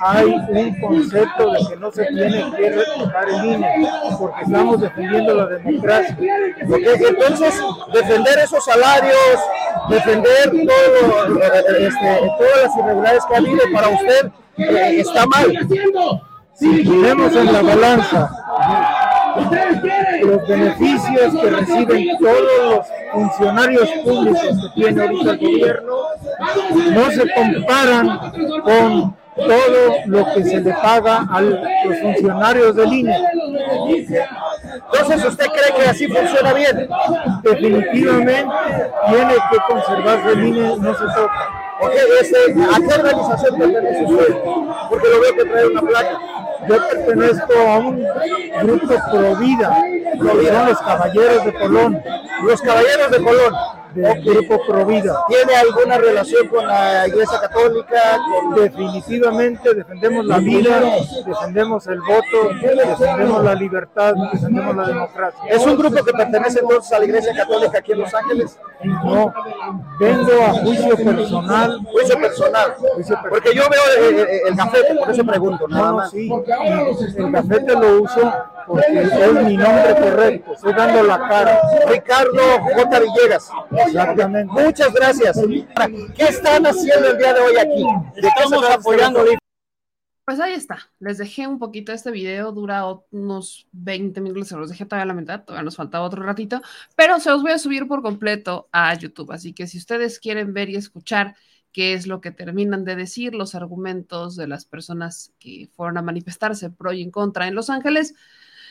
hay 0.01 0.25
un 0.25 0.81
concepto 0.81 1.53
de 1.53 1.59
que 1.69 1.77
no 1.77 1.93
se 1.93 2.05
tiene 2.07 2.53
que 2.57 2.71
respetar 2.71 3.29
el 3.29 3.45
INE, 3.45 3.89
porque 4.19 4.43
estamos 4.43 4.81
defendiendo 4.81 5.35
la 5.35 5.47
democracia. 5.47 6.17
Entonces, 6.59 7.55
defender 7.93 8.39
esos 8.41 8.65
salarios, 8.65 9.17
defender 9.89 10.51
todo, 10.51 11.41
este, 11.79 12.21
todas 12.39 12.63
las 12.65 12.77
irregularidades 12.77 13.25
que 13.27 13.35
ha 13.35 13.39
habido 13.39 13.61
para 13.73 13.89
usted, 13.89 14.31
eh, 14.59 15.01
está 15.01 15.27
mal. 15.27 15.53
Si 16.55 16.85
ponemos 16.85 17.35
en 17.35 17.53
la 17.53 17.63
balanza 17.63 18.31
los 20.23 20.49
beneficios 20.49 21.35
que 21.41 21.51
reciben 21.51 22.19
todos 22.19 22.43
los 22.71 22.87
funcionarios 23.13 23.89
públicos 24.05 24.43
que 24.43 24.83
tiene 24.83 25.03
ahorita 25.03 25.31
el 25.33 25.39
gobierno 25.39 25.97
no 26.91 27.11
se 27.11 27.33
comparan 27.35 28.19
con 28.63 29.15
todo 29.37 29.95
lo 30.07 30.35
que 30.35 30.45
se 30.45 30.61
le 30.61 30.73
paga 30.75 31.27
a 31.31 31.41
los 31.41 31.59
funcionarios 32.03 32.77
del 32.77 32.93
INE. 32.93 33.17
Entonces, 34.93 35.25
¿usted 35.25 35.47
cree 35.47 35.75
que 35.77 35.89
así 35.89 36.09
funciona 36.09 36.53
bien? 36.53 36.89
Definitivamente 37.43 38.47
tiene 39.09 39.35
que 39.35 39.59
conservarse 39.69 40.33
el 40.33 40.47
INE, 40.47 40.77
no 40.79 40.95
se 40.95 41.05
toca. 41.05 41.49
Okay, 41.83 41.99
este, 42.21 42.37
¿A 42.63 42.77
qué 42.77 42.95
organización 42.95 43.59
pertenece 43.59 44.05
usted? 44.05 44.37
Porque 44.91 45.09
lo 45.09 45.21
veo 45.21 45.35
que 45.35 45.45
trae 45.47 45.67
una 45.67 45.81
placa. 45.81 46.19
Yo 46.69 46.77
pertenezco 46.89 47.59
a 47.59 47.79
un 47.79 48.05
grupo 48.63 48.95
pro 49.11 49.37
vida, 49.37 49.77
son 50.19 50.67
los 50.67 50.79
Caballeros 50.81 51.45
de 51.45 51.55
Colón. 51.55 52.03
Los 52.43 52.61
Caballeros 52.61 53.11
de 53.11 53.23
Colón 53.23 53.55
del 53.95 54.25
grupo 54.25 54.61
Provida. 54.67 55.25
¿Tiene 55.29 55.55
alguna 55.57 55.99
relación 55.99 56.49
con 56.49 56.67
la 56.67 57.07
Iglesia 57.09 57.41
Católica? 57.41 58.19
Definitivamente 58.57 59.75
defendemos 59.75 60.25
la 60.27 60.39
vida, 60.39 60.83
defendemos 61.27 61.87
el 61.87 62.01
voto, 62.01 62.55
defendemos 62.61 63.45
la 63.45 63.55
libertad, 63.55 64.15
defendemos 64.33 64.77
la 64.77 64.87
democracia. 64.87 65.41
¿Es 65.49 65.67
un 65.67 65.77
grupo 65.77 66.05
que 66.05 66.13
pertenece 66.13 66.61
entonces 66.61 66.93
a 66.93 66.99
la 66.99 67.05
Iglesia 67.05 67.35
Católica 67.35 67.79
aquí 67.79 67.93
en 67.93 68.01
Los 68.01 68.15
Ángeles? 68.15 68.59
No, 68.85 69.33
vengo 69.99 70.43
a 70.43 70.53
juicio 70.53 70.97
personal. 70.97 71.81
Juicio 71.91 72.19
personal. 72.19 72.75
Porque 73.29 73.55
yo 73.55 73.63
veo 73.69 74.09
el, 74.09 74.15
el, 74.19 74.29
el 74.49 74.57
café, 74.57 74.79
por 74.99 75.11
eso 75.11 75.25
pregunto, 75.25 75.69
nada 75.69 75.93
más. 75.93 76.11
Sí, 76.11 76.31
el 77.17 77.33
café 77.33 77.61
te 77.61 77.75
lo 77.75 78.03
uso 78.03 78.33
porque 78.71 79.03
es 79.03 79.45
mi 79.45 79.57
nombre 79.57 79.95
correcto, 80.01 80.53
estoy 80.55 80.73
dando 80.75 81.03
la 81.03 81.19
cara. 81.19 81.61
Ricardo 81.89 82.61
J. 82.75 83.01
Villegas. 83.01 83.51
Exactamente. 83.87 84.53
Muchas 84.53 84.93
gracias. 84.93 85.41
¿Qué 86.15 86.25
están 86.25 86.67
haciendo 86.67 87.09
el 87.09 87.19
día 87.19 87.35
de 87.35 87.41
hoy 87.41 87.57
aquí? 87.57 87.85
Estamos 88.17 88.65
apoyando. 88.71 89.25
Pues 90.25 90.39
ahí 90.39 90.53
está, 90.53 90.79
les 91.01 91.19
dejé 91.19 91.49
un 91.49 91.59
poquito 91.59 91.91
este 91.91 92.13
video, 92.13 92.53
dura 92.53 92.85
unos 93.11 93.67
20 93.73 94.21
minutos, 94.21 94.47
se 94.47 94.57
los 94.57 94.69
dejé 94.69 94.85
todavía 94.85 95.03
a 95.03 95.07
la 95.07 95.21
mitad, 95.21 95.43
todavía 95.43 95.65
nos 95.65 95.75
faltaba 95.75 96.05
otro 96.05 96.23
ratito, 96.23 96.63
pero 96.95 97.19
se 97.19 97.31
los 97.31 97.43
voy 97.43 97.51
a 97.51 97.59
subir 97.59 97.89
por 97.89 98.01
completo 98.01 98.69
a 98.71 98.95
YouTube, 98.95 99.33
así 99.33 99.53
que 99.53 99.67
si 99.67 99.79
ustedes 99.79 100.21
quieren 100.21 100.55
ver 100.55 100.71
y 100.71 100.77
escuchar 100.77 101.35
qué 101.73 101.95
es 101.95 102.07
lo 102.07 102.21
que 102.21 102.31
terminan 102.31 102.85
de 102.85 102.95
decir, 102.95 103.35
los 103.35 103.57
argumentos 103.57 104.37
de 104.37 104.47
las 104.47 104.65
personas 104.65 105.33
que 105.41 105.69
fueron 105.75 105.99
a 105.99 106.03
manifestarse 106.03 106.71
pro 106.71 106.93
y 106.93 107.03
en 107.03 107.11
contra 107.11 107.49
en 107.49 107.57
Los 107.57 107.69
Ángeles, 107.69 108.15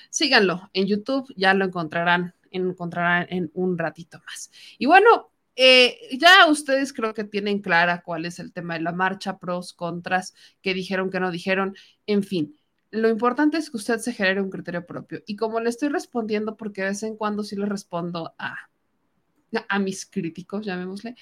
síganlo 0.10 0.70
en 0.74 0.88
YouTube, 0.88 1.34
ya 1.36 1.54
lo 1.54 1.66
encontrarán, 1.66 2.34
encontrarán 2.52 3.28
en 3.30 3.52
un 3.54 3.78
ratito 3.78 4.20
más. 4.26 4.52
Y 4.78 4.86
bueno, 4.86 5.32
eh, 5.56 6.18
ya 6.18 6.48
ustedes 6.48 6.94
creo 6.94 7.14
que 7.14 7.26
tienen 7.26 7.62
clara 7.62 8.02
cuál 8.02 8.26
es 8.26 8.40
el 8.40 8.54
tema 8.54 8.76
de 8.76 8.82
la 8.82 8.94
marcha, 8.94 9.38
pros, 9.40 9.74
contras, 9.74 10.34
que 10.62 10.74
dijeron, 10.74 11.10
que 11.10 11.20
no 11.20 11.32
dijeron, 11.32 11.76
en 12.08 12.24
fin. 12.24 12.56
Lo 12.92 13.10
importante 13.10 13.58
es 13.58 13.70
que 13.70 13.78
usted 13.78 14.00
se 14.00 14.14
genere 14.14 14.42
un 14.42 14.50
criterio 14.50 14.86
propio. 14.86 15.22
Y 15.28 15.36
como 15.36 15.60
le 15.60 15.70
estoy 15.70 15.90
respondiendo, 15.90 16.58
porque 16.58 16.82
de 16.82 16.90
vez 16.90 17.04
en 17.04 17.18
cuando 17.18 17.44
sí 17.44 17.56
le 17.56 17.66
respondo 17.66 18.34
a, 18.38 18.56
a 19.68 19.80
mis 19.80 20.06
críticos, 20.06 20.66
llamémosle, 20.66 21.16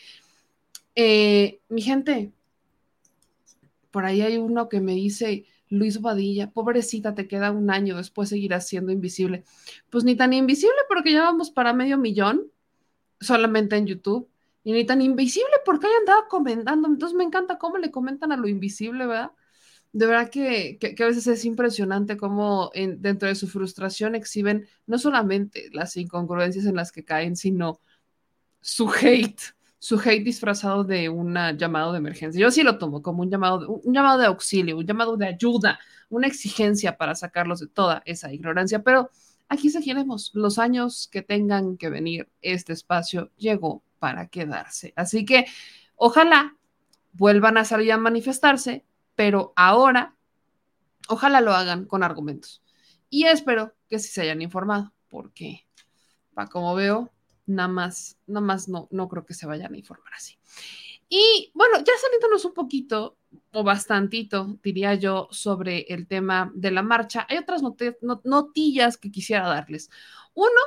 eh, 0.96 1.60
mi 1.70 1.82
gente, 1.82 2.32
por 3.92 4.06
ahí 4.06 4.22
hay 4.22 4.38
uno 4.38 4.70
que 4.70 4.82
me 4.82 4.94
dice, 4.94 5.46
Luis 5.70 6.02
Badilla, 6.02 6.52
pobrecita, 6.52 7.14
te 7.16 7.28
queda 7.28 7.52
un 7.52 7.70
año, 7.70 7.98
después 7.98 8.30
seguirás 8.30 8.68
siendo 8.68 8.92
invisible. 8.92 9.44
Pues 9.90 10.04
ni 10.04 10.16
tan 10.16 10.34
invisible 10.34 10.76
porque 10.88 11.12
ya 11.12 11.24
vamos 11.24 11.52
para 11.52 11.74
medio 11.74 11.98
millón 11.98 12.52
solamente 13.20 13.76
en 13.76 13.88
YouTube. 13.88 14.30
Y 14.64 14.74
ni 14.74 14.86
tan 14.86 15.02
invisible 15.02 15.54
porque 15.66 15.88
hayan 15.88 16.00
andado 16.00 16.28
comentando. 16.30 16.90
Entonces 16.90 17.18
me 17.18 17.24
encanta 17.24 17.58
cómo 17.58 17.78
le 17.78 17.90
comentan 17.90 18.34
a 18.34 18.38
lo 18.38 18.50
invisible, 18.50 19.06
¿verdad? 19.06 19.32
De 19.94 20.06
verdad 20.06 20.30
que, 20.30 20.78
que, 20.78 20.94
que 20.94 21.04
a 21.04 21.08
veces 21.08 21.26
es 21.28 21.46
impresionante 21.46 22.18
cómo 22.18 22.70
en, 22.74 23.02
dentro 23.02 23.30
de 23.30 23.36
su 23.36 23.48
frustración 23.48 24.14
exhiben 24.16 24.68
no 24.86 24.98
solamente 25.00 25.70
las 25.72 25.96
incongruencias 25.96 26.66
en 26.66 26.76
las 26.76 26.92
que 26.92 27.06
caen, 27.06 27.38
sino 27.38 27.80
su 28.60 28.90
hate 28.90 29.57
su 29.80 30.00
hate 30.00 30.24
disfrazado 30.24 30.84
de 30.84 31.10
un 31.10 31.36
llamado 31.58 31.92
de 31.92 32.00
emergencia. 32.00 32.42
Yo 32.42 32.52
sí 32.52 32.64
lo 32.64 32.78
tomo 32.78 33.02
como 33.02 33.22
un 33.22 33.30
llamado, 33.30 33.60
de, 33.60 33.68
un 33.68 33.94
llamado 33.94 34.18
de 34.20 34.26
auxilio, 34.26 34.78
un 34.78 34.86
llamado 34.86 35.18
de 35.18 35.28
ayuda, 35.28 35.80
una 36.10 36.28
exigencia 36.28 36.98
para 36.98 37.16
sacarlos 37.16 37.60
de 37.60 37.68
toda 37.68 38.02
esa 38.06 38.34
ignorancia, 38.34 38.82
pero 38.84 39.10
aquí 39.50 39.70
seguiremos. 39.70 40.32
Los 40.34 40.58
años 40.58 41.08
que 41.12 41.22
tengan 41.22 41.78
que 41.78 41.90
venir, 41.90 42.30
este 42.42 42.74
espacio 42.74 43.32
llegó 43.38 43.84
para 44.00 44.28
quedarse. 44.28 44.94
Así 44.96 45.26
que 45.26 45.46
ojalá 45.96 46.56
vuelvan 47.14 47.58
a 47.58 47.66
salir 47.66 47.92
a 47.92 47.98
manifestarse, 47.98 48.86
pero 49.16 49.54
ahora, 49.56 50.16
ojalá 51.08 51.42
lo 51.42 51.54
hagan 51.54 51.86
con 51.86 52.04
argumentos. 52.04 52.64
Y 53.10 53.26
espero 53.26 53.74
que 53.90 54.00
sí 54.00 54.10
se 54.10 54.22
hayan 54.22 54.42
informado, 54.42 54.94
porque, 55.08 55.66
para 56.34 56.50
como 56.50 56.76
veo, 56.76 57.12
nada 57.48 57.70
más, 57.70 58.18
nada 58.28 58.46
más 58.46 58.70
no, 58.70 58.88
no 58.92 59.08
creo 59.10 59.26
que 59.26 59.34
se 59.34 59.48
vayan 59.48 59.74
a 59.74 59.78
informar 59.78 60.14
así. 60.14 60.38
Y 61.10 61.52
bueno, 61.54 61.78
ya 61.80 61.94
saliéndonos 62.02 62.46
un 62.46 62.54
poquito 62.54 63.18
o 63.54 63.64
bastantito, 63.64 64.60
diría 64.62 64.96
yo, 64.96 65.28
sobre 65.32 65.86
el 65.90 66.08
tema 66.08 66.52
de 66.54 66.72
la 66.72 66.84
marcha, 66.84 67.26
hay 67.30 67.38
otras 67.38 67.62
not 67.62 67.82
not 68.02 68.26
notillas 68.26 68.98
que 68.98 69.12
quisiera 69.12 69.48
darles. 69.48 69.90
Uno, 70.34 70.62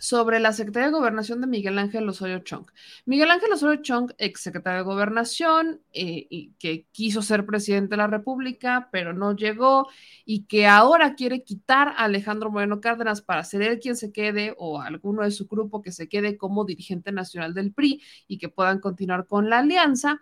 sobre 0.00 0.40
la 0.40 0.54
Secretaría 0.54 0.86
de 0.86 0.94
Gobernación 0.94 1.42
de 1.42 1.46
Miguel 1.46 1.78
Ángel 1.78 2.08
Osorio 2.08 2.38
Chong. 2.38 2.66
Miguel 3.04 3.30
Ángel 3.30 3.52
Osorio 3.52 3.82
Chong, 3.82 4.12
ex 4.16 4.40
secretario 4.40 4.78
de 4.78 4.84
Gobernación, 4.84 5.82
eh, 5.92 6.26
y 6.30 6.52
que 6.58 6.86
quiso 6.90 7.20
ser 7.20 7.44
presidente 7.44 7.90
de 7.90 7.96
la 7.98 8.06
República, 8.06 8.88
pero 8.90 9.12
no 9.12 9.36
llegó, 9.36 9.88
y 10.24 10.44
que 10.44 10.66
ahora 10.66 11.14
quiere 11.14 11.44
quitar 11.44 11.88
a 11.88 12.04
Alejandro 12.04 12.50
Moreno 12.50 12.80
Cárdenas 12.80 13.20
para 13.20 13.44
ser 13.44 13.60
él 13.60 13.78
quien 13.78 13.94
se 13.94 14.10
quede, 14.10 14.54
o 14.56 14.80
alguno 14.80 15.22
de 15.22 15.30
su 15.30 15.46
grupo 15.46 15.82
que 15.82 15.92
se 15.92 16.08
quede 16.08 16.38
como 16.38 16.64
dirigente 16.64 17.12
nacional 17.12 17.52
del 17.52 17.72
PRI 17.74 18.02
y 18.26 18.38
que 18.38 18.48
puedan 18.48 18.80
continuar 18.80 19.26
con 19.26 19.50
la 19.50 19.58
alianza, 19.58 20.18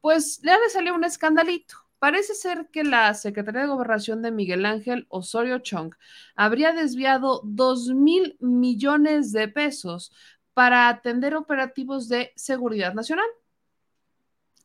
pues 0.00 0.40
le 0.42 0.52
salió 0.72 0.94
un 0.94 1.04
escandalito. 1.04 1.87
Parece 1.98 2.34
ser 2.34 2.68
que 2.70 2.84
la 2.84 3.12
Secretaría 3.14 3.62
de 3.62 3.66
Gobernación 3.68 4.22
de 4.22 4.30
Miguel 4.30 4.64
Ángel 4.66 5.06
Osorio 5.08 5.58
Chong 5.58 5.94
habría 6.36 6.72
desviado 6.72 7.40
2 7.44 7.88
mil 7.88 8.36
millones 8.40 9.32
de 9.32 9.48
pesos 9.48 10.12
para 10.54 10.88
atender 10.88 11.34
operativos 11.34 12.08
de 12.08 12.32
seguridad 12.36 12.94
nacional. 12.94 13.26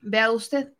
Vea 0.01 0.31
usted, 0.31 0.73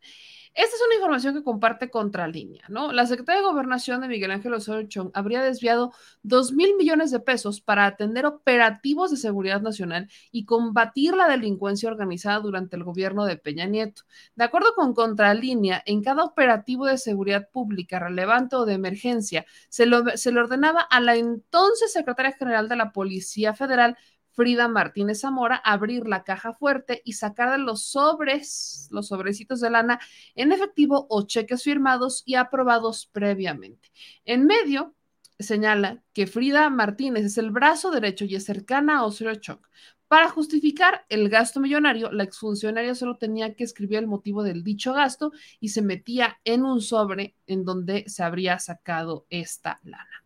Esta 0.54 0.76
es 0.76 0.82
una 0.86 0.94
información 0.94 1.34
que 1.34 1.42
comparte 1.42 1.90
Contralínea, 1.90 2.64
¿no? 2.68 2.92
La 2.92 3.06
Secretaría 3.06 3.40
de 3.40 3.46
Gobernación 3.48 4.00
de 4.00 4.06
Miguel 4.06 4.30
Ángel 4.30 4.54
Osorio 4.54 4.86
Chong 4.88 5.10
habría 5.12 5.42
desviado 5.42 5.92
2 6.22 6.52
mil 6.52 6.76
millones 6.76 7.10
de 7.10 7.18
pesos 7.18 7.60
para 7.60 7.86
atender 7.86 8.24
operativos 8.24 9.10
de 9.10 9.16
seguridad 9.16 9.62
nacional 9.62 10.08
y 10.30 10.44
combatir 10.44 11.16
la 11.16 11.26
delincuencia 11.26 11.90
organizada 11.90 12.38
durante 12.38 12.76
el 12.76 12.84
gobierno 12.84 13.24
de 13.24 13.36
Peña 13.36 13.66
Nieto. 13.66 14.02
De 14.36 14.44
acuerdo 14.44 14.74
con 14.76 14.94
Contralínea, 14.94 15.82
en 15.86 16.04
cada 16.04 16.22
operativo 16.22 16.86
de 16.86 16.98
seguridad 16.98 17.48
pública 17.50 17.98
relevante 17.98 18.54
o 18.54 18.64
de 18.64 18.74
emergencia, 18.74 19.44
se, 19.68 19.86
se 20.14 20.30
le 20.32 20.38
ordenaba 20.40 20.82
a 20.82 21.00
la 21.00 21.16
entonces 21.16 21.92
secretaria 21.92 22.30
general 22.32 22.68
de 22.68 22.76
la 22.76 22.92
Policía 22.92 23.54
Federal, 23.54 23.96
Frida 24.34 24.68
Martínez 24.68 25.20
Zamora 25.20 25.56
abrir 25.56 26.06
la 26.06 26.24
caja 26.24 26.54
fuerte 26.54 27.02
y 27.04 27.14
sacar 27.14 27.52
de 27.52 27.58
los 27.58 27.84
sobres, 27.84 28.88
los 28.90 29.08
sobrecitos 29.08 29.60
de 29.60 29.70
lana 29.70 30.00
en 30.34 30.52
efectivo 30.52 31.06
o 31.08 31.22
cheques 31.22 31.62
firmados 31.62 32.22
y 32.26 32.34
aprobados 32.34 33.06
previamente. 33.12 33.90
En 34.24 34.46
medio, 34.46 34.94
señala 35.38 36.02
que 36.12 36.26
Frida 36.26 36.68
Martínez 36.70 37.24
es 37.24 37.38
el 37.38 37.50
brazo 37.50 37.90
derecho 37.90 38.24
y 38.24 38.34
es 38.34 38.44
cercana 38.44 38.98
a 38.98 39.04
Osorio. 39.04 39.60
Para 40.08 40.28
justificar 40.28 41.06
el 41.08 41.28
gasto 41.28 41.60
millonario, 41.60 42.12
la 42.12 42.24
exfuncionaria 42.24 42.94
solo 42.94 43.16
tenía 43.16 43.54
que 43.54 43.64
escribir 43.64 43.98
el 43.98 44.06
motivo 44.06 44.42
del 44.42 44.62
dicho 44.62 44.92
gasto 44.92 45.32
y 45.60 45.70
se 45.70 45.82
metía 45.82 46.38
en 46.44 46.64
un 46.64 46.80
sobre 46.80 47.34
en 47.46 47.64
donde 47.64 48.04
se 48.06 48.22
habría 48.22 48.58
sacado 48.58 49.26
esta 49.30 49.80
lana. 49.82 50.24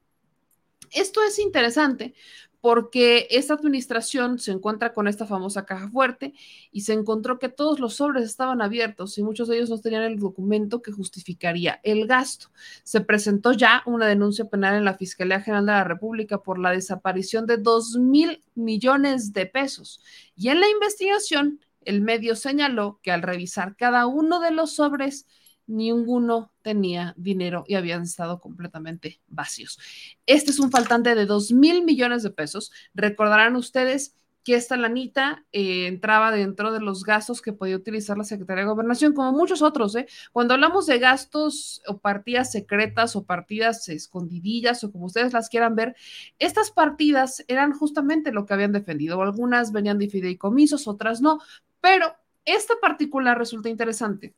Esto 0.90 1.22
es 1.22 1.38
interesante 1.38 2.14
porque 2.60 3.28
esta 3.30 3.54
administración 3.54 4.38
se 4.38 4.50
encuentra 4.50 4.92
con 4.92 5.06
esta 5.06 5.26
famosa 5.26 5.64
caja 5.64 5.88
fuerte 5.88 6.34
y 6.72 6.80
se 6.80 6.92
encontró 6.92 7.38
que 7.38 7.48
todos 7.48 7.78
los 7.78 7.94
sobres 7.94 8.24
estaban 8.24 8.60
abiertos 8.62 9.16
y 9.18 9.22
muchos 9.22 9.48
de 9.48 9.56
ellos 9.56 9.70
no 9.70 9.78
tenían 9.78 10.02
el 10.02 10.18
documento 10.18 10.82
que 10.82 10.92
justificaría 10.92 11.80
el 11.84 12.06
gasto. 12.06 12.48
Se 12.82 13.00
presentó 13.00 13.52
ya 13.52 13.82
una 13.86 14.06
denuncia 14.06 14.46
penal 14.46 14.74
en 14.74 14.84
la 14.84 14.94
Fiscalía 14.94 15.40
General 15.40 15.66
de 15.66 15.72
la 15.72 15.84
República 15.84 16.42
por 16.42 16.58
la 16.58 16.72
desaparición 16.72 17.46
de 17.46 17.58
2 17.58 17.98
mil 17.98 18.42
millones 18.54 19.32
de 19.32 19.46
pesos 19.46 20.00
y 20.36 20.48
en 20.48 20.60
la 20.60 20.68
investigación 20.68 21.60
el 21.84 22.02
medio 22.02 22.36
señaló 22.36 22.98
que 23.02 23.12
al 23.12 23.22
revisar 23.22 23.76
cada 23.76 24.06
uno 24.06 24.40
de 24.40 24.50
los 24.50 24.74
sobres 24.74 25.26
ninguno 25.68 26.52
tenía 26.62 27.14
dinero 27.16 27.64
y 27.68 27.74
habían 27.74 28.02
estado 28.02 28.40
completamente 28.40 29.20
vacíos. 29.28 29.78
Este 30.26 30.50
es 30.50 30.58
un 30.58 30.70
faltante 30.70 31.14
de 31.14 31.26
2 31.26 31.52
mil 31.52 31.84
millones 31.84 32.22
de 32.22 32.30
pesos. 32.30 32.72
Recordarán 32.94 33.54
ustedes 33.54 34.16
que 34.48 34.54
esta 34.54 34.78
lanita 34.78 35.44
eh, 35.52 35.86
entraba 35.88 36.30
dentro 36.30 36.72
de 36.72 36.80
los 36.80 37.04
gastos 37.04 37.42
que 37.42 37.52
podía 37.52 37.76
utilizar 37.76 38.16
la 38.16 38.24
Secretaría 38.24 38.64
de 38.64 38.70
Gobernación, 38.70 39.12
como 39.12 39.30
muchos 39.30 39.60
otros. 39.60 39.94
¿eh? 39.94 40.06
Cuando 40.32 40.54
hablamos 40.54 40.86
de 40.86 40.98
gastos 40.98 41.82
o 41.86 41.98
partidas 41.98 42.50
secretas 42.50 43.14
o 43.14 43.24
partidas 43.24 43.86
escondidillas 43.90 44.82
o 44.84 44.90
como 44.90 45.04
ustedes 45.04 45.34
las 45.34 45.50
quieran 45.50 45.76
ver, 45.76 45.96
estas 46.38 46.70
partidas 46.70 47.44
eran 47.46 47.74
justamente 47.74 48.32
lo 48.32 48.46
que 48.46 48.54
habían 48.54 48.72
defendido. 48.72 49.20
Algunas 49.20 49.70
venían 49.70 49.98
de 49.98 50.08
fideicomisos, 50.08 50.88
otras 50.88 51.20
no, 51.20 51.40
pero 51.82 52.14
esta 52.46 52.72
particular 52.80 53.36
resulta 53.36 53.68
interesante 53.68 54.34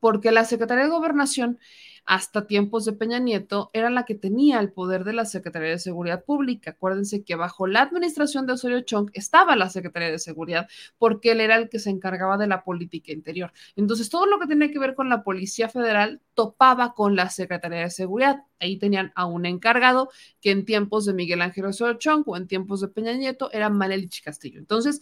porque 0.00 0.32
la 0.32 0.44
Secretaría 0.44 0.84
de 0.84 0.90
Gobernación, 0.90 1.58
hasta 2.04 2.46
tiempos 2.46 2.84
de 2.84 2.92
Peña 2.92 3.20
Nieto, 3.20 3.70
era 3.72 3.88
la 3.88 4.04
que 4.04 4.16
tenía 4.16 4.58
el 4.58 4.72
poder 4.72 5.04
de 5.04 5.12
la 5.12 5.24
Secretaría 5.24 5.70
de 5.70 5.78
Seguridad 5.78 6.24
Pública. 6.24 6.72
Acuérdense 6.72 7.22
que 7.22 7.36
bajo 7.36 7.68
la 7.68 7.82
administración 7.82 8.46
de 8.46 8.54
Osorio 8.54 8.80
Chong 8.80 9.10
estaba 9.14 9.54
la 9.54 9.70
Secretaría 9.70 10.10
de 10.10 10.18
Seguridad, 10.18 10.68
porque 10.98 11.32
él 11.32 11.40
era 11.40 11.56
el 11.56 11.68
que 11.68 11.78
se 11.78 11.90
encargaba 11.90 12.36
de 12.38 12.48
la 12.48 12.64
política 12.64 13.12
interior. 13.12 13.52
Entonces, 13.76 14.10
todo 14.10 14.26
lo 14.26 14.40
que 14.40 14.48
tenía 14.48 14.70
que 14.70 14.80
ver 14.80 14.94
con 14.94 15.08
la 15.08 15.22
Policía 15.22 15.68
Federal 15.68 16.20
topaba 16.34 16.94
con 16.94 17.14
la 17.14 17.30
Secretaría 17.30 17.82
de 17.82 17.90
Seguridad. 17.90 18.42
Ahí 18.58 18.78
tenían 18.78 19.12
a 19.14 19.26
un 19.26 19.46
encargado 19.46 20.10
que 20.40 20.50
en 20.50 20.64
tiempos 20.64 21.04
de 21.04 21.14
Miguel 21.14 21.42
Ángel 21.42 21.66
Osorio 21.66 21.98
Chong 21.98 22.24
o 22.26 22.36
en 22.36 22.48
tiempos 22.48 22.80
de 22.80 22.88
Peña 22.88 23.12
Nieto 23.12 23.50
era 23.52 23.70
Manelich 23.70 24.22
Castillo. 24.22 24.58
Entonces, 24.58 25.00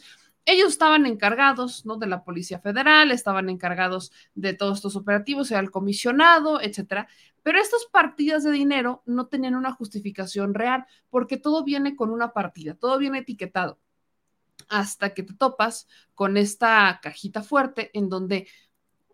ellos 0.51 0.69
estaban 0.69 1.07
encargados, 1.07 1.87
¿no? 1.87 1.97
De 1.97 2.07
la 2.07 2.25
Policía 2.25 2.61
Federal, 2.61 3.11
estaban 3.11 3.49
encargados 3.49 4.13
de 4.35 4.55
todos 4.55 4.79
estos 4.79 4.97
operativos, 4.97 5.51
era 5.51 5.61
el 5.61 5.71
comisionado, 5.71 6.61
etcétera. 6.61 7.09
Pero 7.43 7.59
estas 7.59 7.87
partidas 7.87 8.45
de 8.45 8.53
dinero 8.53 9.03
no 9.07 9.27
tenían 9.29 9.55
una 9.55 9.73
justificación 9.73 10.55
real, 10.55 10.87
porque 11.09 11.37
todo 11.37 11.65
viene 11.65 11.97
con 11.97 12.11
una 12.11 12.33
partida, 12.33 12.75
todo 12.75 12.99
viene 12.99 13.19
etiquetado. 13.19 13.79
Hasta 14.69 15.15
que 15.15 15.23
te 15.23 15.35
topas 15.35 15.89
con 16.15 16.37
esta 16.37 17.01
cajita 17.03 17.43
fuerte 17.43 17.91
en 17.95 18.09
donde 18.09 18.47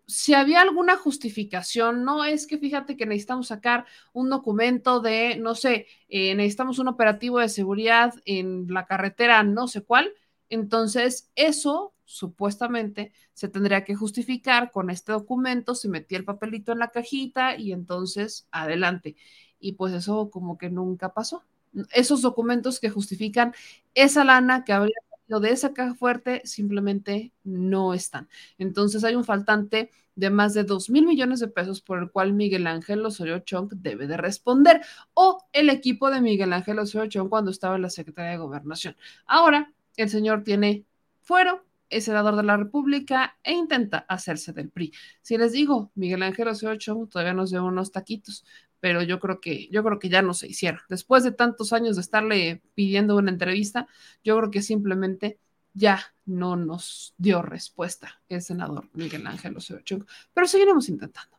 si 0.07 0.33
había 0.33 0.61
alguna 0.61 0.95
justificación, 0.95 2.03
no 2.05 2.23
es 2.23 2.47
que 2.47 2.57
fíjate 2.57 2.95
que 2.95 3.05
necesitamos 3.05 3.47
sacar 3.47 3.85
un 4.13 4.29
documento 4.29 5.01
de, 5.01 5.35
no 5.37 5.53
sé, 5.53 5.87
eh, 6.07 6.33
necesitamos 6.33 6.79
un 6.79 6.87
operativo 6.87 7.39
de 7.39 7.49
seguridad 7.49 8.13
en 8.23 8.67
la 8.69 8.85
carretera, 8.85 9.43
no 9.43 9.67
sé 9.67 9.83
cuál, 9.83 10.13
entonces, 10.49 11.29
eso 11.35 11.93
supuestamente 12.07 13.11
se 13.33 13.49
tendría 13.49 13.83
que 13.83 13.95
justificar 13.95 14.71
con 14.71 14.89
este 14.89 15.11
documento, 15.11 15.75
se 15.75 15.89
metía 15.89 16.17
el 16.17 16.25
papelito 16.25 16.71
en 16.71 16.79
la 16.79 16.89
cajita 16.89 17.57
y 17.57 17.73
entonces 17.73 18.47
adelante. 18.51 19.15
Y 19.59 19.73
pues 19.73 19.93
eso 19.93 20.29
como 20.29 20.57
que 20.57 20.69
nunca 20.69 21.13
pasó. 21.13 21.43
Esos 21.91 22.21
documentos 22.21 22.79
que 22.79 22.89
justifican 22.89 23.53
esa 23.93 24.23
lana 24.23 24.63
que 24.63 24.73
habría 24.73 24.95
salido 25.09 25.39
de 25.41 25.51
esa 25.51 25.73
caja 25.73 25.95
fuerte 25.95 26.41
simplemente 26.45 27.33
no 27.43 27.93
están. 27.93 28.29
Entonces 28.57 29.03
hay 29.03 29.15
un 29.15 29.25
faltante 29.25 29.91
de 30.15 30.29
más 30.31 30.53
de 30.53 30.63
2 30.63 30.89
mil 30.89 31.05
millones 31.05 31.39
de 31.39 31.47
pesos 31.47 31.81
por 31.81 31.99
el 31.99 32.09
cual 32.09 32.33
Miguel 32.33 32.65
Ángel 32.67 33.05
Osorio 33.05 33.39
Chong 33.39 33.69
debe 33.75 34.07
de 34.07 34.17
responder 34.17 34.81
o 35.13 35.45
el 35.53 35.69
equipo 35.69 36.09
de 36.09 36.21
Miguel 36.21 36.53
Ángel 36.53 36.79
Osorio 36.79 37.07
Chong 37.07 37.29
cuando 37.29 37.51
estaba 37.51 37.75
en 37.75 37.83
la 37.83 37.89
Secretaría 37.91 38.31
de 38.31 38.37
Gobernación. 38.37 38.95
Ahora, 39.27 39.71
el 39.97 40.09
señor 40.09 40.43
tiene 40.43 40.85
fuero, 41.21 41.65
es 41.89 42.05
senador 42.05 42.35
de 42.35 42.43
la 42.43 42.57
República 42.57 43.37
e 43.43 43.53
intenta 43.53 43.99
hacerse 44.09 44.53
del 44.53 44.69
PRI. 44.69 44.93
Si 45.21 45.37
les 45.37 45.51
digo, 45.53 45.91
Miguel 45.95 46.23
Ángel 46.23 46.47
Osorio 46.47 47.07
todavía 47.09 47.33
nos 47.33 47.51
dio 47.51 47.65
unos 47.65 47.91
taquitos, 47.91 48.45
pero 48.79 49.01
yo 49.01 49.19
creo 49.19 49.41
que 49.41 49.67
yo 49.69 49.83
creo 49.83 49.99
que 49.99 50.09
ya 50.09 50.21
no 50.21 50.33
se 50.33 50.47
hicieron. 50.47 50.81
Después 50.89 51.23
de 51.23 51.31
tantos 51.31 51.73
años 51.73 51.95
de 51.95 52.01
estarle 52.01 52.61
pidiendo 52.75 53.15
una 53.15 53.31
entrevista, 53.31 53.87
yo 54.23 54.37
creo 54.37 54.51
que 54.51 54.61
simplemente 54.61 55.39
ya 55.73 55.99
no 56.25 56.55
nos 56.55 57.13
dio 57.17 57.41
respuesta 57.41 58.21
el 58.29 58.41
senador 58.41 58.89
Miguel 58.93 59.27
Ángel 59.27 59.55
Osorio 59.55 60.05
pero 60.33 60.47
seguiremos 60.47 60.89
intentando. 60.89 61.37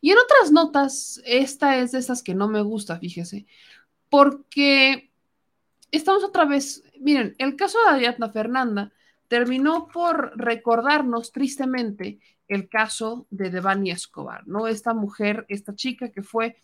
Y 0.00 0.10
en 0.10 0.18
otras 0.18 0.52
notas, 0.52 1.22
esta 1.24 1.78
es 1.78 1.92
de 1.92 1.98
esas 1.98 2.22
que 2.22 2.34
no 2.34 2.48
me 2.48 2.60
gusta, 2.62 2.98
fíjese, 2.98 3.46
porque 4.10 5.05
estamos 5.96 6.24
otra 6.24 6.44
vez, 6.44 6.82
miren, 7.00 7.34
el 7.38 7.56
caso 7.56 7.78
de 7.78 7.94
Ariadna 7.94 8.30
Fernanda 8.30 8.92
terminó 9.28 9.88
por 9.88 10.32
recordarnos 10.36 11.32
tristemente 11.32 12.20
el 12.48 12.68
caso 12.68 13.26
de 13.30 13.50
Devani 13.50 13.90
Escobar, 13.90 14.46
¿no? 14.46 14.68
Esta 14.68 14.94
mujer, 14.94 15.44
esta 15.48 15.74
chica 15.74 16.10
que 16.10 16.22
fue 16.22 16.56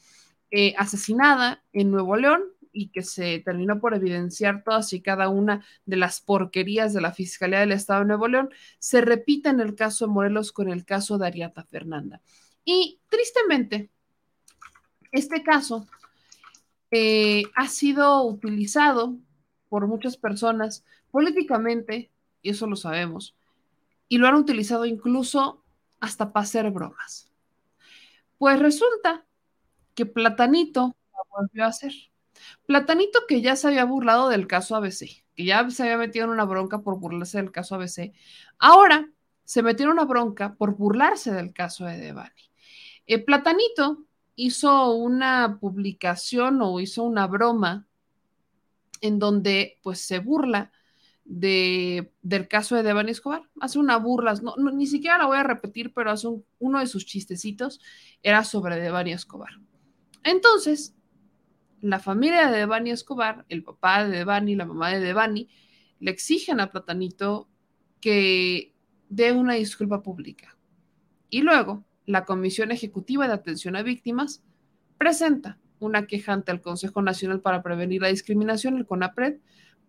eh, 0.50 0.74
asesinada 0.78 1.64
en 1.72 1.90
Nuevo 1.90 2.16
León 2.16 2.42
y 2.72 2.88
que 2.88 3.02
se 3.02 3.40
terminó 3.40 3.80
por 3.80 3.94
evidenciar 3.94 4.62
todas 4.64 4.92
y 4.92 5.02
cada 5.02 5.28
una 5.28 5.64
de 5.84 5.96
las 5.96 6.20
porquerías 6.20 6.94
de 6.94 7.00
la 7.00 7.12
Fiscalía 7.12 7.60
del 7.60 7.72
Estado 7.72 8.00
de 8.00 8.06
Nuevo 8.06 8.28
León, 8.28 8.50
se 8.78 9.00
repite 9.00 9.48
en 9.50 9.60
el 9.60 9.74
caso 9.74 10.06
de 10.06 10.12
Morelos 10.12 10.52
con 10.52 10.70
el 10.70 10.84
caso 10.84 11.18
de 11.18 11.26
Ariadna 11.26 11.64
Fernanda. 11.64 12.20
Y 12.64 13.00
tristemente, 13.09 13.90
este 15.10 15.42
caso 15.42 15.86
eh, 16.93 17.44
ha 17.55 17.69
sido 17.69 18.23
utilizado 18.23 19.16
por 19.70 19.86
muchas 19.86 20.19
personas 20.19 20.85
políticamente, 21.10 22.10
y 22.43 22.51
eso 22.51 22.66
lo 22.66 22.77
sabemos, 22.77 23.35
y 24.09 24.19
lo 24.19 24.28
han 24.28 24.35
utilizado 24.35 24.85
incluso 24.85 25.64
hasta 26.01 26.32
para 26.32 26.44
hacer 26.44 26.70
bromas. 26.70 27.32
Pues 28.36 28.59
resulta 28.59 29.24
que 29.94 30.05
Platanito 30.05 30.94
lo 31.12 31.39
volvió 31.40 31.64
a 31.64 31.69
hacer. 31.69 31.93
Platanito 32.66 33.20
que 33.27 33.40
ya 33.40 33.56
se 33.56 33.69
había 33.69 33.85
burlado 33.86 34.28
del 34.28 34.47
caso 34.47 34.77
ABC, 34.77 35.24
que 35.35 35.44
ya 35.44 35.70
se 35.70 35.85
había 35.85 35.97
metido 35.97 36.27
en 36.27 36.32
una 36.32 36.44
bronca 36.44 36.82
por 36.82 36.98
burlarse 37.01 37.39
del 37.39 37.52
caso 37.52 37.77
ABC, 37.77 38.12
ahora 38.59 39.09
se 39.44 39.62
metió 39.62 39.86
en 39.86 39.93
una 39.93 40.05
bronca 40.05 40.56
por 40.56 40.77
burlarse 40.77 41.32
del 41.32 41.55
caso 41.55 41.86
de 41.86 41.97
Devani. 41.97 42.51
Eh, 43.06 43.19
Platanito 43.19 44.05
hizo 44.36 44.92
una 44.94 45.59
publicación 45.60 46.60
o 46.62 46.80
hizo 46.80 47.02
una 47.02 47.26
broma 47.26 47.86
en 49.00 49.18
donde 49.18 49.78
pues 49.82 50.00
se 50.00 50.18
burla 50.18 50.72
de, 51.24 52.12
del 52.22 52.48
caso 52.48 52.76
de 52.76 52.82
Devani 52.82 53.10
Escobar. 53.10 53.48
Hace 53.60 53.78
una 53.78 53.96
burla, 53.98 54.34
no, 54.42 54.54
ni 54.72 54.86
siquiera 54.86 55.18
la 55.18 55.26
voy 55.26 55.38
a 55.38 55.42
repetir, 55.42 55.92
pero 55.92 56.10
hace 56.10 56.28
uno 56.59 56.78
de 56.78 56.86
sus 56.86 57.06
chistecitos 57.06 57.80
era 58.22 58.44
sobre 58.44 58.80
Devani 58.80 59.12
Escobar. 59.12 59.50
Entonces, 60.24 60.94
la 61.80 61.98
familia 61.98 62.50
de 62.50 62.59
Devani 62.59 62.90
Escobar, 62.90 63.44
el 63.48 63.64
papá 63.64 64.04
de 64.04 64.18
Devani, 64.18 64.54
la 64.54 64.66
mamá 64.66 64.90
de 64.90 65.00
Devani, 65.00 65.48
le 65.98 66.10
exigen 66.10 66.60
a 66.60 66.70
Platanito 66.70 67.48
que 68.00 68.74
dé 69.09 69.32
una 69.32 69.54
disculpa 69.54 70.02
pública, 70.02 70.56
Y 71.28 71.42
luego, 71.42 71.84
la 72.06 72.24
Comisión 72.24 72.70
Ejecutiva 72.72 73.26
de 73.26 73.34
Atención 73.34 73.76
a 73.76 73.82
Víctimas 73.82 74.42
presenta 74.98 75.58
una 75.78 76.06
queja 76.06 76.32
ante 76.32 76.52
el 76.52 76.60
Consejo 76.60 77.02
Nacional 77.02 77.40
para 77.40 77.62
Prevenir 77.62 78.02
la 78.02 78.08
Discriminación, 78.08 78.76
el 78.76 78.86
CONAPRED, 78.86 79.38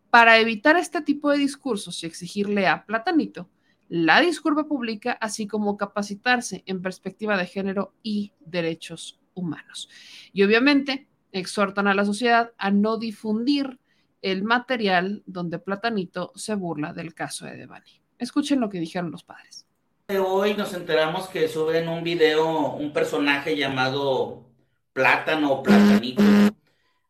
para 0.10 0.38
evitar 0.40 0.78
este 0.78 1.02
tipo 1.02 1.32
de 1.32 1.38
discursos 1.38 2.04
y 2.04 2.08
exigirle 2.08 2.68
a 2.68 2.86
Platanito 2.86 3.50
la 3.90 4.22
disculpa 4.22 4.68
pública, 4.68 5.12
así 5.22 5.46
como 5.46 5.78
capacitarse 5.78 6.64
en 6.66 6.82
perspectiva 6.82 7.38
de 7.38 7.46
género 7.46 7.94
y 8.02 8.34
derechos 8.40 9.20
humanos. 9.36 9.90
Y 10.32 10.44
obviamente 10.44 11.08
exhortan 11.32 11.88
a 11.88 11.94
la 11.94 12.06
sociedad 12.06 12.54
a 12.58 12.72
no 12.72 12.98
difundir 12.98 13.80
el 14.22 14.44
material 14.44 15.22
donde 15.26 15.60
Platanito 15.60 16.32
se 16.36 16.56
burla 16.56 16.94
del 16.94 17.14
caso 17.14 17.46
de 17.46 17.58
Devani. 17.58 18.02
Escuchen 18.18 18.62
lo 18.62 18.70
que 18.70 18.80
dijeron 18.80 19.12
los 19.12 19.24
padres. 19.24 19.68
Hoy 20.10 20.54
nos 20.56 20.74
enteramos 20.74 21.30
que 21.30 21.48
suben 21.48 21.88
un 21.88 22.04
video 22.04 22.74
un 22.74 22.92
personaje 22.92 23.56
llamado 23.56 24.46
Plátano 24.92 25.54
o 25.54 25.64
Platanito, 25.64 26.22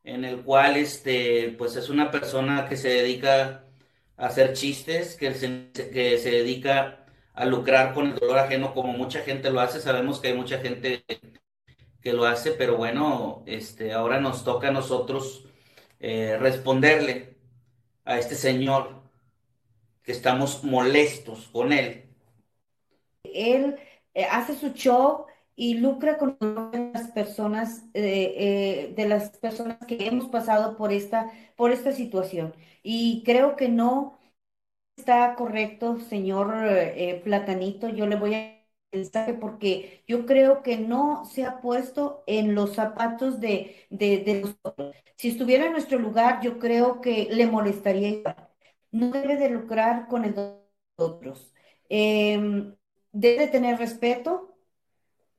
en 0.04 0.24
el 0.24 0.42
cual 0.42 0.76
este, 0.76 1.54
pues 1.58 1.74
es 1.74 1.88
una 1.88 2.12
persona 2.12 2.68
que 2.68 2.76
se 2.76 2.88
dedica 2.90 3.64
a 4.16 4.26
hacer 4.26 4.52
chistes, 4.52 5.16
que 5.16 5.34
se, 5.34 5.70
que 5.72 6.18
se 6.18 6.30
dedica 6.30 7.04
a 7.34 7.44
lucrar 7.46 7.94
con 7.94 8.06
el 8.06 8.14
dolor 8.14 8.38
ajeno 8.38 8.72
como 8.74 8.92
mucha 8.92 9.22
gente 9.22 9.50
lo 9.50 9.60
hace. 9.60 9.80
Sabemos 9.80 10.20
que 10.20 10.28
hay 10.28 10.34
mucha 10.34 10.58
gente 10.60 11.04
que 12.00 12.12
lo 12.12 12.26
hace, 12.26 12.52
pero 12.52 12.76
bueno, 12.76 13.42
este, 13.46 13.92
ahora 13.92 14.20
nos 14.20 14.44
toca 14.44 14.68
a 14.68 14.72
nosotros 14.72 15.44
eh, 15.98 16.36
responderle 16.38 17.38
a 18.04 18.18
este 18.18 18.36
señor 18.36 19.02
que 20.04 20.12
estamos 20.12 20.62
molestos 20.62 21.48
con 21.52 21.72
él. 21.72 22.03
Él 23.34 23.76
eh, 24.14 24.24
hace 24.30 24.54
su 24.56 24.70
show 24.72 25.26
y 25.56 25.74
lucra 25.74 26.18
con 26.18 26.36
las 26.40 27.10
personas, 27.12 27.84
eh, 27.94 28.34
eh, 28.90 28.94
de 28.96 29.08
las 29.08 29.30
personas 29.38 29.78
que 29.86 30.06
hemos 30.08 30.28
pasado 30.28 30.76
por 30.76 30.92
esta, 30.92 31.30
por 31.56 31.70
esta 31.72 31.92
situación. 31.92 32.54
Y 32.82 33.22
creo 33.24 33.56
que 33.56 33.68
no 33.68 34.18
está 34.96 35.34
correcto, 35.36 35.98
señor 36.00 36.54
Platanito. 37.24 37.88
Yo 37.88 38.06
le 38.06 38.16
voy 38.16 38.34
a 38.34 38.54
mensaje 38.92 39.34
porque 39.34 40.04
yo 40.06 40.24
creo 40.26 40.62
que 40.62 40.76
no 40.78 41.24
se 41.26 41.44
ha 41.44 41.60
puesto 41.60 42.22
en 42.26 42.54
los 42.54 42.74
zapatos 42.74 43.40
de, 43.40 43.86
de, 43.90 44.18
de 44.18 44.40
nosotros. 44.42 44.94
Si 45.16 45.28
estuviera 45.28 45.66
en 45.66 45.72
nuestro 45.72 45.98
lugar, 45.98 46.40
yo 46.42 46.58
creo 46.58 47.00
que 47.00 47.28
le 47.30 47.46
molestaría 47.46 48.08
igual. 48.08 48.36
No 48.92 49.10
debe 49.10 49.36
de 49.36 49.50
lucrar 49.50 50.06
con 50.08 50.24
el 50.24 50.34
otros. 50.96 51.52
Em, 51.88 52.76
debe 53.14 53.46
tener 53.48 53.78
respeto, 53.78 54.54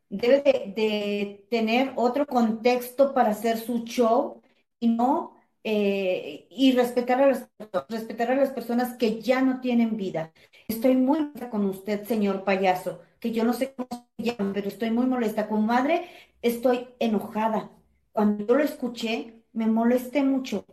debe 0.10 0.74
de, 0.76 1.46
tener 1.50 1.94
otro 1.96 2.26
contexto 2.26 3.14
para 3.14 3.32
hacer 3.32 3.58
su 3.58 3.84
show 3.84 4.42
y 4.80 4.88
no 4.88 5.36
eh, 5.64 6.48
y 6.50 6.72
respetar 6.74 7.22
a, 7.22 7.28
las, 7.28 7.50
respetar 7.90 8.32
a 8.32 8.36
las 8.36 8.52
personas 8.52 8.96
que 8.98 9.22
ya 9.22 9.42
no 9.42 9.60
tienen 9.62 9.98
vida. 9.98 10.32
Estoy 10.68 10.96
muy 10.96 11.20
molesta 11.20 11.50
con 11.50 11.66
usted, 11.66 12.06
señor 12.06 12.44
payaso, 12.44 13.02
que 13.20 13.32
yo 13.32 13.44
no 13.44 13.54
sé 13.54 13.74
cómo 13.76 14.08
se 14.18 14.24
llama, 14.24 14.52
pero 14.54 14.68
estoy 14.68 14.92
muy 14.92 15.06
molesta. 15.08 15.48
Como 15.48 15.62
madre, 15.64 16.10
estoy 16.42 16.88
enojada. 17.00 17.72
Cuando 18.12 18.46
yo 18.46 18.56
lo 18.56 18.64
escuché, 18.64 19.44
me 19.54 19.68
molesté 19.68 20.24
mucho. 20.24 20.66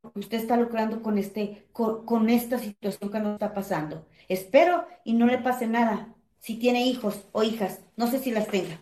Porque 0.00 0.20
usted 0.20 0.38
está 0.38 0.56
lucrando 0.56 1.02
con, 1.02 1.18
este, 1.18 1.68
con, 1.72 2.06
con 2.06 2.30
esta 2.30 2.58
situación 2.58 3.10
que 3.10 3.20
nos 3.20 3.34
está 3.34 3.52
pasando. 3.52 4.06
Espero 4.28 4.86
y 5.04 5.14
no 5.14 5.26
le 5.26 5.38
pase 5.38 5.66
nada, 5.66 6.14
si 6.40 6.56
tiene 6.56 6.86
hijos 6.86 7.16
o 7.32 7.42
hijas. 7.42 7.80
No 7.96 8.10
sé 8.10 8.18
si 8.18 8.30
las 8.30 8.48
tenga. 8.48 8.80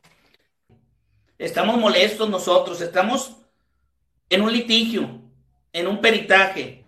Estamos 1.38 1.78
molestos 1.78 2.30
nosotros, 2.30 2.80
estamos 2.80 3.36
en 4.30 4.42
un 4.42 4.52
litigio, 4.52 5.20
en 5.72 5.86
un 5.86 6.00
peritaje, 6.00 6.84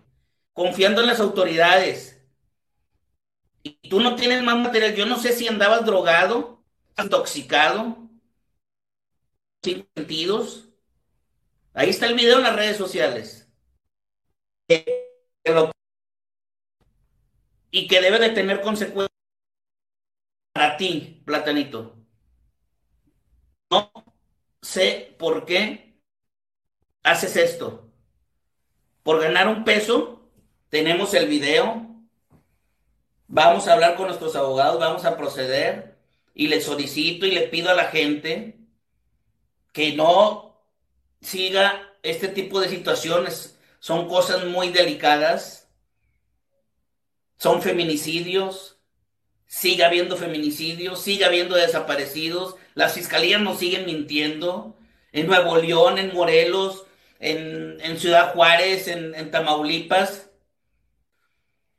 confiando 0.53 1.01
en 1.01 1.07
las 1.07 1.19
autoridades. 1.19 2.19
Y 3.61 3.89
tú 3.89 3.99
no 3.99 4.15
tienes 4.15 4.41
más 4.43 4.57
material. 4.57 4.95
Yo 4.95 5.05
no 5.05 5.19
sé 5.19 5.33
si 5.33 5.47
andabas 5.47 5.85
drogado, 5.85 6.63
intoxicado, 6.97 7.97
sin 9.61 9.87
sentidos. 9.95 10.69
Ahí 11.73 11.89
está 11.89 12.07
el 12.07 12.15
video 12.15 12.37
en 12.37 12.43
las 12.43 12.55
redes 12.55 12.77
sociales. 12.77 13.47
Y 17.71 17.87
que 17.87 18.01
debe 18.01 18.19
de 18.19 18.29
tener 18.29 18.61
consecuencias 18.61 19.08
para 20.53 20.77
ti, 20.77 21.21
Platanito. 21.25 21.95
No 23.69 23.91
sé 24.61 25.15
por 25.17 25.45
qué 25.45 26.01
haces 27.03 27.35
esto. 27.35 27.91
Por 29.03 29.21
ganar 29.21 29.47
un 29.47 29.63
peso, 29.63 30.29
tenemos 30.69 31.13
el 31.13 31.27
video. 31.27 31.87
Vamos 33.27 33.67
a 33.67 33.73
hablar 33.73 33.95
con 33.95 34.07
nuestros 34.07 34.35
abogados, 34.35 34.79
vamos 34.79 35.05
a 35.05 35.17
proceder 35.17 35.97
y 36.33 36.47
le 36.47 36.61
solicito 36.61 37.25
y 37.25 37.31
le 37.31 37.47
pido 37.47 37.69
a 37.69 37.75
la 37.75 37.85
gente 37.85 38.59
que 39.71 39.93
no 39.93 40.61
siga 41.21 41.93
este 42.01 42.27
tipo 42.27 42.59
de 42.59 42.69
situaciones. 42.69 43.57
Son 43.79 44.07
cosas 44.07 44.45
muy 44.45 44.69
delicadas. 44.69 45.69
Son 47.37 47.61
feminicidios, 47.61 48.78
sigue 49.49 49.83
habiendo 49.83 50.15
feminicidios, 50.15 51.01
sigue 51.01 51.25
habiendo 51.25 51.55
desaparecidos, 51.55 52.55
las 52.75 52.93
fiscalías 52.93 53.41
nos 53.41 53.57
siguen 53.57 53.87
mintiendo, 53.87 54.77
en 55.11 55.25
Nuevo 55.25 55.57
León, 55.57 55.97
en 55.97 56.13
Morelos, 56.13 56.85
en, 57.19 57.99
Ciudad 57.99 58.31
Juárez, 58.33 58.87
en, 58.87 59.31
Tamaulipas. 59.31 60.29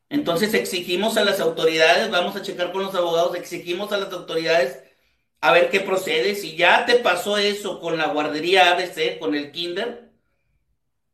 Entonces 0.08 0.52
exigimos 0.52 1.16
a 1.16 1.24
las 1.24 1.38
autoridades, 1.38 2.10
vamos 2.10 2.34
a 2.34 2.42
checar 2.42 2.72
con 2.72 2.82
los 2.82 2.94
abogados, 2.96 3.36
exigimos 3.36 3.92
a 3.92 3.98
las 3.98 4.12
autoridades 4.12 4.82
a 5.40 5.52
ver 5.52 5.70
qué 5.70 5.78
procede. 5.78 6.34
Si 6.34 6.56
ya 6.56 6.84
te 6.86 6.96
pasó 6.96 7.38
eso 7.38 7.80
con 7.80 7.96
la 7.96 8.08
guardería 8.08 8.72
ABC, 8.72 9.20
con 9.20 9.36
el 9.36 9.52
kinder, 9.52 10.10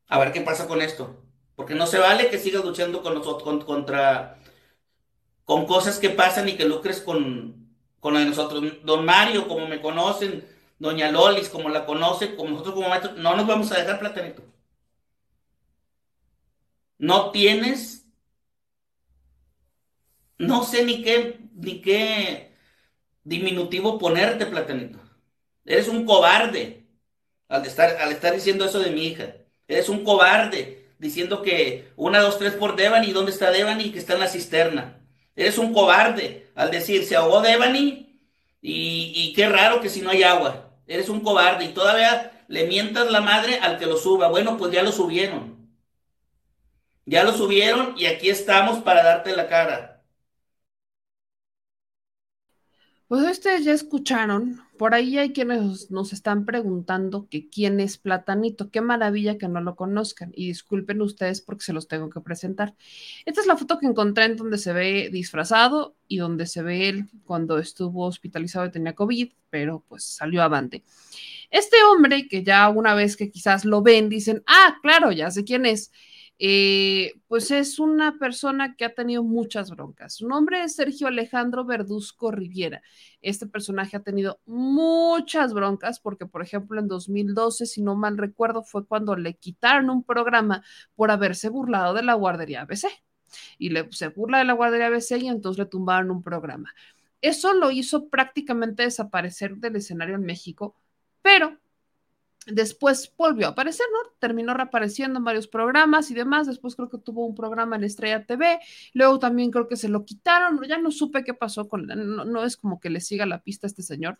a 0.08 0.18
ver 0.18 0.32
qué 0.32 0.40
pasa 0.40 0.66
con 0.66 0.80
esto. 0.80 1.22
Porque 1.54 1.74
no 1.74 1.86
se 1.86 1.98
vale 1.98 2.30
que 2.30 2.38
sigas 2.38 2.64
luchando 2.64 3.02
con 3.02 3.12
nosotros, 3.12 3.62
contra 3.64 4.38
con 5.46 5.64
cosas 5.66 5.98
que 5.98 6.10
pasan 6.10 6.48
y 6.48 6.56
que 6.56 6.66
lucres 6.66 7.00
con, 7.00 7.70
con 8.00 8.14
de 8.14 8.26
nosotros. 8.26 8.84
Don 8.84 9.04
Mario, 9.06 9.48
como 9.48 9.66
me 9.68 9.80
conocen, 9.80 10.44
Doña 10.78 11.10
Lolis, 11.10 11.48
como 11.48 11.70
la 11.70 11.86
conoce, 11.86 12.36
como 12.36 12.50
nosotros 12.50 12.74
como 12.74 12.88
maestros, 12.88 13.16
no 13.16 13.34
nos 13.36 13.46
vamos 13.46 13.72
a 13.72 13.78
dejar 13.78 13.98
platanito. 14.00 14.42
No 16.98 17.30
tienes, 17.30 18.06
no 20.38 20.64
sé 20.64 20.84
ni 20.84 21.02
qué, 21.02 21.38
ni 21.54 21.80
qué 21.80 22.52
diminutivo 23.22 23.98
ponerte, 23.98 24.46
platanito. 24.46 24.98
Eres 25.64 25.88
un 25.88 26.04
cobarde 26.06 26.86
al 27.48 27.64
estar, 27.64 27.96
al 27.98 28.10
estar 28.12 28.34
diciendo 28.34 28.64
eso 28.64 28.80
de 28.80 28.90
mi 28.90 29.06
hija. 29.06 29.36
Eres 29.68 29.88
un 29.88 30.02
cobarde 30.02 30.88
diciendo 30.98 31.42
que 31.42 31.92
una, 31.96 32.20
dos, 32.20 32.38
tres 32.38 32.54
por 32.54 32.74
Devani, 32.74 33.12
¿dónde 33.12 33.30
está 33.30 33.52
Devani? 33.52 33.92
Que 33.92 33.98
está 33.98 34.14
en 34.14 34.20
la 34.20 34.28
cisterna. 34.28 35.05
Eres 35.36 35.58
un 35.58 35.72
cobarde 35.72 36.50
al 36.56 36.70
decir, 36.70 37.04
se 37.06 37.16
ahogó 37.16 37.40
Devani 37.42 38.20
y, 38.62 39.12
y 39.14 39.32
qué 39.34 39.48
raro 39.48 39.80
que 39.80 39.88
si 39.90 40.00
no 40.02 40.10
hay 40.10 40.22
agua. 40.24 40.70
Eres 40.86 41.08
un 41.08 41.20
cobarde 41.20 41.64
y 41.66 41.68
todavía 41.74 42.44
le 42.48 42.66
mientas 42.66 43.10
la 43.10 43.20
madre 43.20 43.58
al 43.60 43.78
que 43.78 43.86
lo 43.86 43.96
suba. 43.98 44.28
Bueno, 44.28 44.56
pues 44.56 44.72
ya 44.72 44.82
lo 44.82 44.92
subieron. 44.92 45.56
Ya 47.06 47.24
lo 47.24 47.32
subieron 47.32 47.94
y 47.96 48.04
aquí 48.04 48.28
estamos 48.28 48.80
para 48.82 49.02
darte 49.02 49.34
la 49.34 49.48
cara. 49.48 50.04
Pues 53.08 53.22
ustedes 53.30 53.64
ya 53.64 53.72
escucharon, 53.72 54.60
por 54.78 54.94
ahí 54.94 55.18
hay 55.18 55.32
quienes 55.32 55.90
nos 55.90 56.12
están 56.12 56.44
preguntando 56.44 57.28
que 57.28 57.48
quién 57.48 57.80
es 57.80 57.98
Platanito, 57.98 58.70
qué 58.70 58.80
maravilla 58.80 59.38
que 59.38 59.48
no 59.48 59.60
lo 59.60 59.76
conozcan 59.76 60.32
y 60.34 60.48
disculpen 60.48 61.00
ustedes 61.02 61.40
porque 61.40 61.64
se 61.64 61.72
los 61.72 61.88
tengo 61.88 62.10
que 62.10 62.20
presentar. 62.20 62.74
Esta 63.24 63.40
es 63.40 63.46
la 63.46 63.56
foto 63.56 63.78
que 63.78 63.86
encontré 63.86 64.24
en 64.24 64.36
donde 64.36 64.58
se 64.58 64.72
ve 64.72 65.08
disfrazado 65.10 65.96
y 66.08 66.18
donde 66.18 66.46
se 66.46 66.62
ve 66.62 66.88
él 66.88 67.08
cuando 67.24 67.58
estuvo 67.58 68.06
hospitalizado 68.06 68.66
y 68.66 68.70
tenía 68.70 68.94
COVID, 68.94 69.32
pero 69.50 69.84
pues 69.88 70.04
salió 70.04 70.42
avante. 70.42 70.84
Este 71.50 71.76
hombre 71.90 72.28
que 72.28 72.42
ya 72.42 72.68
una 72.68 72.94
vez 72.94 73.16
que 73.16 73.30
quizás 73.30 73.64
lo 73.64 73.82
ven 73.82 74.08
dicen, 74.08 74.42
ah, 74.46 74.78
claro, 74.82 75.12
ya 75.12 75.30
sé 75.30 75.44
quién 75.44 75.66
es 75.66 75.90
eh, 76.38 77.14
pues 77.28 77.50
es 77.50 77.78
una 77.78 78.18
persona 78.18 78.76
que 78.76 78.84
ha 78.84 78.94
tenido 78.94 79.22
muchas 79.22 79.70
broncas. 79.70 80.14
Su 80.14 80.28
nombre 80.28 80.62
es 80.62 80.76
Sergio 80.76 81.08
Alejandro 81.08 81.64
Verduzco 81.64 82.30
Riviera. 82.30 82.82
Este 83.22 83.46
personaje 83.46 83.96
ha 83.96 84.02
tenido 84.02 84.40
muchas 84.44 85.54
broncas 85.54 85.98
porque, 85.98 86.26
por 86.26 86.42
ejemplo, 86.42 86.78
en 86.78 86.88
2012, 86.88 87.64
si 87.66 87.82
no 87.82 87.96
mal 87.96 88.18
recuerdo, 88.18 88.62
fue 88.62 88.86
cuando 88.86 89.16
le 89.16 89.34
quitaron 89.34 89.88
un 89.88 90.04
programa 90.04 90.62
por 90.94 91.10
haberse 91.10 91.48
burlado 91.48 91.94
de 91.94 92.02
la 92.02 92.14
guardería 92.14 92.62
ABC. 92.62 92.86
Y 93.58 93.70
le, 93.70 93.90
se 93.92 94.08
burla 94.08 94.38
de 94.38 94.44
la 94.44 94.52
guardería 94.52 94.86
ABC 94.88 95.12
y 95.18 95.28
entonces 95.28 95.58
le 95.58 95.66
tumbaron 95.66 96.10
un 96.10 96.22
programa. 96.22 96.74
Eso 97.22 97.54
lo 97.54 97.70
hizo 97.70 98.08
prácticamente 98.08 98.82
desaparecer 98.82 99.56
del 99.56 99.76
escenario 99.76 100.14
en 100.16 100.22
México, 100.22 100.76
pero 101.22 101.58
Después 102.46 103.12
volvió 103.16 103.48
a 103.48 103.50
aparecer, 103.50 103.86
¿no? 103.92 104.10
Terminó 104.18 104.54
reapareciendo 104.54 105.18
en 105.18 105.24
varios 105.24 105.48
programas 105.48 106.10
y 106.10 106.14
demás. 106.14 106.46
Después 106.46 106.76
creo 106.76 106.88
que 106.88 106.98
tuvo 106.98 107.26
un 107.26 107.34
programa 107.34 107.76
en 107.76 107.84
Estrella 107.84 108.24
TV. 108.24 108.60
Luego 108.92 109.18
también 109.18 109.50
creo 109.50 109.66
que 109.66 109.76
se 109.76 109.88
lo 109.88 110.04
quitaron. 110.04 110.60
Ya 110.68 110.78
no 110.78 110.90
supe 110.90 111.24
qué 111.24 111.34
pasó 111.34 111.68
con 111.68 111.86
no, 111.86 112.24
no 112.24 112.44
es 112.44 112.56
como 112.56 112.80
que 112.80 112.90
le 112.90 113.00
siga 113.00 113.26
la 113.26 113.42
pista 113.42 113.66
a 113.66 113.68
este 113.68 113.82
señor, 113.82 114.18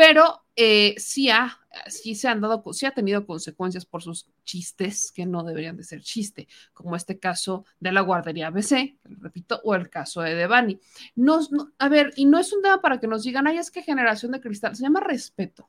pero 0.00 0.44
eh, 0.56 0.94
sí, 0.98 1.28
ha, 1.28 1.60
sí 1.86 2.14
se 2.14 2.26
han 2.26 2.40
dado, 2.40 2.62
sí 2.72 2.86
ha 2.86 2.90
tenido 2.92 3.26
consecuencias 3.26 3.84
por 3.84 4.02
sus 4.02 4.26
chistes 4.44 5.12
que 5.12 5.26
no 5.26 5.44
deberían 5.44 5.76
de 5.76 5.84
ser 5.84 6.00
chiste, 6.00 6.48
como 6.72 6.96
este 6.96 7.18
caso 7.18 7.66
de 7.80 7.92
la 7.92 8.00
guardería 8.00 8.46
ABC, 8.48 8.96
repito, 9.04 9.60
o 9.62 9.74
el 9.74 9.90
caso 9.90 10.22
de 10.22 10.34
Devani. 10.34 10.80
No, 11.14 11.40
a 11.78 11.88
ver, 11.88 12.12
y 12.16 12.24
no 12.24 12.38
es 12.38 12.52
un 12.52 12.62
tema 12.62 12.80
para 12.80 12.98
que 12.98 13.06
nos 13.06 13.24
digan, 13.24 13.46
ay, 13.46 13.58
es 13.58 13.70
que 13.70 13.82
generación 13.82 14.32
de 14.32 14.40
cristal, 14.40 14.74
se 14.74 14.82
llama 14.82 15.00
respeto 15.00 15.68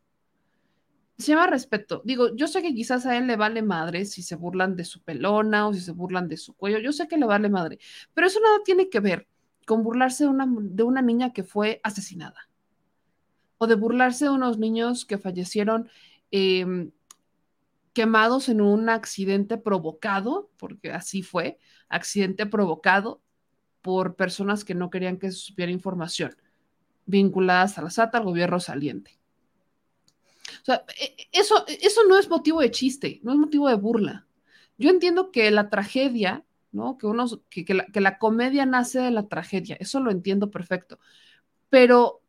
se 1.17 1.31
llama 1.31 1.47
respeto. 1.47 2.01
Digo, 2.05 2.35
yo 2.35 2.47
sé 2.47 2.61
que 2.61 2.73
quizás 2.73 3.05
a 3.05 3.17
él 3.17 3.27
le 3.27 3.35
vale 3.35 3.61
madre 3.61 4.05
si 4.05 4.23
se 4.23 4.35
burlan 4.35 4.75
de 4.75 4.85
su 4.85 5.01
pelona 5.03 5.67
o 5.67 5.73
si 5.73 5.81
se 5.81 5.91
burlan 5.91 6.27
de 6.27 6.38
su 6.38 6.53
cuello. 6.55 6.79
Yo 6.79 6.91
sé 6.91 7.07
que 7.07 7.17
le 7.17 7.25
vale 7.25 7.49
madre, 7.49 7.79
pero 8.13 8.27
eso 8.27 8.39
nada 8.39 8.57
tiene 8.65 8.89
que 8.89 8.99
ver 8.99 9.27
con 9.65 9.83
burlarse 9.83 10.23
de 10.23 10.29
una, 10.29 10.47
de 10.47 10.83
una 10.83 11.01
niña 11.01 11.33
que 11.33 11.43
fue 11.43 11.79
asesinada 11.83 12.49
o 13.61 13.67
de 13.67 13.75
burlarse 13.75 14.25
de 14.25 14.31
unos 14.31 14.57
niños 14.57 15.05
que 15.05 15.19
fallecieron 15.19 15.88
em, 16.31 16.91
quemados 17.93 18.49
en 18.49 18.59
un 18.59 18.89
accidente 18.89 19.57
provocado, 19.59 20.49
porque 20.57 20.91
así 20.91 21.21
fue, 21.21 21.59
accidente 21.88 22.47
provocado 22.47 23.21
por 23.83 24.15
personas 24.15 24.65
que 24.65 24.73
no 24.73 24.89
querían 24.89 25.17
que 25.17 25.29
se 25.29 25.38
supiera 25.38 25.71
información 25.71 26.35
vinculadas 27.05 27.77
a 27.77 27.83
la 27.83 27.91
SATA, 27.91 28.17
al 28.17 28.23
gobierno 28.23 28.59
saliente. 28.59 29.20
O 30.61 30.65
sea, 30.65 30.86
e, 30.99 31.15
e, 31.18 31.30
eso, 31.32 31.65
eso 31.68 32.02
no 32.07 32.18
es 32.18 32.30
motivo 32.30 32.61
de 32.61 32.72
chiste, 32.72 33.19
no 33.23 33.32
es 33.32 33.38
motivo 33.38 33.68
de 33.69 33.76
burla. 33.76 34.28
Yo 34.78 34.90
entiendo 34.90 35.32
que 35.32 35.52
la 35.52 35.69
tragedia, 35.69 36.45
¿no? 36.72 36.98
Que, 36.98 37.07
uno, 37.07 37.26
que, 37.49 37.73
la, 37.73 37.86
que 37.86 38.02
la 38.02 38.18
comedia 38.18 38.65
nace 38.65 38.99
de 38.99 39.11
la 39.11 39.28
tragedia, 39.28 39.78
eso 39.80 39.99
lo 39.99 40.11
entiendo 40.11 40.52
perfecto. 40.52 40.99
Pero 41.69 42.22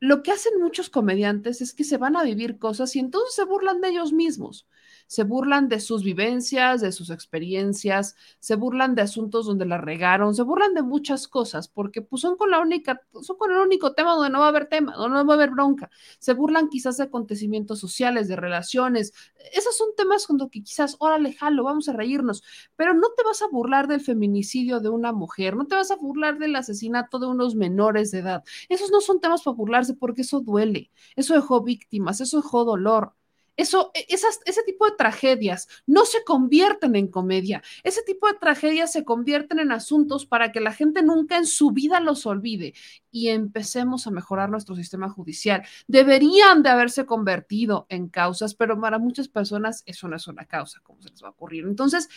lo 0.00 0.22
que 0.22 0.32
hacen 0.32 0.60
muchos 0.60 0.90
comediantes 0.90 1.60
es 1.60 1.74
que 1.74 1.84
se 1.84 1.98
van 1.98 2.16
a 2.16 2.24
vivir 2.24 2.58
cosas 2.58 2.96
y 2.96 2.98
entonces 2.98 3.34
se 3.34 3.44
burlan 3.44 3.80
de 3.80 3.90
ellos 3.90 4.12
mismos 4.12 4.66
se 5.12 5.24
burlan 5.24 5.68
de 5.68 5.78
sus 5.78 6.02
vivencias, 6.02 6.80
de 6.80 6.90
sus 6.90 7.10
experiencias, 7.10 8.16
se 8.38 8.54
burlan 8.54 8.94
de 8.94 9.02
asuntos 9.02 9.44
donde 9.44 9.66
la 9.66 9.76
regaron, 9.76 10.34
se 10.34 10.42
burlan 10.42 10.72
de 10.72 10.80
muchas 10.80 11.28
cosas, 11.28 11.68
porque 11.68 12.00
pues, 12.00 12.22
son 12.22 12.38
con 12.38 12.50
la 12.50 12.60
única, 12.60 13.02
son 13.20 13.36
con 13.36 13.50
el 13.50 13.58
único 13.58 13.92
tema 13.92 14.14
donde 14.14 14.30
no 14.30 14.38
va 14.38 14.46
a 14.46 14.48
haber 14.48 14.68
tema, 14.68 14.96
donde 14.96 15.18
no 15.18 15.26
va 15.26 15.34
a 15.34 15.36
haber 15.36 15.50
bronca. 15.50 15.90
Se 16.18 16.32
burlan 16.32 16.70
quizás 16.70 16.96
de 16.96 17.02
acontecimientos 17.04 17.78
sociales, 17.78 18.26
de 18.26 18.36
relaciones. 18.36 19.12
Esos 19.52 19.76
son 19.76 19.88
temas 19.98 20.26
con 20.26 20.38
los 20.38 20.48
que 20.48 20.62
quizás, 20.62 20.96
órale, 20.98 21.34
jalo, 21.34 21.64
vamos 21.64 21.90
a 21.90 21.92
reírnos, 21.92 22.42
pero 22.74 22.94
no 22.94 23.08
te 23.14 23.22
vas 23.22 23.42
a 23.42 23.48
burlar 23.48 23.88
del 23.88 24.00
feminicidio 24.00 24.80
de 24.80 24.88
una 24.88 25.12
mujer, 25.12 25.56
no 25.56 25.66
te 25.66 25.74
vas 25.74 25.90
a 25.90 25.96
burlar 25.96 26.38
del 26.38 26.56
asesinato 26.56 27.18
de 27.18 27.26
unos 27.26 27.54
menores 27.54 28.12
de 28.12 28.20
edad. 28.20 28.44
Esos 28.70 28.90
no 28.90 29.02
son 29.02 29.20
temas 29.20 29.42
para 29.42 29.54
burlarse 29.54 29.92
porque 29.92 30.22
eso 30.22 30.40
duele, 30.40 30.90
eso 31.16 31.34
dejó 31.34 31.60
víctimas, 31.62 32.22
eso 32.22 32.38
dejó 32.38 32.64
dolor. 32.64 33.12
Eso, 33.56 33.90
e, 33.94 34.06
esas, 34.08 34.40
ese 34.44 34.62
tipo 34.62 34.86
de 34.86 34.96
tragedias 34.96 35.68
no 35.86 36.04
se 36.04 36.24
convierten 36.24 36.96
en 36.96 37.08
comedia. 37.08 37.62
Ese 37.82 38.02
tipo 38.02 38.26
de 38.26 38.34
tragedias 38.34 38.92
se 38.92 39.04
convierten 39.04 39.58
en 39.58 39.72
asuntos 39.72 40.26
para 40.26 40.52
que 40.52 40.60
la 40.60 40.72
gente 40.72 41.02
nunca 41.02 41.36
en 41.36 41.46
su 41.46 41.70
vida 41.70 42.00
los 42.00 42.26
olvide 42.26 42.74
y 43.10 43.28
empecemos 43.28 44.06
a 44.06 44.10
mejorar 44.10 44.50
nuestro 44.50 44.74
sistema 44.74 45.08
judicial. 45.10 45.64
Deberían 45.86 46.62
de 46.62 46.70
haberse 46.70 47.06
convertido 47.06 47.86
en 47.88 48.08
causas, 48.08 48.54
pero 48.54 48.80
para 48.80 48.98
muchas 48.98 49.28
personas 49.28 49.82
eso 49.86 50.08
no 50.08 50.16
es 50.16 50.26
una 50.26 50.46
causa, 50.46 50.80
como 50.82 51.02
se 51.02 51.10
les 51.10 51.22
va 51.22 51.28
a 51.28 51.32
ocurrir. 51.32 51.64
Entonces, 51.64 52.08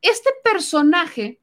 este 0.00 0.30
personaje 0.42 1.40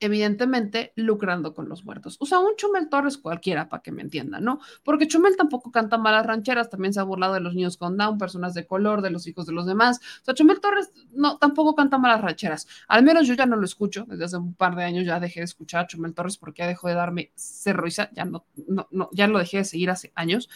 evidentemente 0.00 0.92
lucrando 0.96 1.54
con 1.54 1.68
los 1.68 1.84
muertos. 1.84 2.16
O 2.20 2.26
sea, 2.26 2.38
un 2.38 2.56
Chumel 2.56 2.88
Torres 2.88 3.18
cualquiera, 3.18 3.68
para 3.68 3.82
que 3.82 3.92
me 3.92 4.02
entiendan, 4.02 4.42
¿no? 4.42 4.60
Porque 4.82 5.06
Chumel 5.06 5.36
tampoco 5.36 5.70
canta 5.70 5.98
malas 5.98 6.26
rancheras, 6.26 6.70
también 6.70 6.92
se 6.92 7.00
ha 7.00 7.02
burlado 7.02 7.34
de 7.34 7.40
los 7.40 7.54
niños 7.54 7.76
con 7.76 7.96
Down, 7.96 8.18
personas 8.18 8.54
de 8.54 8.66
color, 8.66 9.02
de 9.02 9.10
los 9.10 9.26
hijos 9.26 9.46
de 9.46 9.52
los 9.52 9.66
demás. 9.66 10.00
O 10.22 10.24
sea, 10.24 10.34
Chumel 10.34 10.60
Torres 10.60 10.90
no, 11.12 11.38
tampoco 11.38 11.74
canta 11.74 11.98
malas 11.98 12.22
rancheras. 12.22 12.66
Al 12.88 13.02
menos 13.02 13.28
yo 13.28 13.34
ya 13.34 13.46
no 13.46 13.56
lo 13.56 13.64
escucho, 13.64 14.06
desde 14.08 14.24
hace 14.24 14.36
un 14.38 14.54
par 14.54 14.74
de 14.74 14.84
años 14.84 15.06
ya 15.06 15.20
dejé 15.20 15.40
de 15.40 15.44
escuchar 15.44 15.84
a 15.84 15.86
Chumel 15.86 16.14
Torres 16.14 16.38
porque 16.38 16.62
ya 16.62 16.68
dejó 16.68 16.88
de 16.88 16.94
darme 16.94 17.30
cerroiza, 17.34 18.10
ya 18.12 18.24
no, 18.24 18.46
no, 18.66 18.88
no, 18.90 19.10
ya 19.12 19.28
lo 19.28 19.38
dejé 19.38 19.58
de 19.58 19.64
seguir 19.64 19.90
hace 19.90 20.12
años. 20.14 20.48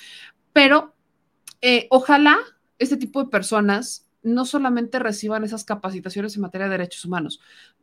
Pero 0.52 0.94
eh, 1.60 1.86
ojalá 1.90 2.38
este 2.78 2.96
tipo 2.96 3.22
de 3.22 3.30
personas 3.30 4.08
no 4.22 4.44
solamente 4.44 4.98
reciban 4.98 5.44
esas 5.44 5.64
capacitaciones 5.64 6.34
en 6.34 6.42
materia 6.42 6.66
de 6.66 6.72
derechos 6.72 7.04
humanos, 7.04 7.40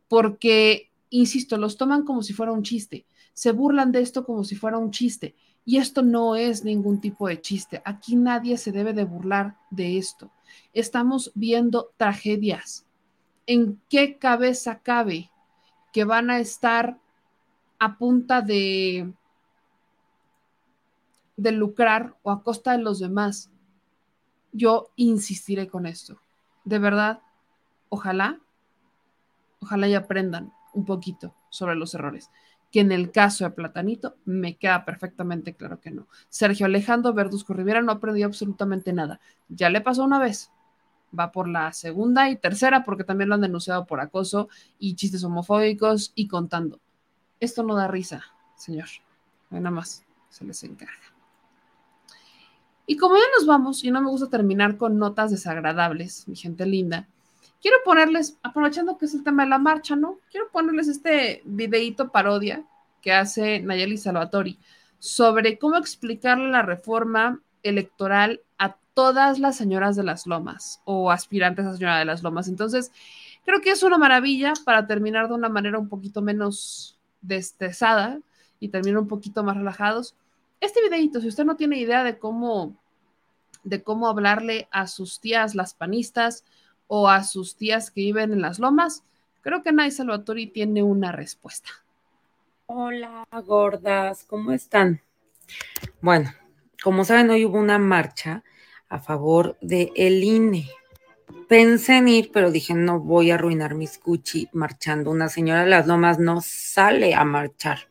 porque 0.08 0.91
insisto, 1.12 1.58
los 1.58 1.76
toman 1.76 2.04
como 2.04 2.22
si 2.22 2.32
fuera 2.32 2.52
un 2.52 2.62
chiste, 2.62 3.06
se 3.34 3.52
burlan 3.52 3.92
de 3.92 4.00
esto 4.00 4.24
como 4.24 4.44
si 4.44 4.56
fuera 4.56 4.78
un 4.78 4.90
chiste. 4.90 5.36
Y 5.64 5.76
esto 5.76 6.02
no 6.02 6.34
es 6.34 6.64
ningún 6.64 7.00
tipo 7.00 7.28
de 7.28 7.40
chiste. 7.40 7.80
Aquí 7.84 8.16
nadie 8.16 8.56
se 8.58 8.72
debe 8.72 8.92
de 8.92 9.04
burlar 9.04 9.56
de 9.70 9.96
esto. 9.96 10.32
Estamos 10.72 11.30
viendo 11.34 11.92
tragedias. 11.96 12.84
¿En 13.46 13.80
qué 13.88 14.18
cabeza 14.18 14.80
cabe 14.80 15.30
que 15.92 16.04
van 16.04 16.30
a 16.30 16.40
estar 16.40 16.98
a 17.78 17.96
punta 17.96 18.40
de, 18.40 19.12
de 21.36 21.52
lucrar 21.52 22.16
o 22.22 22.32
a 22.32 22.42
costa 22.42 22.72
de 22.72 22.78
los 22.78 22.98
demás? 22.98 23.50
Yo 24.52 24.90
insistiré 24.96 25.68
con 25.68 25.86
esto. 25.86 26.18
De 26.64 26.78
verdad, 26.78 27.20
ojalá, 27.88 28.40
ojalá 29.60 29.88
y 29.88 29.94
aprendan 29.94 30.52
un 30.72 30.84
poquito 30.84 31.34
sobre 31.48 31.74
los 31.74 31.94
errores. 31.94 32.30
Que 32.70 32.80
en 32.80 32.92
el 32.92 33.10
caso 33.10 33.44
de 33.44 33.50
Platanito 33.50 34.16
me 34.24 34.56
queda 34.56 34.84
perfectamente 34.84 35.54
claro 35.54 35.80
que 35.80 35.90
no. 35.90 36.08
Sergio 36.28 36.66
Alejandro 36.66 37.12
Verduzco 37.12 37.52
Rivera 37.52 37.82
no 37.82 37.92
aprendió 37.92 38.26
absolutamente 38.26 38.92
nada. 38.92 39.20
Ya 39.48 39.68
le 39.68 39.80
pasó 39.80 40.04
una 40.04 40.18
vez. 40.18 40.50
Va 41.18 41.30
por 41.30 41.46
la 41.46 41.72
segunda 41.74 42.30
y 42.30 42.36
tercera 42.36 42.84
porque 42.84 43.04
también 43.04 43.28
lo 43.28 43.34
han 43.34 43.42
denunciado 43.42 43.84
por 43.84 44.00
acoso 44.00 44.48
y 44.78 44.94
chistes 44.94 45.24
homofóbicos 45.24 46.12
y 46.14 46.28
contando. 46.28 46.80
Esto 47.40 47.62
no 47.62 47.74
da 47.74 47.88
risa, 47.88 48.22
señor. 48.56 48.88
Nada 49.50 49.70
más 49.70 50.04
se 50.30 50.44
les 50.46 50.62
encarga. 50.64 51.12
Y 52.86 52.96
como 52.96 53.16
ya 53.16 53.22
nos 53.36 53.46
vamos, 53.46 53.84
y 53.84 53.90
no 53.90 54.00
me 54.00 54.10
gusta 54.10 54.28
terminar 54.28 54.76
con 54.76 54.98
notas 54.98 55.30
desagradables, 55.30 56.26
mi 56.26 56.36
gente 56.36 56.66
linda, 56.66 57.08
quiero 57.62 57.76
ponerles, 57.84 58.38
aprovechando 58.42 58.98
que 58.98 59.06
es 59.06 59.14
el 59.14 59.22
tema 59.22 59.44
de 59.44 59.50
la 59.50 59.58
marcha, 59.58 59.96
¿no? 59.96 60.18
Quiero 60.30 60.50
ponerles 60.50 60.88
este 60.88 61.42
videíto 61.44 62.10
parodia 62.10 62.64
que 63.00 63.12
hace 63.12 63.60
Nayeli 63.60 63.96
Salvatori 63.96 64.58
sobre 64.98 65.58
cómo 65.58 65.76
explicarle 65.76 66.50
la 66.50 66.62
reforma 66.62 67.40
electoral 67.62 68.40
a 68.58 68.76
todas 68.94 69.38
las 69.38 69.56
señoras 69.56 69.96
de 69.96 70.02
las 70.02 70.26
lomas 70.26 70.82
o 70.84 71.10
aspirantes 71.10 71.64
a 71.64 71.74
señora 71.74 71.98
de 71.98 72.04
las 72.04 72.22
lomas. 72.22 72.48
Entonces, 72.48 72.92
creo 73.44 73.60
que 73.60 73.70
es 73.70 73.82
una 73.82 73.96
maravilla 73.96 74.52
para 74.64 74.86
terminar 74.86 75.28
de 75.28 75.34
una 75.34 75.48
manera 75.48 75.78
un 75.78 75.88
poquito 75.88 76.20
menos 76.20 76.98
destesada 77.20 78.20
y 78.60 78.68
terminar 78.68 78.98
un 78.98 79.08
poquito 79.08 79.42
más 79.44 79.56
relajados. 79.56 80.16
Este 80.60 80.82
videíto, 80.82 81.20
si 81.20 81.28
usted 81.28 81.44
no 81.44 81.56
tiene 81.56 81.78
idea 81.78 82.04
de 82.04 82.18
cómo 82.18 82.76
de 83.64 83.84
cómo 83.84 84.08
hablarle 84.08 84.66
a 84.72 84.88
sus 84.88 85.20
tías 85.20 85.54
las 85.54 85.74
panistas, 85.74 86.44
o 86.86 87.08
a 87.08 87.24
sus 87.24 87.56
tías 87.56 87.90
que 87.90 88.02
viven 88.02 88.32
en 88.32 88.42
las 88.42 88.58
lomas? 88.58 89.04
Creo 89.40 89.62
que 89.62 89.72
Nay 89.72 89.90
Salvatori 89.90 90.46
tiene 90.46 90.82
una 90.82 91.12
respuesta. 91.12 91.70
Hola, 92.66 93.26
gordas, 93.44 94.24
¿cómo 94.24 94.52
están? 94.52 95.00
Bueno, 96.00 96.32
como 96.82 97.04
saben, 97.04 97.30
hoy 97.30 97.44
hubo 97.44 97.58
una 97.58 97.78
marcha 97.78 98.44
a 98.88 98.98
favor 98.98 99.56
de 99.60 99.92
el 99.96 100.22
INE. 100.22 100.68
Pensé 101.48 101.98
en 101.98 102.08
ir, 102.08 102.30
pero 102.32 102.50
dije, 102.50 102.74
no 102.74 103.00
voy 103.00 103.30
a 103.30 103.34
arruinar 103.34 103.74
mis 103.74 103.98
cuchi 103.98 104.48
marchando. 104.52 105.10
Una 105.10 105.28
señora 105.28 105.64
de 105.64 105.70
las 105.70 105.86
lomas 105.86 106.18
no 106.18 106.40
sale 106.40 107.14
a 107.14 107.24
marchar. 107.24 107.88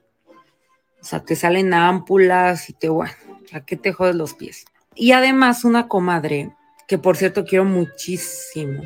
O 1.01 1.03
sea, 1.03 1.23
te 1.23 1.35
salen 1.35 1.73
ámpulas 1.73 2.69
y 2.69 2.73
te, 2.73 2.89
bueno, 2.89 3.13
¿a 3.53 3.61
qué 3.61 3.75
te 3.75 3.93
jodes 3.93 4.15
los 4.15 4.33
pies? 4.35 4.65
Y 4.95 5.11
además 5.11 5.63
una 5.63 5.87
comadre 5.87 6.55
que 6.91 6.97
por 6.97 7.15
cierto 7.15 7.45
quiero 7.45 7.63
muchísimo. 7.63 8.83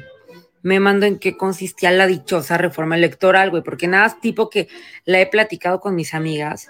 Me 0.61 0.79
mando 0.79 1.07
en 1.07 1.17
qué 1.17 1.35
consistía 1.35 1.89
la 1.89 2.05
dichosa 2.05 2.55
reforma 2.55 2.95
electoral, 2.95 3.49
güey, 3.49 3.63
porque 3.63 3.87
nada 3.87 4.19
tipo 4.21 4.47
que 4.47 4.67
la 5.05 5.19
he 5.19 5.25
platicado 5.25 5.79
con 5.79 5.95
mis 5.95 6.13
amigas 6.13 6.67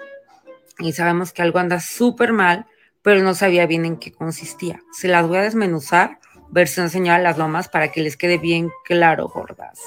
y 0.80 0.94
sabemos 0.94 1.34
que 1.34 1.42
algo 1.42 1.60
anda 1.60 1.82
súper 1.82 2.32
mal, 2.32 2.68
pero 3.02 3.22
no 3.22 3.34
sabía 3.34 3.66
bien 3.66 3.84
en 3.84 3.98
qué 3.98 4.14
consistía. 4.14 4.82
Se 4.94 5.10
las 5.10 5.28
voy 5.28 5.40
a 5.40 5.42
desmenuzar, 5.42 6.20
versión 6.52 6.90
señora 6.90 7.20
Las 7.20 7.38
Lomas, 7.38 7.68
para 7.68 7.92
que 7.92 8.00
les 8.00 8.16
quede 8.16 8.38
bien 8.38 8.72
claro, 8.86 9.28
gordas. 9.28 9.82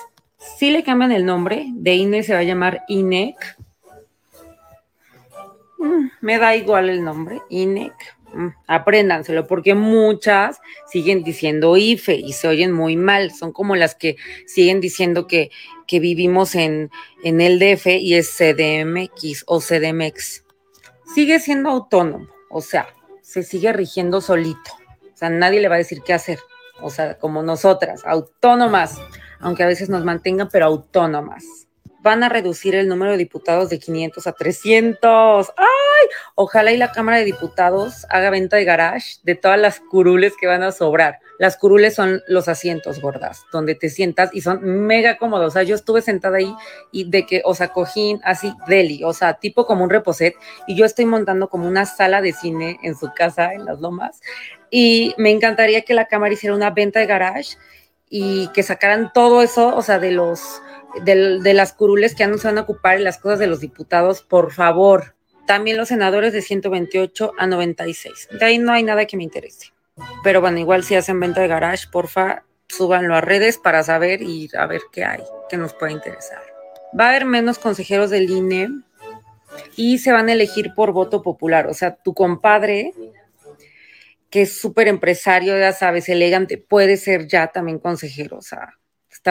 Si 0.58 0.70
le 0.70 0.82
cambian 0.82 1.12
el 1.12 1.24
nombre, 1.24 1.64
de 1.72 1.94
INE 1.94 2.24
se 2.24 2.34
va 2.34 2.40
a 2.40 2.44
llamar 2.44 2.84
INEC. 2.88 3.56
mm, 5.78 6.08
me 6.20 6.36
da 6.36 6.54
igual 6.54 6.90
el 6.90 7.02
nombre, 7.02 7.40
INEC. 7.48 7.94
Mm, 8.34 8.48
apréndanselo, 8.66 9.46
porque 9.46 9.74
muchas 9.74 10.58
siguen 10.86 11.22
diciendo 11.22 11.76
IFE 11.76 12.14
y 12.14 12.32
se 12.32 12.48
oyen 12.48 12.72
muy 12.72 12.96
mal. 12.96 13.32
Son 13.32 13.52
como 13.52 13.76
las 13.76 13.94
que 13.94 14.16
siguen 14.46 14.80
diciendo 14.80 15.26
que, 15.26 15.50
que 15.86 16.00
vivimos 16.00 16.54
en, 16.54 16.90
en 17.24 17.40
el 17.40 17.58
DF 17.58 17.86
y 17.86 18.14
es 18.14 18.30
CDMX 18.36 19.44
o 19.46 19.60
CDMX. 19.60 20.44
Sigue 21.14 21.40
siendo 21.40 21.70
autónomo, 21.70 22.28
o 22.50 22.60
sea, 22.60 22.88
se 23.22 23.42
sigue 23.42 23.72
rigiendo 23.72 24.20
solito. 24.20 24.72
O 25.12 25.16
sea, 25.16 25.30
nadie 25.30 25.60
le 25.60 25.68
va 25.68 25.76
a 25.76 25.78
decir 25.78 26.02
qué 26.04 26.12
hacer. 26.12 26.38
O 26.80 26.90
sea, 26.90 27.18
como 27.18 27.42
nosotras, 27.42 28.02
autónomas, 28.04 29.00
aunque 29.40 29.64
a 29.64 29.66
veces 29.66 29.88
nos 29.88 30.04
mantengan, 30.04 30.48
pero 30.52 30.66
autónomas 30.66 31.67
van 32.00 32.22
a 32.22 32.28
reducir 32.28 32.74
el 32.74 32.88
número 32.88 33.12
de 33.12 33.18
diputados 33.18 33.70
de 33.70 33.78
500 33.78 34.26
a 34.26 34.32
300. 34.32 35.52
¡Ay! 35.56 35.66
Ojalá 36.34 36.72
y 36.72 36.76
la 36.76 36.92
Cámara 36.92 37.18
de 37.18 37.24
Diputados 37.24 38.06
haga 38.08 38.30
venta 38.30 38.56
de 38.56 38.64
garage 38.64 39.16
de 39.24 39.34
todas 39.34 39.58
las 39.58 39.80
curules 39.80 40.34
que 40.40 40.46
van 40.46 40.62
a 40.62 40.72
sobrar. 40.72 41.18
Las 41.38 41.56
curules 41.56 41.94
son 41.94 42.22
los 42.26 42.48
asientos 42.48 43.00
gordas, 43.00 43.44
donde 43.52 43.74
te 43.74 43.90
sientas 43.90 44.30
y 44.32 44.40
son 44.40 44.62
mega 44.62 45.18
cómodos. 45.18 45.48
O 45.48 45.50
sea, 45.50 45.62
yo 45.62 45.74
estuve 45.74 46.02
sentada 46.02 46.38
ahí 46.38 46.52
y 46.92 47.08
de 47.10 47.26
que, 47.26 47.42
o 47.44 47.54
sea, 47.54 47.68
cojín 47.68 48.20
así, 48.24 48.52
deli, 48.66 49.04
o 49.04 49.12
sea, 49.12 49.34
tipo 49.34 49.66
como 49.66 49.84
un 49.84 49.90
reposet, 49.90 50.34
y 50.66 50.76
yo 50.76 50.84
estoy 50.84 51.04
montando 51.04 51.48
como 51.48 51.68
una 51.68 51.86
sala 51.86 52.20
de 52.20 52.32
cine 52.32 52.78
en 52.82 52.96
su 52.96 53.12
casa, 53.14 53.52
en 53.52 53.64
las 53.64 53.80
lomas, 53.80 54.20
y 54.70 55.14
me 55.16 55.30
encantaría 55.30 55.82
que 55.82 55.94
la 55.94 56.06
Cámara 56.06 56.34
hiciera 56.34 56.54
una 56.54 56.70
venta 56.70 57.00
de 57.00 57.06
garage 57.06 57.56
y 58.10 58.48
que 58.48 58.62
sacaran 58.62 59.12
todo 59.12 59.42
eso, 59.42 59.74
o 59.76 59.82
sea, 59.82 59.98
de 59.98 60.12
los 60.12 60.60
de, 61.04 61.54
las 61.54 61.72
curules 61.72 62.14
que 62.14 62.20
ya 62.20 62.28
no 62.28 62.38
se 62.38 62.48
van 62.48 62.58
a 62.58 62.62
ocupar 62.62 62.96
en 62.96 63.04
las 63.04 63.18
cosas 63.18 63.38
de 63.38 63.46
los 63.46 63.60
diputados, 63.60 64.22
por 64.22 64.52
favor. 64.52 65.14
También 65.46 65.76
los 65.76 65.88
senadores 65.88 66.32
de 66.32 66.42
128 66.42 67.32
a 67.38 67.46
96. 67.46 68.28
De 68.38 68.44
ahí 68.44 68.58
no 68.58 68.72
hay 68.72 68.82
nada 68.82 69.06
que 69.06 69.16
me 69.16 69.24
interese. 69.24 69.72
Pero 70.22 70.40
bueno, 70.40 70.58
igual 70.58 70.84
si 70.84 70.94
hacen 70.94 71.20
venta 71.20 71.40
de 71.40 71.48
garage, 71.48 71.88
porfa, 71.90 72.44
súbanlo 72.68 73.14
a 73.14 73.20
redes 73.20 73.58
para 73.58 73.82
saber 73.82 74.22
y 74.22 74.48
a 74.56 74.66
ver 74.66 74.82
qué 74.92 75.04
hay, 75.04 75.22
que 75.48 75.56
nos 75.56 75.74
puede 75.74 75.92
interesar. 75.92 76.42
Va 76.98 77.06
a 77.06 77.08
haber 77.10 77.24
menos 77.24 77.58
consejeros 77.58 78.10
del 78.10 78.30
INE 78.30 78.68
y 79.76 79.98
se 79.98 80.12
van 80.12 80.28
a 80.28 80.32
elegir 80.32 80.72
por 80.74 80.92
voto 80.92 81.22
popular. 81.22 81.66
O 81.66 81.74
sea, 81.74 81.96
tu 81.96 82.14
compadre, 82.14 82.92
que 84.30 84.42
es 84.42 84.60
súper 84.60 84.88
empresario, 84.88 85.58
ya 85.58 85.72
sabes, 85.72 86.08
elegante, 86.08 86.58
puede 86.58 86.96
ser 86.96 87.26
ya 87.26 87.48
también 87.48 87.78
consejero. 87.78 88.38
O 88.38 88.42
sea, 88.42 88.77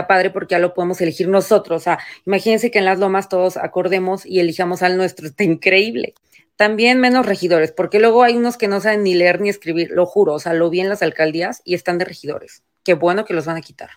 padre 0.05 0.29
porque 0.29 0.51
ya 0.51 0.59
lo 0.59 0.73
podemos 0.73 1.01
elegir 1.01 1.27
nosotros. 1.29 1.81
O 1.81 1.83
sea, 1.83 1.99
imagínense 2.25 2.69
que 2.69 2.79
en 2.79 2.85
las 2.85 2.99
lomas 2.99 3.29
todos 3.29 3.57
acordemos 3.57 4.25
y 4.25 4.39
elijamos 4.39 4.83
al 4.83 4.97
nuestro, 4.97 5.25
está 5.27 5.43
increíble. 5.43 6.13
También 6.57 6.99
menos 6.99 7.25
regidores, 7.25 7.71
porque 7.71 7.99
luego 7.99 8.23
hay 8.23 8.35
unos 8.35 8.57
que 8.57 8.67
no 8.67 8.81
saben 8.81 9.03
ni 9.03 9.15
leer 9.15 9.41
ni 9.41 9.49
escribir, 9.49 9.91
lo 9.91 10.05
juro, 10.05 10.33
o 10.33 10.39
sea, 10.39 10.53
lo 10.53 10.69
vi 10.69 10.81
en 10.81 10.89
las 10.89 11.01
alcaldías 11.01 11.61
y 11.63 11.73
están 11.73 11.97
de 11.97 12.05
regidores. 12.05 12.63
Qué 12.83 12.93
bueno 12.93 13.25
que 13.25 13.33
los 13.33 13.45
van 13.45 13.57
a 13.57 13.61
quitar. 13.61 13.89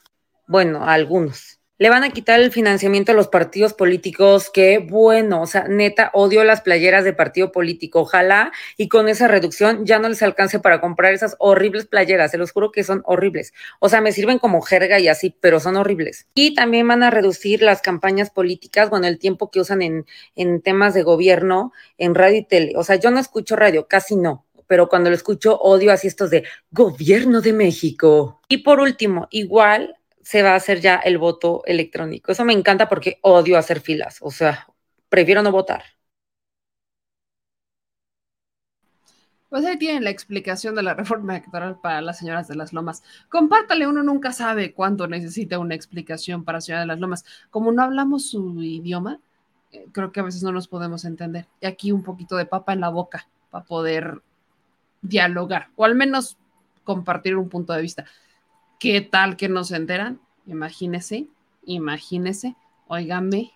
Bueno, 0.47 0.85
a 0.85 0.93
algunos 0.95 1.60
le 1.81 1.89
van 1.89 2.05
a 2.05 2.11
quitar 2.11 2.39
el 2.41 2.53
financiamiento 2.53 3.13
a 3.13 3.15
los 3.15 3.29
partidos 3.29 3.73
políticos, 3.73 4.51
qué 4.53 4.79
bueno, 4.79 5.41
o 5.41 5.47
sea, 5.47 5.65
neta, 5.67 6.11
odio 6.13 6.45
las 6.45 6.61
playeras 6.61 7.05
de 7.05 7.15
partido 7.15 7.53
político, 7.53 8.01
ojalá 8.01 8.53
y 8.77 8.89
con 8.89 9.09
esa 9.09 9.29
reducción 9.29 9.87
ya 9.87 9.99
no 9.99 10.11
les 10.11 10.23
alcance 10.23 10.61
para 10.61 10.83
comprar 10.83 11.15
esas 11.15 11.37
horribles 11.39 11.87
playeras, 11.87 12.33
se 12.33 12.37
los 12.37 12.53
juro 12.53 12.71
que 12.71 12.85
son 12.85 13.01
horribles, 13.07 13.55
o 13.79 13.89
sea, 13.89 14.03
me 14.03 14.13
sirven 14.13 14.39
como 14.39 14.61
jerga 14.61 15.01
y 15.01 15.09
así, 15.09 15.35
pero 15.41 15.59
son 15.59 15.77
horribles. 15.77 16.27
Y 16.35 16.55
también 16.55 16.87
van 16.87 17.03
a 17.03 17.09
reducir 17.09 17.63
las 17.63 17.81
campañas 17.81 18.29
políticas, 18.29 18.91
bueno, 18.91 19.07
el 19.07 19.19
tiempo 19.19 19.51
que 19.51 19.61
usan 19.61 19.81
en, 19.81 20.05
en 20.37 20.61
temas 20.61 20.93
de 20.93 21.03
gobierno, 21.03 21.73
en 21.97 22.15
radio 22.15 22.41
y 22.41 22.45
tele, 22.45 22.73
o 22.77 22.85
sea, 22.85 22.97
yo 22.97 23.11
no 23.11 23.19
escucho 23.19 23.57
radio, 23.57 23.89
casi 23.89 24.17
no, 24.17 24.45
pero 24.67 24.91
cuando 24.91 25.09
lo 25.09 25.17
escucho 25.17 25.59
odio 25.59 25.93
así 25.93 26.09
estos 26.09 26.29
de 26.29 26.45
gobierno 26.71 27.41
de 27.41 27.55
México. 27.55 28.41
Y 28.49 28.59
por 28.59 28.81
último, 28.81 29.27
igual 29.31 29.97
se 30.23 30.43
va 30.43 30.53
a 30.53 30.57
hacer 30.57 30.81
ya 30.81 30.97
el 30.97 31.19
voto 31.19 31.63
electrónico. 31.67 32.33
Eso 32.33 32.45
me 32.45 32.53
encanta 32.53 32.89
porque 32.89 33.19
odio 33.23 33.59
hacer 33.59 33.81
filas, 33.81 34.19
o 34.21 34.31
sea, 34.31 34.67
prefiero 35.09 35.43
no 35.43 35.53
votar. 35.53 35.83
Pues 39.51 39.67
ahí 39.67 39.77
tienen 39.79 40.05
la 40.05 40.11
explicación 40.11 40.77
de 40.77 40.85
la 40.85 40.95
reforma 40.95 41.37
electoral 41.37 41.81
para 41.81 42.01
las 42.01 42.19
señoras 42.19 42.47
de 42.47 42.55
las 42.55 42.73
lomas. 42.73 43.03
Compártale, 43.29 43.89
uno 43.89 44.03
nunca 44.05 44.33
sabe 44.33 44.73
cuánto 44.73 45.09
necesita 45.09 45.59
una 45.59 45.75
explicación 45.75 46.45
para 46.45 46.61
señoras 46.61 46.85
de 46.85 46.87
las 46.89 47.01
lomas. 47.01 47.25
Como 47.51 47.73
no 47.73 47.83
hablamos 47.83 48.31
su 48.31 48.63
idioma, 48.63 49.19
eh, 49.73 49.87
creo 49.93 50.13
que 50.13 50.21
a 50.21 50.23
veces 50.23 50.45
no 50.45 50.53
nos 50.53 50.69
podemos 50.69 51.05
entender. 51.05 51.49
Y 51.61 51.67
aquí 51.67 51.91
un 51.91 52.05
poquito 52.05 52.37
de 52.37 52.47
papa 52.47 52.73
en 52.73 52.81
la 52.81 52.91
boca 52.91 53.27
para 53.51 53.65
poder 53.65 54.23
dialogar, 55.03 55.71
o 55.77 55.85
al 55.85 55.97
menos 55.97 56.37
compartir 56.85 57.37
un 57.37 57.49
punto 57.49 57.73
de 57.73 57.83
vista. 57.83 58.05
¿Qué 58.81 59.03
tal 59.03 59.37
que 59.37 59.51
no 59.51 59.63
se 59.63 59.77
enteran? 59.77 60.23
Imagínese, 60.47 61.29
imagínese, 61.67 62.57
óigame, 62.89 63.53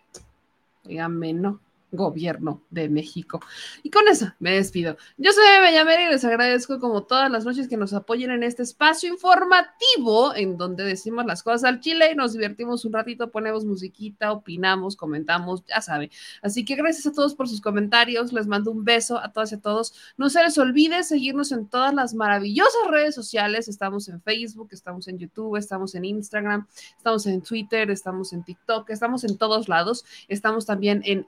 óigame, 0.85 1.33
no 1.33 1.61
gobierno 1.97 2.63
de 2.71 2.89
México. 2.89 3.41
Y 3.83 3.91
con 3.91 4.09
eso 4.09 4.33
me 4.39 4.53
despido. 4.53 4.97
Yo 5.17 5.33
soy 5.33 5.45
Bellamera 5.63 6.07
y 6.07 6.11
les 6.11 6.25
agradezco 6.25 6.79
como 6.81 7.05
todas 7.05 7.31
las 7.31 7.45
noches 7.45 7.69
que 7.69 7.77
nos 7.77 7.93
apoyen 7.93 8.31
en 8.31 8.43
este 8.43 8.63
espacio 8.63 9.09
informativo 9.09 10.35
en 10.35 10.57
donde 10.57 10.85
decimos 10.85 11.27
las 11.27 11.43
cosas 11.43 11.65
al 11.65 11.81
chile 11.81 12.11
y 12.13 12.15
nos 12.15 12.33
divertimos 12.33 12.85
un 12.85 12.93
ratito, 12.93 13.31
ponemos 13.31 13.65
musiquita, 13.65 14.33
opinamos, 14.33 14.97
comentamos, 14.97 15.65
ya 15.67 15.81
saben. 15.81 16.11
Así 16.43 16.65
que 16.65 16.75
gracias 16.75 17.07
a 17.07 17.13
todos 17.13 17.35
por 17.35 17.49
sus 17.49 17.61
comentarios, 17.61 18.33
les 18.33 18.47
mando 18.47 18.71
un 18.71 18.85
beso 18.85 19.19
a 19.19 19.33
todas 19.33 19.53
y 19.53 19.57
a 19.57 19.61
todos. 19.61 19.95
No 20.17 20.31
se 20.31 20.43
les 20.43 20.59
olvide 20.59 21.03
seguirnos 21.05 21.53
en 21.53 21.67
todas 21.67 21.95
las 21.95 22.15
maravillosas 22.15 22.89
redes 22.91 23.15
sociales. 23.15 23.69
Estamos 23.69 24.09
en 24.09 24.21
Facebook, 24.21 24.69
estamos 24.73 25.09
en 25.09 25.19
YouTube, 25.19 25.57
estamos 25.57 25.95
en 25.95 26.05
Instagram, 26.05 26.67
estamos 26.97 27.27
en 27.27 27.43
Twitter, 27.43 27.91
estamos 27.91 28.33
en 28.33 28.45
TikTok, 28.45 28.91
estamos 28.91 29.25
en 29.25 29.37
todos 29.37 29.69
lados. 29.69 30.05
Estamos 30.29 30.67
también 30.67 31.03
en 31.05 31.27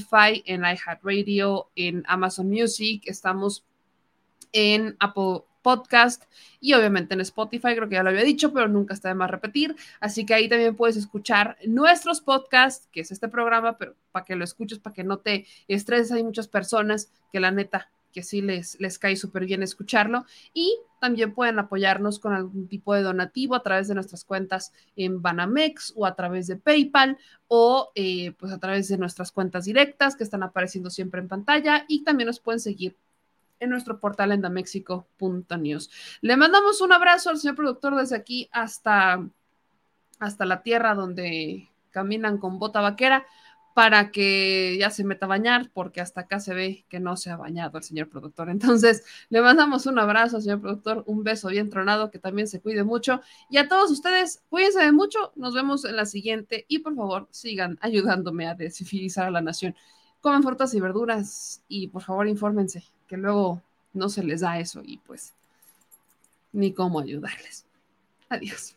Spotify 0.00 0.42
en 0.46 0.62
iHeartRadio, 0.62 1.70
en 1.76 2.02
Amazon 2.06 2.48
Music, 2.48 3.02
estamos 3.06 3.64
en 4.52 4.96
Apple 4.98 5.42
Podcast 5.62 6.24
y 6.58 6.72
obviamente 6.72 7.14
en 7.14 7.20
Spotify, 7.20 7.74
creo 7.76 7.88
que 7.88 7.96
ya 7.96 8.02
lo 8.02 8.08
había 8.08 8.24
dicho, 8.24 8.52
pero 8.52 8.66
nunca 8.66 8.94
está 8.94 9.08
de 9.08 9.14
más 9.14 9.30
repetir. 9.30 9.76
Así 10.00 10.24
que 10.24 10.32
ahí 10.34 10.48
también 10.48 10.74
puedes 10.74 10.96
escuchar 10.96 11.58
nuestros 11.66 12.22
podcasts, 12.22 12.88
que 12.90 13.00
es 13.02 13.10
este 13.10 13.28
programa, 13.28 13.76
pero 13.76 13.94
para 14.10 14.24
que 14.24 14.36
lo 14.36 14.44
escuches, 14.44 14.78
para 14.78 14.94
que 14.94 15.04
no 15.04 15.18
te 15.18 15.46
estreses, 15.68 16.12
hay 16.12 16.24
muchas 16.24 16.48
personas 16.48 17.12
que 17.30 17.40
la 17.40 17.50
neta 17.50 17.90
que 18.12 18.22
sí 18.22 18.42
les, 18.42 18.78
les 18.80 18.98
cae 18.98 19.16
súper 19.16 19.46
bien 19.46 19.62
escucharlo. 19.62 20.24
Y 20.52 20.76
también 21.00 21.34
pueden 21.34 21.58
apoyarnos 21.58 22.20
con 22.20 22.34
algún 22.34 22.68
tipo 22.68 22.94
de 22.94 23.02
donativo 23.02 23.56
a 23.56 23.62
través 23.62 23.88
de 23.88 23.94
nuestras 23.94 24.24
cuentas 24.24 24.72
en 24.94 25.22
Banamex 25.22 25.94
o 25.96 26.06
a 26.06 26.14
través 26.14 26.46
de 26.46 26.56
PayPal 26.56 27.18
o 27.48 27.90
eh, 27.94 28.32
pues 28.38 28.52
a 28.52 28.58
través 28.58 28.88
de 28.88 28.98
nuestras 28.98 29.32
cuentas 29.32 29.64
directas 29.64 30.14
que 30.14 30.24
están 30.24 30.42
apareciendo 30.42 30.90
siempre 30.90 31.20
en 31.20 31.28
pantalla 31.28 31.84
y 31.88 32.04
también 32.04 32.26
nos 32.26 32.38
pueden 32.38 32.60
seguir 32.60 32.96
en 33.58 33.70
nuestro 33.70 33.98
portal 33.98 34.32
endamexico.news. 34.32 35.90
Le 36.20 36.36
mandamos 36.36 36.80
un 36.80 36.92
abrazo 36.92 37.30
al 37.30 37.38
señor 37.38 37.56
productor 37.56 37.96
desde 37.96 38.16
aquí 38.16 38.48
hasta, 38.52 39.26
hasta 40.18 40.44
la 40.44 40.62
tierra 40.62 40.94
donde 40.94 41.68
caminan 41.90 42.38
con 42.38 42.58
bota 42.58 42.80
vaquera 42.80 43.26
para 43.74 44.10
que 44.10 44.76
ya 44.78 44.90
se 44.90 45.04
meta 45.04 45.26
a 45.26 45.28
bañar, 45.28 45.70
porque 45.72 46.00
hasta 46.00 46.22
acá 46.22 46.40
se 46.40 46.54
ve 46.54 46.84
que 46.88 47.00
no 47.00 47.16
se 47.16 47.30
ha 47.30 47.36
bañado 47.36 47.78
el 47.78 47.84
señor 47.84 48.08
productor. 48.08 48.50
Entonces, 48.50 49.04
le 49.28 49.40
mandamos 49.40 49.86
un 49.86 49.98
abrazo, 49.98 50.40
señor 50.40 50.60
productor, 50.60 51.04
un 51.06 51.22
beso 51.22 51.48
bien 51.48 51.70
tronado, 51.70 52.10
que 52.10 52.18
también 52.18 52.48
se 52.48 52.60
cuide 52.60 52.84
mucho. 52.84 53.20
Y 53.48 53.58
a 53.58 53.68
todos 53.68 53.90
ustedes, 53.90 54.42
cuídense 54.48 54.80
de 54.80 54.92
mucho, 54.92 55.32
nos 55.36 55.54
vemos 55.54 55.84
en 55.84 55.96
la 55.96 56.06
siguiente 56.06 56.64
y 56.68 56.80
por 56.80 56.94
favor 56.94 57.28
sigan 57.30 57.78
ayudándome 57.80 58.46
a 58.48 58.54
descivilizar 58.54 59.26
a 59.26 59.30
la 59.30 59.40
nación. 59.40 59.74
Comen 60.20 60.42
frutas 60.42 60.74
y 60.74 60.80
verduras 60.80 61.62
y 61.68 61.88
por 61.88 62.02
favor 62.02 62.28
infórmense, 62.28 62.84
que 63.06 63.16
luego 63.16 63.62
no 63.92 64.08
se 64.08 64.22
les 64.22 64.40
da 64.40 64.58
eso 64.58 64.82
y 64.84 64.98
pues 64.98 65.34
ni 66.52 66.72
cómo 66.72 67.00
ayudarles. 67.00 67.66
Adiós. 68.28 68.76